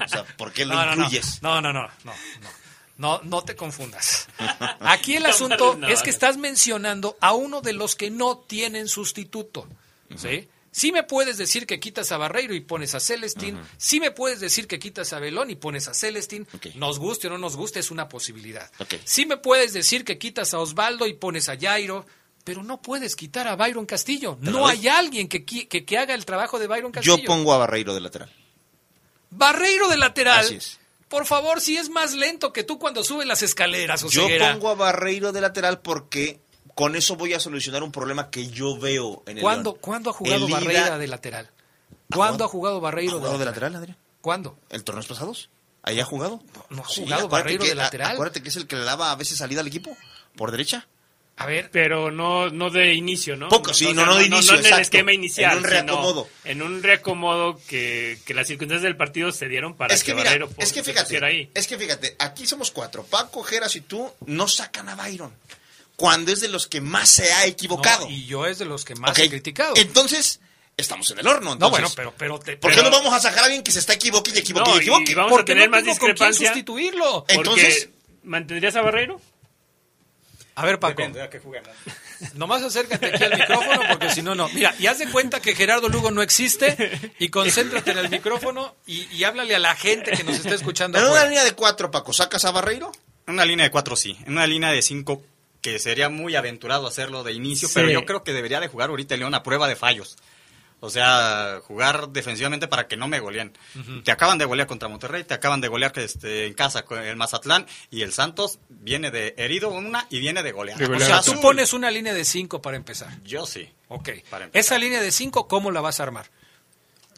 o 0.05 0.09
sea, 0.09 0.25
¿por 0.37 0.53
qué 0.53 0.67
lo 0.67 0.75
No, 0.75 0.85
no, 0.85 0.95
no. 0.97 1.03
incluyes? 1.05 1.43
No, 1.43 1.61
no, 1.63 1.73
no, 1.73 1.83
no, 2.05 2.13
no. 2.41 2.63
No, 2.99 3.21
no 3.25 3.43
te 3.43 3.57
confundas. 3.57 4.29
Aquí 4.81 5.17
el 5.17 5.25
asunto 5.35 5.79
es 5.89 6.03
que 6.03 6.11
estás 6.11 6.37
mencionando 6.37 7.17
a 7.21 7.33
uno 7.33 7.63
de 7.63 7.73
los 7.73 7.97
que 7.97 8.11
no 8.11 8.37
tienen 8.39 8.89
sustituto. 8.89 9.67
¿Sí? 10.17 10.49
Sí 10.71 10.93
me 10.93 11.03
puedes 11.03 11.39
decir 11.39 11.67
que 11.67 11.81
quitas 11.81 12.13
a 12.13 12.19
Barreiro 12.19 12.55
y 12.55 12.61
pones 12.61 12.95
a 12.95 13.01
Celestín. 13.01 13.59
Sí 13.79 14.01
me 14.01 14.11
puedes 14.11 14.41
decir 14.41 14.67
que 14.67 14.79
quitas 14.79 15.13
a 15.15 15.19
Belón 15.19 15.51
y 15.51 15.57
pones 15.57 15.89
a 15.89 15.95
Celestín. 15.95 16.47
Nos 16.75 16.99
guste 16.99 17.27
o 17.29 17.31
no 17.31 17.39
nos 17.39 17.57
guste, 17.57 17.81
es 17.81 17.91
una 17.91 18.09
posibilidad. 18.09 18.71
Sí 19.05 19.25
me 19.27 19.39
puedes 19.39 19.73
decir 19.73 20.05
que 20.05 20.19
quitas 20.19 20.53
a 20.55 20.59
Osvaldo 20.59 21.07
y 21.07 21.15
pones 21.15 21.49
a 21.49 21.59
Jairo. 21.59 22.05
Pero 22.45 22.63
no 22.65 22.83
puedes 22.83 23.15
quitar 23.15 23.47
a 23.47 23.55
Byron 23.57 23.87
Castillo. 23.87 24.37
No 24.41 24.67
hay 24.67 24.89
alguien 24.89 25.29
que, 25.29 25.45
que, 25.45 25.69
que 25.69 25.99
haga 25.99 26.15
el 26.15 26.25
trabajo 26.25 26.59
de 26.59 26.67
Byron 26.67 26.91
Castillo. 26.93 27.17
Yo 27.19 27.25
pongo 27.25 27.53
a 27.53 27.59
Barreiro 27.59 27.95
de 27.95 28.01
lateral. 28.01 28.33
Barreiro 29.31 29.89
de 29.89 29.97
lateral. 29.97 30.41
Así 30.45 30.57
es. 30.57 30.79
Por 31.09 31.27
favor, 31.27 31.61
si 31.61 31.77
es 31.77 31.89
más 31.91 32.15
lento 32.15 32.53
que 32.53 32.65
tú 32.65 32.79
cuando 32.79 33.05
subes 33.05 33.27
las 33.27 33.43
escaleras, 33.43 34.03
Yo 34.11 34.27
pongo 34.39 34.71
a 34.71 34.75
Barreiro 34.75 35.31
de 35.33 35.41
lateral 35.41 35.81
porque 35.81 36.41
con 36.75 36.97
eso 36.97 37.17
voy 37.17 37.35
a 37.35 37.41
solucionar 37.41 37.83
un 37.83 37.93
problema 37.93 38.31
que 38.31 38.49
yo 38.49 38.79
veo 38.79 39.23
en 39.27 39.37
el 39.39 39.43
¿Cuándo, 39.43 39.71
León. 39.73 39.79
¿Cuándo 39.83 40.11
ha 40.11 40.13
jugado 40.15 40.37
El 40.47 40.51
ida- 40.51 40.59
Barreira 40.61 40.99
de 40.99 41.07
lateral? 41.07 41.51
¿Cuándo 42.13 42.45
ha 42.45 42.49
jugado 42.49 42.81
Barreiro 42.81 43.17
¿Ha 43.17 43.19
jugado 43.21 43.39
de 43.39 43.45
lateral, 43.45 43.77
Adrián? 43.77 43.97
¿Cuándo? 44.23 44.59
¿El 44.71 44.85
torneos 44.85 45.07
pasados? 45.07 45.51
¿Ahí 45.83 46.01
ha 46.01 46.05
jugado? 46.05 46.43
No 46.71 46.83
ha 46.83 46.89
Sí, 46.89 47.03
jugado 47.03 47.27
acuérdate 47.27 47.29
Barreiro 47.43 47.63
que- 47.65 47.69
de 47.71 47.75
lateral. 47.75 48.13
Acuérdate 48.13 48.43
que 48.43 48.49
es 48.49 48.57
el 48.57 48.67
que 48.67 48.77
le 48.77 48.85
daba 48.85 49.11
a 49.13 49.17
veces 49.17 49.37
salida 49.39 49.61
al 49.61 49.67
equipo 49.67 49.95
por 50.37 50.51
derecha. 50.51 50.87
A 51.37 51.47
ver. 51.47 51.71
Pero 51.73 52.11
no, 52.11 52.51
no 52.51 52.71
de 52.71 52.95
inicio, 52.95 53.37
¿no? 53.37 53.49
Poco, 53.49 53.73
sí, 53.75 53.87
O 53.87 53.95
sea, 53.95 54.05
no, 54.05 54.07
no 54.07 54.17
de 54.19 54.27
inicio, 54.27 54.59
en 54.59 54.67
el 54.67 54.79
esquema 54.81 55.13
inicial. 55.13 55.53
En 55.53 55.59
un 55.59 55.65
reacomodo. 55.65 56.29
En 56.45 56.63
un 56.63 56.83
reacomodo 56.83 57.61
que, 57.67 58.19
que 58.25 58.35
las 58.35 58.47
circunstancias 58.47 58.83
del 58.83 58.97
partido 58.97 59.33
se 59.33 59.49
dieron 59.49 59.75
para 59.75 59.95
es 59.95 60.05
que, 60.05 60.13
que, 60.13 60.19
mira, 60.19 60.39
es 60.59 60.73
que 60.73 60.85
fíjate, 60.85 61.25
ahí. 61.25 61.51
es 61.55 61.67
que 61.67 61.79
fíjate, 61.79 62.17
aquí 62.19 62.47
somos 62.47 62.71
cuatro. 62.71 63.03
Paco, 63.05 63.43
Geras 63.43 63.75
y 63.77 63.81
tú 63.81 64.13
no 64.27 64.47
sacan 64.47 64.89
a 64.89 64.95
Byron. 64.95 65.33
Cuando 65.97 66.33
es 66.33 66.41
de 66.41 66.49
los 66.49 66.67
que 66.67 66.81
más 66.81 67.09
se 67.09 67.33
ha 67.33 67.47
equivocado. 67.47 68.07
No, 68.07 68.11
y 68.11 68.25
yo 68.27 68.47
es 68.47 68.59
de 68.59 68.65
los 68.65 68.85
que 68.85 68.95
más 68.95 69.19
he 69.19 69.29
criticado. 69.29 69.75
Entonces, 69.77 70.41
estamos 70.77 71.11
en 71.11 71.19
el 71.21 71.27
horno. 71.27 71.55
no, 71.57 71.71
bueno, 71.71 71.89
pero... 71.97 72.13
pero 72.17 72.39
te, 72.41 72.57
¿Por 72.57 72.71
qué 72.71 72.77
pero- 72.79 72.91
no 72.91 72.97
vamos 72.97 73.15
a 73.15 73.21
sacar 73.21 73.41
a 73.41 73.45
alguien 73.47 73.63
que 73.63 73.73
se 73.73 73.79
está 73.79 73.95
equivocando 73.95 74.39
y 74.39 74.43
equivoque 74.43 74.71
No, 74.71 74.77
y 74.77 74.81
equivoque? 74.81 75.13
y 75.13 75.15
vamos 75.15 75.31
Porque 75.31 75.53
a 75.53 75.55
tener 75.55 75.71
no 75.71 75.77
más 75.77 75.85
discrepancia. 75.85 76.49
sustituirlo. 76.49 77.25
Entonces- 77.29 77.89
¿Mantendrías 78.25 78.77
a 78.77 78.83
Barreiro? 78.83 79.21
A 80.55 80.67
ver, 80.67 80.79
Paco. 80.79 80.91
Depende 80.99 81.19
de 81.21 81.25
a 81.25 81.31
qué 81.31 81.39
juguemos. 81.39 81.71
Nomás 82.35 82.63
acércate 82.63 83.07
aquí 83.07 83.25
al 83.25 83.39
micrófono 83.39 83.81
porque 83.89 84.11
si 84.11 84.23
no, 84.23 84.35
no. 84.35 84.49
Mira, 84.51 84.75
y 84.79 84.87
haz 84.87 84.99
de 84.99 85.09
cuenta 85.11 85.41
que 85.41 85.55
Gerardo 85.55 85.89
Lugo 85.89 86.11
no 86.11 86.21
existe 86.23 87.13
y 87.19 87.29
concéntrate 87.31 87.93
en 87.93 87.99
el 87.99 88.11
micrófono 88.11 88.77
y, 88.87 89.05
y 89.17 89.25
háblale 89.25 89.55
a 89.55 89.59
la 89.59 89.75
gente 89.75 90.11
que 90.13 90.25
nos 90.25 90.37
está 90.37 90.55
escuchando. 90.55 90.99
En 90.99 91.05
una 91.07 91.25
línea 91.25 91.45
de 91.45 91.53
cuatro, 91.53 91.91
Paco, 91.91 92.13
¿sacas 92.13 92.45
a 92.45 92.51
Barreiro? 92.51 92.93
En 93.27 93.35
una 93.35 93.45
línea 93.45 93.65
de 93.65 93.71
cuatro 93.71 93.97
sí, 93.97 94.17
en 94.27 94.33
una 94.33 94.47
línea 94.47 94.71
de 94.71 94.83
cinco 94.83 95.23
que 95.63 95.79
sería 95.79 96.09
muy 96.09 96.35
aventurado 96.37 96.87
hacerlo 96.89 97.23
de 97.23 97.33
inicio, 97.33 97.69
Sí. 97.69 97.75
pero 97.77 97.89
yo 97.91 98.05
creo 98.05 98.25
que 98.25 98.33
debería 98.33 98.59
de 98.61 98.67
jugar 98.69 98.91
ahorita 98.91 99.17
León 99.17 99.35
a 99.35 99.43
prueba 99.45 99.69
de 99.69 99.77
fallos. 99.77 100.17
O 100.85 100.91
sea, 100.91 101.61
jugar 101.65 102.09
defensivamente 102.09 102.67
para 102.67 102.89
que 102.89 102.97
no 102.97 103.07
me 103.07 103.21
goleen. 103.21 103.53
Te 104.03 104.11
acaban 104.11 104.37
de 104.37 104.45
golear 104.47 104.67
contra 104.67 104.89
Monterrey, 104.89 105.23
te 105.23 105.33
acaban 105.33 105.61
de 105.61 105.69
golear 105.69 105.97
este, 106.01 106.47
en 106.47 106.55
casa 106.55 106.85
con 106.85 106.99
el 106.99 107.15
Mazatlán 107.15 107.67
y 107.89 108.03
el 108.03 108.13
Santos 108.13 108.59
viene 108.69 109.13
de 109.13 109.33
herido 109.39 109.69
una 109.69 110.09
y 110.11 110.19
viene 110.19 110.43
de 110.43 110.51
golear. 110.51 110.77
De 110.79 110.87
O 110.87 110.99
sea, 110.99 111.23
tú 111.23 111.41
pones 111.41 111.73
una 111.73 111.89
línea 111.89 112.13
de 112.13 112.25
cinco 112.25 112.61
para 112.61 112.77
empezar. 112.77 113.17
Yo 113.23 113.47
sí, 113.47 113.71
Ok. 113.87 114.09
Para. 114.29 114.51
Esa 114.53 114.77
línea 114.77 115.01
de 115.01 115.13
cinco, 115.13 115.47
¿cómo 115.47 115.71
la 115.71 115.81
vas 115.81 116.01
a 116.01 116.03
armar? 116.03 116.27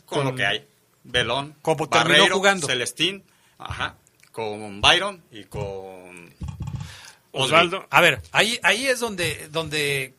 con, 0.05 0.19
Con- 0.19 0.27
lo 0.27 0.35
que 0.35 0.45
hay. 0.45 0.69
Belón, 1.03 1.57
Como 1.63 1.87
Barreiro, 1.87 2.35
jugando. 2.37 2.67
Celestín, 2.67 3.25
ajá, 3.57 3.97
con 4.33 4.83
Byron 4.83 5.23
y 5.31 5.45
con 5.45 6.35
Osvaldo. 7.33 7.87
A 7.91 8.01
ver, 8.03 8.21
ahí, 8.33 8.59
ahí 8.63 8.87
es 8.87 9.01
donde, 9.01 9.49
donde 9.51 10.15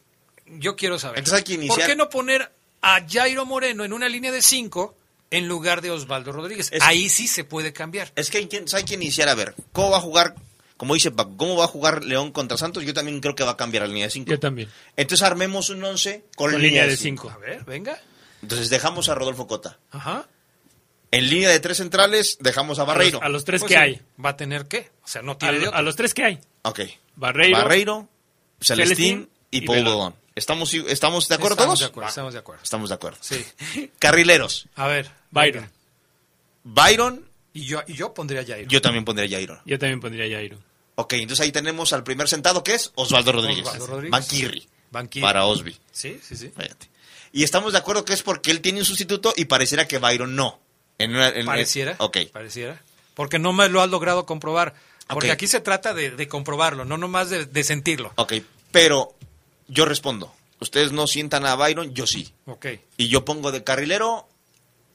yo 0.48 0.76
quiero 0.76 0.98
saber. 1.00 1.20
Entonces 1.20 1.38
hay 1.40 1.44
que 1.44 1.54
iniciar- 1.54 1.78
¿Por 1.78 1.86
qué 1.88 1.96
no 1.96 2.10
poner 2.10 2.52
a 2.86 3.06
Jairo 3.10 3.46
Moreno 3.46 3.84
en 3.84 3.94
una 3.94 4.08
línea 4.08 4.32
de 4.32 4.42
cinco 4.42 4.96
en 5.32 5.48
lugar 5.48 5.82
de 5.82 5.92
Osvaldo 5.92 6.32
Rodríguez? 6.32 6.70
Es- 6.72 6.82
ahí 6.84 7.10
sí 7.10 7.28
se 7.28 7.44
puede 7.44 7.74
cambiar. 7.74 8.12
Es 8.16 8.30
que 8.30 8.38
hay 8.38 8.48
que, 8.48 8.64
hay 8.74 8.84
que 8.84 8.94
iniciar 8.94 9.28
a 9.30 9.36
ver 9.36 9.56
cómo 9.72 9.92
va 9.92 9.98
a 9.98 10.02
jugar, 10.02 10.36
como 10.78 10.94
dice 10.94 11.12
Paco, 11.12 11.36
cómo 11.38 11.56
va 11.58 11.66
a 11.66 11.68
jugar 11.68 12.04
León 12.04 12.32
contra 12.32 12.58
Santos. 12.58 12.84
Yo 12.86 12.94
también 12.94 13.20
creo 13.22 13.36
que 13.36 13.44
va 13.44 13.52
a 13.52 13.58
cambiar 13.58 13.84
a 13.84 13.88
la 13.88 13.94
línea 13.94 14.08
de 14.08 14.12
cinco. 14.12 14.30
Yo 14.32 14.40
también. 14.40 14.70
Entonces 14.96 15.26
armemos 15.26 15.70
un 15.70 15.84
once 15.84 16.26
con, 16.36 16.52
Con 16.52 16.62
línea, 16.62 16.84
de 16.84 16.90
de 16.92 16.98
cinco. 16.98 17.30
cinco. 17.30 17.36
A 17.36 17.38
ver, 17.46 17.64
venga. 17.66 18.00
Entonces 18.42 18.70
dejamos 18.70 19.10
a 19.10 19.16
Rodolfo 19.16 19.48
Cota. 19.48 19.80
Ajá. 19.92 20.28
En 21.12 21.30
línea 21.30 21.50
de 21.50 21.60
tres 21.60 21.78
centrales 21.78 22.38
dejamos 22.42 22.78
a 22.80 22.84
Barreiro. 22.84 23.24
A 23.24 23.30
los 23.30 23.46
tres 23.46 23.62
Pues 23.62 23.70
que 23.70 23.76
sí, 23.76 23.82
hay. 23.82 24.02
Va 24.24 24.30
a 24.32 24.38
tener 24.38 24.68
que. 24.68 24.92
O 25.04 25.08
sea, 25.08 25.22
no 25.22 25.34
A, 25.34 25.38
tiene 25.38 25.60
de 25.60 25.68
a 25.68 25.82
los 25.82 25.96
tres 25.96 26.14
que 26.14 26.24
hay. 26.26 26.40
Ok. 26.64 26.82
Barreiro. 27.16 27.58
Barreiro, 27.58 28.10
Celestín, 28.60 28.86
Celestín 28.98 29.30
y 29.52 29.58
y 29.60 29.62
Paul. 29.62 30.14
¿Estamos, 30.36 30.74
¿Estamos 30.74 31.28
de 31.30 31.36
acuerdo 31.36 31.54
estamos 31.56 31.80
todos? 31.80 31.80
De 31.80 31.86
acuerdo, 31.86 32.10
estamos 32.10 32.34
de 32.34 32.40
acuerdo. 32.40 32.64
Estamos 32.64 32.90
de 32.90 32.96
acuerdo. 32.96 33.18
Sí. 33.22 33.46
Carrileros. 34.00 34.68
A 34.76 34.88
ver. 34.88 35.10
Byron. 35.32 35.70
Byron, 36.64 37.26
Y 37.54 37.66
yo, 37.66 37.82
y 37.88 37.94
yo 37.94 38.14
pondría 38.14 38.44
Jairo. 38.46 38.68
yo 38.70 38.82
también 38.82 39.06
pondría 39.06 39.30
Jairo. 39.30 39.62
Yo 39.66 39.80
también 39.80 40.00
pondría 40.02 40.28
Jairo. 40.36 40.58
Ok, 40.96 41.14
entonces 41.14 41.44
ahí 41.46 41.52
tenemos 41.52 41.94
al 41.94 42.04
primer 42.04 42.28
sentado 42.28 42.64
que 42.64 42.74
es 42.74 42.92
Osvaldo 42.96 43.32
Rodríguez. 43.34 43.66
Osvaldo 43.66 43.88
Rodríguez. 43.88 44.12
Banquirri. 44.92 45.22
Para 45.22 45.46
Osby. 45.46 45.78
Sí, 45.92 46.20
sí, 46.24 46.36
sí. 46.38 46.50
Fíjate. 46.58 46.90
Y 47.34 47.44
estamos 47.44 47.74
de 47.74 47.80
acuerdo 47.80 48.06
que 48.06 48.14
es 48.14 48.24
porque 48.24 48.52
él 48.52 48.62
tiene 48.62 48.80
un 48.80 48.86
sustituto 48.86 49.34
y 49.36 49.46
pareciera 49.46 49.88
que 49.88 49.98
Byron 49.98 50.36
no. 50.36 50.60
En 50.98 51.12
una- 51.14 51.30
en- 51.30 51.46
Pareciera. 51.46 51.96
Ok. 52.00 52.18
Pareciera. 52.32 52.82
Porque 53.14 53.40
no 53.40 53.52
me 53.52 53.68
lo 53.68 53.82
has 53.82 53.90
logrado 53.90 54.26
comprobar. 54.26 54.74
Porque 55.08 55.32
aquí 55.32 55.48
se 55.48 55.60
trata 55.60 55.94
de, 55.94 56.12
de 56.12 56.28
comprobarlo, 56.28 56.84
no 56.86 56.98
nomás 56.98 57.30
de, 57.30 57.46
de 57.46 57.64
sentirlo. 57.64 58.12
Ok, 58.16 58.34
pero 58.72 59.14
yo 59.68 59.86
respondo. 59.86 60.34
Ustedes 60.60 60.92
no 60.92 61.06
sientan 61.08 61.46
a 61.46 61.56
Byron, 61.56 61.94
yo 61.94 62.08
sí. 62.08 62.34
Ok. 62.46 62.68
Y 62.98 63.08
yo 63.10 63.26
pongo 63.26 63.52
de 63.52 63.64
carrilero 63.64 64.28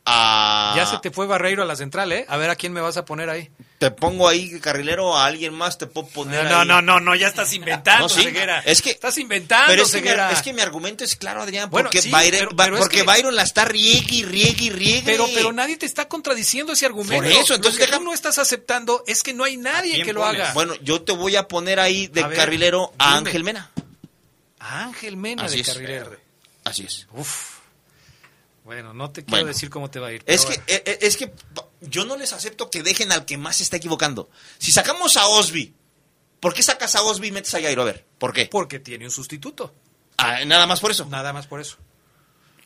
a... 0.06 0.72
Ya 0.76 0.86
se 0.86 0.98
te 0.98 1.10
fue 1.10 1.26
Barreiro 1.26 1.62
a 1.62 1.66
la 1.66 1.76
central, 1.76 2.10
¿eh? 2.12 2.24
A 2.28 2.36
ver 2.38 2.48
a 2.50 2.56
quién 2.56 2.72
me 2.72 2.80
vas 2.80 2.96
a 2.96 3.04
poner 3.04 3.28
ahí. 3.28 3.50
Te 3.78 3.90
pongo 3.90 4.26
ahí 4.28 4.48
de 4.48 4.60
carrilero 4.60 5.16
a 5.16 5.26
alguien 5.26 5.52
más, 5.54 5.76
te 5.78 5.86
puedo 5.86 6.06
poner 6.08 6.44
No, 6.46 6.60
ahí- 6.60 6.66
no, 6.68 6.80
no, 6.82 6.98
no, 7.00 7.14
ya 7.14 7.28
estás 7.28 7.52
inventando, 7.52 8.04
No, 8.08 8.08
sí. 8.08 8.22
Ceguera. 8.22 8.60
Es 8.60 8.80
que- 8.80 8.90
Estás 8.90 9.18
inventando, 9.18 9.66
Pero 9.68 9.82
es 9.82 9.90
que, 9.90 9.98
mi, 9.98 10.02
Ceguera. 10.02 10.32
es 10.32 10.42
que 10.42 10.52
mi 10.54 10.62
argumento 10.62 11.04
es 11.04 11.14
claro, 11.16 11.42
Adrián, 11.42 11.68
Bueno, 11.70 11.88
porque, 11.90 12.00
sí, 12.02 12.10
Byron, 12.10 12.56
pero- 12.56 12.78
es 12.78 12.88
que- 12.88 13.02
Byron 13.02 13.36
la 13.36 13.42
está 13.42 13.66
riegue 13.66 14.24
riegue 14.24 14.70
riegue. 14.70 15.02
Pero, 15.04 15.26
pero 15.34 15.52
nadie 15.52 15.76
te 15.76 15.86
está 15.86 16.08
contradiciendo 16.08 16.72
ese 16.72 16.86
argumento. 16.86 17.22
Por 17.22 17.26
eso, 17.26 17.54
entonces 17.54 17.74
lo 17.80 17.84
que 17.84 17.86
deja- 17.86 17.98
tú 17.98 18.04
no 18.04 18.14
estás 18.14 18.38
aceptando 18.38 19.04
es 19.06 19.22
que 19.22 19.34
no 19.34 19.44
hay 19.44 19.58
nadie 19.58 20.02
que 20.02 20.12
lo 20.14 20.22
pones? 20.22 20.40
haga. 20.40 20.52
Bueno, 20.54 20.74
yo 20.82 21.02
te 21.02 21.12
voy 21.12 21.36
a 21.36 21.46
poner 21.46 21.78
ahí 21.78 22.06
de 22.06 22.22
A 22.22 22.28
ver, 22.28 22.36
carrilero 22.38 22.92
a 22.98 23.16
dime. 23.16 23.28
Ángel 23.28 23.44
Mena. 23.44 23.70
A 24.60 24.84
Ángel 24.84 25.16
Mena 25.16 25.44
Así 25.44 25.56
de 25.56 25.62
es. 25.62 25.66
carrilero. 25.68 26.16
Así 26.64 26.84
es. 26.84 27.06
Uf. 27.12 27.58
Bueno, 28.64 28.92
no 28.94 29.10
te 29.10 29.24
quiero 29.24 29.38
Bueno. 29.38 29.48
decir 29.48 29.70
cómo 29.70 29.90
te 29.90 29.98
va 29.98 30.08
a 30.08 30.12
ir. 30.12 30.22
Es 30.26 30.44
que, 30.44 30.54
eh, 30.66 30.82
eh, 30.86 30.98
es 31.00 31.16
que 31.16 31.32
yo 31.80 32.04
no 32.04 32.16
les 32.16 32.32
acepto 32.32 32.70
que 32.70 32.82
dejen 32.82 33.10
al 33.10 33.24
que 33.24 33.36
más 33.38 33.56
se 33.56 33.62
está 33.64 33.76
equivocando. 33.78 34.30
Si 34.58 34.70
sacamos 34.70 35.16
a 35.16 35.26
Osby, 35.26 35.74
¿por 36.38 36.52
qué 36.54 36.62
sacas 36.62 36.94
a 36.94 37.02
Osby 37.02 37.28
y 37.28 37.32
metes 37.32 37.54
a 37.54 37.60
Jairo? 37.60 37.82
A 37.82 37.86
ver, 37.86 38.06
¿por 38.18 38.32
qué? 38.32 38.46
Porque 38.46 38.78
tiene 38.78 39.06
un 39.06 39.10
sustituto. 39.10 39.74
Ah, 40.18 40.44
nada 40.44 40.66
más 40.66 40.80
por 40.80 40.90
eso. 40.90 41.06
Nada 41.06 41.32
más 41.32 41.46
por 41.46 41.60
eso. 41.60 41.78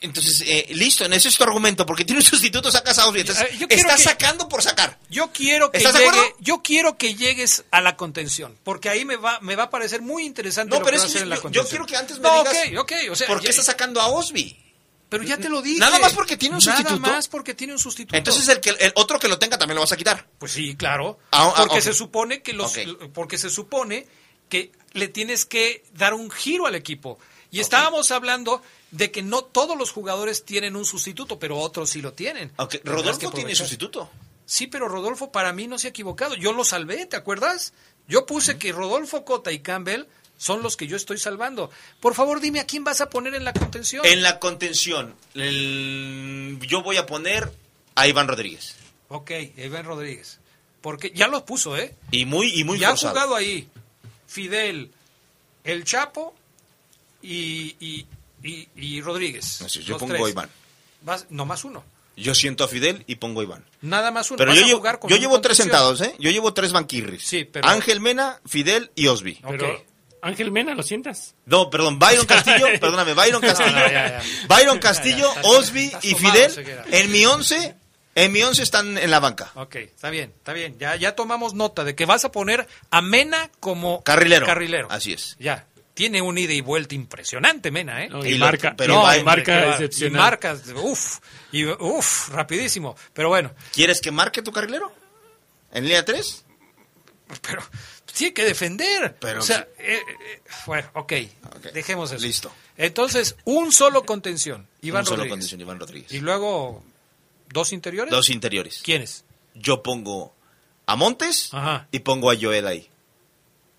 Entonces, 0.04 0.42
eh, 0.46 0.66
listo, 0.70 1.04
en 1.04 1.12
ese 1.14 1.28
es 1.28 1.36
tu 1.36 1.42
argumento, 1.44 1.84
porque 1.86 2.04
tiene 2.04 2.20
un 2.20 2.26
sustituto, 2.26 2.70
sacas 2.70 2.98
a 2.98 3.06
Osby. 3.08 3.20
Entonces, 3.20 3.46
Eh, 3.50 3.56
yo 3.58 3.66
estás 3.70 3.96
que- 3.96 4.02
sacando 4.02 4.48
por 4.48 4.62
sacar. 4.62 4.98
Yo 5.10 5.30
quiero 5.32 5.70
que 5.70 5.78
¿Estás 5.78 5.94
de 5.94 6.00
llegue, 6.00 6.10
acuerdo? 6.10 6.36
yo 6.40 6.62
quiero 6.62 6.96
que 6.98 7.14
llegues 7.14 7.64
a 7.70 7.80
la 7.80 7.96
contención, 7.96 8.56
porque 8.64 8.88
ahí 8.88 9.04
me 9.04 9.16
va, 9.16 9.40
me 9.40 9.56
va 9.56 9.64
a 9.64 9.70
parecer 9.70 10.02
muy 10.02 10.24
interesante 10.24 10.70
No, 10.70 10.80
lo 10.80 10.84
pero 10.84 10.96
que 10.98 10.98
es 10.98 11.02
que 11.04 11.08
hacer 11.08 11.22
en 11.22 11.30
la 11.30 11.36
yo, 11.36 11.38
yo 11.38 11.42
contención. 11.42 11.68
quiero 11.70 11.86
que 11.86 11.96
antes 11.96 12.18
me 12.18 12.28
No, 12.28 12.38
digas 12.38 12.56
ok, 12.72 12.78
ok, 12.80 12.92
o 13.12 13.16
sea, 13.16 13.26
por 13.26 13.40
qué 13.40 13.48
estás 13.50 13.64
sacando 13.66 14.00
a 14.00 14.06
Osby. 14.08 14.60
Pero 15.08 15.22
ya 15.22 15.36
te 15.36 15.48
lo 15.48 15.62
dije. 15.62 15.78
Nada 15.78 15.98
más 16.00 16.12
porque 16.12 16.36
tiene 16.36 16.56
un 16.56 16.60
sustituto. 16.60 16.98
Nada 16.98 17.14
más 17.16 17.28
porque 17.28 17.54
tiene 17.54 17.72
un 17.72 17.78
sustituto. 17.78 18.16
Entonces 18.16 18.48
el, 18.48 18.60
que, 18.60 18.70
el 18.70 18.92
otro 18.96 19.18
que 19.20 19.28
lo 19.28 19.38
tenga 19.38 19.56
también 19.58 19.76
lo 19.76 19.82
vas 19.82 19.92
a 19.92 19.96
quitar. 19.96 20.26
Pues 20.38 20.50
sí, 20.52 20.74
claro. 20.76 21.18
Ah, 21.30 21.52
ah, 21.54 21.64
porque 21.66 21.80
se 21.82 21.94
supone 21.94 22.42
que 22.42 22.52
los, 22.52 22.74
porque 23.12 23.38
se 23.38 23.48
supone 23.48 24.06
que 24.48 24.72
le 24.92 25.06
tienes 25.08 25.44
que 25.44 25.84
dar 25.92 26.14
un 26.14 26.30
giro 26.30 26.66
al 26.66 26.74
equipo. 26.74 27.18
Y 27.52 27.60
estábamos 27.60 28.10
hablando 28.10 28.60
de 28.96 29.10
que 29.10 29.22
no 29.22 29.42
todos 29.42 29.76
los 29.76 29.90
jugadores 29.90 30.44
tienen 30.44 30.76
un 30.76 30.84
sustituto, 30.84 31.38
pero 31.38 31.58
otros 31.58 31.90
sí 31.90 32.00
lo 32.00 32.12
tienen. 32.12 32.52
Ok, 32.56 32.70
Tendrás 32.82 32.82
que 32.82 32.90
Rodolfo 32.90 33.30
tiene 33.32 33.54
sustituto. 33.54 34.10
Sí, 34.46 34.66
pero 34.68 34.88
Rodolfo 34.88 35.32
para 35.32 35.52
mí 35.52 35.66
no 35.66 35.78
se 35.78 35.88
ha 35.88 35.90
equivocado. 35.90 36.34
Yo 36.36 36.52
lo 36.52 36.64
salvé, 36.64 37.06
¿te 37.06 37.16
acuerdas? 37.16 37.72
Yo 38.06 38.26
puse 38.26 38.56
que 38.58 38.72
Rodolfo 38.72 39.24
Cota 39.24 39.50
y 39.52 39.60
Campbell 39.60 40.04
son 40.36 40.62
los 40.62 40.76
que 40.76 40.86
yo 40.86 40.96
estoy 40.96 41.18
salvando. 41.18 41.70
Por 42.00 42.14
favor, 42.14 42.40
dime 42.40 42.60
a 42.60 42.66
quién 42.66 42.84
vas 42.84 43.00
a 43.00 43.08
poner 43.10 43.34
en 43.34 43.44
la 43.44 43.52
contención. 43.52 44.04
En 44.04 44.22
la 44.22 44.38
contención, 44.38 45.14
el- 45.34 46.58
yo 46.68 46.82
voy 46.82 46.96
a 46.98 47.06
poner 47.06 47.50
a 47.94 48.06
Iván 48.06 48.28
Rodríguez. 48.28 48.76
Ok, 49.08 49.30
Iván 49.56 49.84
Rodríguez. 49.86 50.38
Porque 50.80 51.10
ya 51.14 51.28
lo 51.28 51.44
puso, 51.46 51.76
¿eh? 51.76 51.94
Y 52.10 52.26
muy, 52.26 52.48
y 52.58 52.64
muy 52.64 52.78
ya 52.78 52.90
ha 52.90 52.96
jugado 52.96 53.34
ahí 53.34 53.68
Fidel, 54.26 54.90
El 55.64 55.84
Chapo 55.84 56.34
y, 57.22 57.76
y, 57.80 58.06
y- 58.44 58.68
y 58.76 59.00
Rodríguez. 59.00 59.62
Así 59.62 59.82
yo 59.82 59.98
pongo 59.98 60.14
tres. 60.14 60.26
a 60.26 60.30
Iván. 60.30 60.50
Vas, 61.02 61.26
no 61.30 61.44
más 61.46 61.64
uno. 61.64 61.82
Yo 62.16 62.32
siento 62.34 62.62
a 62.62 62.68
Fidel 62.68 63.02
y 63.08 63.16
pongo 63.16 63.40
a 63.40 63.44
Iván. 63.44 63.64
Nada 63.80 64.10
más 64.12 64.30
uno. 64.30 64.38
Pero 64.38 64.50
Vas 64.52 64.58
yo 64.58 64.64
a 64.64 64.66
llevo, 64.68 64.78
jugar 64.78 64.98
con 65.00 65.10
yo 65.10 65.16
llevo 65.16 65.40
tres 65.40 65.56
sentados, 65.56 66.00
¿eh? 66.00 66.14
Yo 66.20 66.30
llevo 66.30 66.54
tres 66.54 66.70
banquirris. 66.72 67.24
Sí, 67.26 67.44
pero- 67.44 67.66
Ángel 67.68 68.00
Mena, 68.00 68.38
Fidel 68.46 68.92
y 68.94 69.08
Osby. 69.08 69.40
Pero 69.48 69.82
Ángel 70.22 70.52
Mena, 70.52 70.74
¿lo 70.74 70.82
sientas? 70.84 71.34
No, 71.44 71.68
perdón, 71.70 71.98
Byron 71.98 72.24
Castillo, 72.26 72.66
perdóname, 72.80 73.14
Byron 73.14 73.40
Castillo, 73.42 73.70
No, 73.72 73.80
no, 73.80 73.86
ya, 73.92 74.22
ya. 74.22 74.46
Byron 74.48 74.78
Castillo, 74.78 75.16
Ya, 75.28 75.34
ya, 75.34 75.40
estás- 75.40 75.44
Osby 75.46 75.92
y 76.02 76.14
tomado, 76.14 76.34
Fidel. 76.50 76.84
En 76.92 77.10
mi 77.12 77.26
once, 77.26 77.74
en 78.14 78.32
mi 78.32 78.42
once 78.44 78.62
están 78.62 78.96
en 78.96 79.10
la 79.10 79.18
banca. 79.20 79.50
Ok, 79.56 79.74
está 79.76 80.08
bien, 80.10 80.32
está 80.38 80.52
bien. 80.52 80.78
Ya, 80.78 80.94
ya 80.96 81.16
tomamos 81.16 81.52
nota 81.54 81.82
de 81.84 81.94
que 81.96 82.06
vas 82.06 82.24
a 82.24 82.30
poner 82.32 82.66
a 82.90 83.02
Mena 83.02 83.50
como 83.60 84.02
Carrilero. 84.04 84.46
carrilero. 84.46 84.86
Así 84.90 85.12
es. 85.12 85.36
Ya. 85.40 85.66
Tiene 85.94 86.20
un 86.20 86.36
ida 86.36 86.52
y 86.52 86.60
vuelta 86.60 86.94
impresionante, 86.96 87.70
Mena, 87.70 88.04
¿eh? 88.04 88.08
No, 88.08 88.24
y 88.24 88.30
Y 88.30 88.38
lo- 88.38 88.46
marca- 88.46 88.74
pero 88.76 88.94
No, 88.94 89.02
va- 89.02 89.16
marca 89.22 89.70
excepcional. 89.70 90.12
Y 90.12 90.22
marcas, 90.22 90.62
uff, 90.74 91.18
y 91.52 91.64
uff, 91.66 92.30
rapidísimo. 92.30 92.96
Pero 93.12 93.28
bueno, 93.28 93.52
¿Quieres 93.72 94.00
que 94.00 94.10
marque 94.10 94.42
tu 94.42 94.50
carrilero? 94.52 94.92
¿En 95.72 95.84
línea 95.84 96.04
3? 96.04 96.44
pero 97.42 97.62
tiene 98.12 98.34
que 98.34 98.44
defender. 98.44 99.16
Pero 99.20 99.40
o 99.40 99.42
sea, 99.42 99.66
eh, 99.78 100.00
eh, 100.00 100.42
bueno, 100.66 100.88
ok, 100.94 101.12
dejemos 101.72 102.10
eso. 102.12 102.22
Listo. 102.24 102.52
Entonces, 102.76 103.36
un 103.44 103.70
solo 103.72 104.04
contención, 104.04 104.66
Iván 104.82 105.02
Un 105.02 105.06
solo 105.06 105.28
condición, 105.28 105.60
Iván 105.60 105.78
Rodríguez. 105.78 106.12
Y 106.12 106.18
luego, 106.20 106.82
¿dos 107.50 107.72
interiores? 107.72 108.10
Dos 108.10 108.30
interiores. 108.30 108.80
¿Quiénes? 108.84 109.24
Yo 109.54 109.82
pongo 109.84 110.34
a 110.86 110.96
Montes 110.96 111.50
Ajá. 111.52 111.86
y 111.92 112.00
pongo 112.00 112.30
a 112.32 112.36
Joel 112.40 112.66
ahí. 112.66 112.88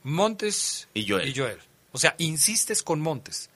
Montes 0.03 0.87
Y 0.93 1.07
Joel. 1.07 1.27
y 1.29 1.35
Joel. 1.37 1.59
O 1.95 1.97
sea, 1.97 2.13
insistes 2.17 2.83
con 2.83 2.99
Montes. 2.99 3.49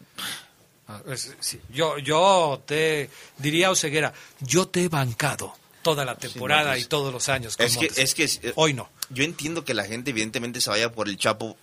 Ah, 0.87 1.01
sí. 1.41 1.59
Yo, 1.69 1.97
yo 1.99 2.63
te 2.65 3.09
diría, 3.37 3.69
Oseguera, 3.69 4.13
yo 4.39 4.67
te 4.69 4.85
he 4.85 4.87
bancado 4.87 5.53
toda 5.81 6.05
la 6.05 6.15
temporada 6.17 6.77
y 6.77 6.85
todos 6.85 7.11
los 7.13 7.27
años 7.27 7.57
con 7.57 7.65
Es 7.65 7.73
que, 7.77 7.87
Montes. 7.87 7.97
es 7.97 8.15
que 8.15 8.47
eh, 8.47 8.53
Hoy 8.55 8.73
no. 8.73 8.89
Yo 9.09 9.23
entiendo 9.25 9.65
que 9.65 9.73
la 9.73 9.83
gente 9.83 10.11
evidentemente 10.11 10.61
se 10.61 10.69
vaya 10.69 10.89
por 10.93 11.09
el 11.09 11.17
Chapo 11.17 11.57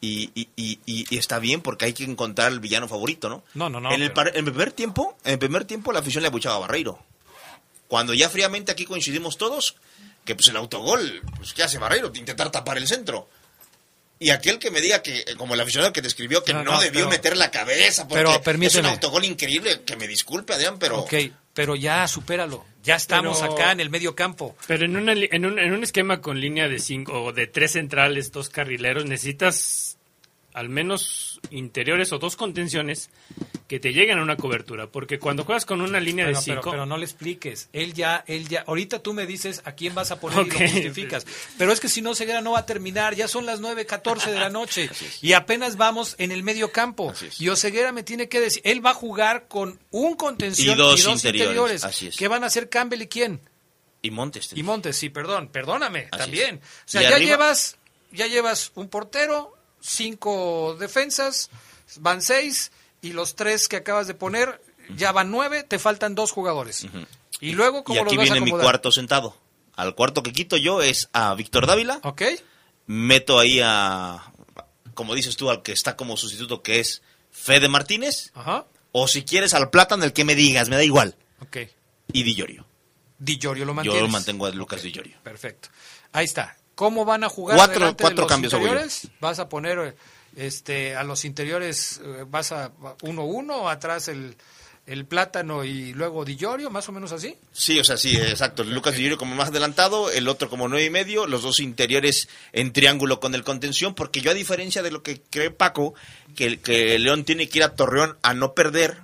y, 0.00 0.30
y- 0.34 0.48
y- 0.56 0.80
y- 0.86 1.06
y 1.08 1.18
está 1.18 1.38
bien 1.38 1.60
porque 1.60 1.84
hay 1.84 1.92
que 1.92 2.02
encontrar 2.02 2.50
el 2.50 2.58
villano 2.58 2.88
favorito, 2.88 3.28
¿no? 3.28 3.44
No, 3.54 3.68
no, 3.70 3.80
no, 3.80 3.92
En 3.92 4.02
el, 4.02 4.12
pero- 4.12 4.30
en 4.30 4.36
el 4.38 4.44
primer 4.52 4.72
tiempo, 4.72 5.16
en 5.24 5.32
el 5.34 5.38
primer 5.38 5.64
tiempo 5.64 5.92
la 5.92 6.00
afición 6.00 6.22
le 6.22 6.28
abuchaba 6.28 6.56
a 6.56 6.58
Barreiro. 6.58 6.98
Cuando 7.86 8.12
ya 8.12 8.28
fríamente 8.28 8.72
aquí 8.72 8.84
coincidimos 8.86 9.38
todos 9.38 9.76
que 10.24 10.34
pues 10.34 10.48
el 10.48 10.56
autogol, 10.56 11.22
pues 11.36 11.54
¿qué 11.54 11.62
hace 11.62 11.78
Barreiro? 11.78 12.10
Intentar 12.14 12.50
tapar 12.50 12.76
el 12.76 12.86
centro. 12.88 13.28
Y 14.20 14.30
aquel 14.30 14.58
que 14.58 14.70
me 14.70 14.80
diga 14.80 15.00
que, 15.02 15.18
eh, 15.18 15.24
como 15.36 15.54
el 15.54 15.60
aficionado 15.60 15.92
que 15.92 16.02
te 16.02 16.08
escribió, 16.08 16.42
que 16.42 16.52
No, 16.52 16.64
no, 16.64 16.72
no, 16.72 16.80
debió 16.80 17.00
pero- 17.02 17.10
meter 17.10 17.36
la 17.36 17.50
cabeza 17.50 18.08
porque 18.08 18.24
pero 18.44 18.62
es 18.64 18.74
un 18.74 18.86
autogol 18.86 19.24
increíble, 19.24 19.82
que 19.86 19.96
me 19.96 20.08
disculpe 20.08 20.54
Adrián, 20.54 20.78
pero... 20.78 20.98
Ok, 21.00 21.14
pero 21.54 21.76
ya 21.76 22.06
supéralo. 22.08 22.64
Ya 22.82 22.96
estamos 22.96 23.38
Pero- 23.40 23.52
acá 23.52 23.72
en 23.72 23.80
el 23.80 23.90
medio 23.90 24.14
campo. 24.14 24.56
Pero 24.66 24.84
en, 24.86 24.96
una 24.96 25.14
li- 25.14 25.28
en, 25.30 25.44
un, 25.44 25.58
en 25.58 25.72
un 25.72 25.82
esquema 25.82 26.20
con 26.20 26.40
línea 26.40 26.68
de 26.68 26.78
cinco 26.78 27.22
o 27.24 27.32
de 27.32 27.46
tres 27.46 27.72
centrales, 27.72 28.32
dos 28.32 28.48
carrileros, 28.48 29.04
necesitas 29.04 29.97
al 30.58 30.68
menos 30.68 31.40
interiores 31.50 32.12
o 32.12 32.18
dos 32.18 32.34
contenciones 32.36 33.10
que 33.68 33.78
te 33.78 33.92
lleguen 33.92 34.18
a 34.18 34.22
una 34.22 34.36
cobertura. 34.36 34.86
Porque 34.88 35.18
cuando 35.18 35.44
juegas 35.44 35.64
con 35.66 35.80
una 35.80 36.00
línea 36.00 36.24
Pero, 36.26 36.38
de 36.40 36.44
pero- 36.44 36.60
cinco... 36.62 36.70
pero 36.72 36.86
no 36.86 36.96
le 36.98 37.04
expliques. 37.04 37.68
Él 37.72 37.94
ya, 37.94 38.24
él 38.26 38.48
ya. 38.48 38.64
Ahorita 38.66 38.98
tú 39.00 39.12
me 39.14 39.26
dices 39.26 39.62
a 39.64 39.72
quién 39.72 39.94
vas 39.94 40.10
a 40.10 40.18
poner 40.20 40.46
y 40.46 40.50
lo 40.50 40.58
justificas. 40.58 41.26
Pero 41.58 41.72
es 41.72 41.78
que 41.80 41.88
si 41.88 42.02
no, 42.02 42.14
Ceguera 42.14 42.40
no 42.40 42.52
va 42.52 42.60
a 42.60 42.66
terminar. 42.66 43.14
Ya 43.14 43.28
son 43.28 43.46
las 43.46 43.60
9.14 43.60 44.30
de 44.32 44.38
la 44.40 44.48
noche. 44.50 44.90
y 45.22 45.32
apenas 45.34 45.76
vamos 45.76 46.14
en 46.18 46.32
el 46.32 46.42
medio 46.42 46.72
campo. 46.72 47.12
Y 47.38 47.48
Oseguera 47.50 47.92
me 47.92 48.02
tiene 48.02 48.28
que 48.28 48.40
decir. 48.40 48.62
Él 48.64 48.84
va 48.84 48.90
a 48.90 48.94
jugar 48.94 49.46
con 49.48 49.78
un 49.90 50.16
contención 50.16 50.74
Y 50.74 50.78
dos 50.78 51.06
interiores, 51.06 51.84
así 51.84 52.08
es. 52.08 52.16
¿Qué 52.16 52.26
van 52.28 52.42
a 52.44 52.48
hacer 52.48 52.68
Campbell 52.68 53.02
y 53.02 53.06
quién? 53.08 53.40
Y 54.02 54.10
Montes. 54.10 54.50
Y 54.54 54.62
Montes, 54.62 54.96
sí, 54.96 55.08
perdón. 55.10 55.48
Perdóname, 55.48 56.08
Así 56.12 56.18
también. 56.22 56.56
es. 56.56 56.62
O 56.62 56.64
sea, 56.86 57.02
ya 57.02 57.08
arriba- 57.16 57.30
llevas, 57.32 57.76
ya 58.12 58.26
llevas 58.28 58.70
un 58.76 58.88
portero, 58.88 59.57
cinco 59.80 60.76
defensas, 60.78 61.50
van 62.00 62.22
seis, 62.22 62.72
y 63.00 63.12
los 63.12 63.36
tres 63.36 63.68
que 63.68 63.76
acabas 63.76 64.06
de 64.06 64.14
poner, 64.14 64.60
ya 64.96 65.12
van 65.12 65.30
nueve, 65.30 65.62
te 65.62 65.78
faltan 65.78 66.14
dos 66.14 66.32
jugadores. 66.32 66.86
Y 67.40 67.52
luego, 67.52 67.80
Y 67.80 67.82
¿cómo 67.84 68.04
los 68.04 68.06
aquí 68.08 68.16
vas 68.16 68.30
a 68.30 68.32
viene 68.34 68.44
mi 68.44 68.50
cuarto 68.50 68.90
sentado. 68.90 69.36
Al 69.74 69.94
cuarto 69.94 70.22
que 70.22 70.32
quito 70.32 70.56
yo 70.56 70.82
es 70.82 71.08
a 71.12 71.34
Víctor 71.34 71.66
Dávila. 71.66 72.00
Ok. 72.02 72.22
Meto 72.86 73.38
ahí 73.38 73.60
a, 73.62 74.32
como 74.94 75.14
dices 75.14 75.36
tú, 75.36 75.50
al 75.50 75.62
que 75.62 75.72
está 75.72 75.96
como 75.96 76.16
sustituto, 76.16 76.62
que 76.62 76.80
es 76.80 77.02
Fede 77.30 77.68
Martínez. 77.68 78.32
Ajá. 78.34 78.66
O 78.90 79.06
si 79.06 79.24
quieres 79.24 79.54
al 79.54 79.70
plátano, 79.70 80.02
el 80.04 80.12
que 80.12 80.24
me 80.24 80.34
digas, 80.34 80.68
me 80.68 80.76
da 80.76 80.82
igual. 80.82 81.14
Ok. 81.40 81.58
Y 82.12 82.22
Di 82.24 82.34
Llorio. 82.34 82.66
Di 83.18 83.38
Llorio 83.38 83.64
lo 83.66 83.72
Yo 83.72 83.74
mantienes. 83.74 84.02
lo 84.02 84.08
mantengo 84.08 84.46
a 84.46 84.50
Lucas 84.50 84.82
Di 84.82 84.90
Llorio. 84.90 85.18
Perfecto. 85.22 85.68
Ahí 86.12 86.24
está. 86.24 86.56
¿Cómo 86.78 87.04
van 87.04 87.24
a 87.24 87.28
jugar 87.28 87.56
Cuatro- 87.56 87.96
cuatro 87.96 88.08
de 88.08 88.14
los 88.22 88.28
cambios? 88.28 89.08
¿Vas 89.20 89.40
a 89.40 89.48
poner 89.48 89.96
este 90.36 90.94
a 90.94 91.02
los 91.02 91.24
interiores, 91.24 92.00
eh, 92.04 92.24
vas 92.30 92.52
a 92.52 92.70
1-1, 93.02 93.68
atrás 93.68 94.06
el, 94.06 94.36
el 94.86 95.04
plátano 95.04 95.64
y 95.64 95.92
luego 95.92 96.24
Di 96.24 96.36
Llorio, 96.36 96.70
más 96.70 96.88
o 96.88 96.92
menos 96.92 97.10
así? 97.10 97.34
Sí, 97.52 97.80
o 97.80 97.82
sea, 97.84 97.96
sí, 97.96 98.16
exacto. 98.16 98.62
Lucas 98.62 98.94
Di 98.94 99.02
Llorio 99.02 99.18
como 99.18 99.34
más 99.34 99.48
adelantado, 99.48 100.12
el 100.12 100.28
otro 100.28 100.48
como 100.48 100.68
nueve 100.68 100.84
y 100.86 100.90
medio, 100.90 101.26
los 101.26 101.42
dos 101.42 101.58
interiores 101.58 102.28
en 102.52 102.72
triángulo 102.72 103.18
con 103.18 103.34
el 103.34 103.42
contención, 103.42 103.96
porque 103.96 104.20
yo 104.20 104.30
a 104.30 104.34
diferencia 104.34 104.80
de 104.84 104.92
lo 104.92 105.02
que 105.02 105.20
cree 105.30 105.50
Paco, 105.50 105.94
que, 106.36 106.60
que 106.60 106.96
León 107.00 107.24
tiene 107.24 107.48
que 107.48 107.58
ir 107.58 107.64
a 107.64 107.74
Torreón 107.74 108.16
a 108.22 108.34
no 108.34 108.54
perder, 108.54 108.98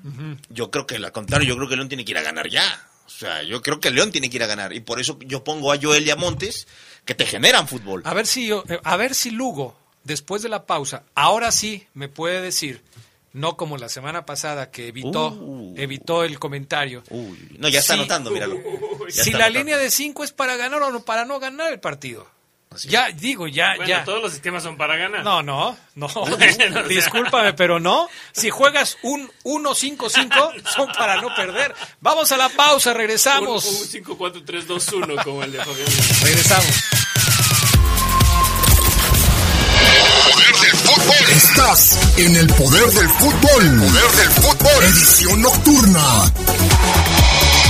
yo 0.49 0.71
creo 0.71 0.87
que 0.87 0.95
al 0.95 1.11
contrario, 1.11 1.49
yo 1.49 1.57
creo 1.57 1.69
que 1.69 1.75
León 1.75 1.89
tiene 1.89 2.05
que 2.05 2.13
ir 2.13 2.19
a 2.19 2.23
ganar 2.23 2.49
ya. 2.49 2.87
Sea, 3.25 3.43
yo 3.43 3.63
creo 3.63 3.81
que 3.81 3.91
León 3.91 4.13
tiene 4.13 4.31
que 4.31 4.37
ir 4.37 4.43
a 4.43 4.47
ganar. 4.47 4.73
Y 4.73 4.81
por 4.81 5.01
eso 5.01 5.19
yo 5.21 5.45
pongo 5.45 5.73
a 5.73 5.79
Joel 5.81 6.07
y 6.07 6.11
a 6.11 6.17
Montes, 6.17 6.67
que 7.05 7.15
te 7.15 7.27
generan 7.27 7.69
fútbol. 7.69 8.03
A 8.05 8.15
ver 8.15 8.27
si 8.27 8.47
yo- 8.47 8.65
eh, 8.69 8.79
a 8.85 8.97
ver 8.97 9.15
si 9.15 9.31
Lugo 9.31 9.77
después 10.05 10.43
de 10.43 10.49
la 10.49 10.67
pausa, 10.67 11.03
ahora 11.15 11.51
sí 11.53 11.87
me 11.95 12.09
puede 12.09 12.41
decir, 12.41 12.83
no 13.33 13.57
como 13.57 13.79
la 13.79 13.89
semana 13.89 14.25
pasada 14.27 14.71
que 14.71 14.89
evitó 14.89 15.29
Uh. 15.33 15.75
evitó 15.77 16.23
el 16.25 16.39
comentario. 16.39 17.03
No, 17.59 17.69
ya 17.69 17.81
está 17.81 17.95
Sí. 17.95 17.99
anotando, 18.01 18.31
míralo. 18.31 18.57
Ya 18.57 19.11
si 19.25 19.31
está 19.31 19.39
la 19.39 19.45
anotando. 19.47 19.59
línea 19.59 19.79
de 19.79 19.91
5 19.91 20.23
es 20.25 20.33
para 20.33 20.57
ganar 20.57 20.81
o 20.83 20.91
no 20.91 21.05
para 21.05 21.25
no 21.25 21.41
ganar 21.41 21.73
el 21.73 21.81
partido. 21.81 22.27
Ya 22.83 23.09
digo, 23.11 23.47
ya 23.47 23.75
Bueno, 23.77 23.89
ya. 23.89 24.05
todos 24.05 24.23
los 24.23 24.33
sistemas 24.33 24.63
son 24.63 24.77
para 24.77 24.97
ganar. 24.97 25.23
No, 25.25 25.43
no, 25.43 25.77
no. 25.95 26.09
Bueno. 26.15 26.83
Discúlpame, 26.89 27.53
pero 27.55 27.79
no. 27.81 28.09
Si 28.33 28.51
juegas 28.51 28.97
un 29.03 29.31
1-5-5, 29.45 30.69
son 30.75 30.93
para 30.93 31.21
no 31.21 31.35
perder. 31.35 31.75
Vamos 32.01 32.31
a 32.33 32.37
la 32.37 32.49
pausa, 32.49 32.93
regresamos. 32.93 33.65
Un, 33.65 33.77
un 33.77 34.19
5-4-3-2-1 34.19 35.23
como 35.25 35.43
el 35.43 35.53
de 35.53 35.59
Fabián. 35.59 35.87
Regresamos. 36.23 36.67
Poder 40.33 40.55
del 40.57 40.77
fútbol 40.79 41.37
Estás 41.37 42.19
en 42.19 42.37
el 42.37 42.47
poder 42.49 42.87
del 42.87 43.09
fútbol. 43.09 43.81
Poder 43.81 44.11
del 44.13 44.31
fútbol. 44.31 44.85
Edición 44.85 45.43
nocturna. 45.43 46.33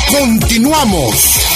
Continuamos. 0.08 1.53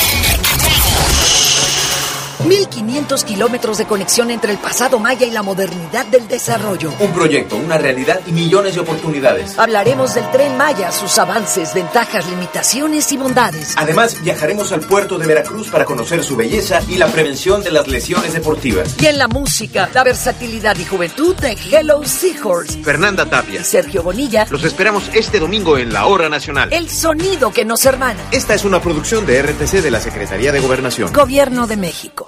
1500 2.44 3.24
kilómetros 3.24 3.78
de 3.78 3.86
conexión 3.86 4.30
entre 4.30 4.52
el 4.52 4.58
pasado 4.58 4.98
maya 4.98 5.26
y 5.26 5.30
la 5.30 5.42
modernidad 5.42 6.06
del 6.06 6.28
desarrollo. 6.28 6.92
Un 7.00 7.12
proyecto, 7.12 7.56
una 7.56 7.78
realidad 7.78 8.20
y 8.26 8.32
millones 8.32 8.74
de 8.74 8.80
oportunidades. 8.80 9.58
Hablaremos 9.58 10.14
del 10.14 10.30
tren 10.30 10.56
Maya, 10.56 10.92
sus 10.92 11.18
avances, 11.18 11.74
ventajas, 11.74 12.28
limitaciones 12.28 13.10
y 13.12 13.16
bondades. 13.16 13.74
Además, 13.76 14.20
viajaremos 14.22 14.72
al 14.72 14.80
puerto 14.80 15.18
de 15.18 15.26
Veracruz 15.26 15.68
para 15.68 15.84
conocer 15.84 16.22
su 16.22 16.36
belleza 16.36 16.80
y 16.88 16.96
la 16.96 17.08
prevención 17.08 17.62
de 17.62 17.72
las 17.72 17.88
lesiones 17.88 18.32
deportivas. 18.32 18.94
Y 19.00 19.06
en 19.06 19.18
la 19.18 19.28
música, 19.28 19.88
la 19.92 20.04
versatilidad 20.04 20.76
y 20.78 20.84
juventud 20.84 21.34
de 21.36 21.56
Hello 21.70 22.04
Seahorse. 22.04 22.82
Fernanda 22.82 23.26
Tapia. 23.26 23.64
Sergio 23.64 24.02
Bonilla. 24.02 24.46
Los 24.50 24.64
esperamos 24.64 25.10
este 25.14 25.38
domingo 25.38 25.78
en 25.78 25.92
la 25.92 26.06
Hora 26.06 26.28
Nacional. 26.28 26.72
El 26.72 26.88
sonido 26.88 27.52
que 27.52 27.64
nos 27.64 27.84
hermana. 27.86 28.20
Esta 28.30 28.54
es 28.54 28.64
una 28.64 28.80
producción 28.80 29.26
de 29.26 29.42
RTC 29.42 29.82
de 29.82 29.90
la 29.90 30.00
Secretaría 30.00 30.52
de 30.52 30.60
Gobernación. 30.60 31.12
Gobierno 31.12 31.66
de 31.66 31.76
México. 31.76 32.27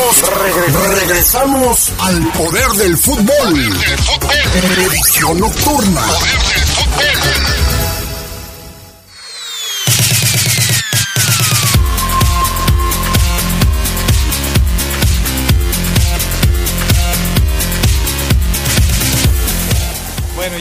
Regresamos, 0.00 0.98
regresamos 0.98 1.92
al 1.98 2.32
poder 2.32 2.68
del 2.70 2.96
fútbol. 2.96 3.76
Edición 4.78 5.40
nocturna. 5.40 6.02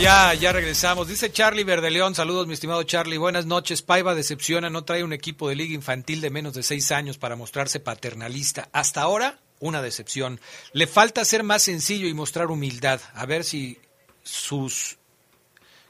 Ya, 0.09 0.33
ya 0.33 0.51
regresamos. 0.51 1.07
Dice 1.07 1.31
Charlie 1.31 1.63
Verdeleón, 1.63 2.15
saludos 2.15 2.47
mi 2.47 2.55
estimado 2.55 2.81
Charlie, 2.81 3.17
buenas 3.17 3.45
noches. 3.45 3.83
Paiva 3.83 4.15
decepciona, 4.15 4.67
no 4.67 4.83
trae 4.83 5.03
un 5.03 5.13
equipo 5.13 5.47
de 5.47 5.55
liga 5.55 5.75
infantil 5.75 6.19
de 6.19 6.31
menos 6.31 6.55
de 6.55 6.63
seis 6.63 6.91
años 6.91 7.19
para 7.19 7.35
mostrarse 7.35 7.79
paternalista. 7.79 8.69
Hasta 8.71 9.03
ahora, 9.03 9.39
una 9.59 9.83
decepción. 9.83 10.41
Le 10.73 10.87
falta 10.87 11.23
ser 11.25 11.43
más 11.43 11.61
sencillo 11.61 12.07
y 12.07 12.15
mostrar 12.15 12.47
humildad. 12.47 12.99
A 13.13 13.27
ver 13.27 13.43
si 13.43 13.77
sus, 14.23 14.97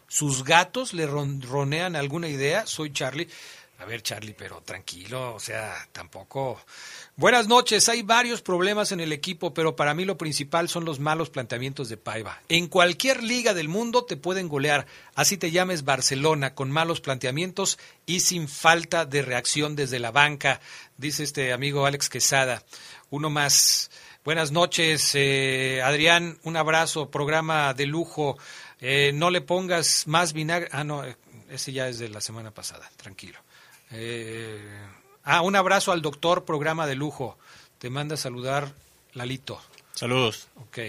sus 0.10 0.44
gatos 0.44 0.94
le 0.94 1.08
ronean 1.08 1.96
alguna 1.96 2.28
idea. 2.28 2.68
Soy 2.68 2.92
Charlie. 2.92 3.30
A 3.80 3.86
ver, 3.86 4.02
Charlie, 4.02 4.36
pero 4.38 4.62
tranquilo, 4.62 5.34
o 5.34 5.40
sea, 5.40 5.88
tampoco... 5.94 6.62
Buenas 7.20 7.50
noches, 7.50 7.90
hay 7.90 8.02
varios 8.02 8.42
problemas 8.42 8.94
en 8.94 9.02
el 9.02 9.12
equipo, 9.12 9.54
pero 9.54 9.76
para 9.76 9.94
mí 9.94 10.06
lo 10.06 10.18
principal 10.18 10.70
son 10.70 10.86
los 10.86 11.02
malos 11.02 11.30
planteamientos 11.30 11.90
de 11.90 11.98
Paiva. 11.98 12.42
En 12.48 12.68
cualquier 12.68 13.24
liga 13.24 13.54
del 13.54 13.68
mundo 13.68 14.06
te 14.06 14.16
pueden 14.16 14.48
golear, 14.48 14.86
así 15.16 15.36
te 15.36 15.52
llames 15.52 15.84
Barcelona, 15.84 16.56
con 16.56 16.72
malos 16.72 17.02
planteamientos 17.02 17.78
y 18.06 18.22
sin 18.22 18.48
falta 18.48 19.06
de 19.06 19.22
reacción 19.22 19.76
desde 19.76 20.00
la 20.00 20.12
banca, 20.12 20.62
dice 20.96 21.24
este 21.24 21.52
amigo 21.52 21.86
Alex 21.86 22.08
Quesada. 22.08 22.64
Uno 23.10 23.30
más. 23.30 23.92
Buenas 24.24 24.54
noches, 24.54 25.12
eh, 25.14 25.82
Adrián, 25.84 26.40
un 26.44 26.56
abrazo, 26.56 27.12
programa 27.12 27.74
de 27.74 27.86
lujo. 27.86 28.38
Eh, 28.80 29.12
no 29.14 29.30
le 29.30 29.42
pongas 29.42 30.08
más 30.08 30.32
vinagre. 30.32 30.70
Ah, 30.72 30.86
no, 30.86 31.04
ese 31.50 31.74
ya 31.74 31.90
es 31.90 32.00
de 32.00 32.08
la 32.08 32.22
semana 32.22 32.52
pasada, 32.52 32.90
tranquilo. 32.96 33.40
Eh, 33.92 34.62
ah, 35.30 35.42
un 35.42 35.56
abrazo 35.56 35.92
al 35.92 36.02
doctor, 36.02 36.46
programa 36.46 36.88
de 36.88 36.96
lujo. 36.96 37.38
Te 37.78 37.90
manda 37.90 38.16
a 38.16 38.18
saludar 38.18 38.74
Lalito. 39.14 39.62
Saludos. 39.94 40.48
Ok. 40.56 40.80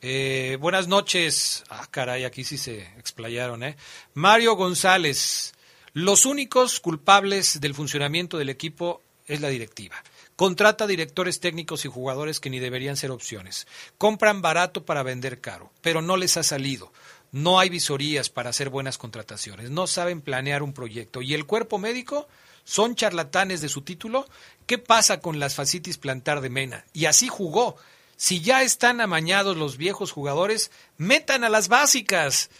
Eh, 0.00 0.56
buenas 0.60 0.88
noches. 0.88 1.64
Ah, 1.68 1.86
caray, 1.90 2.24
aquí 2.24 2.44
sí 2.44 2.56
se 2.56 2.82
explayaron, 2.98 3.62
¿eh? 3.62 3.76
Mario 4.14 4.54
González. 4.54 5.54
Los 5.92 6.26
únicos 6.26 6.80
culpables 6.80 7.60
del 7.60 7.74
funcionamiento 7.74 8.38
del 8.38 8.50
equipo 8.50 9.02
es 9.26 9.40
la 9.40 9.48
directiva. 9.48 9.96
Contrata 10.36 10.86
directores 10.86 11.40
técnicos 11.40 11.84
y 11.84 11.88
jugadores 11.88 12.38
que 12.38 12.50
ni 12.50 12.60
deberían 12.60 12.96
ser 12.96 13.10
opciones. 13.10 13.66
Compran 13.98 14.40
barato 14.40 14.84
para 14.84 15.02
vender 15.02 15.40
caro, 15.40 15.72
pero 15.80 16.00
no 16.00 16.16
les 16.16 16.36
ha 16.36 16.44
salido. 16.44 16.92
No 17.32 17.58
hay 17.58 17.68
visorías 17.68 18.30
para 18.30 18.50
hacer 18.50 18.70
buenas 18.70 18.98
contrataciones, 18.98 19.70
no 19.70 19.86
saben 19.86 20.22
planear 20.22 20.62
un 20.62 20.72
proyecto. 20.72 21.20
¿Y 21.22 21.34
el 21.34 21.44
cuerpo 21.44 21.78
médico? 21.78 22.28
¿Son 22.68 22.96
charlatanes 22.96 23.62
de 23.62 23.70
su 23.70 23.80
título? 23.80 24.26
¿Qué 24.66 24.76
pasa 24.76 25.20
con 25.20 25.40
las 25.40 25.54
facitis 25.54 25.96
plantar 25.96 26.42
de 26.42 26.50
Mena? 26.50 26.84
Y 26.92 27.06
así 27.06 27.26
jugó. 27.26 27.76
Si 28.18 28.42
ya 28.42 28.62
están 28.62 29.00
amañados 29.00 29.56
los 29.56 29.78
viejos 29.78 30.12
jugadores, 30.12 30.70
metan 30.98 31.44
a 31.44 31.48
las 31.48 31.68
básicas. 31.68 32.50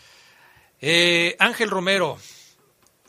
Eh, 0.81 1.37
Ángel 1.39 1.69
Romero, 1.69 2.17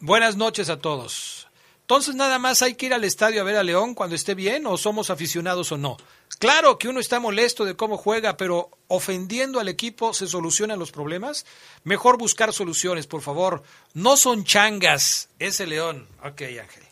buenas 0.02 0.36
noches 0.36 0.70
a 0.70 0.82
todos. 0.82 1.48
Entonces 1.80 2.16
nada 2.16 2.38
más 2.38 2.62
hay 2.62 2.76
que 2.76 2.88
ir 2.88 2.94
al 2.94 3.06
estadio 3.06 3.40
a 3.40 3.46
ver 3.46 3.56
a 3.56 3.64
León 3.64 3.96
cuando 3.96 4.18
esté 4.18 4.36
bien 4.36 4.68
o 4.68 4.76
somos 4.76 5.10
aficionados 5.10 5.72
o 5.72 5.78
no. 5.78 5.96
Claro 6.38 6.78
que 6.78 6.90
uno 6.90 7.00
está 7.00 7.22
molesto 7.22 7.64
de 7.64 7.78
cómo 7.78 7.96
juega, 7.96 8.36
pero 8.36 8.72
ofendiendo 8.90 9.62
al 9.62 9.70
equipo 9.70 10.14
se 10.14 10.28
solucionan 10.28 10.80
los 10.80 10.92
problemas. 10.92 11.46
Mejor 11.86 12.18
buscar 12.18 12.52
soluciones, 12.52 13.08
por 13.08 13.22
favor. 13.22 13.64
No 13.94 14.18
son 14.18 14.44
changas, 14.44 15.30
ese 15.40 15.66
León. 15.66 16.10
Ok, 16.26 16.42
Ángel. 16.42 16.89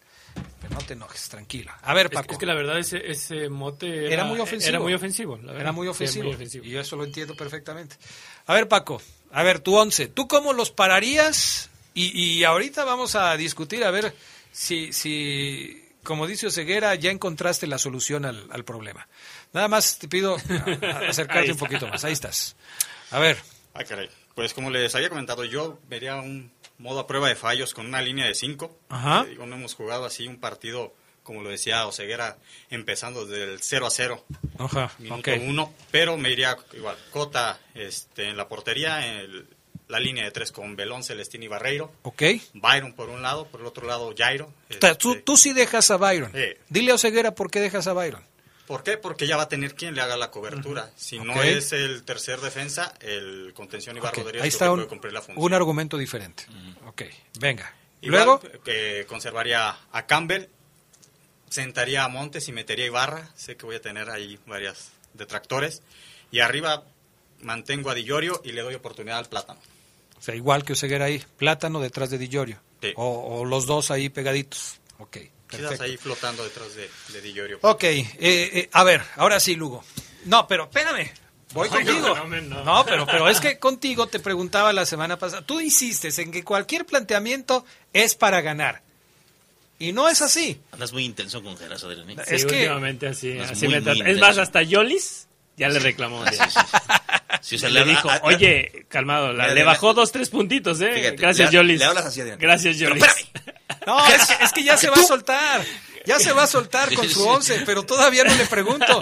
No 0.80 0.86
te 0.86 0.94
enojes, 0.94 1.28
tranquilo. 1.30 1.72
A 1.82 1.94
ver, 1.94 2.10
Paco. 2.10 2.28
Es, 2.28 2.32
es 2.34 2.38
que 2.38 2.46
la 2.46 2.54
verdad 2.54 2.78
ese, 2.78 3.10
ese 3.10 3.50
mote 3.50 4.06
era, 4.06 4.14
era, 4.14 4.24
muy 4.26 4.40
ofensivo. 4.40 4.70
Era 4.70 4.80
muy 4.80 4.94
ofensivo. 4.94 5.40
Era 5.58 5.72
muy 5.72 5.88
ofensivo. 5.88 6.24
Sí, 6.24 6.28
muy 6.28 6.36
ofensivo. 6.36 6.66
Y 6.66 6.70
yo 6.70 6.80
eso 6.80 6.96
lo 6.96 7.04
entiendo 7.04 7.36
perfectamente. 7.36 7.96
A 8.46 8.54
ver, 8.54 8.68
Paco. 8.68 9.02
A 9.32 9.44
ver, 9.44 9.60
tu 9.60 9.76
once. 9.76 10.08
¿Tú 10.08 10.28
cómo 10.28 10.54
los 10.54 10.70
pararías? 10.70 11.70
Y, 11.96 12.18
y 12.20 12.44
ahorita 12.44 12.86
vamos 12.86 13.16
a 13.16 13.36
discutir 13.38 13.84
a 13.84 13.92
ver 13.92 14.14
si, 14.52 14.94
si 14.94 15.84
como 16.04 16.28
dice 16.28 16.48
Oseguera, 16.48 16.94
ya 16.96 17.10
encontraste 17.10 17.66
la 17.66 17.80
solución 17.80 18.26
al, 18.26 18.48
al 18.52 18.64
problema. 18.64 19.08
Nada 19.54 19.68
más 19.68 19.98
te 19.98 20.08
pido 20.08 20.36
acercarte 21.10 21.52
un 21.54 21.58
poquito 21.58 21.88
más. 21.88 22.06
Ahí 22.06 22.14
estás. 22.14 22.56
A 23.10 23.20
ver. 23.20 23.38
Ah, 23.74 23.84
caray. 23.84 24.10
Pues 24.36 24.54
como 24.54 24.70
les 24.70 24.94
había 24.94 25.10
comentado, 25.10 25.44
yo 25.44 25.80
vería 25.90 26.18
un 26.18 26.52
modo 26.78 27.00
a 27.00 27.08
prueba 27.08 27.28
de 27.30 27.36
fallos 27.36 27.74
con 27.74 27.86
una 27.88 28.02
línea 28.02 28.26
de 28.26 28.36
cinco. 28.36 28.78
Ajá. 28.90 29.24
Eh, 29.26 29.32
digo, 29.32 29.46
no 29.46 29.56
hemos 29.56 29.74
jugado 29.76 30.06
así 30.06 30.28
un 30.28 30.40
partido, 30.40 30.94
como 31.24 31.42
lo 31.42 31.50
decía 31.50 31.86
Oseguera, 31.88 32.38
empezando 32.70 33.26
desde 33.26 33.44
el 33.54 33.62
0 33.62 33.88
a 33.88 33.90
0. 33.90 34.26
Ajá. 34.60 34.92
Minuto 35.00 35.20
Okay. 35.20 35.46
uno. 35.48 35.74
Pero 35.92 36.18
me 36.18 36.32
iría 36.32 36.58
igual. 36.74 36.96
Cota 37.12 37.60
este, 37.76 38.30
en 38.30 38.38
la 38.38 38.48
portería, 38.48 39.06
en 39.08 39.18
el- 39.18 39.48
la 39.88 40.00
línea 40.02 40.26
de 40.26 40.32
tres 40.32 40.52
con 40.52 40.76
Belón, 40.76 41.02
Celestín 41.04 41.44
y 41.44 41.48
Barreiro. 41.48 41.94
Ok. 42.04 42.22
Byron 42.54 42.92
por 42.94 43.10
un 43.10 43.22
lado, 43.22 43.48
por 43.48 43.62
el 43.62 43.68
otro 43.68 43.88
lado 43.88 44.14
Jairo. 44.18 44.52
Ta- 44.80 44.96
Tú, 44.96 45.22
tú 45.22 45.38
sí 45.38 45.54
dejas 45.54 45.90
a 45.92 45.98
Byron. 45.98 46.32
Sí. 46.34 46.44
Dile 46.68 46.92
a 46.92 46.96
Oseguera 46.96 47.34
por 47.34 47.50
qué 47.50 47.62
dejas 47.62 47.88
a 47.88 47.94
Byron. 47.94 48.22
¿Por 48.68 48.84
qué? 48.84 48.98
Porque 48.98 49.26
ya 49.26 49.38
va 49.38 49.44
a 49.44 49.50
tener 49.50 49.74
quien 49.76 49.96
le 49.96 50.02
haga 50.02 50.18
la 50.18 50.30
cobertura. 50.30 50.92
Si 50.98 51.18
no 51.20 51.42
es 51.42 51.72
el 51.72 52.04
tercer 52.04 52.42
defensa, 52.42 52.94
el 53.00 53.54
contención 53.56 53.96
Iván 53.98 54.12
Ok, 54.12 54.18
Rodríguez 54.18 54.42
Ahí 54.44 54.50
es 54.50 54.54
está 54.56 54.70
un, 54.70 54.78
puede 54.80 54.90
cumplir 54.90 55.14
la 55.14 55.22
función. 55.22 55.44
un 55.44 55.54
argumento 55.54 55.98
diferente. 55.98 56.44
Ok, 56.86 57.04
venga. 57.40 57.74
Igual, 58.02 58.26
Luego, 58.26 58.42
que 58.66 59.06
conservaría 59.08 59.76
a 59.92 60.06
Campbell, 60.06 60.48
sentaría 61.50 62.04
a 62.04 62.10
Montes 62.10 62.48
y 62.50 62.52
metería 62.52 62.86
a 62.86 62.88
Ibarra. 62.88 63.30
Sé 63.36 63.56
que 63.56 63.66
voy 63.66 63.78
a 63.78 63.82
tener 63.82 64.10
ahí 64.10 64.38
varias 64.46 64.92
detractores. 65.14 65.82
Y 66.32 66.42
arriba 66.42 66.84
mantengo 67.42 67.90
a 67.90 67.94
Di 67.96 68.04
Llorio 68.04 68.42
y 68.44 68.52
le 68.52 68.62
doy 68.62 68.76
oportunidad 68.76 69.18
al 69.20 69.28
Plátano. 69.28 69.60
o 70.18 70.22
sea, 70.22 70.36
igual 70.36 70.64
que 70.66 70.74
Oseguera 70.74 71.06
ahí, 71.06 71.24
plátano 71.38 71.80
detrás 71.80 72.10
de 72.10 72.18
Di 72.18 72.28
Llorio. 72.28 72.60
Sí. 72.82 72.92
O, 72.98 73.40
o 73.40 73.46
los 73.46 73.66
dos 73.66 73.92
ahí 73.92 74.10
pegaditos. 74.10 74.80
Ok, 75.00 75.18
Quizás 75.50 75.62
perfecto. 75.62 75.84
ahí 75.86 75.98
flotando 75.98 76.44
detrás 76.44 76.76
de, 76.76 76.90
de 77.14 77.22
Di 77.22 77.34
Llorio. 77.34 77.60
Ok, 77.62 77.84
eh, 77.84 78.06
eh, 78.20 78.70
a 78.74 78.84
ver, 78.84 79.02
ahora 79.16 79.40
sí, 79.40 79.56
Lugo. 79.56 79.84
No, 80.26 80.48
pero 80.48 80.66
espérame. 80.66 81.10
Voy 81.54 81.70
No, 81.72 81.76
contigo. 81.76 82.16
no, 82.16 82.26
no, 82.28 82.42
no. 82.42 82.64
No, 82.66 82.86
pero, 82.86 83.06
pero 83.06 83.30
es 83.30 83.40
que 83.40 83.58
contigo 83.58 84.08
te 84.08 84.20
preguntaba 84.20 84.74
la 84.74 84.86
semana 84.86 85.18
pasada. 85.18 85.42
Tú 85.44 85.62
insistes 85.62 86.20
en 86.20 86.32
que 86.32 86.44
cualquier 86.44 86.86
planteamiento 86.86 87.66
es 87.94 88.16
para 88.16 88.42
ganar. 88.42 88.82
Y 89.80 89.94
no 89.94 90.10
es 90.10 90.22
así. 90.22 90.60
Andas 90.72 90.92
muy 90.92 91.06
intenso 91.06 91.42
con 91.42 91.56
Geras, 91.56 91.84
Adrián. 91.84 92.10
¿eh? 92.10 92.16
Es 92.28 92.42
Sí, 92.42 92.48
que- 92.48 92.56
últimamente 92.64 93.08
así, 93.08 93.30
Es 93.32 93.52
así 93.52 93.66
muy, 93.68 93.76
me 93.76 93.82
muy 93.82 93.96
trata. 93.98 94.10
Es 94.12 94.20
más, 94.20 94.38
hasta 94.40 94.64
Yolis 94.64 95.28
ya 95.56 95.70
le 95.70 95.80
reclamó 95.80 96.26
día. 96.26 96.50
Sí, 97.42 97.56
o 97.56 97.60
sea, 97.60 97.70
le, 97.70 97.86
dijo, 97.86 98.10
oye, 98.24 98.86
calmado, 98.90 99.32
le 99.32 99.64
bajó 99.64 99.94
dos, 99.94 100.12
tres 100.12 100.30
puntitos, 100.30 100.82
¿eh? 100.82 101.16
Gracias, 101.18 101.52
Jolis. 101.54 101.80
Le 101.80 101.86
hablas 101.86 102.06
así, 102.08 102.20
Adrián. 102.22 102.40
Gracias, 102.40 102.76
Jolis. 102.80 103.04
No, 103.88 104.06
es 104.06 104.28
que, 104.28 104.44
es 104.44 104.52
que 104.52 104.64
ya 104.64 104.78
se 104.84 104.90
va 104.90 104.98
a 104.98 105.04
soltar. 105.04 105.66
Ya 106.08 106.20
se 106.20 106.32
va 106.34 106.44
a 106.44 106.48
soltar 106.48 106.94
con 106.96 107.08
su 107.10 107.28
once, 107.28 107.62
pero 107.66 107.84
todavía 107.84 108.24
no 108.24 108.34
le 108.36 108.46
pregunto. 108.46 109.00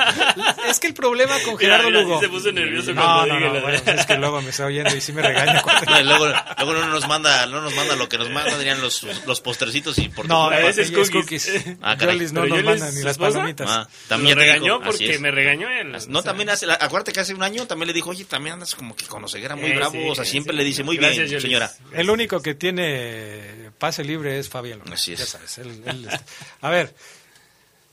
Es 0.67 0.79
que 0.79 0.87
el 0.87 0.93
problema 0.93 1.39
con 1.45 1.57
Gerardo 1.57 1.89
Mira, 1.89 2.01
Lugo. 2.01 2.19
se 2.19 2.27
puso 2.29 2.51
nervioso 2.51 2.93
no, 2.93 3.01
cuando 3.03 3.27
no, 3.27 3.35
dije 3.35 3.47
no, 3.47 3.53
la- 3.53 3.61
bueno, 3.61 3.77
es 3.99 4.05
que 4.05 4.15
luego 4.17 4.41
me 4.41 4.49
está 4.49 4.65
oyendo 4.65 4.95
y 4.95 5.01
sí 5.01 5.13
me 5.13 5.21
regaña. 5.21 5.61
cuando- 5.61 5.91
No, 5.91 5.99
y 6.01 6.03
luego, 6.03 6.25
luego 6.25 6.73
no 6.73 6.87
nos 6.87 7.07
manda, 7.07 7.45
no 7.45 7.61
nos 7.61 7.73
manda 7.75 7.95
lo 7.95 8.09
que 8.09 8.17
nos 8.17 8.29
manda, 8.31 8.53
Adrián, 8.55 8.81
los, 8.81 9.03
los 9.25 9.41
postercitos 9.41 9.97
y 9.99 10.09
por 10.09 10.27
No, 10.27 10.51
ese 10.51 10.81
es 10.81 10.91
cookies. 11.11 11.51
Ah, 11.81 11.95
caray. 11.97 12.15
Yolis 12.15 12.33
no 12.33 12.41
Pero 12.41 12.55
nos 12.55 12.63
Yolis, 12.65 12.81
manda 12.81 12.95
ni 12.97 13.03
las 13.03 13.11
esposa, 13.11 13.31
palomitas. 13.33 13.67
Ah, 13.69 13.87
también 14.07 14.37
dijo, 14.37 14.45
regañó 14.51 14.81
porque 14.81 15.19
me 15.19 15.31
regañó 15.31 15.69
él. 15.69 15.91
No, 15.91 15.97
O 15.97 16.21
sea, 16.21 16.31
también 16.31 16.49
hace, 16.49 16.65
acuérdate 16.71 17.11
que 17.13 17.19
hace 17.19 17.33
un 17.33 17.43
año 17.43 17.67
también 17.67 17.87
le 17.87 17.93
dijo, 17.93 18.09
oye, 18.09 18.25
también 18.25 18.53
andas 18.53 18.73
como 18.73 18.95
que 18.95 19.05
con 19.05 19.21
la 19.21 19.27
ceguera 19.27 19.55
muy 19.55 19.71
Eh, 19.71 19.75
bravo, 19.75 19.91
sí, 19.93 20.05
o 20.09 20.15
sea, 20.15 20.25
siempre 20.25 20.53
sí. 20.53 20.57
le 20.57 20.63
dice, 20.63 20.83
muy 20.83 20.97
Gracias, 20.97 21.29
bien, 21.29 21.41
señora. 21.41 21.71
El 21.93 22.09
único 22.09 22.41
que 22.41 22.55
tiene 22.55 23.69
pase 23.77 24.03
libre 24.03 24.39
es 24.39 24.49
Fabián. 24.49 24.79
López, 24.79 24.93
Así 24.93 25.13
es. 25.13 25.19
Ya 25.19 25.25
sabes, 25.25 25.57
él- 25.59 25.83
él 25.85 26.05
está- 26.05 26.23
A 26.61 26.69
ver, 26.69 26.94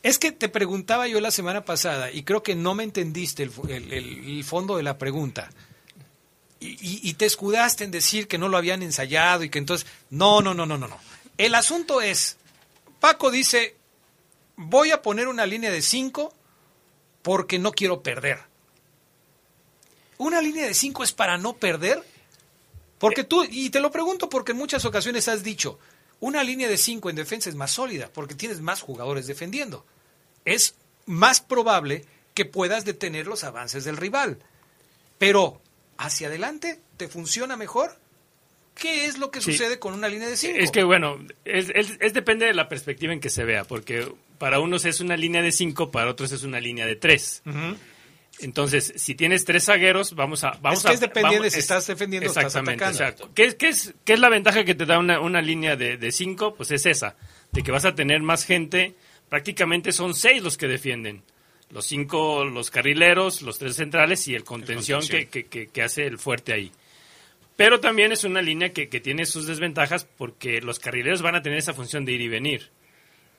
es 0.03 0.19
que 0.19 0.33
te 0.33 0.49
preguntaba 0.49 1.07
yo 1.09 1.21
la 1.21 1.31
semana 1.31 1.65
pasada 1.65 2.11
y 2.11 2.23
creo 2.25 2.43
que 2.43 2.55
no 2.55 2.75
me 2.75 2.83
entendiste 2.85 3.43
el, 3.43 4.45
fondo 4.45 4.77
de 4.77 4.83
la 4.83 4.99
pregunta. 4.99 5.51
Y, 6.61 6.69
y- 6.81 7.01
y 7.03 7.15
te 7.15 7.27
escudaste 7.27 7.85
en 7.85 7.91
decir 7.91 8.29
que 8.29 8.39
no 8.39 8.49
lo 8.49 8.57
habían 8.57 8.83
ensayado 8.83 9.45
y 9.45 9.51
que 9.51 9.59
entonces... 9.59 9.87
No, 10.11 10.41
no, 10.43 10.55
no, 10.55 10.67
no, 10.67 10.77
no, 10.79 10.89
no. 10.89 10.99
El 11.39 11.55
asunto 11.55 12.01
es, 12.01 12.37
Paco 13.01 13.31
dice, 13.31 13.75
voy 14.57 14.91
a 14.91 15.03
poner 15.03 15.29
una 15.29 15.47
línea 15.47 15.71
de 15.71 15.83
5 15.83 16.33
porque 17.23 17.59
no 17.59 17.73
quiero 17.73 18.03
perder. 18.03 18.41
¿Una 20.19 20.41
línea 20.41 20.67
de 20.67 20.75
5 20.75 21.03
es 21.05 21.13
para 21.13 21.39
no 21.39 21.55
perder? 21.55 22.03
Porque 22.99 23.25
tú, 23.25 23.45
y 23.49 23.71
te 23.71 23.81
lo 23.81 23.91
pregunto 23.91 24.29
porque 24.29 24.53
en 24.53 24.59
muchas 24.59 24.85
ocasiones 24.85 25.27
has 25.27 25.43
dicho, 25.43 25.79
una 26.23 26.43
línea 26.45 26.69
de 26.69 26.77
5 26.79 27.11
en 27.11 27.17
defensa 27.17 27.51
es 27.51 27.57
más 27.57 27.73
sólida 27.73 28.09
porque 28.15 28.35
tienes 28.37 28.61
más 28.61 28.81
jugadores 28.81 29.27
defendiendo. 29.27 29.85
Es 30.45 30.77
más 31.05 31.41
probable 31.41 32.05
que 32.33 32.45
puedas 32.45 32.85
detener 32.85 33.27
los 33.27 33.43
avances 33.45 33.83
del 33.85 33.97
rival. 33.97 34.39
Pero, 35.19 35.61
hacia 35.99 36.29
adelante, 36.29 36.81
¿te 36.97 37.09
funciona 37.09 37.57
mejor? 37.57 37.97
¿Qué 38.75 39.05
es 39.07 39.19
lo 39.19 39.31
que 39.33 39.41
Sí. 39.41 39.53
sucede 39.53 39.79
con 39.81 39.95
una 39.95 40.09
línea 40.09 40.29
de 40.29 40.37
5? 40.37 40.59
Es 40.59 40.71
que 40.71 40.85
bueno, 40.85 41.19
es, 41.45 41.71
es- 41.75 41.97
es 42.01 42.13
depende 42.15 42.47
de 42.47 42.55
la 42.55 42.69
perspectiva 42.69 43.13
en 43.13 43.21
que 43.21 43.29
se 43.29 43.45
vea, 43.45 43.65
porque 43.65 44.11
para 44.39 44.61
unos 44.61 44.85
es 44.85 45.01
una 45.01 45.17
línea 45.17 45.43
de 45.43 45.51
5, 45.53 45.91
para 45.91 46.11
otros 46.11 46.31
es 46.33 46.43
una 46.45 46.61
línea 46.61 46.87
de 46.87 46.97
3. 46.97 47.43
Entonces, 48.41 48.93
si 48.97 49.15
tienes 49.15 49.45
tres 49.45 49.65
zagueros, 49.67 50.15
vamos 50.15 50.43
a... 50.43 50.53
Vamos 50.63 50.79
Es 50.81 50.85
que 50.85 50.91
a, 50.91 50.95
es 50.95 51.01
dependiente 51.01 51.39
vamos- 51.39 51.53
si 51.53 51.59
estás 51.61 51.87
defendiendo 51.87 52.27
o 52.29 52.31
estás 52.31 52.45
Exactamente, 52.47 52.85
atacando. 52.85 53.05
exacto. 53.05 53.35
¿Qué, 53.35 53.45
es- 53.45 53.55
qué 53.55 53.69
es, 53.69 53.95
qué 54.05 54.13
es 54.15 54.21
la 54.21 54.29
ventaja 54.31 54.65
que 54.65 54.75
te 54.75 54.87
da 54.87 54.99
una, 54.99 55.21
una 55.21 55.41
línea 55.43 55.77
de 55.77 56.11
5? 56.11 56.55
Pues 56.55 56.71
es 56.73 56.87
esa, 56.87 57.15
de 57.53 57.63
que 57.63 57.71
vas 57.71 57.85
a 57.85 57.95
tener 57.95 58.21
más 58.23 58.45
gente, 58.45 58.95
prácticamente 59.29 59.93
son 59.93 60.15
seis 60.15 60.43
los 60.43 60.57
que 60.57 60.67
defienden. 60.67 61.23
Los 61.71 61.87
cinco, 61.87 62.45
los 62.45 62.71
carrileros, 62.71 63.43
los 63.43 63.59
tres 63.59 63.77
centrales 63.77 64.27
y 64.29 64.35
el 64.35 64.45
contención, 64.45 65.07
que- 65.07 65.29
que- 65.29 65.69
que 65.69 65.83
hace 65.83 66.07
el 66.07 66.19
fuerte 66.19 66.53
ahí. 66.53 66.73
Pero 67.57 67.81
también 67.81 68.13
es 68.13 68.25
una 68.25 68.43
línea 68.43 68.73
que, 68.73 68.89
que 68.89 68.99
tiene 69.01 69.25
sus 69.27 69.47
desventajas 69.47 70.05
porque 70.05 70.61
los 70.63 70.79
carrileros 70.79 71.23
van 71.23 71.35
a 71.37 71.43
tener 71.43 71.59
esa 71.59 71.75
función 71.75 72.05
de 72.05 72.13
ir 72.13 72.21
y 72.23 72.29
venir. 72.29 72.71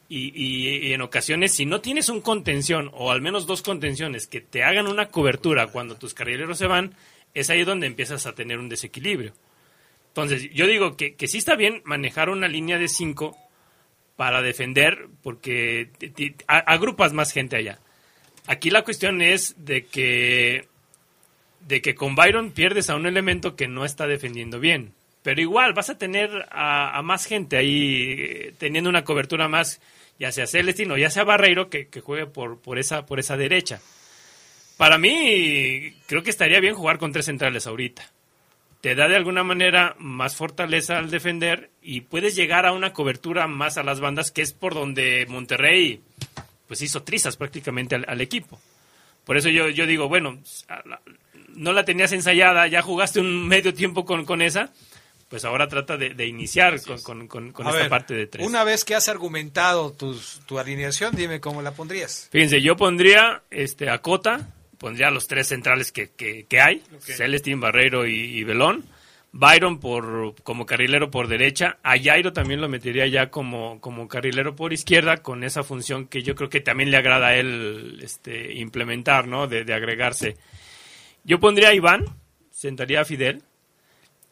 Y, 0.10 0.32
y- 0.36 0.88
y 0.90 0.94
en 0.94 1.02
ocasiones, 1.02 1.54
si 1.54 1.66
no 1.66 1.82
tienes 1.82 2.10
un 2.10 2.22
contención 2.22 2.90
o 2.94 3.12
al 3.12 3.22
menos 3.22 3.48
dos 3.48 3.62
contenciones 3.62 4.28
que 4.28 4.42
te 4.42 4.64
hagan 4.64 4.88
una 4.88 5.08
cobertura 5.08 5.68
cuando 5.68 5.96
tus 5.96 6.14
carrileros 6.14 6.58
se 6.58 6.68
van, 6.68 6.94
es 7.34 7.50
ahí 7.50 7.64
donde 7.64 7.88
empiezas 7.88 8.26
a 8.26 8.36
tener 8.36 8.60
un 8.60 8.70
desequilibrio. 8.70 9.34
Entonces, 10.10 10.50
yo 10.54 10.68
digo 10.68 10.96
que, 10.98 11.16
que 11.16 11.28
sí 11.28 11.40
está 11.40 11.56
bien 11.56 11.82
manejar 11.86 12.30
una 12.30 12.48
línea 12.48 12.78
de 12.78 12.88
cinco 12.88 13.36
para 14.16 14.42
defender 14.44 15.08
porque 15.24 15.90
a- 16.48 16.60
agrupas 16.60 17.14
más 17.14 17.32
gente 17.32 17.56
allá. 17.56 17.80
Aquí 18.46 18.70
la 18.70 18.84
cuestión 18.84 19.22
es 19.22 19.56
de 19.66 19.86
que 19.86 20.68
de 21.62 21.82
que 21.82 21.96
con 21.96 22.14
Byron 22.14 22.52
pierdes 22.52 22.90
a 22.90 22.96
un 22.98 23.06
elemento 23.06 23.56
que 23.56 23.68
no 23.70 23.86
está 23.86 24.06
defendiendo 24.06 24.60
bien. 24.60 24.92
Pero 25.24 25.40
igual 25.42 25.74
vas 25.74 25.90
a 25.90 25.98
tener 25.98 26.46
a, 26.52 26.98
a 26.98 27.02
más 27.02 27.26
gente 27.26 27.56
ahí 27.56 28.16
eh, 28.20 28.54
teniendo 28.58 28.90
una 28.90 29.06
cobertura 29.06 29.48
más, 29.48 29.80
ya 30.24 30.32
sea 30.32 30.48
Celestino 30.48 30.98
ya 30.98 31.10
sea 31.10 31.26
Barreiro, 31.26 31.70
que, 31.70 31.90
juegue 32.02 32.28
por, 32.28 32.62
por, 32.62 32.80
esa, 32.80 33.06
por 33.06 33.20
esa 33.20 33.36
derecha. 33.36 33.82
Para 34.78 34.98
mí, 34.98 35.96
creo 36.06 36.24
que 36.24 36.30
estaría 36.30 36.62
bien 36.62 36.76
jugar 36.76 36.98
con 36.98 37.12
tres 37.12 37.26
centrales 37.26 37.68
ahorita. 37.68 38.10
Te 38.80 38.96
da 38.96 39.10
de 39.10 39.18
alguna 39.18 39.44
manera 39.44 39.98
más 40.00 40.38
fortaleza 40.38 40.98
al 40.98 41.12
defender 41.12 41.72
y 41.82 42.02
puedes 42.02 42.38
llegar 42.38 42.66
a 42.66 42.72
una 42.72 42.94
cobertura 42.94 43.48
más 43.48 43.78
a 43.78 43.84
las 43.84 44.00
bandas, 44.00 44.32
que 44.32 44.42
es 44.42 44.54
por 44.54 44.74
donde 44.74 45.26
Monterrey 45.28 46.02
pues 46.68 46.82
hizo 46.82 47.04
trizas 47.04 47.36
prácticamente 47.36 47.96
al, 47.96 48.06
al 48.08 48.22
equipo. 48.22 48.62
Por 49.26 49.36
eso 49.36 49.50
yo, 49.50 49.68
yo 49.68 49.86
digo, 49.86 50.08
bueno, 50.08 50.40
no 51.50 51.74
la 51.74 51.84
tenías 51.84 52.14
ensayada, 52.14 52.66
ya 52.68 52.82
jugaste 52.82 53.20
un 53.20 53.46
medio 53.46 53.74
tiempo 53.74 54.06
con, 54.06 54.24
con 54.24 54.42
esa, 54.42 54.72
pues 55.34 55.46
ahora 55.46 55.68
trata 55.68 55.98
de, 55.98 56.14
de 56.14 56.28
iniciar 56.28 56.80
con, 56.84 57.02
con- 57.02 57.28
con- 57.28 57.52
con 57.54 57.66
A 57.66 57.72
esta 57.72 57.82
ver, 57.82 57.90
parte 57.90 58.14
de 58.14 58.28
tres. 58.28 58.46
Una 58.46 58.64
vez 58.64 58.86
que 58.86 58.94
has 58.94 59.10
argumentado 59.10 59.92
tus- 59.92 60.42
tu 60.46 60.60
alineación, 60.60 61.16
dime 61.16 61.40
cómo 61.40 61.64
la 61.64 61.72
pondrías. 61.72 62.30
Fíjense, 62.32 62.62
yo 62.62 62.76
pondría 62.76 63.42
este, 63.50 63.90
a 63.90 63.98
Cota, 63.98 64.54
pondría 64.78 65.10
los 65.10 65.26
tres 65.28 65.48
centrales 65.48 65.92
que, 65.92 66.12
que- 66.12 66.46
que 66.46 66.62
hay. 66.62 66.84
Celestín, 67.00 67.60
Barreiro 67.60 68.06
y, 68.06 68.14
y 68.14 68.44
Belón. 68.44 68.86
Byron 69.32 69.80
por, 69.80 70.36
como 70.44 70.68
carrilero 70.68 71.10
por 71.10 71.28
derecha. 71.28 71.80
A 71.82 71.98
Jairo 71.98 72.32
también 72.32 72.62
lo 72.62 72.70
metería 72.70 73.08
ya 73.08 73.32
como, 73.32 73.82
como 73.82 74.08
carrilero 74.08 74.56
por 74.56 74.72
izquierda, 74.72 75.18
con 75.24 75.44
esa 75.44 75.64
función 75.64 76.06
que 76.06 76.22
yo 76.22 76.36
creo 76.36 76.50
que 76.52 76.62
también 76.62 76.92
le 76.92 76.98
agrada 76.98 77.30
a 77.30 77.36
él 77.38 78.00
este, 78.04 78.54
implementar, 78.54 79.28
¿no? 79.28 79.48
De, 79.48 79.64
de 79.66 79.74
agregarse. 79.74 80.38
Yo 81.24 81.40
pondría 81.40 81.70
a 81.70 81.74
Iván, 81.74 82.06
sentaría 82.52 83.02
a 83.02 83.06
Fidel, 83.06 83.42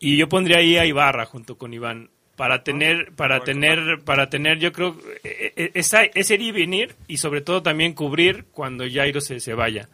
y 0.01 0.17
yo 0.17 0.27
pondría 0.27 0.57
ahí 0.57 0.77
a 0.77 0.85
Ibarra 0.85 1.25
junto 1.25 1.57
con 1.57 1.73
Iván 1.73 2.09
para 2.35 2.63
tener 2.63 3.11
para 3.13 3.41
tener 3.41 4.01
para 4.03 4.29
tener 4.29 4.57
yo 4.57 4.73
creo 4.73 4.97
eh, 5.23 5.53
eh, 5.55 5.71
esa, 5.75 6.03
ese 6.03 6.33
ir 6.33 6.41
y 6.41 6.51
venir 6.51 6.95
y 7.07 7.17
sobre 7.17 7.41
todo 7.41 7.61
también 7.61 7.93
cubrir 7.93 8.45
cuando 8.51 8.83
Jairo 8.91 9.21
se, 9.21 9.39
se 9.39 9.53
vaya. 9.53 9.87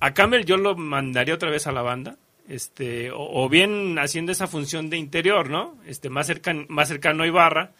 A 0.00 0.12
Campbell 0.12 0.44
yo 0.44 0.56
lo 0.56 0.74
mandaría 0.74 1.36
otra 1.36 1.50
vez 1.50 1.68
a 1.68 1.72
la 1.72 1.82
banda 1.82 2.16
este 2.48 3.12
o, 3.12 3.44
o 3.44 3.48
bien 3.48 3.96
haciendo 4.00 4.32
esa 4.32 4.48
función 4.48 4.90
de 4.90 4.98
interior 4.98 5.48
no 5.48 5.76
este 5.86 6.10
más 6.10 6.26
cercano 6.26 6.66
más 6.68 6.88
cercano 6.88 7.22
a 7.22 7.26
Ibarra 7.28 7.70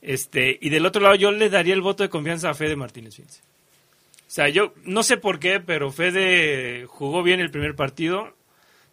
este 0.00 0.58
y 0.58 0.70
del 0.70 0.86
otro 0.86 1.02
lado 1.02 1.16
yo 1.16 1.30
le 1.30 1.50
daría 1.50 1.74
el 1.74 1.82
voto 1.82 2.02
de 2.02 2.08
confianza 2.08 2.48
a 2.48 2.54
Fede 2.54 2.76
Martínez 2.76 3.16
fíjense. 3.16 3.42
o 3.42 4.30
sea 4.30 4.48
yo 4.48 4.72
no 4.84 5.02
sé 5.02 5.18
por 5.18 5.38
qué 5.38 5.60
pero 5.60 5.92
Fede 5.92 6.86
jugó 6.86 7.22
bien 7.22 7.40
el 7.40 7.50
primer 7.50 7.76
partido 7.76 8.34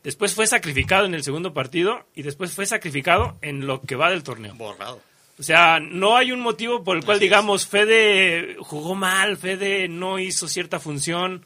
Después 0.04 0.34
fue 0.34 0.48
sacrificado 0.48 1.06
en 1.06 1.14
el 1.14 1.24
segundo 1.24 1.54
partido 1.54 2.06
y 2.16 2.22
después 2.24 2.54
fue 2.54 2.66
sacrificado 2.66 3.38
en 3.42 3.68
lo 3.68 3.82
que 3.82 3.96
va 3.96 4.10
del 4.10 4.24
torneo. 4.24 4.54
Borrado. 4.56 5.02
O 5.40 5.44
sea, 5.44 5.80
no 5.80 6.16
hay 6.18 6.32
un 6.32 6.40
motivo 6.40 6.84
por 6.84 6.98
el 6.98 7.04
cual 7.06 7.20
digamos 7.20 7.68
Fede 7.68 8.56
jugó 8.60 8.96
mal, 8.96 9.38
Fede 9.38 9.88
no 9.88 10.18
hizo 10.20 10.48
cierta 10.48 10.80
función. 10.80 11.46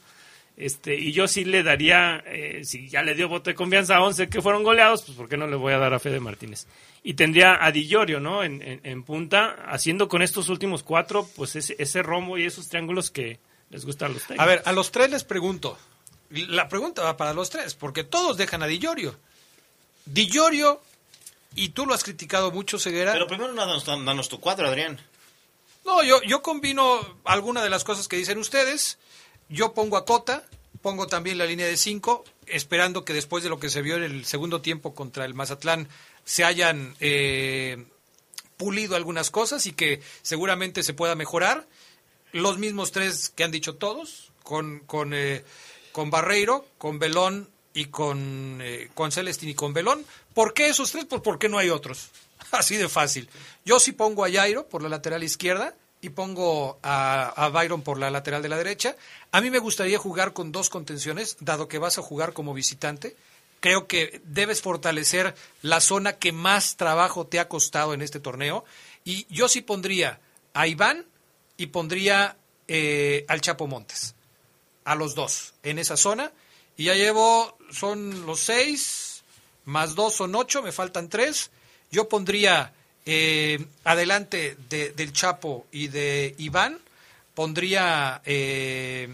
Este, 0.56 0.94
y 0.94 1.12
yo 1.12 1.26
sí 1.28 1.44
le 1.44 1.62
daría, 1.62 2.22
eh, 2.26 2.60
si 2.64 2.88
ya 2.88 3.02
le 3.02 3.14
dio 3.14 3.26
voto 3.28 3.50
de 3.50 3.54
confianza 3.54 3.96
a 3.96 4.02
11 4.02 4.28
que 4.28 4.42
fueron 4.42 4.62
goleados, 4.62 5.02
pues 5.02 5.16
¿por 5.16 5.28
qué 5.28 5.36
no 5.38 5.46
le 5.46 5.56
voy 5.56 5.72
a 5.72 5.78
dar 5.78 5.94
a 5.94 5.98
Fede 5.98 6.20
Martínez? 6.20 6.66
Y 7.02 7.14
tendría 7.14 7.64
a 7.64 7.72
Di 7.72 7.88
Llorio, 7.88 8.20
¿no? 8.20 8.44
En, 8.44 8.60
en- 8.62 8.80
en 8.84 9.02
punta, 9.02 9.56
haciendo 9.66 10.08
con 10.08 10.20
estos 10.22 10.50
últimos 10.50 10.82
cuatro, 10.82 11.26
pues 11.36 11.56
ese, 11.56 11.74
ese 11.78 12.02
rombo 12.02 12.36
y 12.38 12.44
esos 12.44 12.68
triángulos 12.68 13.10
que 13.10 13.40
les 13.70 13.84
gustan 13.86 14.10
a 14.10 14.14
los 14.14 14.22
técnicos. 14.22 14.44
A 14.44 14.46
ver, 14.46 14.62
a 14.66 14.72
los 14.72 14.92
tres 14.92 15.10
les 15.10 15.24
pregunto. 15.24 15.78
La 16.32 16.68
pregunta 16.68 17.02
va 17.02 17.16
para 17.16 17.34
los 17.34 17.50
tres, 17.50 17.74
porque 17.74 18.04
todos 18.04 18.36
dejan 18.36 18.62
a 18.62 18.66
Di 18.66 18.78
Llorio. 18.78 19.16
Di 20.04 20.28
Llorio, 20.28 20.80
y 21.54 21.70
tú 21.70 21.86
lo 21.86 21.94
has 21.94 22.04
criticado 22.04 22.50
mucho, 22.50 22.78
Ceguera. 22.78 23.12
Pero 23.12 23.26
primero 23.26 23.52
danos, 23.54 23.84
danos 23.84 24.28
tu 24.28 24.40
cuadro, 24.40 24.66
Adrián. 24.66 24.98
No, 25.84 26.02
yo, 26.02 26.22
yo 26.22 26.42
combino 26.42 27.00
alguna 27.24 27.62
de 27.62 27.70
las 27.70 27.84
cosas 27.84 28.08
que 28.08 28.16
dicen 28.16 28.38
ustedes. 28.38 28.98
Yo 29.48 29.74
pongo 29.74 29.96
a 29.96 30.04
Cota, 30.04 30.44
pongo 30.80 31.06
también 31.06 31.38
la 31.38 31.44
línea 31.44 31.66
de 31.66 31.76
5, 31.76 32.24
esperando 32.46 33.04
que 33.04 33.12
después 33.12 33.42
de 33.42 33.50
lo 33.50 33.58
que 33.58 33.68
se 33.68 33.82
vio 33.82 33.96
en 33.96 34.04
el 34.04 34.24
segundo 34.24 34.60
tiempo 34.60 34.94
contra 34.94 35.24
el 35.24 35.34
Mazatlán 35.34 35.88
se 36.24 36.44
hayan 36.44 36.94
eh, 37.00 37.84
pulido 38.56 38.96
algunas 38.96 39.30
cosas 39.30 39.66
y 39.66 39.72
que 39.72 40.00
seguramente 40.22 40.82
se 40.82 40.94
pueda 40.94 41.14
mejorar. 41.14 41.66
Los 42.32 42.56
mismos 42.58 42.92
tres 42.92 43.28
que 43.28 43.44
han 43.44 43.50
dicho 43.50 43.74
todos, 43.74 44.32
con, 44.42 44.80
con, 44.80 45.12
eh, 45.12 45.44
con 45.92 46.10
Barreiro, 46.10 46.66
con 46.78 46.98
Belón 46.98 47.48
y 47.74 47.86
con, 47.86 48.58
eh, 48.62 48.90
con 48.94 49.12
Celestín 49.12 49.50
y 49.50 49.54
con 49.54 49.72
Belón. 49.72 50.04
¿Por 50.34 50.54
qué 50.54 50.68
esos 50.68 50.90
tres? 50.92 51.04
Pues 51.04 51.22
porque 51.22 51.48
no 51.48 51.58
hay 51.58 51.70
otros. 51.70 52.10
Así 52.50 52.76
de 52.76 52.88
fácil. 52.88 53.28
Yo 53.64 53.78
sí 53.78 53.92
pongo 53.92 54.24
a 54.24 54.30
Jairo 54.30 54.66
por 54.66 54.82
la 54.82 54.88
lateral 54.88 55.22
izquierda 55.22 55.74
y 56.00 56.10
pongo 56.10 56.78
a, 56.82 57.48
Byron 57.52 57.82
por 57.82 57.98
la 57.98 58.10
lateral 58.10 58.42
de 58.42 58.48
la 58.48 58.56
derecha. 58.56 58.96
A 59.30 59.40
mí 59.40 59.50
me 59.50 59.60
gustaría 59.60 59.98
jugar 59.98 60.32
con 60.32 60.50
dos 60.50 60.68
contenciones, 60.68 61.36
dado 61.40 61.68
que 61.68 61.78
vas 61.78 61.96
a 61.96 62.02
jugar 62.02 62.32
como 62.32 62.54
visitante. 62.54 63.16
Creo 63.60 63.86
que 63.86 64.20
debes 64.24 64.60
fortalecer 64.60 65.36
la 65.62 65.80
zona 65.80 66.14
que 66.14 66.32
más 66.32 66.76
trabajo 66.76 67.28
te 67.28 67.38
ha 67.38 67.48
costado 67.48 67.94
en 67.94 68.02
este 68.02 68.18
torneo. 68.18 68.64
Y 69.04 69.26
yo 69.32 69.48
sí 69.48 69.60
pondría 69.60 70.18
a 70.54 70.66
Iván 70.66 71.06
y 71.56 71.66
pondría 71.66 72.36
eh, 72.66 73.24
al 73.28 73.40
Chapo 73.40 73.68
Montes. 73.68 74.16
A 74.84 74.94
los 74.94 75.14
dos 75.14 75.54
en 75.62 75.78
esa 75.78 75.96
zona. 75.96 76.32
Y 76.76 76.84
ya 76.84 76.94
llevo, 76.94 77.56
son 77.70 78.26
los 78.26 78.40
seis, 78.40 79.22
más 79.64 79.94
dos 79.94 80.14
son 80.14 80.34
ocho, 80.34 80.62
me 80.62 80.72
faltan 80.72 81.08
tres. 81.08 81.50
Yo 81.90 82.08
pondría 82.08 82.72
eh, 83.04 83.64
adelante 83.84 84.56
de- 84.68 84.90
del 84.92 85.12
Chapo 85.12 85.66
y 85.72 85.88
de 85.88 86.34
Iván, 86.38 86.78
pondría, 87.34 88.22
eh, 88.24 89.08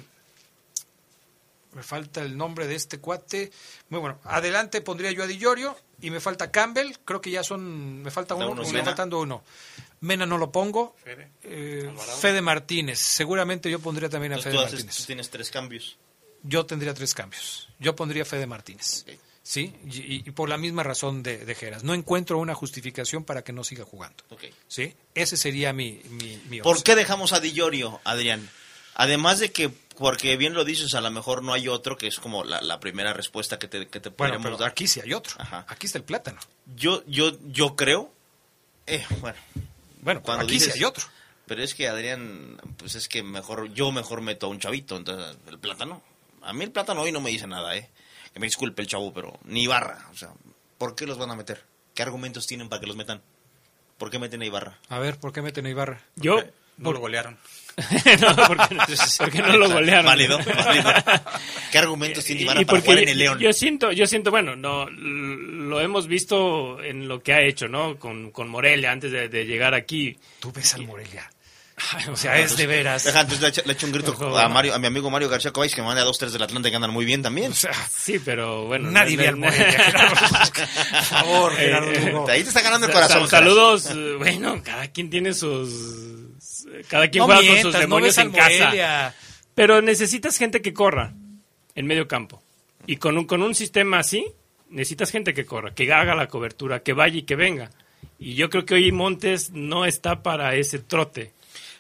me 1.73 1.83
falta 1.83 2.23
el 2.23 2.37
nombre 2.37 2.67
de 2.67 2.75
este 2.75 2.99
cuate, 2.99 3.51
muy 3.91 4.01
bueno, 4.01 4.19
adelante 4.25 4.81
pondría 4.81 5.11
yo 5.13 5.23
a 5.23 5.27
Di 5.27 5.39
Llorio 5.39 5.77
y 6.01 6.11
me 6.11 6.21
falta 6.21 6.51
Campbell, 6.51 6.93
creo 7.05 7.21
que 7.21 7.31
ya 7.31 7.43
son, 7.43 8.03
me 8.03 8.11
falta 8.11 8.35
uno, 8.35 8.47
uno, 8.53 8.63
me 8.63 8.69
faltando 8.85 9.21
uno. 9.21 9.43
Mena 10.01 10.27
no 10.27 10.39
lo 10.39 10.53
pongo. 10.53 10.95
Eh, 11.43 11.91
Fede 12.21 12.41
Martínez, 12.41 12.99
seguramente 12.99 13.71
yo 13.71 13.81
pondría 13.81 14.09
también 14.09 14.33
a 14.33 14.37
Entonces, 14.37 14.53
Fede 14.53 14.63
tú, 14.63 14.67
haces- 14.67 14.73
Martínez. 14.85 14.97
tú 14.97 15.05
tienes 15.05 15.31
tres 15.31 15.51
cambios. 15.51 15.97
Yo 16.45 16.67
tendría 16.67 16.95
tres 16.95 17.15
cambios. 17.15 17.69
Yo 17.81 17.97
pondría 17.97 18.25
Fede 18.25 18.47
Martínez. 18.47 19.05
¿Sí? 19.43 19.75
Y, 19.87 20.29
y 20.29 20.31
por 20.33 20.49
la 20.51 20.59
misma 20.59 20.83
razón 20.83 21.23
de, 21.23 21.39
de 21.45 21.55
Geras. 21.55 21.83
No 21.83 21.95
encuentro 21.95 22.39
una 22.39 22.55
justificación 22.55 23.25
para 23.25 23.43
que 23.43 23.53
no 23.53 23.65
siga 23.65 23.85
jugando. 23.85 24.23
¿Sí? 24.69 24.95
Ese 25.15 25.37
sería 25.39 25.73
mi, 25.73 26.01
mi, 26.11 26.37
mi 26.49 26.61
¿Por 26.61 26.83
qué 26.83 26.95
dejamos 26.95 27.33
a 27.33 27.41
Di 27.41 27.53
Llorio, 27.53 27.99
Adrián? 28.05 28.49
Además 28.95 29.39
de 29.39 29.51
que, 29.51 29.71
porque 29.97 30.37
bien 30.37 30.53
lo 30.55 30.65
dices, 30.67 30.93
a 30.95 31.01
lo 31.01 31.11
mejor 31.11 31.43
no 31.43 31.55
hay 31.55 31.67
otro, 31.69 31.97
que 31.97 32.09
es 32.09 32.19
como 32.21 32.45
la, 32.45 32.61
la 32.61 32.79
primera 32.79 33.13
respuesta 33.15 33.59
que 33.59 33.69
te, 33.69 33.89
que 33.89 34.01
te 34.01 34.11
Bueno, 34.11 34.39
pero 34.43 34.57
dar. 34.59 34.71
aquí 34.71 34.87
sí 34.87 35.01
hay 35.01 35.15
otro. 35.15 35.35
Aquí 35.67 35.87
está 35.87 35.99
el 35.99 36.05
plátano. 36.05 36.39
Yo, 36.77 37.03
yo, 37.07 37.33
yo 37.47 37.75
creo. 37.75 38.13
eh, 38.87 39.05
bueno. 39.21 39.39
Bueno, 40.09 40.23
cuando 40.23 40.45
aquí 40.45 40.59
sí 40.59 40.71
hay 40.73 40.85
otro. 40.85 41.05
Pero 41.45 41.63
es 41.63 41.75
que 41.75 41.87
Adrián, 41.87 42.59
pues 42.79 42.95
es 42.95 43.09
que 43.09 43.23
mejor, 43.23 43.75
yo 43.75 43.93
mejor 43.93 44.23
meto 44.23 44.47
a 44.47 44.49
un 44.49 44.59
chavito, 44.59 44.97
entonces 44.97 45.37
el 45.47 45.59
plátano. 45.59 46.03
A 46.41 46.55
mí 46.55 46.65
el 46.65 46.71
plátano 46.71 47.03
hoy 47.03 47.13
no 47.13 47.21
me 47.21 47.29
dice 47.29 47.47
nada, 47.47 47.77
eh. 47.77 47.91
Que 48.33 48.41
me 48.41 48.47
disculpe 48.47 48.81
el 48.81 48.89
chavo, 48.89 49.13
pero 49.13 49.39
ni 49.45 49.65
Ibarra. 49.65 50.09
O 50.11 50.17
sea, 50.17 50.31
¿por 50.79 50.95
qué 50.95 51.07
los 51.07 51.19
van 51.19 51.31
a 51.31 51.37
meter? 51.37 51.63
¿Qué 51.93 52.03
argumentos 52.03 52.47
tienen 52.47 52.71
para 52.71 52.81
que 52.81 52.87
los 52.87 52.97
metan? 52.97 53.21
¿Por 53.99 54.11
qué 54.11 54.19
meten 54.19 54.41
a 54.41 54.47
Ibarra? 54.47 54.79
A 54.89 54.99
ver, 54.99 55.21
¿por 55.21 55.35
qué 55.35 55.43
meten 55.43 55.67
a 55.67 55.69
Ibarra? 55.69 56.01
Yo. 56.17 56.43
No 56.79 56.93
lo 56.93 57.01
golearon. 57.01 57.37
no, 58.21 58.37
porque, 58.49 58.77
porque 59.19 59.39
no 59.39 59.57
lo 59.57 59.71
golearon. 59.71 60.07
Válido, 60.07 60.39
válido. 60.39 60.93
¿Qué 61.71 61.79
argumentos 61.79 62.25
tiene 62.25 62.43
Y 62.61 62.65
para 62.65 62.81
jugar 62.81 62.99
en 62.99 63.09
el 63.11 63.19
León? 63.19 63.39
Yo 63.39 63.53
siento, 63.53 63.93
yo 63.93 64.07
siento, 64.07 64.31
bueno, 64.33 64.57
no 64.57 64.87
lo 64.91 65.81
hemos 65.81 66.09
visto 66.09 66.83
en 66.83 67.07
lo 67.07 67.23
que 67.23 67.35
ha 67.35 67.41
hecho, 67.43 67.69
¿no? 67.69 67.97
Con, 67.99 68.33
con 68.33 68.49
Morelia 68.49 68.91
antes 68.91 69.13
de, 69.13 69.29
de 69.29 69.45
llegar 69.45 69.75
aquí. 69.75 70.17
Tú 70.41 70.51
ves 70.51 70.75
al 70.75 70.87
Morelia. 70.87 71.31
o 72.11 72.17
sea, 72.17 72.37
es 72.41 72.57
de 72.57 72.67
veras. 72.67 73.05
Deja, 73.05 73.21
entonces 73.21 73.57
le 73.59 73.63
le 73.65 73.73
echo 73.75 73.87
un 73.87 73.93
grito 73.93 74.37
a 74.37 74.49
Mario, 74.49 74.75
a 74.75 74.81
mi 74.81 74.89
amigo 74.89 75.09
Mario 75.11 75.29
García 75.29 75.53
Cobays 75.53 75.77
que 75.77 75.83
manda 75.83 76.03
a 76.03 76.05
dos 76.05 76.19
tres 76.19 76.33
del 76.33 76.43
Atlante 76.43 76.71
que 76.71 76.75
andan 76.77 76.91
muy 76.91 77.05
bien 77.05 77.23
también. 77.23 77.53
Sí, 77.55 78.19
pero 78.25 78.65
bueno. 78.65 78.91
Nadie 78.91 79.17
ve 79.17 79.29
al 79.29 79.37
Morelia. 79.37 79.93
Por 80.91 81.03
favor, 81.05 81.55
Gerardo 81.55 81.93
Eh. 81.93 82.33
Ahí 82.33 82.43
te 82.43 82.49
está 82.49 82.63
ganando 82.63 82.89
el 82.89 82.93
corazón. 82.93 83.29
sa- 83.29 83.37
Saludos, 83.39 83.87
eh, 83.95 84.15
bueno, 84.19 84.61
cada 84.65 84.89
quien 84.89 85.09
tiene 85.11 85.33
sus. 85.33 85.71
Cada 86.89 87.09
quien 87.09 87.21
No 87.23 87.27
juega 87.27 87.41
mientas, 87.43 87.63
con 87.63 87.73
sus 87.73 87.81
demonios 87.81 88.19
en 88.19 88.31
casa. 88.33 89.15
Pero 89.55 89.83
necesitas 89.83 90.37
gente 90.37 90.63
que 90.63 90.73
corra 90.73 91.13
en 91.75 91.87
medio 91.87 92.07
campo. 92.09 92.43
Y 92.87 92.97
con 92.97 93.19
un, 93.19 93.27
con 93.27 93.43
un 93.43 93.55
sistema 93.55 93.99
así, 93.99 94.27
necesitas 94.71 95.11
gente 95.11 95.35
que 95.35 95.45
corra, 95.45 95.75
que 95.75 95.93
haga 95.93 96.15
la 96.15 96.29
cobertura, 96.29 96.83
que 96.83 96.93
vaya 96.93 97.19
y 97.19 97.23
que 97.23 97.37
venga. 97.37 97.71
Y 98.19 98.35
yo 98.35 98.51
creo 98.51 98.65
que 98.65 98.75
hoy 98.75 98.93
Montes 98.93 99.51
no 99.51 99.85
está 99.85 100.23
para 100.23 100.55
ese 100.55 100.79
trote. 100.79 101.33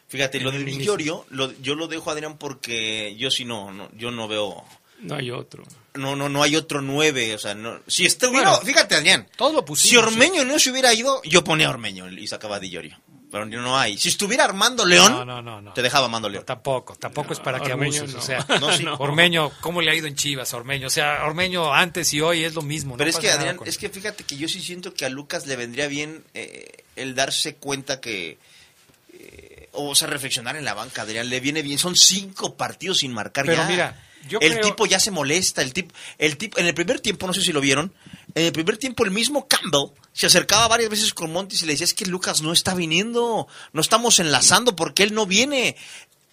Fíjate, 0.08 0.40
lo 0.40 0.50
de. 0.50 0.64
Villorio, 0.64 1.26
lo, 1.30 1.52
yo 1.60 1.74
lo 1.74 1.86
dejo 1.86 2.10
Adrián 2.10 2.38
porque 2.38 3.14
yo 3.16 3.30
sí 3.30 3.44
no, 3.44 3.72
no 3.72 3.90
yo 3.94 4.10
no 4.10 4.26
veo 4.26 4.64
No 5.00 5.16
hay 5.16 5.30
otro. 5.30 5.64
no 5.94 6.16
no 6.16 6.28
no 6.30 6.42
hay 6.42 6.56
otro 6.56 6.80
nueve, 6.80 7.34
o 7.34 7.38
sea, 7.38 7.54
no 7.54 7.80
si 7.86 8.06
estuviera, 8.06 8.50
Bueno, 8.50 8.64
fíjate 8.64 8.94
Adrián, 8.94 9.28
Todo 9.36 9.52
lo 9.52 9.58
si 9.60 9.64
pusimos. 9.66 10.06
Ormeño 10.06 10.44
no 10.44 10.58
se 10.58 10.70
hubiera 10.70 10.94
ido, 10.94 11.20
yo 11.24 11.44
ponía 11.44 11.66
a 11.66 11.70
Ormeño 11.70 12.08
y 12.10 12.26
sacaba 12.26 12.56
a 12.56 12.60
Di 12.60 12.70
Llorio. 12.70 12.98
Pero 13.30 13.44
no 13.44 13.78
hay. 13.78 13.98
Si 13.98 14.08
estuviera 14.08 14.44
Armando 14.44 14.86
León, 14.86 15.12
No, 15.12 15.24
no, 15.24 15.42
no, 15.42 15.60
no. 15.60 15.72
te 15.74 15.82
dejaba 15.82 16.06
Armando 16.06 16.28
León. 16.30 16.44
Tampoco, 16.46 16.94
tampoco 16.96 17.34
es 17.34 17.40
para 17.40 17.60
que 17.60 17.72
Ormeño 17.74 17.98
abuses. 18.00 18.14
no. 18.14 18.20
O 18.20 18.22
sea, 18.22 18.46
No, 18.60 18.72
sí. 18.72 18.84
Ormeño, 18.98 19.50
¿cómo 19.60 19.82
le 19.82 19.90
ha 19.90 19.94
ido 19.94 20.06
en 20.06 20.14
Chivas 20.14 20.54
a 20.54 20.56
Ormeño? 20.56 20.86
O 20.86 20.90
sea, 20.90 21.24
Ormeño 21.26 21.72
antes 21.74 22.12
y 22.14 22.20
hoy 22.22 22.44
es 22.44 22.54
lo 22.54 22.62
mismo. 22.62 22.96
Pero 22.96 23.10
no 23.10 23.16
es 23.16 23.20
que 23.22 23.30
Adrián, 23.30 23.56
con- 23.58 23.68
es 23.68 23.76
que 23.76 23.90
fíjate 23.90 24.24
que 24.24 24.36
yo 24.38 24.48
sí 24.48 24.60
siento 24.62 24.94
que 24.94 25.04
a 25.04 25.10
Lucas 25.10 25.46
le 25.46 25.56
vendría 25.56 25.88
bien 25.88 26.24
eh, 26.32 26.84
el 26.96 27.14
darse 27.14 27.56
cuenta 27.56 28.00
que 28.00 28.38
eh, 29.12 29.68
o 29.72 29.94
sea, 29.94 30.08
reflexionar 30.08 30.56
en 30.56 30.64
la 30.64 30.74
banca, 30.74 31.02
Adrián, 31.02 31.28
le 31.28 31.40
viene 31.40 31.62
bien. 31.62 31.78
Son 31.78 31.96
cinco 31.96 32.56
partidos 32.56 32.98
sin 32.98 33.12
marcar 33.12 33.44
Pero 33.46 33.62
ya. 33.62 33.68
mira, 33.68 34.04
yo 34.28 34.38
el 34.40 34.52
creo- 34.54 34.64
tipo 34.64 34.86
ya 34.86 34.98
se 35.00 35.10
molesta, 35.10 35.62
el 35.62 35.72
tipo, 35.72 35.94
el 36.18 36.36
tipo, 36.36 36.58
en 36.58 36.66
el 36.66 36.74
primer 36.74 37.00
tiempo, 37.00 37.26
no 37.26 37.34
sé 37.34 37.42
si 37.42 37.52
lo 37.52 37.60
vieron, 37.60 37.92
en 38.34 38.44
el 38.44 38.52
primer 38.52 38.76
tiempo 38.76 39.04
el 39.04 39.10
mismo 39.10 39.48
Campbell 39.48 39.92
se 40.12 40.26
acercaba 40.26 40.68
varias 40.68 40.90
veces 40.90 41.14
con 41.14 41.32
Montes 41.32 41.62
y 41.62 41.66
le 41.66 41.72
decía, 41.72 41.84
es 41.84 41.94
que 41.94 42.06
Lucas 42.06 42.42
no 42.42 42.52
está 42.52 42.74
viniendo, 42.74 43.46
no 43.72 43.80
estamos 43.80 44.18
enlazando 44.18 44.76
porque 44.76 45.02
él 45.02 45.14
no 45.14 45.26
viene. 45.26 45.76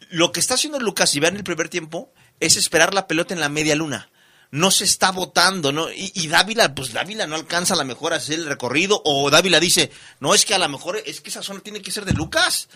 Lo 0.09 0.31
que 0.31 0.39
está 0.39 0.55
haciendo 0.55 0.79
Lucas, 0.79 1.09
si 1.09 1.19
vean 1.19 1.35
el 1.35 1.43
primer 1.43 1.69
tiempo, 1.69 2.11
es 2.39 2.57
esperar 2.57 2.93
la 2.93 3.07
pelota 3.07 3.33
en 3.33 3.39
la 3.39 3.49
media 3.49 3.75
luna. 3.75 4.09
No 4.51 4.71
se 4.71 4.85
está 4.85 5.11
votando, 5.11 5.71
¿no? 5.71 5.91
Y, 5.91 6.11
y 6.15 6.27
Dávila, 6.27 6.73
pues 6.73 6.93
Dávila 6.93 7.27
no 7.27 7.35
alcanza 7.35 7.73
a 7.73 7.77
lo 7.77 7.85
mejor 7.85 8.13
a 8.13 8.17
hacer 8.17 8.39
el 8.39 8.45
recorrido, 8.45 9.01
o 9.03 9.29
Dávila 9.29 9.59
dice, 9.59 9.91
no, 10.19 10.33
es 10.33 10.45
que 10.45 10.53
a 10.53 10.59
lo 10.59 10.69
mejor 10.69 11.01
es 11.05 11.21
que 11.21 11.29
esa 11.29 11.43
zona 11.43 11.59
tiene 11.59 11.81
que 11.81 11.91
ser 11.91 12.05
de 12.05 12.13
Lucas. 12.13 12.69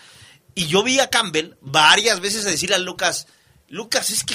Y 0.54 0.66
yo 0.66 0.82
vi 0.82 0.98
a 0.98 1.08
Campbell 1.08 1.54
varias 1.60 2.20
veces 2.20 2.44
a 2.44 2.50
decirle 2.50 2.76
a 2.76 2.78
Lucas, 2.78 3.26
Lucas, 3.68 4.10
es 4.10 4.24
que 4.24 4.34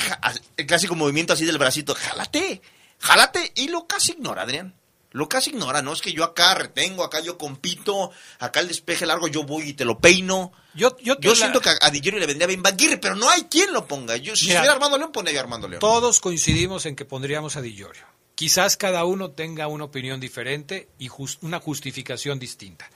el 0.56 0.66
clásico 0.66 0.96
movimiento 0.96 1.34
así 1.34 1.46
del 1.46 1.58
bracito, 1.58 1.94
jálate, 1.94 2.62
jálate. 3.00 3.52
Y 3.56 3.68
Lucas 3.70 4.08
ignora, 4.10 4.44
Adrián. 4.44 4.76
Lucas 5.12 5.48
ignora, 5.48 5.82
no 5.82 5.94
es 5.94 6.02
que 6.02 6.12
yo 6.12 6.26
acá 6.26 6.56
retengo, 6.56 7.02
acá 7.06 7.22
yo 7.22 7.38
compito, 7.38 8.12
acá 8.40 8.60
el 8.60 8.68
despeje 8.68 9.06
largo 9.06 9.30
yo 9.30 9.44
voy 9.44 9.70
y 9.70 9.74
te 9.74 9.86
lo 9.86 9.98
peino. 9.98 10.52
Yo, 10.74 10.98
yo, 10.98 11.18
Yo 11.22 11.30
la- 11.30 11.36
siento 11.38 11.62
que 11.62 11.70
a, 11.70 11.78
a 11.82 11.90
Di 11.90 12.02
Llorio 12.02 12.20
le 12.20 12.26
vendría 12.26 12.48
bien 12.48 12.62
Baguirre, 12.62 12.98
pero 12.98 13.16
no 13.16 13.30
hay 13.30 13.44
quien 13.44 13.72
lo 13.72 13.88
ponga. 13.88 14.18
Yo, 14.18 14.36
si 14.36 14.46
Mira, 14.48 14.56
estuviera 14.56 14.74
Armando 14.74 14.98
León, 14.98 15.14
pondría 15.14 15.40
Armando 15.40 15.70
León. 15.70 15.80
Todos 15.80 16.20
coincidimos 16.20 16.86
en 16.86 16.98
que 16.98 17.06
pondríamos 17.06 17.56
a 17.56 17.62
Di 17.62 17.74
Llorio. 17.76 18.04
Quizás 18.36 18.76
cada 18.76 19.06
uno 19.06 19.32
tenga 19.32 19.68
una 19.68 19.86
opinión 19.86 20.20
diferente 20.20 20.90
y 21.00 21.08
una 21.40 21.62
justificación 21.62 22.38
distinta. 22.38 22.90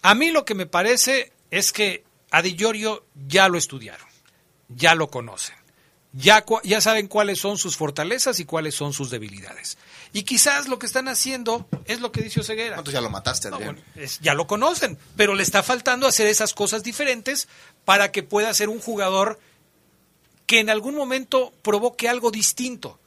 A 0.00 0.14
mí 0.14 0.30
lo 0.30 0.46
que 0.46 0.54
me 0.54 0.64
parece 0.64 1.30
es 1.50 1.72
que 1.74 2.04
a 2.30 2.40
Di 2.40 2.54
Llorio 2.54 3.04
ya 3.28 3.50
lo 3.50 3.58
estudiaron, 3.58 4.08
ya 4.68 4.94
lo 4.94 5.10
conocen, 5.10 5.56
ya, 6.12 6.44
ya 6.64 6.80
saben 6.80 7.06
cuáles 7.06 7.38
son 7.40 7.56
sus 7.58 7.76
fortalezas 7.76 8.40
y 8.40 8.44
cuáles 8.44 8.74
son 8.74 8.92
sus 8.92 9.10
debilidades. 9.10 9.78
Y 10.12 10.24
quizás 10.24 10.66
lo 10.68 10.78
que 10.78 10.86
están 10.86 11.06
haciendo 11.08 11.68
es 11.84 12.00
lo 12.00 12.10
que 12.10 12.22
dice 12.22 12.40
Oseguera. 12.40 12.74
¿Cuántos 12.76 12.92
ya 12.94 13.00
lo 13.00 13.10
mataste, 13.10 13.48
Adrián? 13.48 13.80
Es- 13.94 14.18
ya 14.20 14.34
lo 14.34 14.46
conocen, 14.46 14.98
pero 15.16 15.34
le 15.34 15.42
está 15.44 15.62
faltando 15.62 16.06
hacer 16.08 16.26
esas 16.26 16.52
cosas 16.52 16.82
diferentes 16.82 17.46
para 17.84 18.10
que 18.10 18.22
pueda 18.24 18.52
ser 18.54 18.68
un 18.68 18.80
jugador 18.80 19.38
que 20.46 20.58
en 20.58 20.68
algún 20.70 20.96
momento 20.96 21.52
provoque 21.62 22.08
algo 22.08 22.30
distinto. 22.32 22.98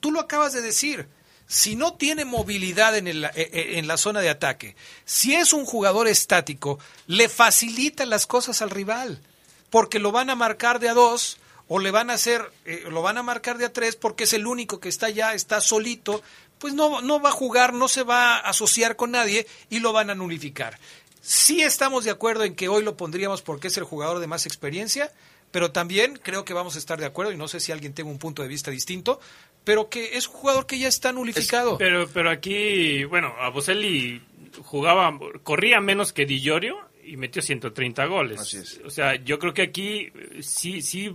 Tú 0.00 0.10
lo 0.10 0.20
acabas 0.20 0.52
de 0.52 0.60
decir. 0.62 1.08
Si 1.46 1.74
no 1.74 1.94
tiene 1.94 2.24
movilidad 2.24 2.96
en, 2.96 3.08
el- 3.08 3.24
eh, 3.24 3.30
eh, 3.34 3.70
en 3.78 3.88
la 3.88 3.96
zona 3.96 4.20
de 4.20 4.30
ataque, 4.30 4.76
si 5.04 5.34
es 5.34 5.52
un 5.52 5.64
jugador 5.64 6.06
estático, 6.06 6.78
le 7.08 7.28
facilita 7.28 8.06
las 8.06 8.26
cosas 8.26 8.62
al 8.62 8.70
rival, 8.70 9.20
porque 9.68 9.98
lo 9.98 10.12
van 10.12 10.30
a 10.30 10.36
marcar 10.36 10.78
de 10.78 10.88
a 10.88 10.94
dos 10.94 11.38
o 11.72 11.78
le 11.78 11.92
van 11.92 12.10
a 12.10 12.14
hacer, 12.14 12.50
eh, 12.64 12.82
lo 12.90 13.00
van 13.00 13.16
a 13.16 13.22
marcar 13.22 13.56
de 13.56 13.64
a 13.64 13.72
tres 13.72 13.94
porque 13.94 14.24
es 14.24 14.32
el 14.32 14.48
único 14.48 14.80
que 14.80 14.88
está 14.88 15.08
ya, 15.08 15.34
está 15.34 15.60
solito, 15.60 16.20
pues 16.58 16.74
no, 16.74 17.00
no 17.00 17.20
va 17.20 17.28
a 17.28 17.32
jugar, 17.32 17.74
no 17.74 17.86
se 17.86 18.02
va 18.02 18.38
a 18.38 18.40
asociar 18.40 18.96
con 18.96 19.12
nadie 19.12 19.46
y 19.70 19.78
lo 19.78 19.92
van 19.92 20.10
a 20.10 20.16
nulificar. 20.16 20.80
Sí 21.20 21.62
estamos 21.62 22.04
de 22.04 22.10
acuerdo 22.10 22.42
en 22.42 22.56
que 22.56 22.68
hoy 22.68 22.82
lo 22.82 22.96
pondríamos 22.96 23.40
porque 23.42 23.68
es 23.68 23.76
el 23.76 23.84
jugador 23.84 24.18
de 24.18 24.26
más 24.26 24.46
experiencia, 24.46 25.12
pero 25.52 25.70
también 25.70 26.18
creo 26.20 26.44
que 26.44 26.54
vamos 26.54 26.74
a 26.74 26.78
estar 26.80 26.98
de 26.98 27.06
acuerdo, 27.06 27.30
y 27.30 27.36
no 27.36 27.46
sé 27.46 27.60
si 27.60 27.70
alguien 27.70 27.94
tenga 27.94 28.10
un 28.10 28.18
punto 28.18 28.42
de 28.42 28.48
vista 28.48 28.72
distinto, 28.72 29.20
pero 29.62 29.88
que 29.88 30.16
es 30.16 30.26
un 30.26 30.34
jugador 30.34 30.66
que 30.66 30.76
ya 30.76 30.88
está 30.88 31.12
nulificado. 31.12 31.78
Pero, 31.78 32.08
pero 32.12 32.30
aquí, 32.30 33.04
bueno, 33.04 33.32
a 33.38 33.48
Boselli 33.50 34.20
jugaba, 34.64 35.16
corría 35.44 35.80
menos 35.80 36.12
que 36.12 36.26
Di 36.26 36.40
Llorio 36.40 36.90
y 37.04 37.16
metió 37.16 37.42
130 37.42 38.06
goles. 38.06 38.80
O 38.84 38.90
sea, 38.90 39.14
yo 39.14 39.38
creo 39.38 39.54
que 39.54 39.62
aquí 39.62 40.10
eh, 40.14 40.42
sí, 40.42 40.82
sí. 40.82 41.12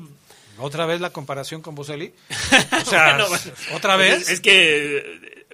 ¿Otra 0.58 0.86
vez 0.86 1.02
la 1.02 1.10
comparación 1.12 1.62
con 1.62 1.76
Boselli? 1.76 2.14
O 2.82 2.86
sea, 2.90 3.18
Bueno. 3.18 3.36
¿otra 3.74 3.96
vez? 3.98 4.24
Es, 4.24 4.30
es 4.30 4.42
que 4.42 5.46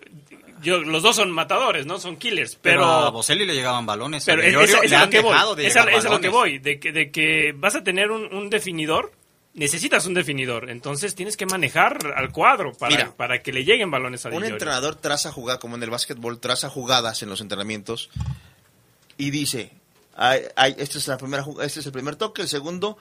yo, 0.61 0.79
los 0.79 1.01
dos 1.01 1.15
son 1.15 1.31
matadores, 1.31 1.85
¿no? 1.87 1.99
Son 1.99 2.17
killers, 2.17 2.55
Pero, 2.61 2.81
pero... 2.81 2.85
a 2.85 3.09
Boselli 3.09 3.45
le 3.45 3.55
llegaban 3.55 3.85
balones. 3.85 4.23
Pero 4.25 4.41
es, 4.43 4.69
es- 4.69 4.83
es 4.83 4.91
le 4.91 4.95
a 4.97 5.05
lo 5.05 5.09
que 5.09 5.19
voy. 5.21 5.65
Es 5.65 5.75
a, 5.75 5.81
a 5.83 6.03
lo 6.09 6.21
que 6.21 6.29
voy. 6.29 6.59
De 6.59 6.79
que, 6.79 6.91
de 6.91 7.09
que 7.11 7.53
vas 7.55 7.75
a 7.75 7.83
tener 7.83 8.11
un, 8.11 8.31
un 8.33 8.49
definidor 8.49 9.11
necesitas 9.53 10.05
un 10.05 10.13
definidor. 10.13 10.69
Entonces 10.69 11.13
tienes 11.15 11.35
que 11.35 11.45
manejar 11.45 11.97
al 12.15 12.31
cuadro 12.31 12.73
para, 12.73 12.95
Mira, 12.95 13.11
para 13.15 13.41
que 13.41 13.51
le 13.51 13.65
lleguen 13.65 13.89
balones 13.91 14.25
a 14.25 14.29
Un 14.29 14.43
entrenador 14.45 14.95
traza 14.95 15.31
jugadas, 15.31 15.59
como 15.59 15.75
en 15.75 15.83
el 15.83 15.89
básquetbol, 15.89 16.39
traza 16.39 16.69
jugadas 16.69 17.21
en 17.23 17.29
los 17.29 17.41
entrenamientos 17.41 18.09
y 19.17 19.29
dice, 19.31 19.71
"Ay, 20.15 20.41
ay, 20.55 20.75
este, 20.77 20.99
es 20.99 21.07
la 21.07 21.17
primera, 21.17 21.43
este 21.63 21.79
es 21.81 21.85
el 21.85 21.91
primer 21.91 22.15
toque, 22.15 22.41
el 22.43 22.47
segundo, 22.47 22.97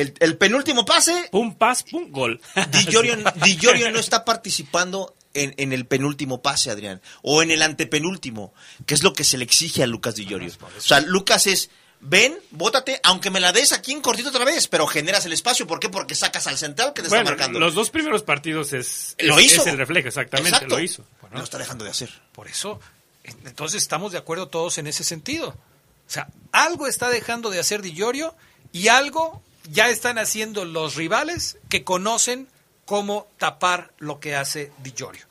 el, 0.00 0.14
el 0.20 0.36
penúltimo 0.36 0.84
pase. 0.84 1.28
Pum, 1.30 1.54
pas, 1.54 1.82
pum, 1.82 2.10
gol. 2.10 2.40
Di 2.72 3.56
no 3.92 3.98
está 3.98 4.24
participando 4.24 5.14
en, 5.34 5.54
en 5.56 5.72
el 5.72 5.86
penúltimo 5.86 6.42
pase, 6.42 6.70
Adrián, 6.70 7.00
o 7.22 7.42
en 7.42 7.50
el 7.50 7.62
antepenúltimo, 7.62 8.52
que 8.86 8.94
es 8.94 9.02
lo 9.02 9.12
que 9.12 9.24
se 9.24 9.38
le 9.38 9.44
exige 9.44 9.82
a 9.82 9.86
Lucas 9.86 10.14
Di 10.14 10.26
Giorgio. 10.26 10.52
O 10.76 10.80
sea, 10.80 11.00
Lucas 11.00 11.46
es, 11.46 11.70
ven, 12.00 12.38
bótate, 12.50 13.00
aunque 13.02 13.30
me 13.30 13.40
la 13.40 13.52
des 13.52 13.72
aquí 13.72 13.92
en 13.92 14.00
cortito 14.00 14.30
otra 14.30 14.44
vez, 14.44 14.68
pero 14.68 14.86
generas 14.86 15.26
el 15.26 15.32
espacio. 15.32 15.66
¿Por 15.66 15.78
qué? 15.80 15.88
Porque 15.88 16.14
sacas 16.14 16.46
al 16.46 16.56
central 16.56 16.92
que 16.94 17.02
te 17.02 17.08
Bueno, 17.08 17.22
está 17.24 17.32
marcando. 17.32 17.58
los 17.60 17.74
dos 17.74 17.90
primeros 17.90 18.22
partidos 18.22 18.72
es, 18.72 19.14
Lo 19.18 19.38
es- 19.38 19.46
hizo. 19.46 19.60
es 19.62 19.66
el 19.66 19.78
reflejo, 19.78 20.08
exactamente, 20.08 20.50
Exacto. 20.56 20.76
lo 20.76 20.82
hizo. 20.82 21.04
Lo 21.32 21.42
está 21.42 21.58
dejando 21.58 21.84
de 21.84 21.90
hacer. 21.90 22.10
Por 22.32 22.48
eso, 22.48 22.80
entonces 23.24 23.82
estamos 23.82 24.12
de 24.12 24.18
acuerdo 24.18 24.48
todos 24.48 24.78
en 24.78 24.86
ese 24.86 25.04
sentido. 25.04 25.48
O 25.48 26.10
sea, 26.10 26.28
algo 26.52 26.86
está 26.86 27.10
dejando 27.10 27.50
de 27.50 27.58
hacer 27.58 27.82
Di 27.82 27.92
Giorgio 27.92 28.34
y 28.72 28.88
algo 28.88 29.42
ya 29.70 29.88
están 29.88 30.18
haciendo 30.18 30.64
los 30.64 30.94
rivales 30.94 31.58
que 31.68 31.84
conocen 31.84 32.48
cómo 32.84 33.28
tapar 33.38 33.92
lo 33.98 34.20
que 34.20 34.36
hace 34.36 34.72
Di 34.82 34.92
Giorgio. 34.92 35.26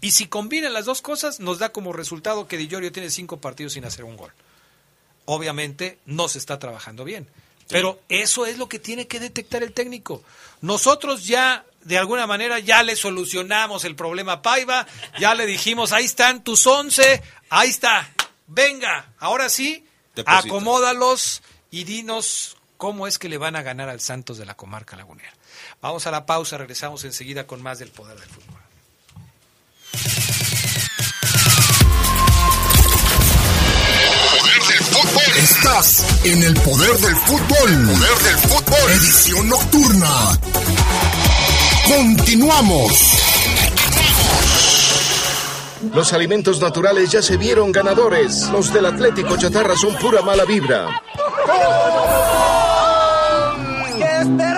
Y 0.00 0.12
si 0.12 0.26
combinan 0.26 0.72
las 0.72 0.84
dos 0.84 1.02
cosas, 1.02 1.40
nos 1.40 1.58
da 1.58 1.70
como 1.70 1.92
resultado 1.92 2.46
que 2.46 2.56
Di 2.56 2.68
Giorgio 2.68 2.92
tiene 2.92 3.10
cinco 3.10 3.40
partidos 3.40 3.72
sin 3.72 3.84
hacer 3.84 4.04
un 4.04 4.16
gol. 4.16 4.32
Obviamente 5.24 5.98
no 6.06 6.28
se 6.28 6.38
está 6.38 6.58
trabajando 6.58 7.04
bien. 7.04 7.28
Pero 7.68 8.00
eso 8.08 8.46
es 8.46 8.56
lo 8.56 8.68
que 8.68 8.78
tiene 8.78 9.06
que 9.06 9.20
detectar 9.20 9.62
el 9.62 9.72
técnico. 9.72 10.22
Nosotros 10.62 11.26
ya, 11.26 11.66
de 11.82 11.98
alguna 11.98 12.26
manera, 12.26 12.58
ya 12.60 12.82
le 12.82 12.96
solucionamos 12.96 13.84
el 13.84 13.94
problema 13.94 14.34
a 14.34 14.42
Paiva, 14.42 14.86
ya 15.18 15.34
le 15.34 15.44
dijimos, 15.44 15.92
ahí 15.92 16.06
están 16.06 16.42
tus 16.42 16.66
once, 16.66 17.22
ahí 17.50 17.68
está, 17.68 18.10
venga, 18.46 19.12
ahora 19.18 19.50
sí, 19.50 19.84
acomódalos 20.24 21.42
y 21.70 21.84
dinos 21.84 22.57
cómo 22.78 23.06
es 23.06 23.18
que 23.18 23.28
le 23.28 23.36
van 23.36 23.56
a 23.56 23.62
ganar 23.62 23.90
al 23.90 24.00
Santos 24.00 24.38
de 24.38 24.46
la 24.46 24.54
comarca 24.54 24.96
lagunera. 24.96 25.34
Vamos 25.82 26.06
a 26.06 26.10
la 26.10 26.24
pausa, 26.24 26.56
regresamos 26.56 27.04
enseguida 27.04 27.46
con 27.46 27.60
más 27.60 27.78
del 27.78 27.90
poder 27.90 28.18
del 28.18 28.28
fútbol. 28.28 28.62
Estás 35.36 36.24
en 36.24 36.42
el 36.42 36.54
poder 36.54 36.96
del 36.96 37.16
fútbol. 37.16 37.46
Poder 37.48 38.18
del 38.24 38.36
fútbol. 38.38 38.90
Edición 38.90 39.48
nocturna. 39.48 40.40
Continuamos. 41.86 42.92
Los 45.94 46.12
alimentos 46.12 46.60
naturales 46.60 47.10
ya 47.10 47.22
se 47.22 47.36
vieron 47.36 47.70
ganadores. 47.70 48.48
Los 48.50 48.72
del 48.72 48.86
Atlético 48.86 49.36
Chatarra 49.36 49.76
son 49.76 49.96
pura 49.96 50.22
mala 50.22 50.44
vibra. 50.44 50.88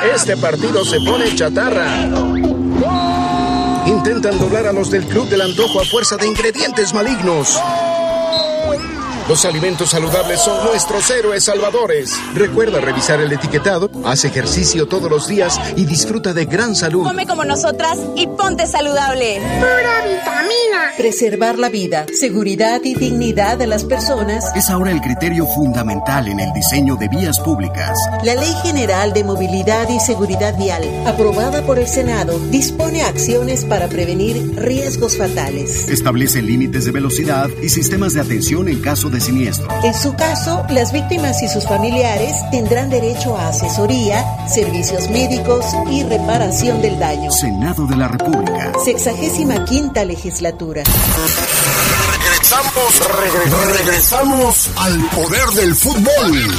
Este 0.02 0.36
partido 0.36 0.84
se 0.84 0.98
pone 1.00 1.34
chatarra. 1.34 2.08
Intentan 3.86 4.38
doblar 4.38 4.66
a 4.66 4.72
los 4.72 4.90
del 4.90 5.04
Club 5.04 5.28
del 5.28 5.42
Antojo 5.42 5.80
a 5.80 5.84
fuerza 5.84 6.16
de 6.16 6.26
ingredientes 6.26 6.94
malignos. 6.94 7.60
Los 9.30 9.44
alimentos 9.44 9.90
saludables 9.90 10.40
son 10.40 10.64
nuestros 10.64 11.08
héroes 11.08 11.44
salvadores. 11.44 12.12
Recuerda 12.34 12.80
revisar 12.80 13.20
el 13.20 13.32
etiquetado, 13.32 13.88
haz 14.04 14.24
ejercicio 14.24 14.88
todos 14.88 15.08
los 15.08 15.28
días 15.28 15.56
y 15.76 15.84
disfruta 15.84 16.32
de 16.32 16.46
gran 16.46 16.74
salud. 16.74 17.04
Come 17.04 17.28
como 17.28 17.44
nosotras 17.44 17.96
y 18.16 18.26
ponte 18.26 18.66
saludable. 18.66 19.36
Pura 19.36 20.04
vitamina. 20.04 20.96
Preservar 20.96 21.60
la 21.60 21.68
vida, 21.68 22.06
seguridad 22.12 22.80
y 22.82 22.96
dignidad 22.96 23.56
de 23.56 23.68
las 23.68 23.84
personas. 23.84 24.44
Es 24.56 24.68
ahora 24.68 24.90
el 24.90 25.00
criterio 25.00 25.46
fundamental 25.46 26.26
en 26.26 26.40
el 26.40 26.52
diseño 26.52 26.96
de 26.96 27.06
vías 27.06 27.38
públicas. 27.38 27.96
La 28.24 28.34
Ley 28.34 28.52
General 28.64 29.12
de 29.12 29.22
Movilidad 29.22 29.88
y 29.90 30.00
Seguridad 30.00 30.58
Vial, 30.58 30.82
aprobada 31.06 31.62
por 31.62 31.78
el 31.78 31.86
Senado, 31.86 32.36
dispone 32.50 33.02
acciones 33.02 33.64
para 33.64 33.86
prevenir 33.86 34.56
riesgos 34.56 35.16
fatales. 35.16 35.88
Establece 35.88 36.42
límites 36.42 36.84
de 36.84 36.90
velocidad 36.90 37.48
y 37.62 37.68
sistemas 37.68 38.14
de 38.14 38.22
atención 38.22 38.68
en 38.68 38.80
caso 38.80 39.08
de 39.08 39.19
siniestro. 39.20 39.68
En 39.82 39.94
su 39.94 40.14
caso, 40.14 40.64
las 40.70 40.92
víctimas 40.92 41.42
y 41.42 41.48
sus 41.48 41.64
familiares 41.64 42.34
tendrán 42.50 42.90
derecho 42.90 43.36
a 43.36 43.48
asesoría, 43.48 44.24
servicios 44.48 45.08
médicos 45.10 45.64
y 45.90 46.02
reparación 46.04 46.80
del 46.82 46.98
daño. 46.98 47.30
Senado 47.30 47.86
de 47.86 47.96
la 47.96 48.08
República. 48.08 48.72
Sexagésima 48.84 49.64
quinta 49.64 50.04
legislatura. 50.04 50.82
Regresamos, 52.22 53.00
regre- 53.00 53.76
regresamos 53.76 54.68
al 54.76 54.98
poder 55.10 55.46
del 55.54 55.74
fútbol. 55.74 56.56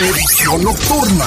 Edición 0.00 0.64
nocturna. 0.64 1.24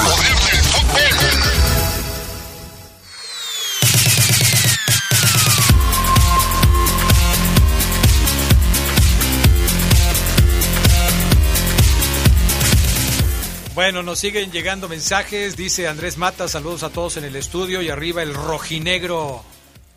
Bueno, 13.80 14.03
nos 14.03 14.19
siguen 14.19 14.51
llegando 14.51 14.89
mensajes. 14.89 15.56
Dice 15.56 15.88
Andrés 15.88 16.18
Mata, 16.18 16.49
saludos 16.49 16.84
a 16.84 16.89
todos 16.89 17.15
en 17.15 17.23
el 17.23 17.38
estudio. 17.38 17.81
Y 17.81 17.89
arriba 17.89 18.22
el 18.22 18.34
rojinegro 18.34 19.41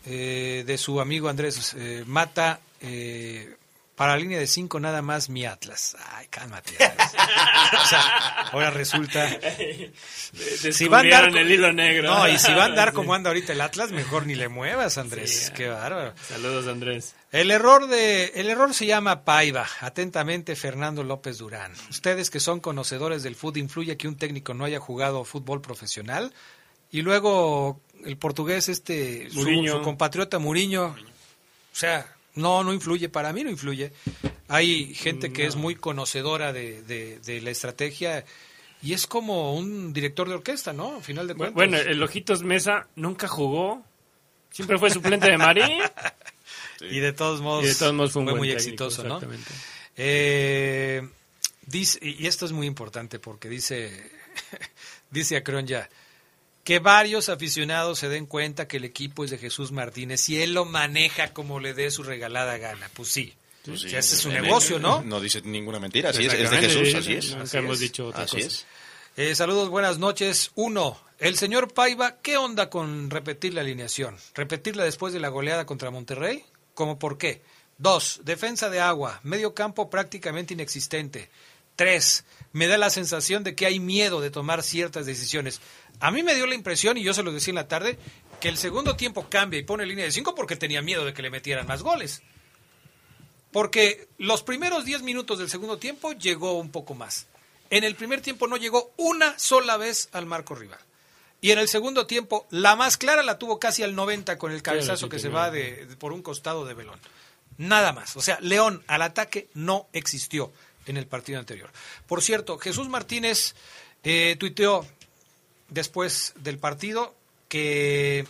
eh, 0.05 0.63
de 0.65 0.77
su 0.77 1.01
amigo 1.01 1.27
Andrés 1.27 1.75
eh, 1.77 2.05
Mata. 2.07 2.61
eh, 2.79 3.57
para 3.95 4.13
la 4.13 4.19
línea 4.19 4.39
de 4.39 4.47
cinco 4.47 4.79
nada 4.79 5.01
más 5.01 5.29
mi 5.29 5.45
Atlas. 5.45 5.95
Ay, 6.13 6.27
cálmate. 6.27 6.73
O 6.75 7.85
sea, 7.87 8.47
ahora 8.51 8.69
resulta... 8.71 9.29
Si 10.71 10.87
va 10.87 10.97
a 10.97 11.01
andar 11.01 11.35
el 11.37 11.51
hilo 11.51 11.71
negro. 11.73 12.09
No, 12.13 12.27
y 12.27 12.37
si 12.39 12.51
va 12.53 12.63
a 12.63 12.65
andar 12.65 12.89
Sí. 12.89 12.95
como 12.95 13.13
anda 13.13 13.29
ahorita 13.29 13.53
el 13.53 13.61
Atlas, 13.61 13.91
mejor 13.91 14.25
ni 14.25 14.35
le 14.35 14.47
muevas, 14.47 14.97
Andrés. 14.97 15.45
Sí, 15.47 15.53
Qué 15.53 15.67
bárbaro. 15.69 16.13
Saludos, 16.27 16.67
Andrés. 16.67 17.15
El 17.31 17.51
error 17.51 17.87
de 17.87 18.31
el 18.35 18.49
error 18.49 18.73
se 18.73 18.85
llama 18.85 19.23
Paiva. 19.23 19.67
Atentamente 19.81 20.55
Fernando 20.55 21.03
López 21.03 21.37
Durán. 21.37 21.73
Ustedes 21.89 22.29
que 22.29 22.39
son 22.39 22.59
conocedores 22.59 23.23
del 23.23 23.35
fútbol, 23.35 23.59
influye 23.59 23.97
que 23.97 24.07
un 24.07 24.15
técnico 24.17 24.53
no 24.53 24.65
haya 24.65 24.79
jugado 24.79 25.23
fútbol 25.23 25.61
profesional 25.61 26.33
y 26.91 27.01
luego 27.01 27.81
el 28.05 28.17
portugués 28.17 28.69
este 28.69 29.29
su, 29.31 29.43
su 29.43 29.81
compatriota 29.81 30.37
Muriño, 30.39 30.85
o 30.87 30.95
sea, 31.75 32.12
no 32.35 32.63
no 32.63 32.73
influye 32.73 33.09
para 33.09 33.31
mí 33.33 33.43
no 33.43 33.49
influye. 33.49 33.91
Hay 34.47 34.93
gente 34.93 35.31
que 35.33 35.45
es 35.45 35.55
muy 35.55 35.75
conocedora 35.75 36.53
de, 36.53 36.81
de- 36.83 37.19
de 37.19 37.41
la 37.41 37.49
estrategia 37.51 38.25
y 38.81 38.93
es 38.93 39.07
como 39.07 39.55
un 39.55 39.93
director 39.93 40.27
de 40.27 40.35
orquesta, 40.35 40.73
¿no? 40.73 40.97
Al 40.97 41.03
final 41.03 41.27
de 41.27 41.35
cuentas. 41.35 41.55
Bueno, 41.55 41.77
el 41.77 42.01
Ojitos 42.03 42.43
Mesa 42.43 42.87
nunca 42.95 43.27
jugó. 43.27 43.81
Siempre 44.51 44.77
fue 44.77 44.89
suplente 44.91 45.29
de 45.29 45.37
Marín. 45.37 45.79
Y 46.81 46.99
de 46.99 47.13
todos 47.13 47.39
modos, 47.39 47.63
de 47.63 47.75
todos 47.75 47.93
modos 47.93 48.11
fue 48.11 48.23
muy 48.23 48.31
técnico, 48.49 48.53
exitoso, 48.55 49.03
¿no? 49.05 49.21
Eh, 49.95 51.07
dice, 51.65 51.97
y 52.01 52.27
esto 52.27 52.45
es 52.45 52.51
muy 52.51 52.67
importante 52.67 53.19
porque 53.19 53.47
dice, 53.47 54.11
dice 55.11 55.37
Acron 55.37 55.65
ya, 55.65 55.89
que 56.63 56.79
varios 56.79 57.29
aficionados 57.29 57.99
se 57.99 58.09
den 58.09 58.25
cuenta 58.25 58.67
que 58.67 58.77
el 58.77 58.85
equipo 58.85 59.23
es 59.25 59.31
de 59.31 59.37
Jesús 59.37 59.71
Martínez 59.71 60.27
y 60.29 60.41
él 60.41 60.53
lo 60.53 60.65
maneja 60.65 61.33
como 61.33 61.59
le 61.59 61.73
dé 61.73 61.91
su 61.91 62.03
regalada 62.03 62.57
gana. 62.57 62.89
Pues 62.93 63.09
sí, 63.09 63.33
Pues 63.65 63.81
sí, 63.81 63.87
O 63.87 63.89
sea, 63.89 63.99
ese 63.99 64.15
es 64.15 64.21
su 64.21 64.29
negocio, 64.29 64.79
¿no? 64.79 65.01
No 65.03 65.19
dice 65.19 65.41
ninguna 65.41 65.79
mentira, 65.79 66.09
así 66.11 66.25
es, 66.25 66.33
es 66.33 66.49
de 66.51 66.57
Jesús, 66.57 66.89
sí, 66.89 66.95
así 66.97 67.13
es. 67.13 67.33
así 67.33 67.57
hemos 67.57 67.75
es, 67.75 67.79
dicho 67.81 68.07
otra 68.07 68.23
así 68.23 68.37
cosa. 68.37 68.47
es. 68.47 68.65
Eh, 69.15 69.35
saludos, 69.35 69.69
buenas 69.69 69.99
noches. 69.99 70.51
Uno, 70.55 70.99
el 71.19 71.37
señor 71.37 71.73
Paiva, 71.73 72.17
¿qué 72.21 72.37
onda 72.37 72.69
con 72.69 73.09
repetir 73.09 73.53
la 73.53 73.61
alineación? 73.61 74.17
¿Repetirla 74.33 74.83
después 74.85 75.13
de 75.13 75.19
la 75.19 75.29
goleada 75.29 75.65
contra 75.65 75.91
Monterrey? 75.91 76.43
¿Cómo 76.73 76.97
por 76.97 77.17
qué? 77.17 77.41
Dos, 77.77 78.21
defensa 78.23 78.69
de 78.69 78.79
agua, 78.79 79.19
medio 79.23 79.53
campo 79.53 79.89
prácticamente 79.89 80.53
inexistente. 80.53 81.29
Tres, 81.75 82.23
me 82.53 82.67
da 82.67 82.77
la 82.77 82.89
sensación 82.91 83.43
de 83.43 83.55
que 83.55 83.65
hay 83.65 83.79
miedo 83.79 84.21
de 84.21 84.29
tomar 84.29 84.61
ciertas 84.63 85.05
decisiones. 85.07 85.59
A 86.03 86.11
mí 86.11 86.21
me 86.23 86.35
dio 86.35 86.45
la 86.47 86.55
impresión, 86.55 86.97
y 86.97 87.03
yo 87.03 87.13
se 87.13 87.23
lo 87.23 87.31
decía 87.31 87.51
en 87.51 87.55
la 87.55 87.67
tarde, 87.67 87.97
que 88.41 88.49
el 88.49 88.57
segundo 88.57 88.95
tiempo 88.95 89.27
cambia 89.29 89.59
y 89.59 89.63
pone 89.63 89.85
línea 89.85 90.03
de 90.05 90.11
cinco 90.11 90.35
porque 90.35 90.55
tenía 90.57 90.81
miedo 90.81 91.05
de 91.05 91.13
que 91.13 91.21
le 91.21 91.29
metieran 91.29 91.65
más 91.65 91.81
goles. 91.81 92.21
Porque 93.51 94.07
los 94.17 94.41
primeros 94.43 94.83
10 94.85 95.03
minutos 95.03 95.37
del 95.39 95.49
segundo 95.49 95.77
tiempo 95.77 96.13
llegó 96.13 96.53
un 96.53 96.71
poco 96.71 96.95
más. 96.95 97.27
En 97.69 97.83
el 97.83 97.95
primer 97.95 98.21
tiempo 98.21 98.47
no 98.47 98.57
llegó 98.57 98.91
una 98.97 99.37
sola 99.37 99.77
vez 99.77 100.09
al 100.11 100.25
marco 100.25 100.55
rival. 100.55 100.79
Y 101.41 101.51
en 101.51 101.59
el 101.59 101.67
segundo 101.67 102.07
tiempo, 102.07 102.47
la 102.49 102.75
más 102.75 102.97
clara 102.97 103.21
la 103.21 103.37
tuvo 103.37 103.59
casi 103.59 103.83
al 103.83 103.95
90 103.95 104.37
con 104.37 104.51
el 104.51 104.61
cabezazo 104.61 105.09
que 105.09 105.19
se 105.19 105.29
va 105.29 105.51
de, 105.51 105.85
de- 105.85 105.95
por 105.97 106.13
un 106.13 106.21
costado 106.21 106.65
de 106.65 106.73
Belón. 106.73 106.99
Nada 107.57 107.93
más. 107.93 108.15
O 108.17 108.21
sea, 108.21 108.39
León 108.41 108.83
al 108.87 109.01
ataque 109.03 109.49
no 109.53 109.87
existió 109.93 110.51
en 110.85 110.97
el 110.97 111.05
partido 111.05 111.39
anterior. 111.39 111.69
Por 112.07 112.21
cierto, 112.21 112.57
Jesús 112.57 112.87
Martínez 112.89 113.55
eh, 114.03 114.35
tuiteó, 114.39 114.85
después 115.73 116.33
del 116.35 116.57
partido 116.57 117.15
que 117.47 118.27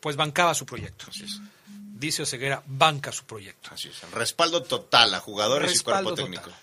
pues 0.00 0.16
bancaba 0.16 0.54
su 0.54 0.66
proyecto. 0.66 1.06
Dice 1.66 2.22
Oseguera, 2.22 2.62
banca 2.66 3.12
su 3.12 3.24
proyecto. 3.24 3.70
Así 3.72 3.88
es. 3.88 4.10
Respaldo 4.12 4.62
total 4.62 5.12
a 5.14 5.20
jugadores 5.20 5.70
Respaldo 5.70 6.00
y 6.00 6.14
cuerpo 6.14 6.22
técnico. 6.22 6.44
total. 6.44 6.60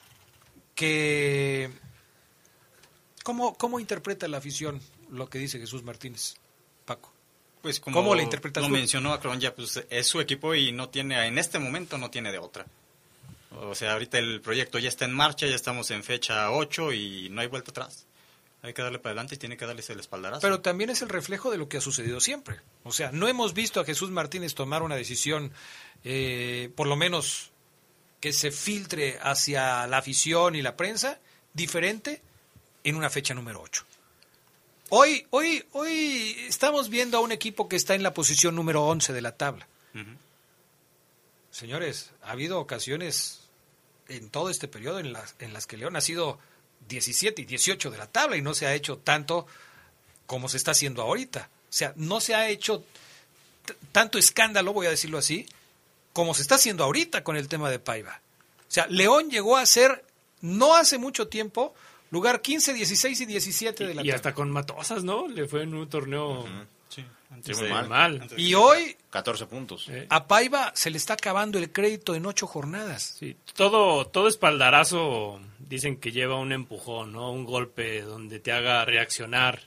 Que 0.73 1.71
¿cómo, 3.23 3.55
¿Cómo 3.57 3.79
interpreta 3.79 4.27
la 4.27 4.37
afición 4.37 4.81
lo 5.11 5.29
que 5.29 5.39
dice 5.39 5.59
Jesús 5.59 5.83
Martínez? 5.83 6.35
Paco. 6.85 7.11
Pues 7.61 7.79
como 7.79 7.97
¿Cómo 7.97 8.15
le 8.15 8.23
interpretas 8.23 8.63
lo 8.63 8.69
mencionó 8.69 9.13
Acron 9.13 9.39
ya, 9.39 9.53
pues 9.53 9.83
es 9.89 10.07
su 10.07 10.21
equipo 10.21 10.55
y 10.55 10.71
no 10.71 10.89
tiene, 10.89 11.27
en 11.27 11.37
este 11.37 11.59
momento 11.59 11.97
no 11.97 12.09
tiene 12.09 12.31
de 12.31 12.37
otra. 12.37 12.65
O 13.51 13.75
sea, 13.75 13.93
ahorita 13.93 14.19
el 14.19 14.41
proyecto 14.41 14.77
ya 14.79 14.89
está 14.89 15.05
en 15.05 15.13
marcha, 15.13 15.47
ya 15.47 15.55
estamos 15.55 15.89
en 15.91 16.03
fecha 16.03 16.51
8 16.51 16.93
y 16.93 17.29
no 17.29 17.41
hay 17.41 17.47
vuelta 17.47 17.71
atrás. 17.71 18.05
Hay 18.63 18.73
que 18.73 18.81
darle 18.81 18.99
para 18.99 19.11
adelante 19.11 19.35
y 19.35 19.37
tiene 19.37 19.55
que 19.55 19.65
darles 19.65 19.89
el 19.89 19.99
espaldarazo. 19.99 20.41
Pero 20.41 20.61
también 20.61 20.89
es 20.89 21.01
el 21.01 21.09
reflejo 21.09 21.51
de 21.51 21.57
lo 21.57 21.69
que 21.69 21.77
ha 21.77 21.81
sucedido 21.81 22.19
siempre. 22.19 22.59
O 22.83 22.91
sea, 22.91 23.11
no 23.11 23.27
hemos 23.27 23.53
visto 23.53 23.79
a 23.79 23.85
Jesús 23.85 24.09
Martínez 24.09 24.55
tomar 24.55 24.81
una 24.81 24.95
decisión, 24.95 25.51
eh, 26.03 26.71
por 26.75 26.87
lo 26.87 26.95
menos 26.95 27.51
que 28.19 28.33
se 28.33 28.51
filtre 28.51 29.19
hacia 29.21 29.85
la 29.87 29.99
afición 29.99 30.55
y 30.55 30.61
la 30.61 30.75
prensa, 30.75 31.19
diferente 31.53 32.21
en 32.83 32.95
una 32.95 33.09
fecha 33.09 33.33
número 33.33 33.61
8. 33.61 33.85
Hoy, 34.89 35.27
hoy, 35.31 35.65
hoy 35.73 36.35
estamos 36.47 36.89
viendo 36.89 37.17
a 37.17 37.21
un 37.21 37.31
equipo 37.31 37.67
que 37.67 37.75
está 37.75 37.93
en 37.93 38.03
la 38.03 38.13
posición 38.13 38.55
número 38.55 38.85
11 38.85 39.13
de 39.13 39.21
la 39.21 39.35
tabla. 39.35 39.67
Señores, 41.51 42.11
ha 42.21 42.31
habido 42.31 42.59
ocasiones 42.59 43.41
en 44.07 44.29
todo 44.29 44.49
este 44.49 44.67
periodo 44.67 44.99
en 44.99 45.11
las, 45.11 45.35
en 45.39 45.53
las 45.53 45.65
que 45.67 45.75
León 45.75 45.95
ha 45.95 46.01
sido 46.01 46.39
17 46.87 47.41
y 47.41 47.45
18 47.45 47.91
de 47.91 47.97
la 47.97 48.07
tabla 48.07 48.37
y 48.37 48.41
no 48.41 48.53
se 48.53 48.65
ha 48.67 48.73
hecho 48.73 48.97
tanto 48.97 49.45
como 50.25 50.49
se 50.49 50.57
está 50.57 50.71
haciendo 50.71 51.01
ahorita. 51.01 51.49
O 51.69 51.73
sea, 51.73 51.93
no 51.95 52.19
se 52.21 52.35
ha 52.35 52.49
hecho 52.49 52.83
tanto 53.91 54.17
escándalo, 54.17 54.73
voy 54.73 54.87
a 54.87 54.91
decirlo 54.91 55.17
así, 55.17 55.45
como 56.13 56.33
se 56.33 56.41
está 56.41 56.55
haciendo 56.55 56.83
ahorita 56.83 57.23
con 57.23 57.35
el 57.37 57.47
tema 57.47 57.69
de 57.69 57.79
Paiva. 57.79 58.21
O 58.61 58.71
sea, 58.71 58.87
León 58.87 59.29
llegó 59.29 59.57
a 59.57 59.65
ser, 59.65 60.03
no 60.41 60.75
hace 60.75 60.97
mucho 60.97 61.27
tiempo, 61.27 61.73
lugar 62.11 62.41
15, 62.41 62.73
16 62.73 63.21
y 63.21 63.25
17 63.25 63.85
de 63.87 63.93
la 63.93 64.01
Y 64.01 64.05
tabla. 64.05 64.15
hasta 64.15 64.33
con 64.33 64.49
Matosas, 64.51 65.03
¿no? 65.03 65.27
Le 65.27 65.47
fue 65.47 65.63
en 65.63 65.73
un 65.73 65.89
torneo 65.89 66.45
Sí, 66.89 67.03
mal. 67.69 67.87
mal. 67.89 68.27
Y 68.37 68.53
hoy 68.53 68.95
14 69.09 69.45
puntos. 69.47 69.87
Eh, 69.89 70.07
a 70.09 70.25
Paiva 70.27 70.71
se 70.75 70.89
le 70.89 70.97
está 70.97 71.13
acabando 71.13 71.59
el 71.59 71.71
crédito 71.71 72.15
en 72.15 72.25
ocho 72.25 72.47
jornadas. 72.47 73.15
Sí, 73.19 73.35
todo, 73.53 74.07
todo 74.07 74.27
espaldarazo 74.29 75.39
dicen 75.67 75.97
que 75.97 76.11
lleva 76.11 76.39
un 76.39 76.51
empujón, 76.51 77.11
¿no? 77.13 77.31
Un 77.31 77.45
golpe 77.45 78.01
donde 78.01 78.39
te 78.39 78.51
haga 78.51 78.85
reaccionar. 78.85 79.61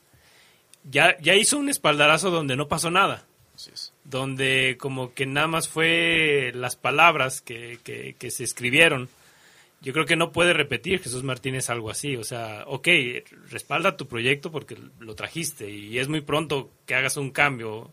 Ya, 0.85 1.16
ya 1.20 1.35
hizo 1.35 1.59
un 1.59 1.68
espaldarazo 1.68 2.31
donde 2.31 2.56
no 2.56 2.68
pasó 2.68 2.90
nada. 2.90 3.27
Así 3.55 3.70
es. 3.74 3.93
Donde 4.05 4.77
como 4.81 5.12
que 5.12 5.27
nada 5.27 5.47
más 5.47 5.68
fue 5.68 6.52
las 6.55 6.77
palabras 6.77 7.40
que, 7.43 7.78
que, 7.85 8.14
que 8.18 8.31
se 8.31 8.44
escribieron. 8.44 9.09
Yo 9.82 9.93
creo 9.93 10.05
que 10.06 10.16
no 10.16 10.32
puede 10.32 10.52
repetir 10.52 11.01
Jesús 11.02 11.22
Martínez 11.22 11.68
algo 11.70 11.90
así. 11.90 12.16
O 12.16 12.24
sea, 12.24 12.64
ok, 12.66 12.89
respalda 13.51 13.97
tu 13.97 14.06
proyecto 14.09 14.51
porque 14.51 14.77
lo 14.98 15.14
trajiste 15.14 15.70
y 15.70 15.98
es 15.98 16.09
muy 16.09 16.20
pronto 16.22 16.70
que 16.86 16.94
hagas 16.94 17.16
un 17.18 17.31
cambio. 17.31 17.90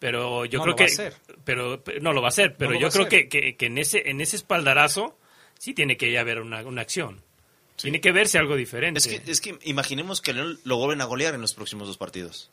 Pero 0.00 0.44
yo 0.44 0.58
No 0.58 0.64
creo 0.64 0.72
lo 0.72 0.76
que 0.76 0.84
va 0.84 0.88
a 0.88 0.92
hacer. 0.92 1.14
pero, 1.44 1.82
pero- 1.82 2.00
no 2.00 2.12
lo 2.12 2.20
va 2.20 2.28
a 2.28 2.30
hacer, 2.30 2.56
pero 2.56 2.78
yo 2.78 2.88
creo 2.88 3.08
que, 3.08 3.28
que, 3.28 3.56
que 3.56 3.66
en 3.66 3.78
ese 3.78 4.08
en 4.10 4.20
ese 4.20 4.36
espaldarazo 4.36 5.18
sí 5.58 5.74
tiene 5.74 5.96
que 5.96 6.12
ya 6.12 6.20
haber 6.20 6.40
una, 6.40 6.62
una 6.64 6.82
acción. 6.82 7.20
Tiene 7.82 8.00
que 8.00 8.12
verse 8.12 8.38
algo 8.38 8.56
diferente. 8.56 8.98
Es 8.98 9.06
que, 9.06 9.22
es 9.30 9.40
que 9.40 9.58
imaginemos 9.64 10.20
que 10.20 10.32
León 10.32 10.58
lo 10.64 10.76
vuelven 10.76 11.00
a 11.00 11.04
golear 11.04 11.34
en 11.34 11.40
los 11.40 11.54
próximos 11.54 11.86
dos 11.88 11.96
partidos. 11.96 12.50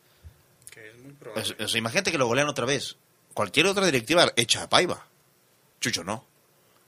Es- 1.35 1.55
o 1.59 1.67
sea, 1.67 1.77
imagínate 1.79 2.11
que 2.11 2.17
lo 2.17 2.27
golean 2.27 2.47
otra 2.47 2.65
vez. 2.65 2.95
Cualquier 3.33 3.67
otra 3.67 3.85
directiva 3.85 4.31
echa 4.35 4.63
a 4.63 4.69
Paiva. 4.69 5.05
Chucho 5.81 6.03
no. 6.03 6.25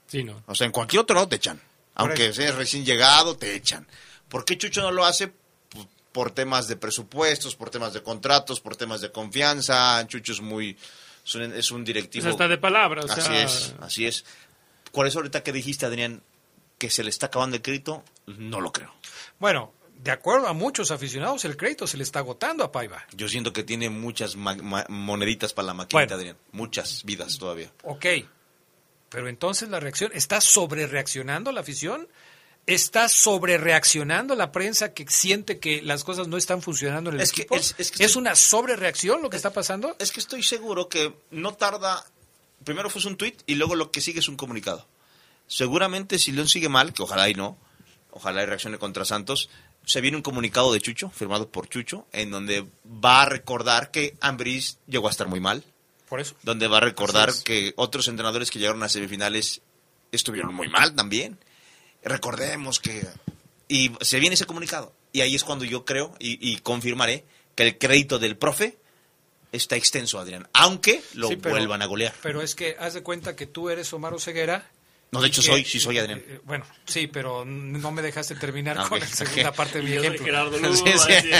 Sí, 0.06 0.24
no. 0.24 0.42
O 0.46 0.54
sea, 0.54 0.66
en 0.66 0.72
cualquier 0.72 1.00
otro 1.00 1.14
lado 1.14 1.28
te 1.28 1.36
echan. 1.36 1.60
Aunque 1.94 2.32
seas 2.32 2.54
recién 2.54 2.84
llegado, 2.84 3.36
te 3.36 3.54
echan. 3.54 3.86
¿Por 4.28 4.44
qué 4.44 4.56
Chucho 4.56 4.80
no 4.82 4.90
lo 4.92 5.04
hace? 5.04 5.28
Pues, 5.68 5.86
Por 6.12 6.30
temas 6.30 6.68
de 6.68 6.76
presupuestos, 6.76 7.56
por 7.56 7.70
temas 7.70 7.92
de 7.92 8.02
contratos, 8.02 8.60
por 8.60 8.76
temas 8.76 9.00
de 9.00 9.10
confianza. 9.12 10.06
Chucho 10.06 10.32
es 10.32 10.40
muy... 10.40 10.76
Es 11.24 11.34
un, 11.34 11.42
es 11.54 11.70
un 11.70 11.84
directivo... 11.84 12.22
Pues 12.24 12.32
hasta 12.34 12.48
de 12.48 12.56
palabra, 12.58 13.02
o 13.02 13.10
así 13.10 13.20
sea- 13.20 13.42
es, 13.44 13.74
así 13.80 14.06
es. 14.06 14.24
¿Cuál 14.92 15.08
es 15.08 15.16
ahorita 15.16 15.42
que 15.42 15.52
dijiste, 15.52 15.84
Adrián, 15.84 16.22
que 16.78 16.88
se 16.88 17.02
le 17.04 17.10
está 17.10 17.26
acabando 17.26 17.56
el 17.56 17.62
crédito? 17.62 18.02
No 18.36 18.60
lo 18.60 18.72
creo. 18.72 18.92
Bueno, 19.38 19.72
de 19.96 20.10
acuerdo 20.10 20.46
a 20.48 20.52
muchos 20.52 20.90
aficionados, 20.90 21.44
el 21.44 21.56
crédito 21.56 21.86
se 21.86 21.96
le 21.96 22.02
está 22.04 22.20
agotando 22.20 22.62
a 22.64 22.70
Paiva. 22.72 23.04
Yo 23.12 23.28
siento 23.28 23.52
que 23.52 23.62
tiene 23.64 23.90
muchas 23.90 24.36
moneditas 24.36 25.52
para 25.52 25.66
la 25.66 25.74
maquinita, 25.74 25.96
Bueno. 26.06 26.14
Adrián. 26.14 26.36
Muchas 26.52 27.04
vidas 27.04 27.38
todavía. 27.38 27.72
Ok, 27.82 28.06
pero 29.08 29.28
entonces 29.28 29.68
la 29.68 29.80
reacción, 29.80 30.10
¿está 30.14 30.40
sobre 30.40 30.86
reaccionando 30.86 31.50
la 31.52 31.60
afición? 31.60 32.08
¿Está 32.66 33.08
sobre 33.08 33.56
reaccionando 33.56 34.34
la 34.34 34.52
prensa 34.52 34.92
que 34.92 35.06
siente 35.08 35.58
que 35.58 35.80
las 35.80 36.04
cosas 36.04 36.28
no 36.28 36.36
están 36.36 36.60
funcionando 36.60 37.08
en 37.08 37.16
el 37.16 37.22
Es 37.22 37.32
que- 37.32 37.42
equipo? 37.42 37.56
es- 37.56 37.74
es 37.78 37.90
que 37.90 38.04
estoy- 38.04 38.20
una 38.20 38.34
sobre 38.34 38.76
reacción 38.76 39.22
lo 39.22 39.30
que 39.30 39.38
está 39.38 39.54
pasando? 39.54 39.96
Es 39.98 40.12
que 40.12 40.20
estoy 40.20 40.42
seguro 40.42 40.86
que 40.90 41.14
no 41.30 41.54
tarda. 41.54 42.04
Primero 42.64 42.90
fue 42.90 43.00
un 43.06 43.16
tuit 43.16 43.40
y 43.46 43.54
luego 43.54 43.74
lo 43.74 43.90
que 43.90 44.02
sigue 44.02 44.20
es 44.20 44.28
un 44.28 44.36
comunicado. 44.36 44.86
Seguramente 45.46 46.18
si 46.18 46.30
León 46.32 46.46
sigue 46.48 46.68
mal, 46.68 46.92
que 46.92 47.02
ojalá 47.02 47.30
y 47.30 47.34
no, 47.34 47.56
ojalá 48.10 48.42
y 48.42 48.46
reaccione 48.46 48.78
contra 48.78 49.04
Santos, 49.04 49.48
se 49.84 50.00
viene 50.00 50.16
un 50.16 50.22
comunicado 50.22 50.72
de 50.72 50.80
Chucho, 50.80 51.10
firmado 51.10 51.48
por 51.48 51.68
Chucho, 51.68 52.06
en 52.12 52.30
donde 52.30 52.66
va 52.86 53.22
a 53.22 53.26
recordar 53.26 53.90
que 53.90 54.16
Ambris 54.20 54.78
llegó 54.86 55.08
a 55.08 55.10
estar 55.10 55.28
muy 55.28 55.40
mal. 55.40 55.64
Por 56.08 56.20
eso. 56.20 56.34
Donde 56.42 56.68
va 56.68 56.78
a 56.78 56.80
recordar 56.80 57.28
es. 57.28 57.42
que 57.42 57.74
otros 57.76 58.08
entrenadores 58.08 58.50
que 58.50 58.58
llegaron 58.58 58.82
a 58.82 58.88
semifinales 58.88 59.60
estuvieron 60.12 60.54
muy 60.54 60.68
mal 60.68 60.94
también. 60.94 61.38
Recordemos 62.02 62.80
que... 62.80 63.06
Y 63.68 63.92
se 64.00 64.18
viene 64.20 64.34
ese 64.34 64.46
comunicado. 64.46 64.94
Y 65.12 65.20
ahí 65.20 65.34
es 65.34 65.44
cuando 65.44 65.64
yo 65.64 65.84
creo 65.84 66.14
y, 66.18 66.38
y 66.52 66.58
confirmaré 66.58 67.24
que 67.54 67.64
el 67.64 67.78
crédito 67.78 68.18
del 68.18 68.36
profe 68.36 68.78
está 69.52 69.76
extenso, 69.76 70.18
Adrián. 70.18 70.48
Aunque 70.54 71.02
lo 71.14 71.28
Sí, 71.28 71.36
pero- 71.36 71.54
vuelvan 71.54 71.82
a 71.82 71.86
golear. 71.86 72.14
Pero 72.22 72.40
es 72.42 72.54
que 72.54 72.76
haz 72.78 72.94
de 72.94 73.02
cuenta 73.02 73.36
que 73.36 73.46
tú 73.46 73.68
eres 73.68 73.92
Omar 73.92 74.18
Ceguera. 74.20 74.70
No, 75.10 75.22
de 75.22 75.28
hecho 75.28 75.40
soy, 75.40 75.64
sí 75.64 75.80
soy, 75.80 75.98
Adrián. 75.98 76.22
bueno, 76.44 76.66
sí, 76.84 77.06
pero 77.06 77.44
no 77.46 77.90
me 77.92 78.02
dejaste 78.02 78.34
terminar 78.34 78.76
Ah, 78.78 78.86
con 78.88 79.00
la 79.00 79.06
segunda 79.06 79.52
parte 79.52 79.78
de 79.78 79.84
mi 79.84 79.92
ejemplo. 79.94 80.24
Gerardo 80.24 80.58
Lugo, 80.58 80.74
Sí, 80.74 80.82
sí. 80.98 81.30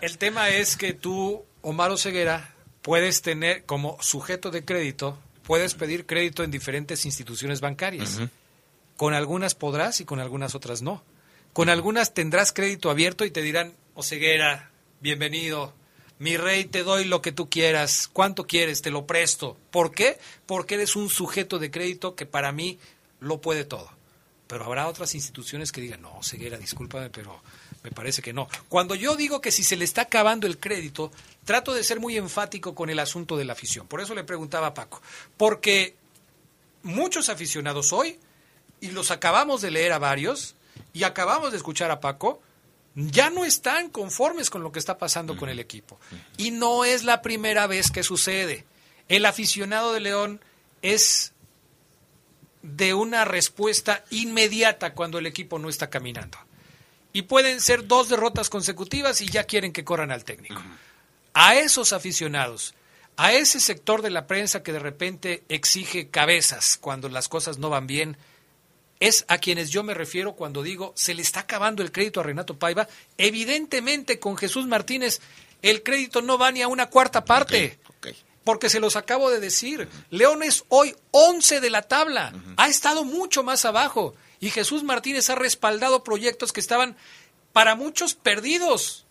El 0.00 0.16
tema 0.18 0.48
es 0.48 0.76
que 0.76 0.94
tú, 0.94 1.44
Omar 1.60 1.96
Ceguera, 1.98 2.54
puedes 2.80 3.20
tener 3.20 3.64
como 3.64 3.98
sujeto 4.00 4.50
de 4.50 4.64
crédito, 4.64 5.18
puedes 5.42 5.74
pedir 5.74 6.06
crédito 6.06 6.44
en 6.44 6.50
diferentes 6.50 7.04
instituciones 7.04 7.60
bancarias. 7.60 8.20
Con 8.96 9.12
algunas 9.12 9.54
podrás 9.54 10.00
y 10.00 10.04
con 10.06 10.18
algunas 10.20 10.54
otras 10.54 10.80
no. 10.80 11.02
Con 11.52 11.68
algunas 11.68 12.14
tendrás 12.14 12.52
crédito 12.52 12.90
abierto 12.90 13.24
y 13.26 13.30
te 13.30 13.42
dirán, 13.42 13.74
Oseguera, 13.94 14.70
bienvenido, 15.00 15.74
mi 16.18 16.36
rey, 16.36 16.64
te 16.64 16.82
doy 16.84 17.04
lo 17.04 17.20
que 17.20 17.32
tú 17.32 17.50
quieras, 17.50 18.08
cuánto 18.12 18.46
quieres, 18.46 18.82
te 18.82 18.90
lo 18.90 19.06
presto. 19.06 19.56
¿Por 19.70 19.92
qué? 19.92 20.18
Porque 20.46 20.74
eres 20.76 20.96
un 20.96 21.10
sujeto 21.10 21.58
de 21.58 21.70
crédito 21.70 22.14
que 22.14 22.24
para 22.26 22.50
mí 22.52 22.78
lo 23.24 23.40
puede 23.40 23.64
todo. 23.64 23.90
Pero 24.46 24.64
habrá 24.64 24.86
otras 24.88 25.14
instituciones 25.14 25.72
que 25.72 25.80
digan, 25.80 26.02
no, 26.02 26.22
Ceguera, 26.22 26.58
discúlpame, 26.58 27.10
pero 27.10 27.42
me 27.82 27.90
parece 27.90 28.22
que 28.22 28.32
no. 28.32 28.48
Cuando 28.68 28.94
yo 28.94 29.16
digo 29.16 29.40
que 29.40 29.50
si 29.50 29.64
se 29.64 29.76
le 29.76 29.84
está 29.84 30.02
acabando 30.02 30.46
el 30.46 30.58
crédito, 30.58 31.10
trato 31.44 31.72
de 31.74 31.82
ser 31.82 31.98
muy 31.98 32.16
enfático 32.16 32.74
con 32.74 32.90
el 32.90 32.98
asunto 32.98 33.36
de 33.36 33.44
la 33.44 33.54
afición. 33.54 33.86
Por 33.86 34.00
eso 34.00 34.14
le 34.14 34.24
preguntaba 34.24 34.68
a 34.68 34.74
Paco. 34.74 35.02
Porque 35.36 35.96
muchos 36.82 37.28
aficionados 37.28 37.92
hoy, 37.92 38.18
y 38.80 38.88
los 38.90 39.10
acabamos 39.10 39.62
de 39.62 39.70
leer 39.70 39.92
a 39.92 39.98
varios, 39.98 40.56
y 40.92 41.04
acabamos 41.04 41.50
de 41.50 41.56
escuchar 41.56 41.90
a 41.90 42.00
Paco, 42.00 42.40
ya 42.94 43.28
no 43.30 43.44
están 43.44 43.90
conformes 43.90 44.50
con 44.50 44.62
lo 44.62 44.72
que 44.72 44.78
está 44.78 44.98
pasando 44.98 45.36
con 45.36 45.48
el 45.48 45.58
equipo. 45.58 45.98
Y 46.36 46.52
no 46.52 46.84
es 46.84 47.04
la 47.04 47.22
primera 47.22 47.66
vez 47.66 47.90
que 47.90 48.02
sucede. 48.02 48.64
El 49.08 49.26
aficionado 49.26 49.92
de 49.92 50.00
León 50.00 50.40
es 50.80 51.33
de 52.64 52.94
una 52.94 53.26
respuesta 53.26 54.04
inmediata 54.08 54.94
cuando 54.94 55.18
el 55.18 55.26
equipo 55.26 55.58
no 55.58 55.68
está 55.68 55.90
caminando. 55.90 56.38
Y 57.12 57.22
pueden 57.22 57.60
ser 57.60 57.86
dos 57.86 58.08
derrotas 58.08 58.48
consecutivas 58.48 59.20
y 59.20 59.26
ya 59.26 59.44
quieren 59.44 59.70
que 59.70 59.84
corran 59.84 60.10
al 60.10 60.24
técnico. 60.24 60.60
A 61.34 61.56
esos 61.56 61.92
aficionados, 61.92 62.74
a 63.18 63.34
ese 63.34 63.60
sector 63.60 64.00
de 64.00 64.08
la 64.08 64.26
prensa 64.26 64.62
que 64.62 64.72
de 64.72 64.78
repente 64.78 65.44
exige 65.50 66.08
cabezas 66.08 66.78
cuando 66.80 67.10
las 67.10 67.28
cosas 67.28 67.58
no 67.58 67.68
van 67.68 67.86
bien, 67.86 68.16
es 68.98 69.26
a 69.28 69.36
quienes 69.36 69.68
yo 69.68 69.82
me 69.82 69.92
refiero 69.92 70.32
cuando 70.32 70.62
digo 70.62 70.94
se 70.96 71.12
le 71.12 71.20
está 71.20 71.40
acabando 71.40 71.82
el 71.82 71.92
crédito 71.92 72.20
a 72.20 72.22
Renato 72.22 72.58
Paiva. 72.58 72.88
Evidentemente 73.18 74.18
con 74.18 74.38
Jesús 74.38 74.66
Martínez 74.66 75.20
el 75.60 75.82
crédito 75.82 76.22
no 76.22 76.38
va 76.38 76.50
ni 76.50 76.62
a 76.62 76.68
una 76.68 76.86
cuarta 76.86 77.26
parte. 77.26 77.78
Porque 78.44 78.68
se 78.68 78.80
los 78.80 78.96
acabo 78.96 79.30
de 79.30 79.40
decir. 79.40 79.88
León 80.10 80.42
es 80.42 80.64
hoy 80.68 80.94
11 81.10 81.60
de 81.60 81.70
la 81.70 81.82
tabla. 81.82 82.32
Ha 82.56 82.68
estado 82.68 83.04
mucho 83.04 83.42
más 83.42 83.64
abajo. 83.64 84.14
Y 84.40 84.50
Jesús 84.50 84.84
Martínez 84.84 85.30
ha 85.30 85.34
respaldado 85.34 86.04
proyectos 86.04 86.52
que 86.52 86.60
estaban 86.60 86.96
para 87.52 87.74
muchos 87.74 88.14
perdidos. 88.14 89.06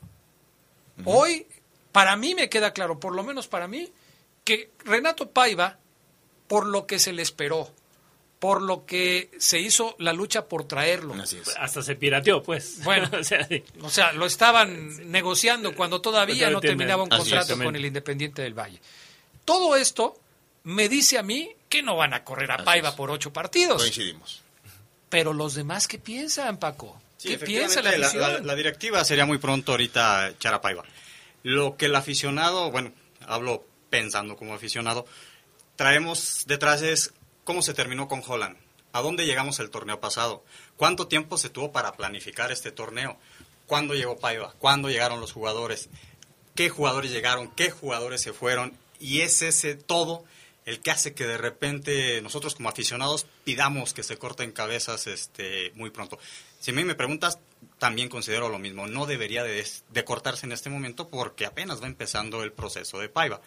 Hoy, 1.05 1.47
para 1.91 2.15
mí 2.15 2.35
me 2.35 2.49
queda 2.49 2.71
claro, 2.71 2.99
por 2.99 3.15
lo 3.15 3.23
menos 3.23 3.47
para 3.47 3.67
mí, 3.67 3.91
que 4.43 4.69
Renato 4.85 5.31
Paiva, 5.31 5.79
por 6.47 6.67
lo 6.67 6.85
que 6.85 6.99
se 6.99 7.13
le 7.13 7.21
esperó, 7.21 7.71
por 8.39 8.61
lo 8.61 8.85
que 8.85 9.31
se 9.37 9.59
hizo 9.59 9.95
la 9.99 10.13
lucha 10.13 10.47
por 10.47 10.65
traerlo. 10.65 11.15
Hasta 11.57 11.81
se 11.81 11.95
pirateó, 11.95 12.43
pues. 12.43 12.83
Bueno, 12.83 13.09
o 13.19 13.23
sea, 13.23 13.47
sí. 13.47 13.63
O 13.81 13.89
sea, 13.89 14.11
lo 14.11 14.25
estaban 14.25 15.09
negociando 15.09 15.73
cuando 15.75 16.01
todavía 16.01 16.49
no 16.49 16.59
terminaba 16.59 17.03
un 17.03 17.09
contrato 17.09 17.57
con 17.57 17.75
el 17.75 17.85
Independiente 17.85 18.41
del 18.41 18.53
Valle. 18.53 18.81
Todo 19.45 19.75
esto 19.75 20.19
me 20.63 20.87
dice 20.89 21.17
a 21.17 21.23
mí 21.23 21.51
que 21.69 21.81
no 21.83 21.95
van 21.97 22.13
a 22.13 22.23
correr 22.23 22.51
a 22.51 22.63
Paiva 22.63 22.95
por 22.95 23.11
ocho 23.11 23.33
partidos. 23.33 23.81
Coincidimos. 23.81 24.41
Pero 25.09 25.33
los 25.33 25.53
demás, 25.55 25.87
¿qué 25.87 25.99
piensan, 25.99 26.57
Paco? 26.57 26.99
Sí, 27.17 27.29
¿Qué 27.29 27.37
piensa 27.39 27.81
la- 27.81 28.39
la 28.39 28.55
directiva 28.55 29.03
sería 29.05 29.25
muy 29.25 29.37
pronto 29.37 29.71
ahorita 29.73 30.29
echar 30.29 30.53
a 30.53 30.61
Paiva. 30.61 30.83
Lo 31.43 31.77
que 31.77 31.85
el 31.85 31.95
aficionado, 31.95 32.71
bueno, 32.71 32.91
hablo 33.27 33.65
pensando 33.89 34.35
como 34.37 34.53
aficionado, 34.53 35.05
traemos 35.75 36.43
detrás 36.47 36.81
es 36.81 37.13
cómo 37.43 37.61
se 37.61 37.73
terminó 37.73 38.07
con 38.07 38.23
Holland. 38.25 38.57
¿A 38.91 39.01
dónde 39.01 39.25
llegamos 39.25 39.59
el 39.59 39.69
torneo 39.69 39.99
pasado? 39.99 40.43
¿Cuánto 40.77 41.07
tiempo 41.07 41.37
se 41.37 41.49
tuvo 41.49 41.71
para 41.71 41.93
planificar 41.93 42.51
este 42.51 42.71
torneo? 42.71 43.17
¿Cuándo 43.65 43.93
llegó 43.95 44.17
Paiva? 44.19 44.53
¿Cuándo 44.59 44.89
llegaron 44.89 45.19
los 45.19 45.31
jugadores? 45.31 45.89
¿Qué 46.55 46.69
jugadores 46.69 47.11
llegaron? 47.11 47.49
¿Qué 47.51 47.71
jugadores 47.71 48.21
se 48.21 48.33
fueron? 48.33 48.77
Y 49.03 49.21
es 49.21 49.41
ese 49.41 49.75
todo 49.75 50.23
el 50.65 50.79
que 50.79 50.91
hace 50.91 51.13
que 51.13 51.27
de 51.27 51.37
repente 51.37 52.21
nosotros 52.21 52.55
como 52.55 52.69
aficionados 52.69 53.25
pidamos 53.43 53.93
que 53.93 54.01
se 54.01 54.17
corten 54.17 54.53
cabezas 54.53 55.07
este, 55.07 55.71
muy 55.75 55.89
pronto. 55.89 56.17
Si 56.61 56.71
a 56.71 56.73
mí 56.73 56.85
me 56.85 56.95
preguntas, 56.95 57.37
también 57.79 58.07
considero 58.07 58.47
lo 58.47 58.59
mismo. 58.59 58.87
No 58.87 59.05
debería 59.05 59.43
de, 59.43 59.67
de 59.89 60.05
cortarse 60.05 60.45
en 60.45 60.53
este 60.53 60.69
momento 60.69 61.09
porque 61.09 61.45
apenas 61.45 61.81
va 61.83 61.87
empezando 61.87 62.43
el 62.43 62.53
proceso 62.53 62.99
de 62.99 63.09
Paiva. 63.09 63.41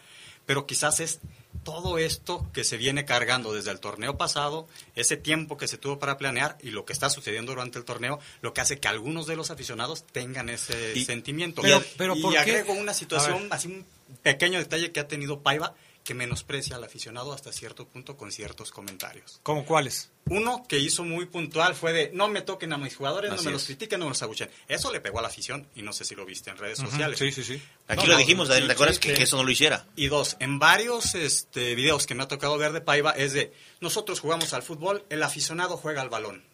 Pero 0.45 0.67
quizás 0.67 0.99
es 0.99 1.19
todo 1.63 1.97
esto 1.97 2.47
que 2.53 2.63
se 2.63 2.77
viene 2.77 3.03
cargando 3.03 3.51
desde 3.51 3.71
el 3.71 3.79
torneo 3.79 4.15
pasado, 4.15 4.67
ese 4.95 5.17
tiempo 5.17 5.57
que 5.57 5.67
se 5.67 5.77
tuvo 5.79 5.97
para 5.99 6.17
planear 6.19 6.57
y 6.61 6.69
lo 6.69 6.85
que 6.85 6.93
está 6.93 7.09
sucediendo 7.09 7.51
durante 7.51 7.79
el 7.79 7.83
torneo, 7.83 8.19
lo 8.41 8.53
que 8.53 8.61
hace 8.61 8.79
que 8.79 8.87
algunos 8.87 9.25
de 9.25 9.35
los 9.35 9.49
aficionados 9.49 10.05
tengan 10.05 10.49
ese 10.49 10.93
Y- 10.95 11.03
sentimiento. 11.03 11.63
pero- 11.63 11.79
y 11.79 11.83
pero 11.97 12.15
y 12.15 12.21
¿por 12.21 12.31
qué? 12.33 12.39
agrego 12.39 12.73
una 12.73 12.93
situación, 12.93 13.47
así 13.49 13.67
un 13.67 13.85
pequeño 14.23 14.59
detalle 14.59 14.91
que 14.91 14.99
ha 14.99 15.07
tenido 15.07 15.41
Paiva 15.41 15.75
que 16.07 16.13
menosprecia 16.13 16.77
al 16.77 16.83
aficionado 16.85 17.33
hasta 17.33 17.51
cierto 17.51 17.85
punto 17.85 18.15
con 18.15 18.31
ciertos 18.31 18.71
comentarios. 18.71 19.41
¿Cómo 19.43 19.65
cuáles? 19.65 20.09
Uno 20.29 20.63
que 20.65 20.79
hizo 20.79 21.03
muy 21.03 21.25
puntual 21.25 21.75
fue 21.75 21.91
de 21.91 22.11
no 22.13 22.29
me 22.29 22.41
toquen 22.41 22.71
a 22.71 22.77
mis 22.77 22.95
jugadores, 22.95 23.29
no 23.29 23.41
me 23.41 23.51
los 23.51 23.65
critiquen, 23.65 23.99
no 23.99 24.05
me 24.05 24.11
los 24.11 24.23
abuchen. 24.23 24.49
Eso 24.69 24.89
le 24.93 25.01
pegó 25.01 25.19
a 25.19 25.21
la 25.21 25.27
afición 25.27 25.67
y 25.75 25.81
no 25.81 25.91
sé 25.91 26.05
si 26.05 26.15
lo 26.15 26.25
viste 26.25 26.49
en 26.49 26.55
redes 26.55 26.79
sociales. 26.79 27.19
sí, 27.19 27.33
sí, 27.33 27.43
sí. 27.43 27.61
Aquí 27.89 28.03
No, 28.03 28.07
lo 28.07 28.13
no, 28.13 28.19
dijimos, 28.19 28.47
¿te 28.47 28.55
acuerdas 28.71 28.95
sí, 28.95 29.01
que, 29.01 29.09
sí. 29.09 29.15
que 29.15 29.23
eso 29.23 29.35
no 29.35 29.43
lo 29.43 29.51
hiciera? 29.51 29.85
Y 29.97 30.07
dos, 30.07 30.37
en 30.39 30.59
varios 30.59 31.13
este, 31.13 31.75
videos 31.75 32.07
que 32.07 32.15
me 32.15 32.23
ha 32.23 32.29
tocado 32.29 32.57
ver 32.57 32.71
de 32.71 32.79
Paiva 32.79 33.11
es 33.11 33.33
de 33.33 33.51
nosotros 33.81 34.21
jugamos 34.21 34.53
al 34.53 34.63
fútbol, 34.63 35.03
el 35.09 35.21
aficionado 35.23 35.75
juega 35.75 36.01
al 36.01 36.09
balón. 36.09 36.45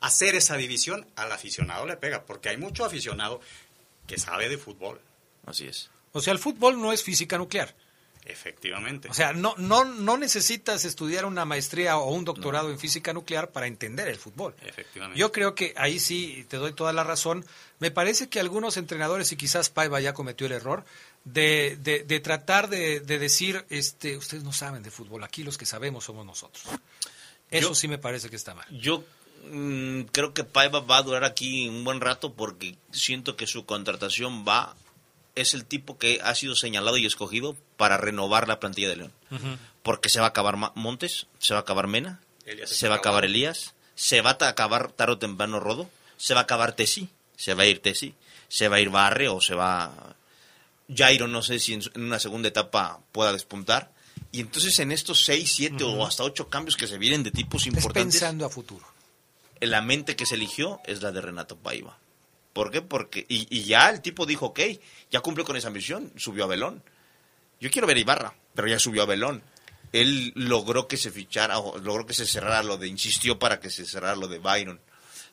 Hacer 0.00 0.34
esa 0.34 0.56
división 0.56 1.06
al 1.14 1.30
aficionado 1.30 1.86
le 1.86 1.96
pega, 1.96 2.26
porque 2.26 2.48
hay 2.48 2.56
mucho 2.56 2.84
aficionado 2.84 3.40
que 4.08 4.18
sabe 4.18 4.48
de 4.48 4.58
fútbol. 4.58 5.00
Así 5.46 5.68
es. 5.68 5.91
O 6.12 6.20
sea, 6.20 6.32
el 6.32 6.38
fútbol 6.38 6.80
no 6.80 6.92
es 6.92 7.02
física 7.02 7.38
nuclear. 7.38 7.74
Efectivamente. 8.24 9.08
O 9.08 9.14
sea, 9.14 9.32
no, 9.32 9.54
no, 9.58 9.84
no 9.84 10.16
necesitas 10.16 10.84
estudiar 10.84 11.24
una 11.24 11.44
maestría 11.44 11.98
o 11.98 12.12
un 12.12 12.24
doctorado 12.24 12.70
en 12.70 12.78
física 12.78 13.12
nuclear 13.12 13.50
para 13.50 13.66
entender 13.66 14.06
el 14.06 14.16
fútbol. 14.16 14.54
Efectivamente. 14.64 15.18
Yo 15.18 15.32
creo 15.32 15.56
que 15.56 15.74
ahí 15.76 15.98
sí 15.98 16.46
te 16.48 16.56
doy 16.58 16.72
toda 16.72 16.92
la 16.92 17.02
razón. 17.02 17.44
Me 17.80 17.90
parece 17.90 18.28
que 18.28 18.38
algunos 18.38 18.76
entrenadores, 18.76 19.32
y 19.32 19.36
quizás 19.36 19.70
Paiva 19.70 20.00
ya 20.00 20.14
cometió 20.14 20.46
el 20.46 20.52
error, 20.52 20.84
de, 21.24 21.76
de, 21.82 22.04
de 22.04 22.20
tratar 22.20 22.68
de, 22.68 23.00
de 23.00 23.18
decir, 23.18 23.64
este, 23.70 24.16
ustedes 24.16 24.44
no 24.44 24.52
saben 24.52 24.82
de 24.84 24.90
fútbol, 24.92 25.24
aquí 25.24 25.42
los 25.42 25.58
que 25.58 25.66
sabemos 25.66 26.04
somos 26.04 26.24
nosotros. 26.24 26.64
Eso 27.50 27.68
Yo- 27.70 27.74
sí 27.74 27.88
me 27.88 27.98
parece 27.98 28.30
que 28.30 28.36
está 28.36 28.54
mal. 28.54 28.66
Yo 28.70 29.04
mm, 29.50 30.02
creo 30.12 30.32
que 30.32 30.44
Paiva 30.44 30.78
va 30.80 30.98
a 30.98 31.02
durar 31.02 31.24
aquí 31.24 31.68
un 31.68 31.82
buen 31.84 32.00
rato 32.00 32.32
porque 32.34 32.76
siento 32.92 33.34
que 33.36 33.48
su 33.48 33.66
contratación 33.66 34.44
va 34.46 34.76
es 35.34 35.54
el 35.54 35.64
tipo 35.64 35.98
que 35.98 36.20
ha 36.22 36.34
sido 36.34 36.54
señalado 36.54 36.96
y 36.96 37.06
escogido 37.06 37.56
para 37.76 37.96
renovar 37.96 38.48
la 38.48 38.60
plantilla 38.60 38.88
de 38.88 38.96
León. 38.96 39.12
Porque 39.82 40.08
se 40.08 40.20
va 40.20 40.26
a 40.26 40.28
acabar 40.30 40.56
Montes, 40.74 41.26
se 41.38 41.54
va 41.54 41.60
a 41.60 41.62
acabar 41.62 41.86
Mena, 41.86 42.20
Elías 42.44 42.70
se 42.70 42.88
va 42.88 42.96
a 42.96 42.98
acabar. 42.98 43.24
Elías, 43.24 43.74
se 43.94 44.20
va 44.20 44.36
a 44.38 44.48
acabar 44.48 44.92
tarde 44.92 45.14
o 45.14 45.18
temprano 45.18 45.60
Rodo, 45.60 45.90
se 46.16 46.34
va 46.34 46.40
a 46.40 46.42
acabar 46.44 46.74
Tessi, 46.74 47.08
se 47.36 47.54
va 47.54 47.64
a 47.64 47.66
ir 47.66 47.80
Tessi, 47.80 48.14
se 48.48 48.68
va 48.68 48.76
a 48.76 48.80
ir 48.80 48.90
Barre 48.90 49.28
o 49.28 49.40
se 49.40 49.54
va... 49.54 50.16
Jairo 50.94 51.26
no 51.26 51.42
sé 51.42 51.58
si 51.58 51.74
en, 51.74 51.82
una 51.94 52.18
segunda 52.18 52.48
etapa 52.48 53.00
pueda 53.12 53.32
despuntar. 53.32 53.90
Y 54.30 54.40
entonces 54.40 54.78
en 54.78 54.92
estos 54.92 55.24
seis, 55.24 55.54
siete 55.54 55.84
o 55.84 56.06
hasta 56.06 56.24
ocho 56.24 56.48
cambios 56.48 56.76
que 56.76 56.86
se 56.86 56.98
vienen 56.98 57.22
de 57.22 57.30
tipos 57.30 57.62
Es 57.62 57.68
importantes 57.68 58.14
pensando 58.14 58.44
a 58.46 58.50
futuro. 58.50 58.86
la 59.60 59.80
mente 59.82 60.16
que 60.16 60.26
se 60.26 60.34
eligió 60.34 60.80
es 60.84 61.02
la 61.02 61.12
de 61.12 61.20
Renato 61.20 61.56
Paiva. 61.56 61.98
¿Por 62.52 62.70
qué? 62.70 62.82
Porque, 62.82 63.24
y, 63.28 63.46
y 63.50 63.64
ya 63.64 63.88
el 63.88 64.00
tipo 64.00 64.26
dijo, 64.26 64.46
ok, 64.46 64.60
ya 65.10 65.20
cumplió 65.20 65.44
con 65.44 65.56
esa 65.56 65.70
misión, 65.70 66.12
subió 66.16 66.44
a 66.44 66.48
Belón. 66.48 66.82
Yo 67.60 67.70
quiero 67.70 67.86
ver 67.86 67.96
a 67.96 68.00
Ibarra, 68.00 68.34
pero 68.54 68.68
ya 68.68 68.78
subió 68.78 69.02
a 69.02 69.06
Belón. 69.06 69.42
Él 69.92 70.32
logró 70.34 70.88
que 70.88 70.96
se 70.96 71.10
fichara, 71.10 71.54
logró 71.54 72.06
que 72.06 72.14
se 72.14 72.26
cerrara 72.26 72.62
lo 72.62 72.78
de, 72.78 72.88
insistió 72.88 73.38
para 73.38 73.60
que 73.60 73.70
se 73.70 73.84
cerrara 73.84 74.16
lo 74.16 74.26
de 74.26 74.38
Byron. 74.38 74.80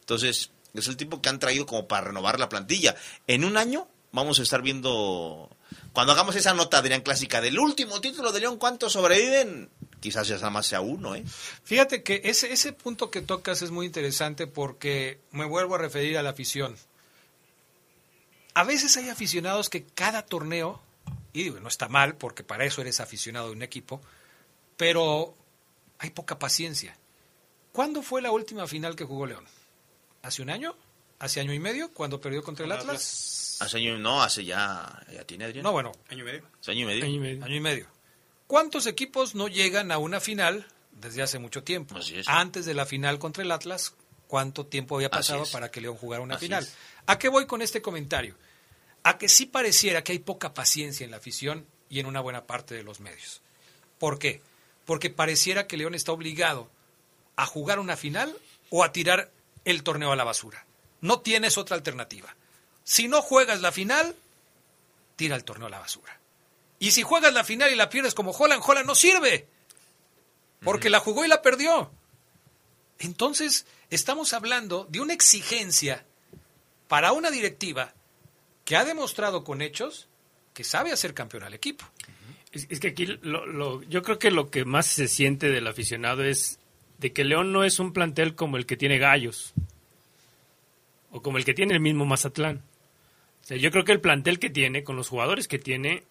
Entonces, 0.01 0.51
es 0.73 0.87
el 0.87 0.97
tipo 0.97 1.21
que 1.21 1.29
han 1.29 1.39
traído 1.39 1.65
como 1.65 1.87
para 1.87 2.07
renovar 2.07 2.39
la 2.39 2.49
plantilla. 2.49 2.95
En 3.27 3.45
un 3.45 3.57
año 3.57 3.87
vamos 4.11 4.39
a 4.39 4.43
estar 4.43 4.61
viendo, 4.61 5.49
cuando 5.93 6.13
hagamos 6.13 6.35
esa 6.35 6.53
nota, 6.53 6.79
Adrián 6.79 7.01
Clásica, 7.01 7.41
del 7.41 7.59
último 7.59 8.01
título 8.01 8.31
de 8.31 8.41
León, 8.41 8.57
¿cuántos 8.57 8.93
sobreviven? 8.93 9.69
Quizás 9.99 10.27
ya 10.27 10.49
más 10.49 10.65
sea 10.65 10.81
uno, 10.81 11.15
¿eh? 11.15 11.23
Fíjate 11.63 12.03
que 12.03 12.21
ese, 12.23 12.51
ese 12.51 12.73
punto 12.73 13.11
que 13.11 13.21
tocas 13.21 13.61
es 13.61 13.71
muy 13.71 13.85
interesante 13.85 14.47
porque 14.47 15.19
me 15.31 15.45
vuelvo 15.45 15.75
a 15.75 15.77
referir 15.77 16.17
a 16.17 16.23
la 16.23 16.31
afición. 16.31 16.75
A 18.53 18.63
veces 18.63 18.97
hay 18.97 19.09
aficionados 19.09 19.69
que 19.69 19.83
cada 19.85 20.25
torneo, 20.25 20.81
y 21.33 21.43
digo, 21.43 21.59
no 21.59 21.67
está 21.67 21.87
mal 21.87 22.15
porque 22.15 22.43
para 22.43 22.65
eso 22.65 22.81
eres 22.81 22.99
aficionado 22.99 23.47
de 23.47 23.53
un 23.53 23.61
equipo, 23.63 24.01
pero 24.77 25.35
hay 25.99 26.09
poca 26.11 26.39
paciencia. 26.39 26.97
¿Cuándo 27.71 28.01
fue 28.01 28.21
la 28.21 28.31
última 28.31 28.67
final 28.67 28.95
que 28.95 29.05
jugó 29.05 29.25
León? 29.25 29.45
¿Hace 30.21 30.41
un 30.41 30.49
año? 30.49 30.75
¿Hace 31.19 31.39
año 31.39 31.53
y 31.53 31.59
medio? 31.59 31.91
¿Cuando 31.93 32.19
perdió 32.19 32.41
contra 32.43 32.65
el 32.65 32.71
Atlas? 32.71 33.57
Hace 33.59 33.77
año, 33.77 33.97
no, 33.97 34.23
hace 34.23 34.45
ya, 34.45 35.05
ya 35.13 35.23
tiene 35.25 35.45
Adrián. 35.45 35.63
No, 35.63 35.71
bueno, 35.71 35.91
Año 36.09 36.21
y 36.21 36.25
medio. 36.25 36.43
Hace 36.61 36.71
año 36.71 36.81
y 36.81 36.85
medio. 36.85 37.05
Año 37.05 37.13
y 37.15 37.19
medio. 37.19 37.45
año 37.45 37.55
y 37.55 37.59
medio. 37.59 37.87
¿Cuántos 38.47 38.87
equipos 38.87 39.35
no 39.35 39.47
llegan 39.47 39.91
a 39.91 39.97
una 39.97 40.19
final 40.19 40.65
desde 40.91 41.21
hace 41.21 41.39
mucho 41.39 41.63
tiempo? 41.63 41.95
Así 41.97 42.17
es. 42.17 42.27
Antes 42.27 42.65
de 42.65 42.73
la 42.73 42.85
final 42.85 43.19
contra 43.19 43.43
el 43.43 43.51
Atlas, 43.51 43.93
¿cuánto 44.27 44.65
tiempo 44.65 44.95
había 44.95 45.09
pasado 45.09 45.43
para 45.51 45.69
que 45.71 45.81
León 45.81 45.97
jugara 45.97 46.23
una 46.23 46.35
Así 46.35 46.45
final? 46.45 46.63
es. 46.63 46.73
¿A 47.09 47.17
qué 47.17 47.27
voy 47.27 47.47
con 47.47 47.63
este 47.63 47.81
comentario? 47.81 48.35
A 49.01 49.17
que 49.17 49.29
sí 49.29 49.47
pareciera 49.47 50.03
que 50.03 50.11
hay 50.11 50.19
poca 50.19 50.53
paciencia 50.53 51.03
en 51.03 51.09
la 51.09 51.17
afición 51.17 51.65
y 51.89 51.99
en 51.99 52.05
una 52.05 52.21
buena 52.21 52.45
parte 52.45 52.75
de 52.75 52.83
los 52.83 52.99
medios. 52.99 53.41
¿Por 53.97 54.19
qué? 54.19 54.43
Porque 54.85 55.09
pareciera 55.09 55.65
que 55.65 55.75
León 55.75 55.95
está 55.95 56.11
obligado 56.11 56.69
a 57.35 57.47
jugar 57.47 57.79
una 57.79 57.97
final 57.97 58.37
o 58.69 58.83
a 58.83 58.91
tirar 58.91 59.31
el 59.65 59.81
torneo 59.81 60.11
a 60.11 60.15
la 60.15 60.23
basura. 60.23 60.67
No 61.01 61.21
tienes 61.21 61.57
otra 61.57 61.75
alternativa. 61.75 62.35
Si 62.83 63.07
no 63.07 63.23
juegas 63.23 63.59
la 63.61 63.71
final, 63.71 64.15
tira 65.15 65.35
el 65.35 65.43
torneo 65.43 65.65
a 65.65 65.71
la 65.71 65.79
basura. 65.79 66.19
Y 66.77 66.91
si 66.91 67.01
juegas 67.01 67.33
la 67.33 67.43
final 67.43 67.71
y 67.71 67.75
la 67.75 67.89
pierdes 67.89 68.13
como 68.13 68.33
Holland, 68.33 68.61
Holland 68.63 68.85
no 68.85 68.93
sirve. 68.93 69.47
Porque 70.59 70.91
la 70.91 70.99
jugó 70.99 71.25
y 71.25 71.27
la 71.27 71.41
perdió. 71.41 71.91
Entonces, 72.99 73.65
estamos 73.89 74.33
hablando 74.33 74.85
de 74.91 74.99
una 75.01 75.15
exigencia 75.15 76.05
para 76.89 77.13
una 77.13 77.31
directiva 77.31 77.93
que 78.65 78.75
ha 78.75 78.83
demostrado 78.83 79.45
con 79.45 79.61
hechos 79.61 80.09
que 80.53 80.65
sabe 80.65 80.91
hacer 80.91 81.13
campeón 81.13 81.43
al 81.43 81.53
equipo. 81.53 81.85
Es, 82.51 82.79
que 82.79 82.89
aquí 82.89 83.05
lo- 83.21 83.81
yo 83.83 84.01
creo 84.01 84.19
que 84.19 84.31
lo 84.31 84.49
que 84.49 84.65
más 84.65 84.87
se 84.87 85.07
siente 85.07 85.49
del 85.49 85.67
aficionado 85.67 86.23
es 86.25 86.59
de 86.97 87.13
que 87.13 87.23
León 87.23 87.53
no 87.53 87.63
es 87.63 87.79
un 87.79 87.93
plantel 87.93 88.35
como 88.35 88.57
el 88.57 88.65
que 88.65 88.75
tiene 88.75 88.97
Gallos 88.97 89.53
o 91.11 91.21
como 91.21 91.37
el 91.37 91.45
que 91.45 91.53
tiene 91.53 91.75
el 91.75 91.79
mismo 91.79 92.05
Mazatlán. 92.05 92.61
O 93.43 93.47
sea, 93.47 93.57
yo 93.57 93.71
creo 93.71 93.85
que 93.85 93.91
el 93.93 94.01
plantel 94.01 94.37
que 94.39 94.49
tiene, 94.49 94.83
con 94.83 94.95
los 94.95 95.07
jugadores 95.09 95.47
que 95.47 95.59
tiene, 95.59 96.03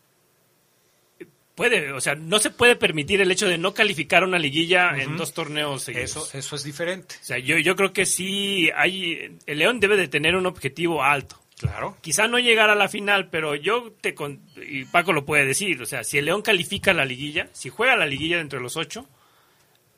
puede, 1.59 1.93
o 1.93 2.01
sea, 2.01 2.14
no 2.14 2.39
se 2.39 2.51
puede 2.51 2.76
permitir 2.76 3.20
el 3.20 3.30
hecho 3.32 3.48
de 3.48 3.59
no 3.59 3.74
calificar 3.74 4.22
una 4.22 4.39
liguilla 4.39 4.97
en 4.97 5.16
dos 5.16 5.35
torneos 5.35 5.82
seguidos. 5.82 6.10
Eso, 6.10 6.39
eso 6.39 6.56
es 6.56 6.62
diferente. 6.62 7.16
O 7.20 7.24
sea, 7.24 7.39
yo, 7.39 7.59
yo 7.59 7.74
creo 7.74 7.93
que 7.93 8.06
sí 8.06 8.70
hay. 8.76 9.36
El 9.44 9.59
León 9.59 9.80
debe 9.80 9.97
de 9.97 10.06
tener 10.09 10.36
un 10.36 10.47
objetivo 10.47 11.02
alto. 11.02 11.36
Claro. 11.59 11.97
Quizá 12.01 12.28
no 12.28 12.39
llegar 12.39 12.70
a 12.70 12.76
la 12.76 12.89
final, 12.89 13.28
pero 13.30 13.56
yo 13.56 13.93
te. 14.01 14.14
con- 14.14 14.40
y 14.64 14.85
Paco 14.85 15.12
lo 15.12 15.26
puede 15.26 15.44
decir. 15.44 15.82
O 15.82 15.86
sea, 15.86 16.05
si 16.05 16.16
el 16.16 16.26
León 16.26 16.40
califica 16.43 16.93
la 16.94 17.05
liguilla, 17.05 17.48
si 17.52 17.68
juega 17.68 17.97
la 17.97 18.06
liguilla 18.06 18.36
dentro 18.39 18.60
de 18.60 18.62
los 18.62 18.76
ocho, 18.76 19.09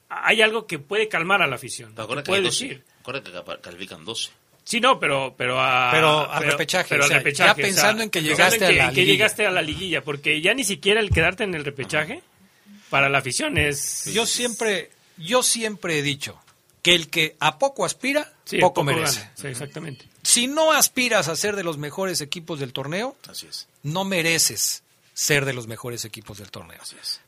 hay 0.09 0.41
algo 0.43 0.67
que 0.67 0.79
puede 0.79 1.09
calmar 1.09 1.43
a 1.43 1.47
la 1.47 1.57
afición. 1.57 1.91
Pero 1.93 2.05
acuérdate 2.05 2.29
Puede 2.31 2.41
que, 2.43 2.47
hay 2.49 2.51
12. 2.51 2.65
decir. 2.69 2.85
Acuérdate 3.01 3.31
que 3.31 3.61
califican 3.61 4.05
12. 4.05 4.31
Sí, 4.65 4.81
no, 4.81 5.01
pero 5.01 5.35
pero 5.37 5.61
a, 5.61 5.91
Pero 5.91 6.31
al 6.31 6.45
repechaje, 6.45 6.89
pero 6.91 7.03
o 7.03 7.05
al 7.05 7.09
sea, 7.11 7.19
repechaje, 7.19 7.47
ya 7.49 7.53
o 7.53 7.57
sea, 7.57 7.65
pensando 7.65 8.03
en 8.03 8.11
que 8.11 8.23
llegaste 8.23 8.57
en 8.57 8.61
que- 8.61 8.67
a 8.67 8.85
la 8.85 8.89
en 8.89 8.95
que 8.95 9.01
liguilla. 9.01 9.13
llegaste 9.13 9.47
a 9.47 9.51
la 9.51 9.63
liguilla, 9.63 10.03
porque 10.03 10.41
ya 10.41 10.55
ni 10.55 10.65
siquiera 10.65 11.01
el 11.01 11.11
quedarte 11.11 11.45
en 11.45 11.55
el 11.55 11.65
repechaje 11.65 12.23
para 12.89 13.09
la 13.09 13.19
afición 13.19 13.59
es 13.59 14.05
Yo 14.13 14.27
siempre, 14.27 14.91
yo 15.17 15.43
siempre 15.43 15.99
he 15.99 16.03
dicho 16.03 16.39
que 16.83 16.95
el 16.95 17.09
que 17.11 17.37
a 17.41 17.59
poco 17.59 17.85
aspira, 17.85 18.33
Sí, 18.45 18.59
poco, 18.59 18.75
poco 18.81 18.85
merece. 18.85 19.29
Sí, 19.35 19.49
exactamente. 19.49 20.07
Si 20.23 20.47
no 20.47 20.73
aspiras 20.73 21.29
a 21.29 21.37
ser 21.37 21.57
de 21.57 21.63
los 21.65 21.77
mejores 21.79 22.21
equipos 22.21 22.59
del 22.61 22.73
torneo, 22.73 23.17
Así 23.29 23.47
es. 23.47 23.67
no 23.83 24.05
mereces 24.05 24.83
ser 25.13 25.45
de 25.45 25.53
los 25.53 25.67
mejores 25.67 26.05
equipos 26.05 26.39
del 26.39 26.51
torneo. 26.51 26.81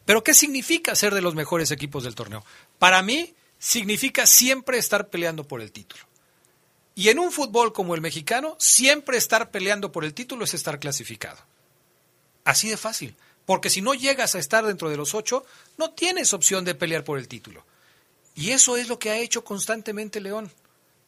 Pero 0.07 0.23
¿qué 0.25 0.33
significa 0.35 0.95
ser 0.95 1.13
de 1.15 1.21
los 1.23 1.35
mejores 1.35 1.71
equipos 1.71 2.05
del 2.05 2.15
torneo? 2.15 2.45
Para 2.79 3.03
mí 3.03 3.35
significa 3.59 4.27
siempre 4.27 4.79
estar 4.79 5.09
peleando 5.09 5.45
por 5.45 5.61
el 5.61 5.71
título. 5.73 6.03
Y 6.95 7.09
en 7.09 7.19
un 7.19 7.33
fútbol 7.33 7.73
como 7.73 7.95
el 7.95 8.01
mexicano, 8.01 8.57
siempre 8.59 9.17
estar 9.17 9.51
peleando 9.51 9.93
por 9.93 10.05
el 10.05 10.15
título 10.15 10.45
es 10.45 10.55
estar 10.55 10.79
clasificado. 10.79 11.39
Así 12.45 12.69
de 12.69 12.77
fácil. 12.77 13.17
Porque 13.47 13.71
si 13.71 13.83
no 13.83 13.95
llegas 13.95 14.35
a 14.35 14.39
estar 14.39 14.65
dentro 14.65 14.91
de 14.91 14.97
los 14.97 15.15
ocho, 15.15 15.45
no 15.79 15.93
tienes 15.93 16.33
opción 16.33 16.65
de 16.65 16.75
pelear 16.75 17.05
por 17.05 17.19
el 17.19 17.29
título. 17.29 17.65
Y 18.35 18.51
eso 18.51 18.77
es 18.77 18.89
lo 18.89 18.99
que 18.99 19.11
ha 19.11 19.19
hecho 19.19 19.45
constantemente 19.45 20.21
León. 20.21 20.53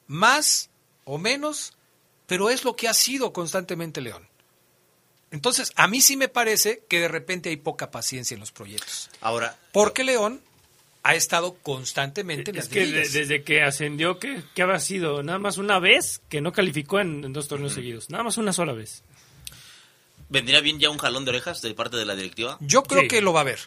Más 0.07 0.71
o 1.05 1.19
menos, 1.19 1.75
pero 2.27 2.51
es 2.51 2.65
lo 2.65 2.77
que 2.77 2.89
ha 2.89 2.95
sido 2.95 3.33
constantemente 3.33 4.01
León. 4.01 4.29
Entonces, 5.31 5.73
a 5.77 5.89
mí 5.89 6.01
sí 6.01 6.17
me 6.17 6.29
parece 6.29 6.85
que 6.89 7.01
de 7.01 7.09
repente 7.09 7.49
hay 7.49 7.57
poca 7.57 7.91
paciencia 7.91 8.35
en 8.35 8.41
los 8.41 8.53
proyectos. 8.53 9.11
Ahora, 9.21 9.59
Porque 9.73 10.05
León 10.05 10.43
ha 11.05 11.15
estado 11.15 11.55
constantemente 11.63 12.51
en 12.51 12.57
Es 12.57 12.65
las 12.65 12.69
que 12.73 12.87
de- 12.87 13.09
desde 13.09 13.43
que 13.45 13.63
ascendió, 13.63 14.19
¿qué, 14.19 14.43
qué 14.55 14.63
había 14.63 14.81
sido? 14.81 15.23
Nada 15.23 15.39
más 15.39 15.59
una 15.59 15.79
vez 15.79 16.21
que 16.29 16.41
no 16.41 16.53
calificó 16.53 16.99
en, 16.99 17.23
en 17.25 17.33
dos 17.33 17.47
torneos 17.47 17.75
seguidos. 17.75 18.11
Nada 18.11 18.25
más 18.25 18.37
una 18.39 18.53
sola 18.53 18.73
vez. 18.73 19.03
¿vendría 20.29 20.61
bien 20.61 20.81
ya 20.81 20.91
un 20.91 20.99
jalón 20.99 21.25
de 21.25 21.31
orejas 21.31 21.63
de 21.63 21.75
parte 21.75 21.97
de 21.97 22.05
la 22.07 22.15
directiva? 22.17 22.57
Yo 22.61 22.83
creo 22.83 23.03
Sí. 23.03 23.09
que 23.09 23.21
lo 23.21 23.33
va 23.33 23.43
a 23.43 23.45
ver. 23.45 23.61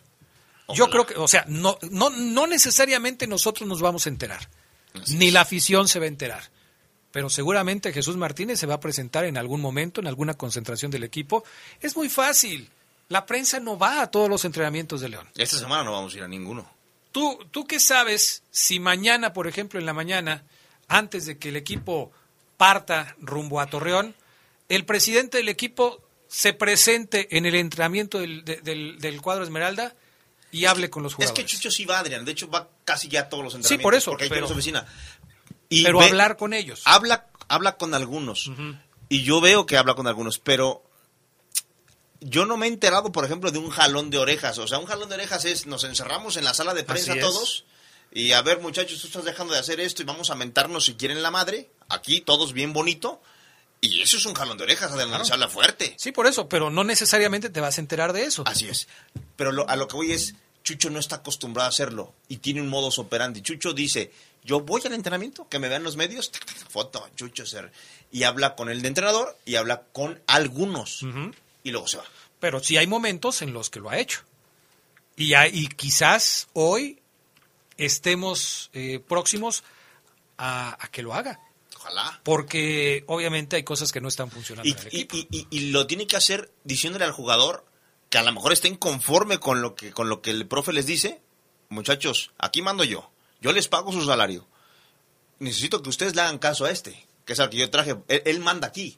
Yo 0.74 0.90
creo 0.90 1.06
que, 1.06 1.16
o 1.16 1.28
sea, 1.30 1.46
no, 1.48 1.78
no, 1.92 2.10
no 2.10 2.46
necesariamente 2.46 3.26
nosotros 3.26 3.70
nos 3.70 3.80
vamos 3.82 4.06
a 4.06 4.10
enterar, 4.10 4.50
ni 5.12 5.32
la 5.32 5.42
afición 5.42 5.88
se 5.88 6.00
va 6.00 6.06
a 6.06 6.10
enterar, 6.10 6.44
pero 7.12 7.30
seguramente 7.30 7.94
Jesús 7.94 8.18
Martínez 8.18 8.60
se 8.60 8.66
va 8.66 8.74
a 8.74 8.80
presentar 8.82 9.24
en 9.24 9.38
algún 9.38 9.62
momento, 9.62 10.02
en 10.02 10.08
alguna 10.08 10.34
concentración 10.34 10.92
del 10.92 11.06
equipo. 11.06 11.46
Es 11.80 11.96
muy 11.96 12.10
fácil. 12.10 12.70
La 13.08 13.26
prensa 13.26 13.62
no 13.62 13.78
va 13.78 14.02
a 14.02 14.12
todos 14.12 14.28
los 14.30 14.44
entrenamientos 14.44 15.00
de 15.00 15.08
León. 15.08 15.30
Esta 15.38 15.58
semana 15.58 15.86
no 15.86 15.94
vamos 15.94 16.14
a 16.14 16.18
ir 16.18 16.24
a 16.24 16.28
ninguno. 16.28 16.70
¿Tú, 17.18 17.40
¿Tú 17.50 17.66
qué 17.66 17.80
sabes 17.80 18.44
si 18.52 18.80
mañana, 18.80 19.34
por 19.34 19.48
ejemplo, 19.48 19.80
en 19.80 19.88
la 19.88 19.94
mañana, 19.94 20.44
antes 20.88 21.26
de 21.26 21.40
que 21.40 21.50
el 21.50 21.56
equipo 21.56 22.12
parta 22.58 23.16
rumbo 23.20 23.60
a 23.60 23.66
Torreón, 23.66 24.14
el 24.70 24.86
presidente 24.86 25.38
del 25.38 25.50
equipo 25.50 26.00
se 26.28 26.54
presente 26.54 27.36
en 27.36 27.48
el 27.48 27.56
entrenamiento 27.56 28.20
del, 28.20 28.46
de- 28.46 28.58
del- 28.58 29.00
del 29.00 29.20
cuadro 29.20 29.44
Esmeralda 29.44 29.96
y 30.52 30.66
hable 30.66 30.92
con 30.92 31.02
los 31.02 31.14
Es 31.14 31.16
jugadores? 31.16 31.44
que 31.44 31.50
Chucho 31.52 31.72
sí 31.72 31.86
va, 31.86 31.98
Adrián. 31.98 32.24
De 32.24 32.34
hecho, 32.34 32.50
va 32.52 32.70
casi 32.86 33.08
ya 33.08 33.22
a 33.22 33.30
todos 33.30 33.44
los 33.44 33.54
Sí, 33.54 33.58
entrenamientos. 33.58 33.84
por 33.84 33.96
eso, 33.96 34.12
Porque 34.12 34.24
ahí 34.26 34.30
pero- 34.30 34.42
tiene 34.46 34.48
su 34.48 34.54
oficina. 34.54 34.86
pero 35.70 35.98
ve- 35.98 36.06
hablar 36.06 36.38
con 36.38 36.54
ellos. 36.54 36.84
Habla, 36.86 37.26
habla 37.48 37.78
con 37.78 37.96
algunos. 37.96 38.52
Y 39.10 39.24
yo 39.24 39.42
veo 39.42 39.66
que 39.66 39.78
habla 39.78 39.96
con 39.96 40.06
algunos, 40.06 40.38
pero 40.38 40.84
yo 42.30 42.46
no 42.46 42.58
me 42.58 42.66
he 42.66 42.70
enterado, 42.70 43.12
por 43.12 43.24
ejemplo, 43.26 43.52
de 43.52 43.60
un 43.60 43.70
jalón 43.70 44.10
de 44.10 44.18
orejas. 44.18 44.58
O 44.58 44.68
sea, 44.68 44.80
un 44.80 44.86
jalón 44.86 45.10
de 45.10 45.16
orejas 45.16 45.46
es, 45.46 45.66
nos 45.66 45.84
encerramos 45.84 46.36
en 46.38 46.44
la 46.44 46.54
sala 46.54 46.74
de 46.74 46.84
prensa 46.84 47.16
todos 47.20 47.66
y 48.12 48.32
a 48.32 48.42
ver, 48.42 48.60
muchachos, 48.60 49.00
tú 49.02 49.08
estás 49.08 49.26
dejando 49.26 49.54
de 49.54 49.60
hacer 49.60 49.80
esto 49.80 50.02
y 50.02 50.06
vamos 50.06 50.30
a 50.30 50.36
mentarnos 50.36 50.86
si 50.86 50.96
quieren 50.96 51.22
la 51.22 51.32
madre. 51.32 51.70
Aquí 51.90 52.22
todos 52.22 52.54
bien 52.54 52.74
bonito. 52.74 53.22
Y 53.80 54.02
eso 54.02 54.18
es 54.18 54.26
un 54.26 54.34
jalón 54.34 54.58
de 54.58 54.64
orejas, 54.64 54.92
Adrián, 54.92 55.10
Claro. 55.10 55.24
se 55.26 55.34
habla 55.34 55.48
fuerte. 55.50 55.94
Sí, 56.00 56.12
por 56.12 56.26
eso, 56.26 56.50
pero 56.50 56.72
no 56.72 56.84
necesariamente 56.84 57.50
te 57.52 57.62
vas 57.62 57.78
a 57.78 57.82
enterar 57.82 58.12
de 58.12 58.24
eso. 58.24 58.42
Así 58.48 58.68
es. 58.68 58.88
Pero 59.36 59.52
lo- 59.52 59.70
a 59.70 59.76
lo 59.76 59.88
que 59.88 59.96
voy 59.96 60.12
es, 60.14 60.34
Chucho 60.64 60.90
no 60.90 61.00
está 61.00 61.18
acostumbrado 61.18 61.68
a 61.68 61.70
hacerlo 61.70 62.14
y 62.28 62.38
tiene 62.38 62.60
un 62.60 62.70
modus 62.70 62.98
operandi. 62.98 63.42
Chucho 63.44 63.74
dice, 63.74 64.12
yo 64.44 64.62
voy 64.62 64.82
al 64.86 64.94
entrenamiento, 64.94 65.48
que 65.48 65.60
me 65.60 65.70
vean 65.70 65.84
los 65.84 65.96
medios, 65.96 66.32
tac, 66.32 66.44
tac, 66.46 66.70
foto, 66.72 67.08
Chucho, 67.16 67.46
ser, 67.46 67.72
y 68.12 68.24
habla 68.24 68.56
con 68.56 68.70
el 68.70 68.82
de 68.82 68.88
entrenador 68.88 69.38
y 69.46 69.56
habla 69.56 69.84
con 69.94 70.20
algunos 70.26 71.04
y 71.64 71.70
luego 71.72 71.88
se 71.88 71.98
va. 71.98 72.04
Pero 72.40 72.62
sí 72.64 72.78
hay 72.78 72.88
momentos 72.88 73.42
en 73.42 73.54
los 73.54 73.70
que 73.70 73.80
lo 73.80 73.90
ha 73.90 73.98
hecho. 73.98 74.22
Y, 75.16 75.34
hay- 75.34 75.52
y 75.54 75.68
quizás 75.68 76.48
hoy 76.54 77.00
estemos 77.78 78.70
eh, 78.74 79.00
próximos 79.00 79.64
a, 80.38 80.78
a 80.84 80.88
que 80.90 81.02
lo 81.02 81.14
haga. 81.14 81.40
Ojalá. 81.76 82.20
Porque 82.24 83.04
obviamente 83.08 83.56
hay 83.56 83.64
cosas 83.64 83.92
que 83.92 84.02
no 84.02 84.08
están 84.08 84.30
funcionando 84.32 84.68
Y, 84.68 84.72
en 84.74 84.80
el 84.80 84.88
equipo. 84.88 85.16
y- 85.50 85.70
lo 85.72 85.88
tiene 85.88 86.08
que 86.08 86.16
hacer 86.18 86.52
diciéndole 86.64 87.06
al 87.06 87.12
jugador 87.12 87.66
que 88.10 88.18
a 88.18 88.24
lo 88.24 88.32
mejor 88.32 88.54
esté 88.54 88.68
inconforme 88.68 89.40
con 89.40 89.62
lo 89.62 89.76
que, 89.76 89.92
con 89.92 90.10
lo 90.10 90.22
que 90.22 90.32
el 90.32 90.48
profe 90.48 90.74
les 90.74 90.86
dice. 90.86 91.22
Muchachos, 91.70 92.32
aquí 92.38 92.62
mando 92.62 92.84
yo. 92.84 93.10
Yo 93.42 93.52
les 93.52 93.68
pago 93.68 93.92
su 93.92 94.06
salario. 94.06 94.48
Necesito 95.40 95.82
que 95.84 95.90
ustedes 95.90 96.16
le 96.16 96.22
hagan 96.22 96.40
caso 96.40 96.66
a 96.66 96.72
este, 96.72 97.06
que 97.26 97.34
es 97.34 97.40
al 97.40 97.50
que 97.50 97.58
yo 97.58 97.70
traje. 97.70 97.96
Él, 98.08 98.22
él 98.26 98.40
manda 98.40 98.68
aquí. 98.68 98.98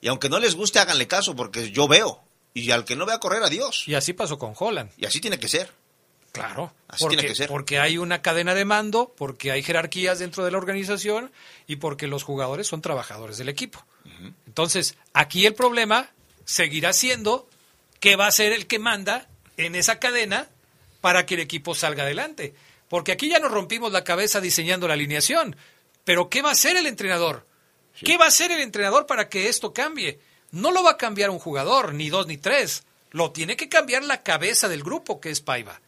Y 0.00 0.08
aunque 0.08 0.28
no 0.28 0.38
les 0.38 0.54
guste, 0.54 0.78
háganle 0.78 1.08
caso, 1.08 1.34
porque 1.34 1.70
yo 1.72 1.88
veo. 1.88 2.22
Y 2.54 2.70
al 2.70 2.84
que 2.84 2.96
no 2.96 3.06
vea 3.06 3.18
correr, 3.18 3.42
adiós. 3.42 3.84
Y 3.86 3.94
así 3.94 4.12
pasó 4.12 4.38
con 4.38 4.54
Holland. 4.58 4.90
Y 4.96 5.06
así 5.06 5.20
tiene 5.20 5.38
que 5.38 5.48
ser. 5.48 5.70
Claro. 6.32 6.72
Así 6.88 7.04
porque, 7.04 7.16
tiene 7.16 7.28
que 7.28 7.34
ser. 7.34 7.48
porque 7.48 7.78
hay 7.78 7.98
una 7.98 8.22
cadena 8.22 8.54
de 8.54 8.64
mando, 8.64 9.12
porque 9.16 9.50
hay 9.50 9.62
jerarquías 9.62 10.18
dentro 10.18 10.44
de 10.44 10.50
la 10.50 10.58
organización 10.58 11.32
y 11.66 11.76
porque 11.76 12.06
los 12.06 12.22
jugadores 12.22 12.66
son 12.66 12.82
trabajadores 12.82 13.38
del 13.38 13.48
equipo. 13.48 13.84
Entonces, 14.46 14.96
aquí 15.12 15.46
el 15.46 15.54
problema 15.54 16.10
seguirá 16.44 16.92
siendo 16.92 17.48
que 18.00 18.16
va 18.16 18.26
a 18.26 18.32
ser 18.32 18.52
el 18.52 18.66
que 18.66 18.78
manda 18.78 19.28
en 19.56 19.74
esa 19.74 19.98
cadena 19.98 20.48
para 21.00 21.26
que 21.26 21.34
el 21.34 21.40
equipo 21.40 21.74
salga 21.74 22.04
adelante. 22.04 22.54
Porque 22.88 23.12
aquí 23.12 23.28
ya 23.28 23.38
nos 23.38 23.52
rompimos 23.52 23.92
la 23.92 24.04
cabeza 24.04 24.40
diseñando 24.40 24.88
la 24.88 24.94
alineación. 24.94 25.56
Pero 26.04 26.28
¿qué 26.28 26.42
va 26.42 26.50
a 26.50 26.52
hacer 26.52 26.76
el 26.76 26.86
entrenador? 26.86 27.46
¿Qué 28.04 28.16
va 28.16 28.24
a 28.24 28.28
hacer 28.28 28.50
el 28.50 28.60
entrenador 28.60 29.06
para 29.06 29.28
que 29.28 29.48
esto 29.48 29.72
cambie? 29.72 30.18
No 30.52 30.72
lo 30.72 30.82
va 30.82 30.92
a 30.92 30.96
cambiar 30.96 31.30
un 31.30 31.38
jugador, 31.38 31.94
ni 31.94 32.08
dos 32.10 32.26
ni 32.26 32.36
tres. 32.36 32.84
Lo 33.12 33.30
tiene 33.32 33.56
que 33.56 33.68
cambiar 33.68 34.04
la 34.04 34.22
cabeza 34.22 34.68
del 34.68 34.82
grupo, 34.82 35.20
que 35.20 35.30
es 35.30 35.40
Paiva. 35.40 35.80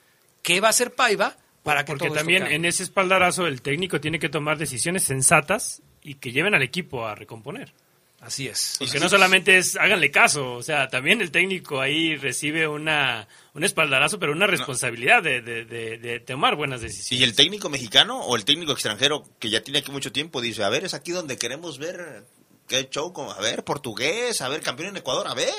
¿Qué 0.42 0.60
va 0.60 0.68
a 0.68 0.70
hacer 0.70 0.94
Paiva 0.94 1.36
para 1.62 1.84
que 1.84 1.92
Porque 1.92 2.06
todo 2.08 2.16
también 2.16 2.40
cambie? 2.40 2.56
en 2.56 2.64
ese 2.64 2.82
espaldarazo 2.82 3.46
el 3.46 3.62
técnico 3.62 4.00
tiene 4.00 4.18
que 4.18 4.28
tomar 4.28 4.58
decisiones 4.58 5.04
sensatas 5.04 5.82
y 6.02 6.14
que 6.16 6.32
lleven 6.32 6.54
al 6.54 6.62
equipo 6.62 7.06
a 7.06 7.14
recomponer. 7.14 7.72
Así 8.20 8.46
es. 8.46 8.76
Porque 8.78 9.00
no 9.00 9.08
solamente 9.08 9.56
es 9.58 9.74
háganle 9.76 10.12
caso, 10.12 10.52
o 10.54 10.62
sea, 10.62 10.86
también 10.88 11.20
el 11.20 11.32
técnico 11.32 11.80
ahí 11.80 12.14
recibe 12.16 12.68
una 12.68 13.26
un 13.54 13.64
espaldarazo, 13.64 14.20
pero 14.20 14.30
una 14.32 14.46
responsabilidad 14.46 15.24
de, 15.24 15.42
de- 15.42 15.64
de- 15.64 15.98
de 15.98 16.20
tomar 16.20 16.54
buenas 16.54 16.80
decisiones. 16.80 17.20
Y 17.20 17.24
el 17.24 17.34
técnico 17.34 17.68
mexicano 17.68 18.20
o 18.20 18.36
el 18.36 18.44
técnico 18.44 18.72
extranjero 18.72 19.24
que 19.40 19.50
ya 19.50 19.60
tiene 19.62 19.80
aquí 19.80 19.90
mucho 19.90 20.12
tiempo 20.12 20.40
dice, 20.40 20.62
a 20.62 20.68
ver, 20.68 20.84
es 20.84 20.94
aquí 20.94 21.10
donde 21.10 21.36
queremos 21.36 21.78
ver 21.78 22.24
qué 22.72 22.88
show, 22.90 23.12
a 23.30 23.40
ver, 23.40 23.64
portugués, 23.64 24.40
a 24.40 24.48
ver, 24.48 24.60
campeón 24.62 24.88
en 24.90 24.96
Ecuador, 24.96 25.28
a 25.28 25.34
ver. 25.34 25.52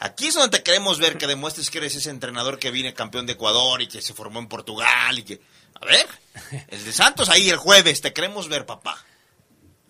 Aquí 0.00 0.26
es 0.28 0.34
donde 0.34 0.56
te 0.58 0.62
queremos 0.62 0.98
ver 0.98 1.18
que 1.18 1.26
demuestres 1.26 1.70
que 1.70 1.78
eres 1.78 1.94
ese 1.96 2.10
entrenador 2.10 2.58
que 2.58 2.70
viene 2.70 2.94
campeón 2.94 3.26
de 3.26 3.32
Ecuador 3.32 3.82
y 3.82 3.88
que 3.88 4.00
se 4.00 4.14
formó 4.14 4.38
en 4.38 4.46
Portugal 4.48 5.18
y 5.18 5.22
que... 5.22 5.40
A 5.80 5.84
ver, 5.86 6.06
el 6.68 6.84
de 6.84 6.92
Santos 6.92 7.28
ahí 7.28 7.48
el 7.50 7.56
jueves, 7.56 8.00
te 8.00 8.12
queremos 8.12 8.48
ver, 8.48 8.66
papá. 8.66 9.04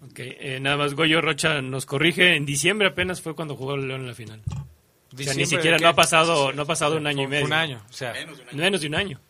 Ok, 0.05 0.19
eh, 0.21 0.59
nada 0.61 0.77
más 0.77 0.95
Goyo 0.95 1.21
Rocha 1.21 1.61
nos 1.61 1.85
corrige, 1.85 2.37
en 2.37 2.47
diciembre 2.47 2.89
apenas 2.89 3.21
fue 3.21 3.35
cuando 3.35 3.57
jugó 3.57 3.75
el 3.75 3.89
León 3.89 4.03
en 4.03 4.07
la 4.09 4.15
final. 4.15 4.41
O 4.47 4.53
sea, 4.53 4.65
ni 5.11 5.17
¿Diciembre 5.17 5.47
siquiera 5.47 5.77
de 5.79 5.83
no 5.83 5.89
ha 5.89 5.95
pasado, 5.95 6.53
no 6.53 6.63
ha 6.63 6.67
pasado 6.67 6.97
un 6.97 7.07
año 7.07 7.25
y 7.25 7.27
medio. 7.27 7.45
Un 7.47 7.53
año, 7.53 7.83
o 7.89 7.93
sea. 7.93 8.13
Menos 8.53 8.81
de 8.81 8.87
un 8.87 8.95
año. 8.95 9.21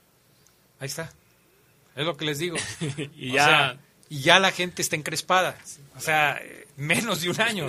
Ahí 0.80 0.86
está. 0.86 1.10
Es 1.96 2.04
lo 2.04 2.16
que 2.16 2.24
les 2.26 2.38
digo. 2.38 2.56
Y 3.16 3.30
O 3.30 3.34
ya- 3.34 3.44
sea, 3.46 3.78
y 4.10 4.20
ya 4.20 4.38
la 4.38 4.52
gente 4.52 4.82
está 4.82 4.94
encrespada. 4.96 5.56
O 5.96 6.00
sea, 6.00 6.38
eh, 6.42 6.67
menos 6.78 7.20
de 7.22 7.28
un 7.30 7.40
año. 7.40 7.66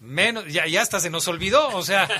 Menos, 0.00 0.44
ya, 0.48 0.66
ya 0.66 0.82
hasta 0.82 0.98
se 0.98 1.10
nos 1.10 1.28
olvidó, 1.28 1.68
o 1.76 1.82
sea. 1.84 2.08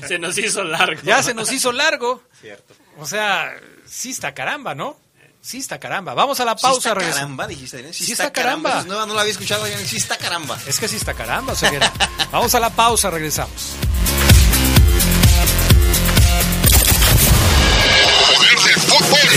Ya 0.00 0.08
se 0.08 0.18
nos 0.18 0.36
hizo 0.38 0.64
largo. 0.64 1.00
Ya 1.04 1.22
se 1.22 1.34
nos 1.34 1.52
hizo 1.52 1.70
largo. 1.72 2.22
Cierto. 2.40 2.74
O 2.98 3.06
sea, 3.06 3.54
sí 3.86 4.10
está 4.10 4.34
caramba, 4.34 4.74
¿no? 4.74 4.96
Sí 5.40 5.58
está 5.58 5.78
caramba. 5.80 6.14
Vamos 6.14 6.38
a 6.40 6.44
la 6.44 6.56
Sí 6.56 6.62
pausa, 6.62 6.90
está 6.90 6.94
regresa- 7.00 7.14
caramba, 7.16 7.46
dijiste, 7.48 7.76
Adrián. 7.78 7.92
Sí 7.94 8.12
está 8.12 8.32
caramba. 8.32 8.84
Nueva, 8.84 9.06
no 9.06 9.14
la 9.14 9.22
había 9.22 9.32
escuchado. 9.32 9.66
Sí 9.84 9.96
está 9.96 10.16
caramba. 10.16 10.56
Es 10.66 10.78
que 10.78 10.86
sí 10.88 10.96
está 10.96 11.14
caramba, 11.14 11.54
Ceguera. 11.56 11.92
Vamos 12.30 12.54
a 12.54 12.60
la 12.60 12.70
pausa, 12.70 13.10
regresamos. 13.10 13.72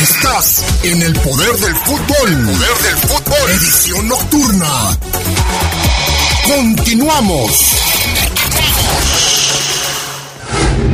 Estás 0.01 0.63
en 0.83 1.01
el 1.01 1.13
poder 1.21 1.53
del 1.57 1.75
fútbol. 1.77 2.45
Poder 2.45 2.77
del 2.83 2.97
fútbol. 2.97 3.51
Edición 3.51 4.07
nocturna. 4.07 4.97
Continuamos. 6.47 7.84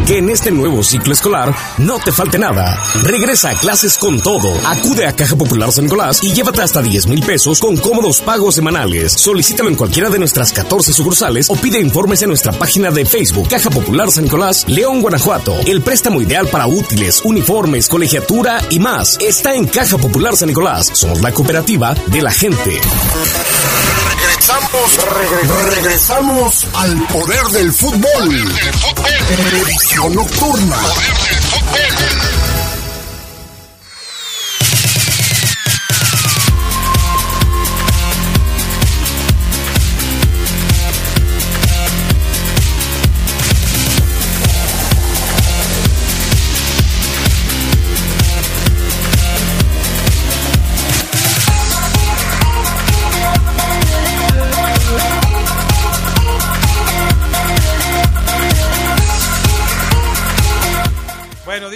Que 0.07 0.17
en 0.17 0.29
este 0.29 0.51
nuevo 0.51 0.83
ciclo 0.83 1.13
escolar 1.13 1.55
no 1.77 1.99
te 1.99 2.11
falte 2.11 2.37
nada. 2.37 2.77
Regresa 3.03 3.49
a 3.49 3.55
clases 3.55 3.97
con 3.97 4.19
todo. 4.21 4.51
Acude 4.65 5.05
a 5.07 5.15
Caja 5.15 5.35
Popular 5.35 5.71
San 5.71 5.85
Nicolás 5.85 6.23
y 6.23 6.33
llévate 6.33 6.61
hasta 6.61 6.81
10 6.81 7.07
mil 7.07 7.23
pesos 7.25 7.59
con 7.59 7.77
cómodos 7.77 8.21
pagos 8.21 8.55
semanales. 8.55 9.13
Solicítalo 9.13 9.69
en 9.69 9.75
cualquiera 9.75 10.09
de 10.09 10.19
nuestras 10.19 10.51
14 10.51 10.93
sucursales 10.93 11.49
o 11.49 11.55
pide 11.55 11.79
informes 11.79 12.21
en 12.21 12.29
nuestra 12.29 12.51
página 12.51 12.91
de 12.91 13.05
Facebook 13.05 13.47
Caja 13.47 13.69
Popular 13.69 14.11
San 14.11 14.25
Nicolás, 14.25 14.65
León, 14.67 15.01
Guanajuato. 15.01 15.55
El 15.65 15.81
préstamo 15.81 16.21
ideal 16.21 16.47
para 16.47 16.67
útiles, 16.67 17.21
uniformes, 17.23 17.87
colegiatura 17.87 18.61
y 18.69 18.79
más 18.79 19.17
está 19.19 19.53
en 19.55 19.67
Caja 19.67 19.97
Popular 19.97 20.35
San 20.35 20.49
Nicolás. 20.49 20.89
Somos 20.93 21.21
la 21.21 21.31
cooperativa 21.31 21.95
de 22.07 22.21
la 22.21 22.31
gente. 22.31 22.79
Regresamos, 24.41 24.99
regresamos 25.75 26.67
al 26.73 27.07
poder 27.07 27.43
del 27.47 27.71
fútbol. 27.73 28.51
Edición 29.81 30.13
nocturna. 30.13 30.77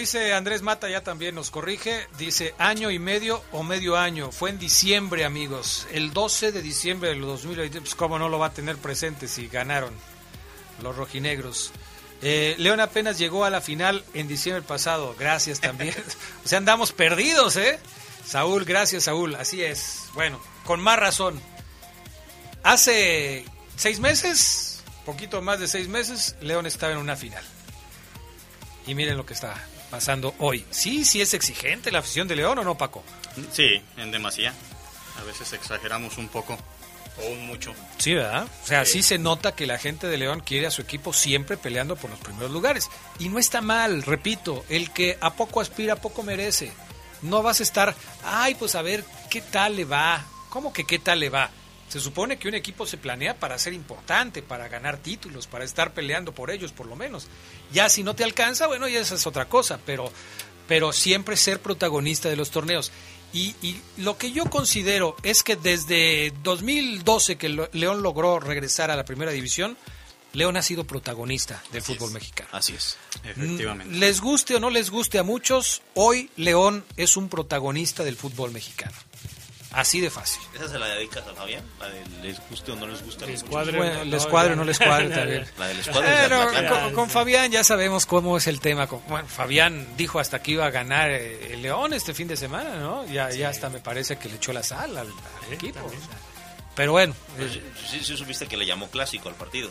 Dice 0.06 0.36
Andrés 0.36 0.62
Mata, 0.62 0.88
ya 0.88 1.02
también 1.02 1.34
nos 1.34 1.50
corrige, 1.50 2.08
dice 2.20 2.54
año 2.60 2.92
y 2.92 3.00
medio 3.00 3.42
o 3.52 3.64
medio 3.64 3.98
año, 3.98 4.32
fue 4.32 4.52
en 4.52 4.60
diciembre 4.60 5.26
amigos, 5.26 5.88
el 5.92 6.14
12 6.14 6.52
de 6.52 6.62
diciembre 6.62 7.10
del 7.10 7.22
2020, 7.22 7.82
pues 7.82 7.96
cómo 7.96 8.20
no 8.20 8.30
lo 8.30 8.38
va 8.38 8.46
a 8.46 8.54
tener 8.54 8.78
presente 8.78 9.28
si 9.28 9.48
ganaron 9.48 9.96
los 10.84 10.96
rojinegros. 10.96 11.72
Eh, 12.22 12.54
León 12.60 12.82
apenas 12.82 13.18
llegó 13.18 13.46
a 13.46 13.50
la 13.50 13.62
final 13.62 14.06
en 14.14 14.28
diciembre 14.28 14.62
pasado, 14.62 15.16
gracias 15.18 15.60
también. 15.60 15.96
o 16.46 16.48
sea, 16.48 16.60
andamos 16.60 16.92
perdidos, 16.92 17.58
¿eh? 17.58 17.80
Saúl, 18.24 18.64
gracias 18.64 19.06
Saúl, 19.06 19.34
así 19.34 19.64
es. 19.64 20.04
Bueno, 20.14 20.40
con 20.66 20.82
más 20.82 21.00
razón. 21.00 21.42
Hace 22.62 23.44
seis 23.76 24.00
meses, 24.00 24.84
poquito 25.04 25.42
más 25.42 25.60
de 25.60 25.68
seis 25.68 25.88
meses, 25.88 26.36
León 26.42 26.68
estaba 26.68 26.94
en 26.94 27.00
una 27.00 27.16
final. 27.16 27.44
Y 28.86 28.94
miren 28.94 29.18
lo 29.18 29.26
que 29.26 29.34
está 29.34 29.56
pasando 29.96 30.36
hoy. 30.40 30.66
Sí, 30.72 31.06
sí 31.06 31.22
es 31.22 31.34
exigente 31.34 31.90
la 31.90 32.00
afición 32.00 32.28
de 32.28 32.36
León 32.36 32.60
o 32.60 32.66
no, 32.66 32.78
Paco. 32.78 33.02
Sí, 33.54 33.82
en 33.96 34.12
demasía. 34.12 34.54
A 35.18 35.24
veces 35.24 35.54
exageramos 35.54 36.18
un 36.18 36.28
poco 36.28 36.58
o 37.24 37.28
un 37.32 37.48
mucho. 37.48 37.74
Sí, 37.98 38.14
¿verdad? 38.14 38.46
O 38.62 38.68
sea, 38.68 38.84
sí. 38.84 39.02
se 39.02 39.18
nota 39.18 39.56
que 39.56 39.66
la 39.66 39.78
gente 39.78 40.08
de 40.08 40.18
León 40.18 40.42
quiere 40.42 40.68
a 40.68 40.72
su 40.72 40.82
equipo 40.82 41.14
siempre 41.14 41.56
peleando 41.56 41.96
por 41.96 42.10
los 42.10 42.20
primeros 42.20 42.52
lugares. 42.52 42.90
Y 43.20 43.30
no 43.30 43.40
está 43.40 43.62
mal, 43.62 44.04
repito, 44.04 44.66
el 44.68 44.92
que 44.92 45.18
a 45.22 45.34
poco 45.36 45.62
aspira, 45.62 45.94
a 45.94 46.02
poco 46.02 46.24
merece. 46.24 46.74
No 47.22 47.42
vas 47.42 47.62
a 47.62 47.64
estar, 47.64 47.96
ay, 48.26 48.56
pues 48.56 48.76
a 48.76 48.82
ver, 48.82 49.06
¿qué 49.30 49.40
tal 49.40 49.78
le 49.78 49.86
va? 49.86 50.26
¿Cómo 50.50 50.74
que 50.74 50.84
qué 50.84 51.00
tal 51.00 51.22
le 51.22 51.30
va? 51.30 51.50
Se 51.90 52.00
supone 52.00 52.38
que 52.38 52.48
un 52.48 52.56
equipo 52.56 52.86
se 52.86 52.98
planea 52.98 53.40
para 53.40 53.60
ser 53.60 53.74
importante, 53.74 54.42
para 54.42 54.68
ganar 54.68 54.98
títulos, 54.98 55.48
para 55.48 55.66
estar 55.66 55.94
peleando 55.94 56.34
por 56.34 56.52
ellos, 56.52 56.72
por 56.72 56.88
lo 56.88 56.96
menos. 56.96 57.28
Ya 57.72 57.90
si 57.90 58.04
no 58.04 58.16
te 58.16 58.24
alcanza, 58.24 58.68
bueno, 58.68 58.88
ya 58.88 59.00
esa 59.00 59.16
es 59.16 59.28
otra 59.28 59.46
cosa, 59.46 59.80
pero, 59.86 60.12
pero 60.68 60.92
siempre 60.92 61.38
ser 61.38 61.62
protagonista 61.62 62.30
de 62.30 62.36
los 62.36 62.50
torneos. 62.50 62.92
Y, 63.34 63.56
y 63.62 63.82
lo 63.98 64.18
que 64.18 64.32
yo 64.32 64.46
considero 64.46 65.16
es 65.22 65.44
que 65.44 65.56
desde 65.56 66.34
2012 66.44 67.38
que 67.38 67.50
León 67.50 68.02
logró 68.02 68.40
regresar 68.40 68.92
a 68.92 68.96
la 68.96 69.06
primera 69.06 69.32
división, 69.32 69.78
León 70.36 70.58
ha 70.58 70.62
sido 70.62 70.86
protagonista 70.86 71.64
del 71.72 71.82
fútbol 71.82 72.12
mexicano. 72.12 72.50
Así 72.52 72.74
es. 72.74 72.98
Efectivamente. 73.24 73.96
Les 73.96 74.22
guste 74.22 74.56
o 74.56 74.60
no 74.60 74.70
les 74.70 74.90
guste 74.90 75.18
a 75.18 75.24
muchos, 75.24 75.82
hoy 75.94 76.30
León 76.36 76.84
es 76.98 77.18
un 77.18 77.30
protagonista 77.30 78.04
del 78.04 78.16
fútbol 78.16 78.52
mexicano. 78.52 78.96
Así 79.76 80.00
de 80.00 80.10
fácil. 80.10 80.42
¿Esa 80.56 80.70
se 80.70 80.80
la 80.80 80.88
dedicas 80.88 81.28
a 81.28 81.34
Fabián? 81.34 81.62
¿La 81.80 81.90
de 81.90 82.06
les 82.24 82.40
guste 82.50 82.72
o 82.72 82.76
no 82.78 82.88
les 82.88 83.04
guste? 83.04 83.28
Les 83.28 83.44
cuadre, 83.44 83.78
Bueno, 83.78 84.06
les 84.06 84.26
cuadre 84.28 84.54
o 84.54 84.56
no 84.56 84.64
les 84.64 84.80
cuadre 84.80 85.10
también. 85.10 85.46
La 85.58 85.68
de 85.68 85.74
les 85.74 85.88
cuadre 85.90 86.14
es 86.14 86.18
de 86.22 86.24
Pero 86.30 86.42
Atlanta. 86.44 86.82
con, 86.86 86.94
con 86.94 87.10
Fabián 87.10 87.52
ya 87.52 87.64
sabemos 87.64 88.06
cómo 88.06 88.38
es 88.38 88.48
el 88.48 88.62
tema. 88.62 88.86
Bueno, 88.86 89.28
Fabián 89.28 89.86
dijo 89.98 90.20
hasta 90.20 90.42
que 90.42 90.52
iba 90.52 90.66
a 90.66 90.70
ganar 90.72 91.12
eh, 91.12 91.54
el 91.54 91.62
León 91.62 91.94
este 91.94 92.14
fin 92.14 92.28
de 92.30 92.38
semana, 92.38 92.76
¿no? 92.78 93.06
Ya, 93.08 93.30
ya 93.32 93.50
hasta 93.50 93.70
me 93.70 93.80
parece 93.82 94.18
que 94.18 94.30
le 94.30 94.36
echó 94.36 94.54
la 94.54 94.64
sal 94.64 94.98
al, 94.98 95.08
al 95.08 95.54
equipo. 95.54 95.92
Pero 96.76 96.92
bueno, 96.94 97.14
Pues, 97.38 97.60
sí, 97.90 98.00
sí 98.04 98.16
supiste 98.18 98.48
que 98.48 98.56
le 98.58 98.66
llamó 98.66 98.90
clásico 98.90 99.28
al 99.30 99.36
partido. 99.36 99.70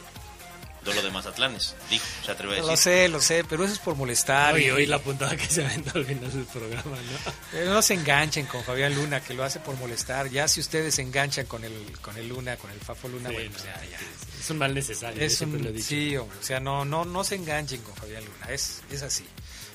Duelo 0.84 1.02
de 1.02 1.10
Mazatlanes, 1.10 1.74
dijo, 1.88 2.04
se 2.24 2.30
atreve 2.32 2.52
a 2.52 2.56
decir. 2.56 2.70
lo 2.70 2.76
sé, 2.76 3.08
lo 3.08 3.20
sé, 3.22 3.44
pero 3.44 3.64
eso 3.64 3.72
es 3.72 3.78
por 3.78 3.96
molestar. 3.96 4.54
Oye, 4.54 4.66
y- 4.66 4.70
oye, 4.70 4.86
la 4.86 4.98
puntada 4.98 5.36
que 5.36 5.46
se 5.46 5.64
aventó 5.64 5.98
al 5.98 6.04
final 6.04 6.30
del 6.30 6.44
programa, 6.44 6.96
¿no? 6.96 7.58
Eh, 7.58 7.64
No 7.66 7.80
se 7.82 7.94
enganchen 7.94 8.46
con 8.46 8.62
Fabián 8.62 8.94
Luna, 8.94 9.20
que 9.22 9.32
lo 9.34 9.44
hace 9.44 9.60
por 9.60 9.76
molestar. 9.78 10.28
Ya 10.30 10.46
si 10.46 10.60
ustedes 10.60 10.94
se 10.94 11.02
enganchan 11.02 11.46
con 11.46 11.64
el, 11.64 11.72
con 12.02 12.16
el 12.18 12.28
Luna, 12.28 12.56
con 12.56 12.70
el 12.70 12.78
Fafo 12.80 13.08
Luna, 13.08 13.30
Sí, 13.30 13.34
bueno, 13.34 13.50
pues 13.52 13.64
ya, 13.64 13.74
ya. 13.90 13.98
Es 14.40 14.50
un 14.50 14.58
mal 14.58 14.74
necesario. 14.74 15.22
Es 15.24 15.40
un, 15.40 15.62
lo 15.62 15.70
he 15.70 15.72
dicho. 15.72 15.86
sí, 15.88 16.16
hombre, 16.16 16.38
o 16.38 16.42
sea, 16.42 16.60
no, 16.60 16.84
no, 16.84 17.04
no 17.06 17.24
se 17.24 17.34
enganchen 17.36 17.80
con 17.80 17.94
Fabián 17.96 18.22
Luna, 18.24 18.52
es, 18.52 18.82
es 18.90 19.02
así. 19.02 19.24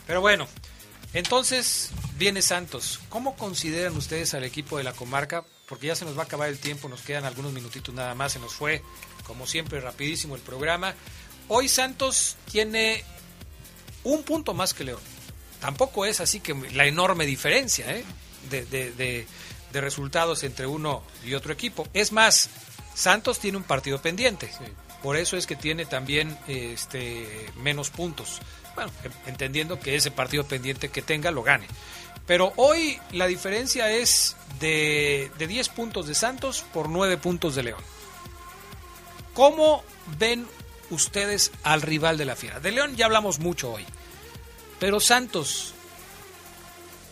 Pero 0.06 0.22
bueno, 0.22 0.48
entonces 1.14 1.90
viene 2.18 2.42
Santos. 2.42 3.00
¿Cómo 3.10 3.36
consideran 3.36 3.98
ustedes 3.98 4.34
al 4.34 4.44
equipo 4.44 4.78
de 4.78 4.84
la 4.84 4.94
comarca? 4.94 5.44
Porque 5.68 5.88
ya 5.88 5.96
se 5.96 6.06
nos 6.06 6.18
va 6.18 6.22
a 6.22 6.26
acabar 6.26 6.50
el 6.50 6.60
tiempo, 6.60 6.88
nos 6.90 7.02
quedan 7.02 7.26
algunos 7.26 7.52
minutitos 7.52 7.94
nada 7.94 8.14
más, 8.16 8.34
se 8.34 8.40
nos 8.40 8.54
fue, 8.54 8.82
como 9.30 9.46
siempre, 9.46 9.80
rapidísimo 9.80 10.36
el 10.36 10.42
programa. 10.42 10.96
Hoy 11.50 11.70
Santos 11.70 12.36
tiene 12.52 13.04
un 14.04 14.24
punto 14.24 14.56
más 14.56 14.74
que 14.74 14.84
León. 14.84 15.00
Tampoco 15.62 16.06
es 16.06 16.20
así 16.20 16.40
que 16.40 16.56
la 16.74 16.88
enorme 16.88 17.28
diferencia 17.28 17.96
¿eh? 17.96 18.04
de, 18.50 18.66
de- 18.66 18.92
de- 18.94 19.28
de 19.72 19.82
resultados 19.82 20.42
entre 20.44 20.66
uno 20.66 21.04
y 21.24 21.36
otro 21.36 21.54
equipo. 21.54 21.88
Es 21.94 22.12
más, 22.12 22.50
Santos 22.96 23.38
tiene 23.38 23.58
un 23.58 23.64
partido 23.64 24.02
pendiente. 24.02 24.50
Por 25.04 25.16
eso 25.16 25.38
es 25.38 25.46
que 25.46 25.56
tiene 25.56 25.86
también 25.86 26.36
este, 26.48 27.52
menos 27.56 27.92
puntos. 27.92 28.40
Bueno, 28.74 28.92
en- 29.04 29.14
entendiendo 29.30 29.80
que 29.80 29.96
ese 29.96 30.10
partido 30.10 30.44
pendiente 30.48 30.90
que 30.90 31.04
tenga 31.04 31.30
lo 31.30 31.44
gane. 31.44 31.68
Pero 32.26 32.52
hoy 32.56 33.00
la 33.12 33.28
diferencia 33.28 33.92
es 33.92 34.36
de, 34.60 35.32
de 35.38 35.46
10 35.46 35.70
puntos 35.70 36.08
de 36.08 36.16
Santos 36.16 36.66
por 36.74 36.90
9 36.90 37.18
puntos 37.18 37.54
de 37.54 37.62
León. 37.64 37.84
¿Cómo 39.40 39.86
ven 40.18 40.46
ustedes 40.90 41.54
al 41.64 41.82
rival 41.82 42.18
de 42.18 42.26
la 42.26 42.36
fiera? 42.36 42.60
De 42.60 42.72
León 42.72 42.98
ya 42.98 43.06
hablamos 43.06 43.40
mucho 43.40 43.72
hoy. 43.72 43.86
Pero 44.82 45.00
Santos 45.00 45.74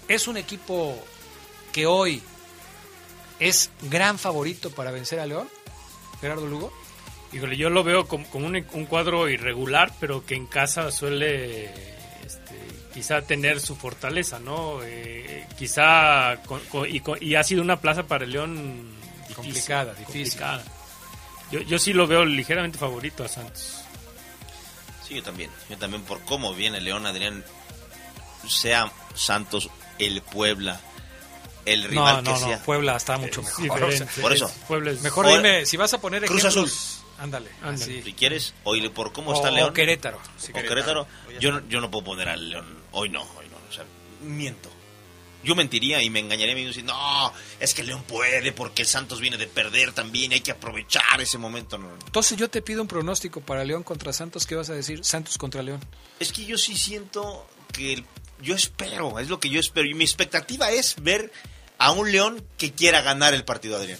es 0.10 0.28
un 0.28 0.36
equipo 0.36 1.02
que 1.72 1.86
hoy 1.86 2.22
es 3.40 3.70
gran 3.84 4.20
favorito 4.20 4.72
para 4.72 4.92
vencer 4.92 5.22
a 5.22 5.26
León. 5.26 5.48
Gerardo 6.20 6.48
Lugo. 6.48 6.74
Híjole, 7.32 7.56
yo 7.56 7.70
lo 7.70 7.86
veo 7.86 8.10
como, 8.10 8.30
como 8.30 8.46
un, 8.48 8.58
un 8.74 8.86
cuadro 8.88 9.30
irregular, 9.30 9.94
pero 9.98 10.26
que 10.26 10.36
en 10.36 10.48
casa 10.48 10.92
suele 10.92 11.68
este, 12.26 12.58
quizá 12.94 13.22
tener 13.22 13.62
su 13.62 13.78
fortaleza, 13.78 14.38
¿no? 14.40 14.80
Eh, 14.84 15.48
quizá, 15.58 16.42
con- 16.46 16.60
con- 16.66 16.94
y, 16.94 17.00
con- 17.00 17.24
y 17.24 17.36
ha 17.36 17.44
sido 17.46 17.62
una 17.62 17.80
plaza 17.80 18.04
para 18.04 18.26
el 18.26 18.32
León 18.32 18.92
difícil, 19.30 19.36
Complicada, 19.36 19.94
difícil. 19.94 20.24
complicada. 20.42 20.64
Yo, 21.52 21.62
yo 21.62 21.80
sí 21.80 21.94
lo 21.94 22.08
veo 22.08 22.26
ligeramente 22.26 22.78
favorito 22.78 23.24
a 23.24 23.28
Santos. 23.28 23.76
Sí, 25.08 25.16
yo 25.16 25.24
también. 25.24 25.50
Yo 25.70 25.78
también 25.78 26.04
por 26.04 26.20
cómo 26.22 26.54
viene 26.54 26.82
León, 26.82 27.06
Adrián. 27.06 27.44
Sea 28.48 28.92
Santos, 29.16 29.70
el 30.00 30.22
Puebla, 30.22 30.80
el 31.66 31.84
rival 31.84 32.24
no, 32.24 32.32
no, 32.32 32.38
que 32.38 32.46
sea. 32.46 32.58
no, 32.58 32.64
Puebla 32.64 32.96
está 32.96 33.18
mucho 33.18 33.42
Es 33.42 33.60
mejor. 33.60 33.84
o 33.84 33.92
sea, 33.92 34.08
por 34.22 34.32
eso. 34.34 34.46
es- 34.46 34.52
Puebla 34.68 34.92
es- 34.92 35.02
mejor 35.02 35.28
dime, 35.28 35.66
si 35.66 35.76
vas 35.76 35.94
a 35.94 36.00
poner 36.00 36.24
Cruz 36.26 36.44
ejemplos, 36.46 37.02
Azul. 37.18 37.24
ándale. 37.24 37.50
Si 38.04 38.14
quieres, 38.14 38.54
oíle 38.64 38.90
por 38.90 39.12
cómo 39.12 39.32
O- 39.32 39.36
está 39.36 39.50
o 39.50 39.52
León. 39.52 39.74
Querétaro. 39.74 40.18
O 40.18 40.22
Sí, 40.38 40.54
Querétaro. 40.54 41.08
Querétaro. 41.08 41.40
Yo, 41.42 41.52
no- 41.52 41.68
yo 41.68 41.82
no 41.82 41.92
puedo 41.92 42.06
poner 42.06 42.30
al 42.30 42.50
León. 42.50 42.66
Hoy 42.92 43.10
no, 43.10 43.22
hoy 43.22 43.48
no. 43.50 43.58
O 43.70 43.74
sea, 43.74 43.84
miento. 44.22 44.70
Yo 45.44 45.56
mentiría 45.56 46.02
y 46.02 46.10
me 46.10 46.20
engañaría 46.20 46.54
a 46.54 46.56
mí 46.56 46.66
diciendo, 46.66 46.94
no, 46.94 47.32
es 47.60 47.74
que 47.74 47.84
León 47.84 48.04
puede 48.04 48.52
porque 48.52 48.82
el 48.82 48.88
Santos 48.88 49.20
viene 49.22 49.38
de 49.38 49.48
perder 49.48 49.94
también, 49.94 50.34
hay 50.34 50.42
que 50.42 50.52
aprovechar 50.52 51.22
ese 51.22 51.38
momento. 51.38 51.78
No. 51.78 51.90
Entonces 52.06 52.38
yo 52.38 52.50
te 52.50 52.62
pido 52.62 52.82
un 52.82 52.88
pronóstico 52.88 53.40
para 53.42 53.64
León 53.64 53.84
contra 53.84 54.12
Santos. 54.12 54.46
¿Qué 54.46 54.56
vas 54.56 54.70
a 54.70 54.74
decir? 54.74 55.06
Santos 55.06 55.38
contra 55.38 55.62
León. 55.64 55.80
Es 56.20 56.34
que 56.34 56.46
yo 56.46 56.58
sí 56.58 56.76
siento 56.76 57.48
que 57.72 57.94
el- 57.94 58.06
yo 58.42 58.56
espero, 58.56 59.20
es 59.20 59.30
lo 59.30 59.40
que 59.40 59.50
yo 59.50 59.60
espero. 59.60 59.88
Y 59.88 59.94
mi 59.94 60.04
expectativa 60.04 60.72
es 60.72 60.96
ver 61.02 61.32
a 61.78 61.92
un 61.92 62.12
León 62.12 62.44
que 62.58 62.74
quiera 62.74 63.02
ganar 63.02 63.34
el 63.34 63.46
partido, 63.46 63.78
Adrián. 63.78 64.00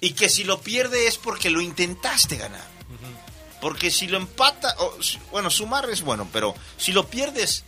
Y 0.00 0.12
que 0.14 0.28
si 0.28 0.44
lo 0.44 0.60
pierde 0.60 1.06
es 1.06 1.18
porque 1.18 1.50
lo 1.50 1.60
intentaste 1.60 2.36
ganar. 2.36 2.66
Porque 3.60 3.90
si 3.90 4.06
lo 4.08 4.18
empata, 4.18 4.74
o, 4.78 4.98
bueno, 5.30 5.48
sumar 5.50 5.88
es 5.88 6.02
bueno, 6.02 6.28
pero 6.32 6.54
si 6.76 6.92
lo 6.92 7.06
pierdes 7.08 7.64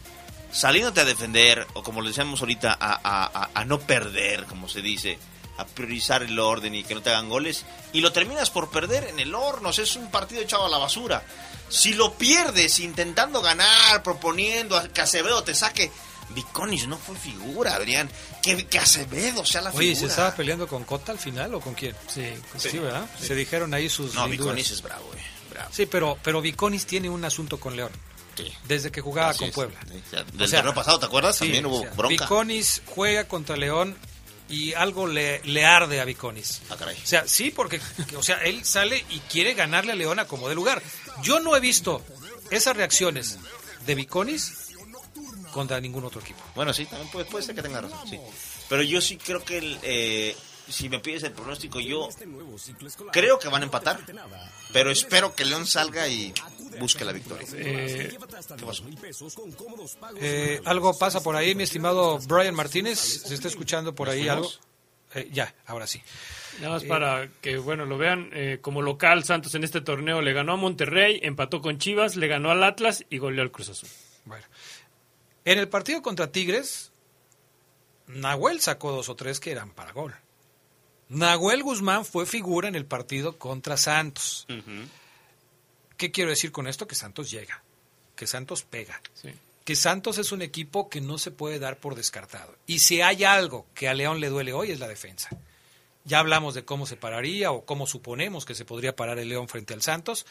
saliéndote 0.56 1.00
a 1.00 1.04
defender, 1.04 1.66
o 1.74 1.82
como 1.82 2.00
le 2.00 2.08
decíamos 2.08 2.40
ahorita, 2.40 2.72
a, 2.80 2.92
a- 3.02 3.30
a- 3.42 3.50
a 3.54 3.64
no 3.64 3.78
perder, 3.80 4.44
como 4.46 4.68
se 4.68 4.80
dice, 4.82 5.18
a 5.58 5.66
priorizar 5.66 6.22
el 6.22 6.38
orden 6.38 6.74
y 6.74 6.84
que 6.84 6.94
no 6.94 7.02
te 7.02 7.10
hagan 7.10 7.28
goles, 7.28 7.64
y 7.92 8.00
lo 8.00 8.12
terminas 8.12 8.50
por 8.50 8.70
perder 8.70 9.04
en 9.04 9.20
el 9.20 9.34
horno, 9.34 9.70
o 9.70 9.72
sea, 9.72 9.84
es 9.84 9.96
un 9.96 10.10
partido 10.10 10.40
echado 10.42 10.66
a 10.66 10.68
la 10.68 10.78
basura. 10.78 11.22
Si 11.68 11.94
lo 11.94 12.14
pierdes 12.14 12.78
intentando 12.78 13.42
ganar, 13.42 14.02
proponiendo 14.02 14.76
a 14.76 14.88
que 14.88 15.00
Acevedo 15.00 15.42
te 15.42 15.54
saque, 15.54 15.90
Viconis 16.30 16.86
no 16.88 16.96
fue 16.98 17.16
figura, 17.16 17.74
Adrián. 17.74 18.10
Que, 18.42 18.66
que 18.66 18.78
Acevedo 18.78 19.44
sea 19.44 19.62
la 19.62 19.70
Oye, 19.70 19.88
¿se 19.90 19.94
figura. 19.94 20.10
estaba 20.10 20.34
peleando 20.34 20.66
con 20.68 20.84
Cota 20.84 21.12
al 21.12 21.18
final 21.18 21.54
o 21.54 21.60
con 21.60 21.74
quién? 21.74 21.94
Sí, 22.08 22.24
sí, 22.56 22.78
¿verdad? 22.78 23.08
Se 23.20 23.34
dijeron 23.34 23.72
ahí 23.74 23.88
sus 23.88 24.14
No. 24.14 24.28
Viconis 24.28 24.70
es 24.70 24.82
bravo, 24.82 25.08
eh. 25.16 25.22
bravo. 25.50 25.70
Sí, 25.72 25.86
pero, 25.86 26.18
pero 26.22 26.40
Viconis 26.40 26.84
tiene 26.86 27.08
un 27.10 27.24
asunto 27.24 27.58
con 27.58 27.76
León. 27.76 27.90
Desde 28.66 28.90
que 28.90 29.00
jugaba 29.00 29.30
Así 29.30 29.38
con 29.40 29.48
es. 29.48 29.54
Puebla. 29.54 29.80
Sí, 29.88 30.02
o 30.06 30.10
sea, 30.10 30.24
del 30.24 30.50
torneo 30.50 30.74
pasado, 30.74 30.98
¿te 30.98 31.06
acuerdas? 31.06 31.38
También 31.38 31.66
hubo 31.66 31.80
bronca. 31.96 32.08
Viconis 32.24 32.82
juega 32.86 33.24
contra 33.28 33.56
León 33.56 33.96
y 34.48 34.74
algo 34.74 35.06
le, 35.06 35.40
le 35.44 35.64
arde 35.64 36.00
a 36.00 36.04
Viconis. 36.04 36.62
Ah, 36.70 36.76
caray. 36.76 36.96
O 36.96 37.06
sea, 37.06 37.26
sí, 37.26 37.50
porque 37.50 37.80
o 38.16 38.22
sea, 38.22 38.36
él 38.38 38.64
sale 38.64 39.04
y 39.10 39.18
quiere 39.20 39.54
ganarle 39.54 39.92
a 39.92 39.96
León 39.96 40.18
a 40.18 40.26
como 40.26 40.48
de 40.48 40.54
lugar. 40.54 40.82
Yo 41.22 41.40
no 41.40 41.56
he 41.56 41.60
visto 41.60 42.02
esas 42.50 42.76
reacciones 42.76 43.38
de 43.86 43.94
Viconis 43.94 44.52
contra 45.52 45.80
ningún 45.80 46.04
otro 46.04 46.20
equipo. 46.20 46.42
Bueno, 46.54 46.72
sí, 46.74 46.86
también 46.86 47.10
puede, 47.10 47.24
puede 47.24 47.44
ser 47.44 47.54
que 47.54 47.62
tenga 47.62 47.80
razón, 47.80 48.08
sí. 48.08 48.18
Pero 48.68 48.82
yo 48.82 49.00
sí 49.00 49.16
creo 49.16 49.44
que 49.44 49.58
el, 49.58 49.78
eh, 49.82 50.36
si 50.68 50.88
me 50.88 51.01
pides 51.01 51.22
el 51.24 51.32
pronóstico, 51.32 51.80
yo 51.80 52.09
creo 53.12 53.38
que 53.38 53.48
van 53.48 53.62
a 53.62 53.64
empatar, 53.66 54.01
pero 54.72 54.90
espero 54.90 55.34
que 55.34 55.44
León 55.44 55.66
salga 55.66 56.09
y 56.09 56.32
busque 56.78 57.05
la 57.05 57.12
victoria. 57.12 57.47
Eh, 57.55 58.16
¿Qué 58.56 58.66
pasó? 58.66 58.84
Eh, 60.20 60.60
algo 60.64 60.97
pasa 60.98 61.22
por 61.22 61.36
ahí, 61.36 61.55
mi 61.55 61.62
estimado 61.64 62.18
Brian 62.20 62.55
Martínez. 62.55 62.98
¿Se 62.98 63.34
está 63.34 63.48
escuchando 63.48 63.94
por 63.94 64.09
ahí 64.09 64.28
algo? 64.28 64.51
Eh, 65.14 65.30
ya, 65.32 65.55
ahora 65.66 65.86
sí. 65.86 66.02
Nada 66.60 66.74
más 66.74 66.82
Eh, 66.82 66.88
para 66.88 67.28
que, 67.40 67.59
bueno, 67.59 67.86
lo 67.86 67.97
vean, 67.97 68.30
eh, 68.32 68.59
como 68.60 68.82
local, 68.82 69.24
Santos 69.24 69.55
en 69.55 69.64
este 69.64 69.80
torneo 69.80 70.20
le 70.20 70.32
ganó 70.32 70.55
a 70.55 70.56
Monterrey, 70.56 71.20
empató 71.22 71.60
con 71.60 71.78
Chivas, 71.78 72.16
le 72.16 72.28
ganó 72.28 72.51
al 72.51 72.62
Atlas 72.64 73.05
y 73.09 73.18
goleó 73.18 73.43
al 73.43 73.51
Cruz 73.51 73.70
Azul. 73.70 73.88
Bueno. 74.24 74.44
En 75.44 75.59
el 75.59 75.68
partido 75.68 76.02
contra 76.02 76.32
Tigres, 76.32 76.93
Nahuel 78.09 78.60
sacó 78.60 78.90
dos 78.90 79.09
o 79.09 79.14
tres 79.16 79.38
que 79.38 79.52
eran 79.52 79.70
para 79.70 79.93
gol. 79.93 80.14
Nahuel 81.08 81.62
Guzmán 81.62 82.04
fue 82.04 82.26
figura 82.26 82.68
en 82.68 82.74
el 82.74 82.84
partido 82.84 83.38
contra 83.38 83.76
Santos. 83.76 84.46
¿Qué 85.96 86.10
quiero 86.10 86.30
decir 86.30 86.52
con 86.52 86.66
esto? 86.66 86.86
Que 86.86 86.94
Santos 86.94 87.30
llega, 87.30 87.62
que 88.14 88.26
Santos 88.26 88.62
pega, 88.62 89.00
que 89.64 89.76
Santos 89.76 90.18
es 90.18 90.32
un 90.32 90.42
equipo 90.42 90.88
que 90.88 91.00
no 91.00 91.18
se 91.18 91.30
puede 91.30 91.58
dar 91.58 91.78
por 91.78 91.94
descartado. 91.94 92.54
Y 92.66 92.80
si 92.80 93.00
hay 93.00 93.24
algo 93.24 93.66
que 93.74 93.88
a 93.88 93.94
León 93.94 94.20
le 94.20 94.28
duele 94.28 94.52
hoy 94.52 94.70
es 94.70 94.80
la 94.80 94.88
defensa. 94.88 95.30
Ya 96.04 96.20
hablamos 96.20 96.54
de 96.54 96.64
cómo 96.64 96.86
se 96.86 96.96
pararía 96.96 97.50
o 97.50 97.64
cómo 97.64 97.86
suponemos 97.88 98.44
que 98.44 98.54
se 98.54 98.64
podría 98.64 98.94
parar 98.94 99.18
el 99.18 99.28
León 99.28 99.48
frente 99.48 99.74
al 99.74 99.82
Santos, 99.82 100.24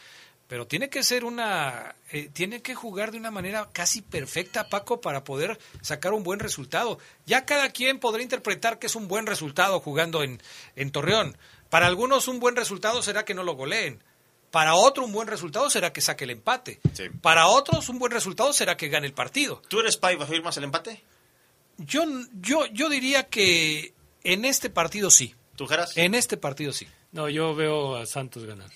pero 0.48 0.66
tiene 0.66 0.88
que 0.88 1.02
ser 1.02 1.24
una, 1.24 1.96
eh, 2.10 2.30
tiene 2.32 2.62
que 2.62 2.74
jugar 2.74 3.10
de 3.10 3.18
una 3.18 3.30
manera 3.30 3.68
casi 3.72 4.00
perfecta, 4.00 4.68
Paco, 4.68 5.00
para 5.00 5.24
poder 5.24 5.58
sacar 5.80 6.12
un 6.12 6.22
buen 6.22 6.38
resultado. 6.38 6.98
Ya 7.26 7.44
cada 7.44 7.70
quien 7.70 7.98
podrá 7.98 8.22
interpretar 8.22 8.78
que 8.78 8.86
es 8.86 8.94
un 8.94 9.08
buen 9.08 9.26
resultado 9.26 9.80
jugando 9.80 10.22
en, 10.22 10.40
en 10.76 10.90
Torreón. 10.90 11.36
Para 11.68 11.86
algunos 11.86 12.28
un 12.28 12.38
buen 12.38 12.54
resultado 12.54 13.02
será 13.02 13.24
que 13.24 13.34
no 13.34 13.42
lo 13.42 13.54
goleen. 13.54 14.02
Para 14.50 14.74
otro 14.76 15.04
un 15.04 15.12
buen 15.12 15.26
resultado 15.26 15.68
será 15.68 15.92
que 15.92 16.00
saque 16.00 16.24
el 16.24 16.30
empate. 16.30 16.80
Para 17.20 17.48
otros 17.48 17.88
un 17.88 17.98
buen 17.98 18.12
resultado 18.12 18.52
será 18.52 18.76
que 18.76 18.88
gane 18.88 19.06
el 19.06 19.12
partido. 19.12 19.60
¿Tú 19.68 19.80
eres 19.80 19.96
Paiva, 19.96 20.26
firmas 20.26 20.56
el 20.56 20.64
empate? 20.64 21.02
Yo, 21.78 22.04
yo, 22.40 22.66
yo 22.66 22.88
diría 22.88 23.24
que 23.24 23.92
en 24.22 24.44
este 24.44 24.70
partido 24.70 25.10
sí. 25.10 25.34
¿Tú, 25.56 25.66
Geras? 25.66 25.96
En 25.96 26.14
este 26.14 26.36
partido 26.36 26.72
sí. 26.72 26.86
No, 27.12 27.28
yo 27.28 27.54
veo 27.54 27.96
a 27.96 28.06
Santos 28.06 28.44
ganar. 28.44 28.70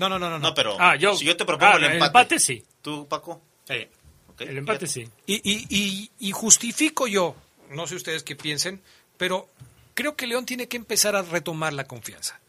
No, 0.00 0.08
no, 0.08 0.18
no, 0.18 0.30
no. 0.30 0.38
No, 0.38 0.54
pero 0.54 0.76
Ah, 0.80 0.96
yo- 0.96 1.14
si 1.14 1.24
yo 1.26 1.36
te 1.36 1.44
propongo 1.44 1.72
ah, 1.74 1.76
el 1.76 1.84
el 1.84 1.92
empate. 1.92 2.06
empate 2.06 2.38
sí. 2.40 2.64
¿Tú, 2.82 3.06
Paco? 3.06 3.42
El 3.68 4.56
empate 4.56 4.86
sí. 4.86 5.06
Y, 5.26 5.34
y, 5.44 5.66
y, 5.68 6.10
y 6.18 6.32
justifico 6.32 7.06
yo, 7.06 7.36
no 7.70 7.86
sé 7.86 7.94
ustedes 7.96 8.22
qué 8.22 8.34
piensen, 8.34 8.80
pero 9.18 9.50
creo 9.94 10.16
que 10.16 10.26
León 10.26 10.46
tiene 10.46 10.66
que 10.66 10.78
empezar 10.78 11.14
a 11.14 11.22
retomar 11.22 11.74
la 11.74 11.84
confianza. 11.84 12.40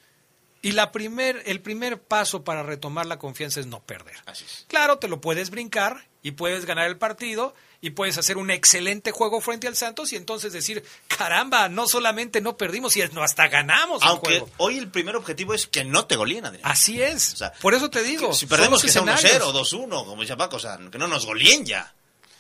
Y 0.62 0.72
la 0.72 0.92
primer, 0.94 1.42
el 1.46 1.60
primer 1.60 2.00
paso 2.02 2.44
para 2.46 2.64
retomar 2.64 3.06
la 3.08 3.20
confianza 3.20 3.60
es 3.60 3.66
no 3.66 3.82
perder. 3.82 4.16
Así 4.26 4.46
es. 4.46 4.66
Claro, 4.70 5.00
te 5.00 5.10
lo 5.10 5.20
puedes 5.20 5.50
brincar 5.50 6.06
y 6.24 6.32
puedes 6.32 6.66
ganar 6.66 6.88
el 6.88 6.98
partido 6.98 7.54
y 7.84 7.90
puedes 7.92 8.18
hacer 8.20 8.38
un 8.38 8.52
excelente 8.52 9.12
juego 9.12 9.42
frente 9.42 9.68
al 9.68 9.76
Santos 9.76 10.14
y 10.14 10.16
entonces 10.16 10.54
decir, 10.54 10.84
caramba, 11.08 11.68
no 11.68 11.88
solamente 11.88 12.40
no 12.40 12.56
perdimos, 12.56 12.94
sino 12.94 13.24
hasta 13.24 13.48
ganamos 13.48 14.04
el 14.04 14.08
Aunque 14.10 14.30
juego. 14.40 14.50
hoy 14.58 14.78
el 14.78 14.88
primer 14.90 15.16
objetivo 15.16 15.54
es 15.56 15.66
que 15.66 15.84
no 15.84 16.06
te 16.06 16.16
goleen, 16.16 16.46
Adrián. 16.46 16.62
Así 16.64 17.02
es. 17.02 17.34
O 17.34 17.38
sea, 17.38 17.52
Por 17.54 17.74
eso 17.74 17.90
te 17.90 18.04
digo. 18.04 18.34
Si 18.34 18.46
perdemos 18.46 18.82
que 18.84 18.90
sea 18.90 19.02
los 19.02 19.16
1-0 19.16 19.26
escenarios. 19.26 19.48
o 19.74 19.88
2-1, 19.88 20.06
como 20.06 20.22
dice 20.22 20.38
Paco, 20.38 20.58
o 20.58 20.60
sea, 20.60 20.80
que 20.92 20.98
no 21.00 21.08
nos 21.08 21.26
goleen 21.26 21.66
ya. 21.66 21.92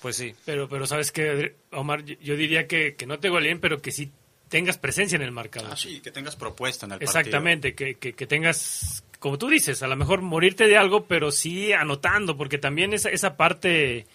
Pues 0.01 0.15
sí. 0.15 0.35
Pero, 0.45 0.69
pero 0.69 0.85
sabes 0.87 1.11
que, 1.11 1.55
Omar, 1.71 2.03
yo- 2.05 2.35
diría 2.35 2.67
que, 2.67 2.95
que 2.95 3.05
no 3.07 3.19
te 3.19 3.29
goleen, 3.29 3.59
pero 3.59 3.81
que 3.81 3.91
sí 3.91 4.11
tengas 4.49 4.77
presencia 4.77 5.15
en 5.15 5.21
el 5.23 5.31
marcador. 5.31 5.69
Ah, 5.71 5.77
sí, 5.77 6.01
que 6.01 6.11
tengas 6.11 6.35
propuesta 6.35 6.85
en 6.85 6.91
el 6.93 7.01
Exactamente, 7.03 7.73
que, 7.73 7.95
que, 7.95 8.13
que 8.13 8.27
tengas, 8.27 9.03
como 9.19 9.37
tú 9.37 9.47
dices, 9.49 9.81
a 9.81 9.87
lo 9.87 9.95
mejor 9.95 10.21
morirte 10.21 10.67
de 10.67 10.77
algo, 10.77 11.05
pero 11.05 11.31
sí 11.31 11.71
anotando, 11.73 12.35
porque 12.37 12.57
también 12.57 12.93
esa, 12.93 13.09
esa 13.09 13.37
parte 13.37 14.05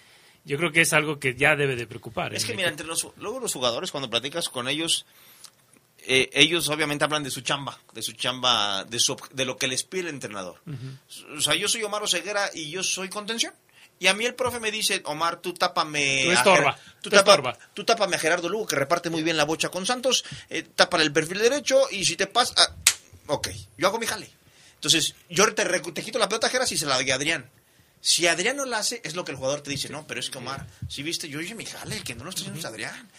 yo 0.47 0.57
creo 0.57 0.73
que 0.73 0.81
es 0.81 0.93
algo 0.95 1.19
que 1.19 1.35
ya 1.35 1.55
debe 1.57 1.77
de 1.77 1.87
preocupar. 1.87 2.35
Es 2.35 2.45
en 2.45 2.49
que 2.51 2.57
mira, 2.57 2.69
entre 2.71 2.87
los, 2.87 3.07
luego 3.19 3.39
los 3.41 3.53
jugadores, 3.53 3.91
cuando 3.91 4.09
platicas 4.09 4.49
con 4.49 4.67
ellos, 4.69 5.05
eh, 6.09 6.31
ellos 6.33 6.69
obviamente 6.69 7.05
hablan 7.05 7.23
de 7.25 7.31
su 7.31 7.41
chamba, 7.43 7.79
de 7.93 8.01
su 8.01 8.13
chamba, 8.13 8.85
de, 8.85 8.99
su, 9.01 9.17
de 9.33 9.45
lo 9.45 9.57
que 9.59 9.67
les 9.67 9.83
pide 9.83 10.03
el 10.03 10.09
entrenador. 10.09 10.61
O 11.37 11.41
sea, 11.41 11.55
yo 11.55 11.69
soy 11.69 11.83
Omar 11.83 12.03
Oseguera 12.03 12.49
y 12.55 12.71
yo 12.71 12.83
soy 12.83 13.09
contención. 13.09 13.53
Y 13.99 14.09
a 14.09 14.15
mí 14.15 14.27
el 14.27 14.35
profe 14.35 14.61
me 14.61 14.71
dice, 14.71 15.01
Omar, 15.07 15.41
tú 15.41 15.55
tápame... 15.55 16.25
Tú 16.25 16.31
a 16.31 16.35
estorba, 16.35 16.77
Ger- 16.77 16.81
tú, 17.01 17.11
tú 17.11 17.11
tapa- 17.17 17.25
tú 17.75 17.85
tápame 17.85 18.17
a 18.17 18.19
Gerardo 18.19 18.49
Lugo, 18.49 18.67
que 18.67 18.77
reparte 18.77 19.09
muy 19.11 19.23
bien 19.23 19.39
la 19.39 19.45
bocha 19.45 19.71
con 19.71 19.87
Santos, 19.87 20.23
eh, 20.51 20.63
tápale 20.75 21.03
el 21.03 21.13
perfil 21.13 21.39
derecho 21.39 21.81
y 21.91 22.05
si 22.05 22.15
te 22.15 22.27
pasa... 22.27 22.55
ah, 22.59 22.77
ok, 23.29 23.49
yo 23.79 23.87
hago 23.89 23.99
mi 23.99 24.07
jale. 24.07 24.31
Entonces, 24.75 25.15
yo 25.31 25.53
te, 25.55 25.65
te 25.65 26.03
quito 26.03 26.19
la 26.19 26.29
pelota, 26.29 26.51
Geras, 26.51 26.71
y 26.73 26.77
se 26.77 26.85
la 26.85 26.97
doy 26.97 27.11
a 27.11 27.15
Adrián. 27.15 27.51
Si 28.01 28.27
Adrián 28.27 28.57
no 28.57 28.65
la 28.65 28.79
hace, 28.79 29.01
es 29.05 29.15
lo 29.17 29.25
que 29.25 29.33
el 29.33 29.37
jugador 29.37 29.63
te 29.63 29.71
dice, 29.71 29.89
no, 29.89 30.07
pero 30.07 30.21
es 30.21 30.31
que 30.31 30.39
Omar, 30.39 30.67
si 30.89 31.03
viste, 31.03 31.29
yo 31.29 31.41
hice 31.41 31.55
mi 31.55 31.65
jale, 31.67 31.97
el 31.97 32.05
que 32.05 32.15
no 32.15 32.23
lo 32.25 32.31
está 32.31 32.43
haciendo 32.43 32.61
es 32.61 32.65
Adrián. 32.67 33.11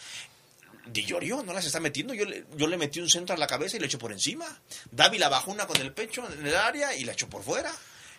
Di 0.86 1.04
Llorio 1.04 1.42
no 1.42 1.52
las 1.52 1.66
está 1.66 1.80
metiendo. 1.80 2.14
Yo 2.14 2.24
le, 2.24 2.46
yo 2.56 2.66
le 2.66 2.78
metí 2.78 2.98
un 3.00 3.10
centro 3.10 3.34
a 3.36 3.38
la 3.38 3.46
cabeza 3.46 3.76
y 3.76 3.80
le 3.80 3.86
echo 3.86 3.98
por 3.98 4.10
encima. 4.12 4.46
Dávila 4.90 5.28
bajó 5.28 5.50
una 5.50 5.66
con 5.66 5.76
el 5.80 5.92
pecho 5.92 6.26
en 6.32 6.46
el 6.46 6.56
área 6.56 6.94
y 6.96 7.04
la 7.04 7.12
echó 7.12 7.28
por 7.28 7.42
fuera. 7.42 7.70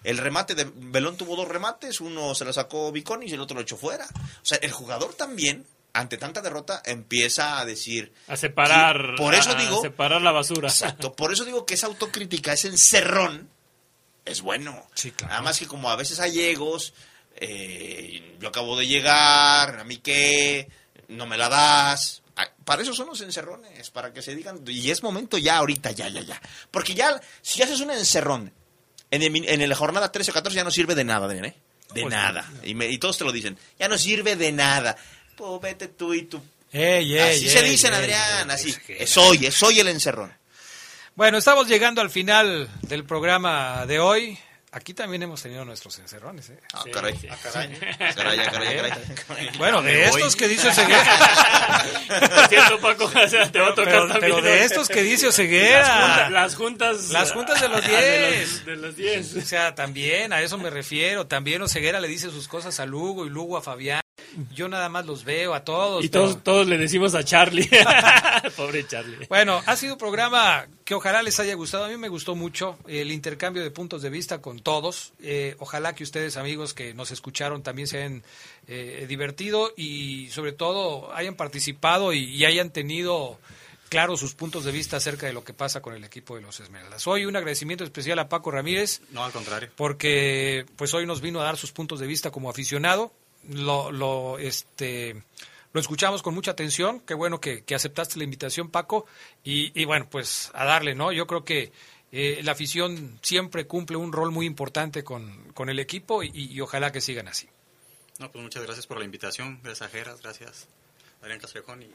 El 0.04 0.18
remate 0.20 0.54
de 0.54 0.70
Belón 0.76 1.18
tuvo 1.18 1.36
dos 1.36 1.48
remates, 1.48 2.00
uno 2.00 2.36
se 2.36 2.46
la 2.46 2.54
sacó 2.54 2.92
Viconis 2.92 3.32
y 3.32 3.34
el 3.34 3.42
otro 3.42 3.56
lo 3.56 3.62
echó 3.62 3.76
fuera. 3.76 4.06
O 4.06 4.46
sea, 4.46 4.60
el 4.62 4.72
jugador 4.72 5.16
también, 5.16 5.66
ante 5.94 6.18
tanta 6.18 6.42
derrota, 6.42 6.82
empieza 6.86 7.60
a 7.60 7.66
decir. 7.66 8.14
A 8.28 8.38
separar, 8.38 9.16
Por 9.18 9.34
eso 9.34 9.50
a 9.50 9.56
digo. 9.56 9.82
separar 9.82 10.22
la 10.22 10.32
basura. 10.32 10.70
Exacto, 10.70 11.14
por 11.14 11.34
eso 11.34 11.44
digo 11.46 11.66
que 11.66 11.74
esa 11.74 11.88
autocrítica, 11.88 12.54
ese 12.54 12.68
encerrón, 12.68 13.50
es 14.30 14.42
bueno. 14.42 14.88
Sí, 14.94 15.12
claro. 15.12 15.34
Además 15.36 15.60
que 15.60 15.68
como 15.68 15.90
a 15.90 15.96
veces 15.96 16.20
hay 16.20 16.40
egos, 16.42 16.94
eh, 17.36 18.36
yo 18.40 18.50
acabo 18.50 18.78
de 18.78 18.88
llegar, 18.88 19.80
a 19.80 19.84
mí 19.84 19.98
qué, 19.98 20.68
no 21.08 21.26
me 21.26 21.38
la 21.38 21.50
das. 21.50 22.22
Ah, 22.36 22.48
Para 22.64 22.82
eso 22.84 22.94
son 22.94 23.08
los 23.08 23.20
encerrones, 23.22 23.90
para 23.90 24.14
que 24.14 24.22
se 24.22 24.36
digan, 24.36 24.62
y 24.68 24.92
es 24.92 25.04
momento 25.04 25.38
ya 25.38 25.58
ahorita, 25.58 25.92
ya, 25.92 26.08
ya, 26.10 26.22
ya. 26.22 26.42
Porque 26.72 26.94
ya, 26.94 27.20
si 27.42 27.62
haces 27.62 27.80
un 27.82 27.92
encerrón 27.92 28.54
en, 29.12 29.24
el, 29.24 29.50
en 29.50 29.68
la 29.70 29.76
jornada 29.76 30.12
13 30.12 30.32
o 30.32 30.34
14 30.34 30.56
ya 30.56 30.64
no 30.64 30.72
sirve 30.72 30.96
de 30.96 31.04
nada, 31.04 31.34
¿eh? 31.34 31.56
De 31.94 32.02
Pues 32.04 32.14
nada. 32.14 32.50
Y, 32.64 32.76
me- 32.76 32.88
y 32.88 32.98
todos 33.00 33.18
te 33.18 33.24
lo 33.24 33.32
dicen, 33.32 33.58
ya 33.80 33.88
no 33.88 33.98
sirve 33.98 34.36
de 34.36 34.52
nada. 34.52 34.96
Pues 35.36 35.60
vete 35.62 35.88
tú 35.88 36.14
y 36.14 36.24
tú. 36.24 36.42
Ey, 36.72 37.18
ey, 37.18 37.20
así 37.20 37.50
se 37.50 37.64
dicen, 37.64 37.94
Adrián, 37.94 38.52
así. 38.52 38.76
es 38.90 39.18
hoy, 39.18 39.48
es 39.48 39.64
hoy 39.64 39.80
el 39.80 39.88
encerrón. 39.88 40.32
Bueno, 41.20 41.38
estamos 41.38 41.68
llegando 41.68 42.00
al 42.00 42.10
final 42.10 42.70
del 42.84 43.04
programa 43.04 43.86
de 43.86 44.00
hoy. 44.00 44.40
Aquí 44.72 44.94
también 44.94 45.22
hemos 45.22 45.44
tenido 45.44 45.66
nuestros 45.66 46.00
encerrones. 46.00 46.50
¿eh? 46.50 46.58
Ah, 46.72 46.86
caray. 46.94 47.20
Ah, 47.30 47.36
caray. 47.44 47.78
Ah, 48.00 48.14
caray, 48.16 48.40
ah, 48.40 48.50
caray, 48.50 48.80
ah, 48.80 48.98
caray. 49.28 49.50
Bueno, 49.58 49.82
de 49.82 50.06
estos 50.06 50.38
que 50.38 50.48
dice 50.48 50.70
Oseguera. 50.70 51.84
Lo 52.38 52.48
siento, 52.48 52.80
Paco, 52.80 53.12
o 53.14 53.28
sea, 53.28 53.52
te 53.52 53.60
va 53.60 53.68
a 53.68 53.76
tocar 53.76 53.86
Pero, 53.86 54.08
también. 54.08 54.32
pero 54.34 54.42
de 54.42 54.64
estos 54.64 54.88
que 54.88 55.04
dice 55.04 55.28
Oseguera. 55.28 56.30
Las 56.30 56.56
juntas, 56.56 57.10
Las 57.10 57.34
juntas 57.34 57.60
de 57.60 57.68
los 57.68 57.84
ah, 57.84 57.90
10. 57.90 58.66
De 58.66 58.76
los 58.78 58.96
10. 58.96 59.36
O 59.36 59.42
sea, 59.42 59.76
también 59.76 60.32
a 60.32 60.42
eso 60.42 60.58
me 60.58 60.70
refiero. 60.70 61.28
También 61.28 61.62
Oseguera 61.62 62.00
le 62.00 62.08
dice 62.08 62.32
sus 62.32 62.48
cosas 62.48 62.80
a 62.80 62.86
Lugo 62.86 63.26
y 63.26 63.30
Lugo 63.30 63.58
a 63.58 63.62
Fabián. 63.62 64.00
Yo 64.54 64.68
nada 64.68 64.90
más 64.90 65.06
los 65.06 65.24
veo 65.24 65.54
a 65.54 65.64
todos. 65.64 66.04
Y 66.04 66.10
pero- 66.10 66.26
todos, 66.26 66.44
todos 66.44 66.68
le 66.68 66.78
decimos 66.78 67.16
a 67.16 67.24
Charlie. 67.24 67.70
Pobre 68.58 68.86
Charlie. 68.88 69.26
Bueno, 69.28 69.62
ha 69.66 69.76
sido 69.76 69.94
un 69.94 70.00
programa 70.00 70.66
que 70.86 70.94
ojalá 70.96 71.22
les 71.22 71.40
haya 71.40 71.54
gustado. 71.56 71.86
A 71.86 71.90
mí 71.90 71.98
me 71.98 72.10
gustó 72.10 72.36
mucho 72.36 72.78
el 72.88 73.12
intercambio 73.12 73.64
de 73.64 73.72
puntos 73.72 74.02
de 74.02 74.10
vista 74.10 74.42
con 74.42 74.60
todos. 74.60 75.14
Eh, 75.22 75.56
ojalá 75.60 75.94
que 75.96 76.04
ustedes, 76.04 76.38
amigos 76.38 76.74
que 76.74 76.94
nos 76.94 77.12
escucharon, 77.12 77.64
también 77.64 77.88
se 77.88 77.98
hayan 77.98 78.24
eh, 78.68 79.06
divertido 79.08 79.74
y 79.76 80.30
sobre 80.32 80.52
todo 80.52 81.14
hayan 81.14 81.36
participado 81.36 82.14
y, 82.14 82.24
y 82.26 82.46
hayan 82.46 82.70
tenido 82.72 83.40
claros 83.90 84.20
sus 84.20 84.36
puntos 84.36 84.66
de 84.66 84.72
vista 84.72 84.98
acerca 84.98 85.26
de 85.26 85.34
lo 85.34 85.44
que 85.44 85.52
pasa 85.54 85.82
con 85.82 85.96
el 85.96 86.04
equipo 86.04 86.36
de 86.36 86.42
los 86.44 86.60
Esmeraldas. 86.60 87.08
Hoy 87.08 87.26
un 87.26 87.36
agradecimiento 87.36 87.84
especial 87.84 88.20
a 88.20 88.30
Paco 88.30 88.52
Ramírez 88.52 89.02
No, 89.10 89.24
al 89.26 89.32
contrario. 89.32 89.70
porque 89.76 90.66
pues 90.76 90.94
hoy 90.94 91.08
nos 91.08 91.22
vino 91.22 91.42
a 91.42 91.44
dar 91.46 91.58
sus 91.58 91.72
puntos 91.72 92.00
de 92.00 92.06
vista 92.06 92.30
como 92.30 92.52
aficionado. 92.52 93.12
Lo, 93.50 93.92
lo, 93.92 94.38
este, 94.38 95.22
lo 95.74 95.82
escuchamos 95.82 96.22
con 96.22 96.34
mucha 96.34 96.52
atención. 96.52 97.02
Qué 97.02 97.14
bueno 97.14 97.42
que, 97.42 97.64
que 97.64 97.76
aceptaste 97.76 98.18
la 98.18 98.24
invitación, 98.24 98.70
Paco. 98.70 99.06
Y, 99.44 99.80
y 99.80 99.86
bueno, 99.86 100.08
pues 100.10 100.52
a 100.54 100.66
darle, 100.66 100.96
¿no? 100.96 101.12
Yo 101.12 101.28
creo 101.28 101.44
que 101.44 101.72
eh, 102.12 102.42
la 102.44 102.54
afición 102.54 103.20
siempre 103.22 103.68
cumple 103.68 103.98
un 103.98 104.12
rol 104.12 104.32
muy 104.32 104.46
importante 104.46 105.04
con, 105.04 105.52
con 105.54 105.70
el 105.70 105.80
equipo 105.80 106.24
y, 106.24 106.60
ojalá 106.60 106.92
que 106.92 107.02
sigan 107.02 107.28
así. 107.28 107.48
No, 108.18 108.32
pues 108.32 108.44
muchas 108.44 108.64
gracias 108.64 108.88
por 108.88 108.98
la 108.98 109.06
invitación. 109.06 109.60
Gracias 109.64 109.88
a 109.88 109.92
Geras, 109.92 110.22
gracias 110.22 110.68
Adrián 111.22 111.40
Castrejón 111.40 111.84
y 111.84 111.92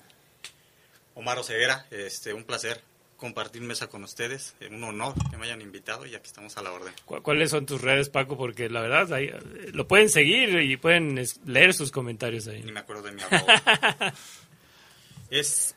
Omar 1.14 1.38
Oseguera. 1.38 1.86
Este, 1.90 2.32
un 2.32 2.44
placer 2.44 2.80
compartir 3.24 3.62
mesa 3.62 3.86
con 3.88 4.04
ustedes. 4.04 4.54
Eh, 4.60 4.68
Un 4.70 4.84
honor 4.84 5.14
que 5.30 5.38
me 5.38 5.46
hayan 5.46 5.62
invitado 5.62 6.04
y 6.04 6.14
aquí 6.14 6.26
estamos 6.26 6.56
a 6.58 6.62
la 6.62 6.72
orden. 6.72 6.92
¿Cu- 7.06 7.22
¿Cuáles 7.22 7.50
son 7.50 7.64
tus 7.64 7.80
redes, 7.80 8.10
Paco? 8.10 8.36
Porque 8.36 8.68
la 8.68 8.82
verdad, 8.82 9.10
ahí, 9.14 9.26
eh, 9.28 9.70
lo 9.72 9.88
pueden 9.88 10.10
seguir 10.10 10.60
y 10.60 10.76
pueden 10.76 11.16
es- 11.16 11.40
leer 11.46 11.72
sus 11.72 11.90
comentarios 11.90 12.46
ahí. 12.48 12.62
Ni 12.62 12.70
me 12.72 12.80
acuerdo 12.80 13.04
de 13.04 13.12
mi 13.12 13.22
arroba. 13.22 13.62
es 15.30 15.74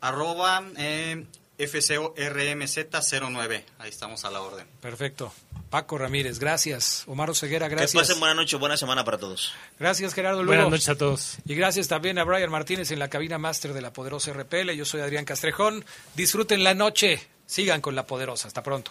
arroba 0.00 0.64
eh, 0.76 1.24
FCORMZ09. 1.58 3.62
Ahí 3.78 3.88
estamos 3.88 4.24
a 4.24 4.30
la 4.30 4.40
orden. 4.42 4.66
Perfecto. 4.80 5.32
Paco 5.70 5.98
Ramírez, 5.98 6.38
gracias. 6.38 7.02
Omar 7.06 7.30
Oseguera, 7.30 7.68
Que 7.68 7.74
gracias. 7.74 8.02
pasen 8.02 8.20
buena 8.20 8.34
noche, 8.34 8.56
buena 8.56 8.76
semana 8.76 9.04
para 9.04 9.18
todos. 9.18 9.52
Gracias, 9.78 10.14
Gerardo 10.14 10.42
Lugo. 10.42 10.54
Buenas 10.54 10.70
noches 10.70 10.88
a 10.88 10.94
todos. 10.94 11.38
Y 11.44 11.54
gracias 11.54 11.88
también 11.88 12.18
a 12.18 12.24
Brian 12.24 12.50
Martínez 12.50 12.90
en 12.92 12.98
la 13.00 13.08
cabina 13.08 13.38
máster 13.38 13.72
de 13.72 13.80
la 13.80 13.92
poderosa 13.92 14.32
RPL. 14.32 14.70
Yo 14.76 14.84
soy 14.84 15.00
Adrián 15.00 15.24
Castrejón. 15.24 15.84
Disfruten 16.14 16.62
la 16.62 16.74
noche. 16.74 17.26
Sigan 17.46 17.80
con 17.80 17.94
la 17.96 18.06
poderosa. 18.06 18.46
Hasta 18.48 18.62
pronto. 18.62 18.90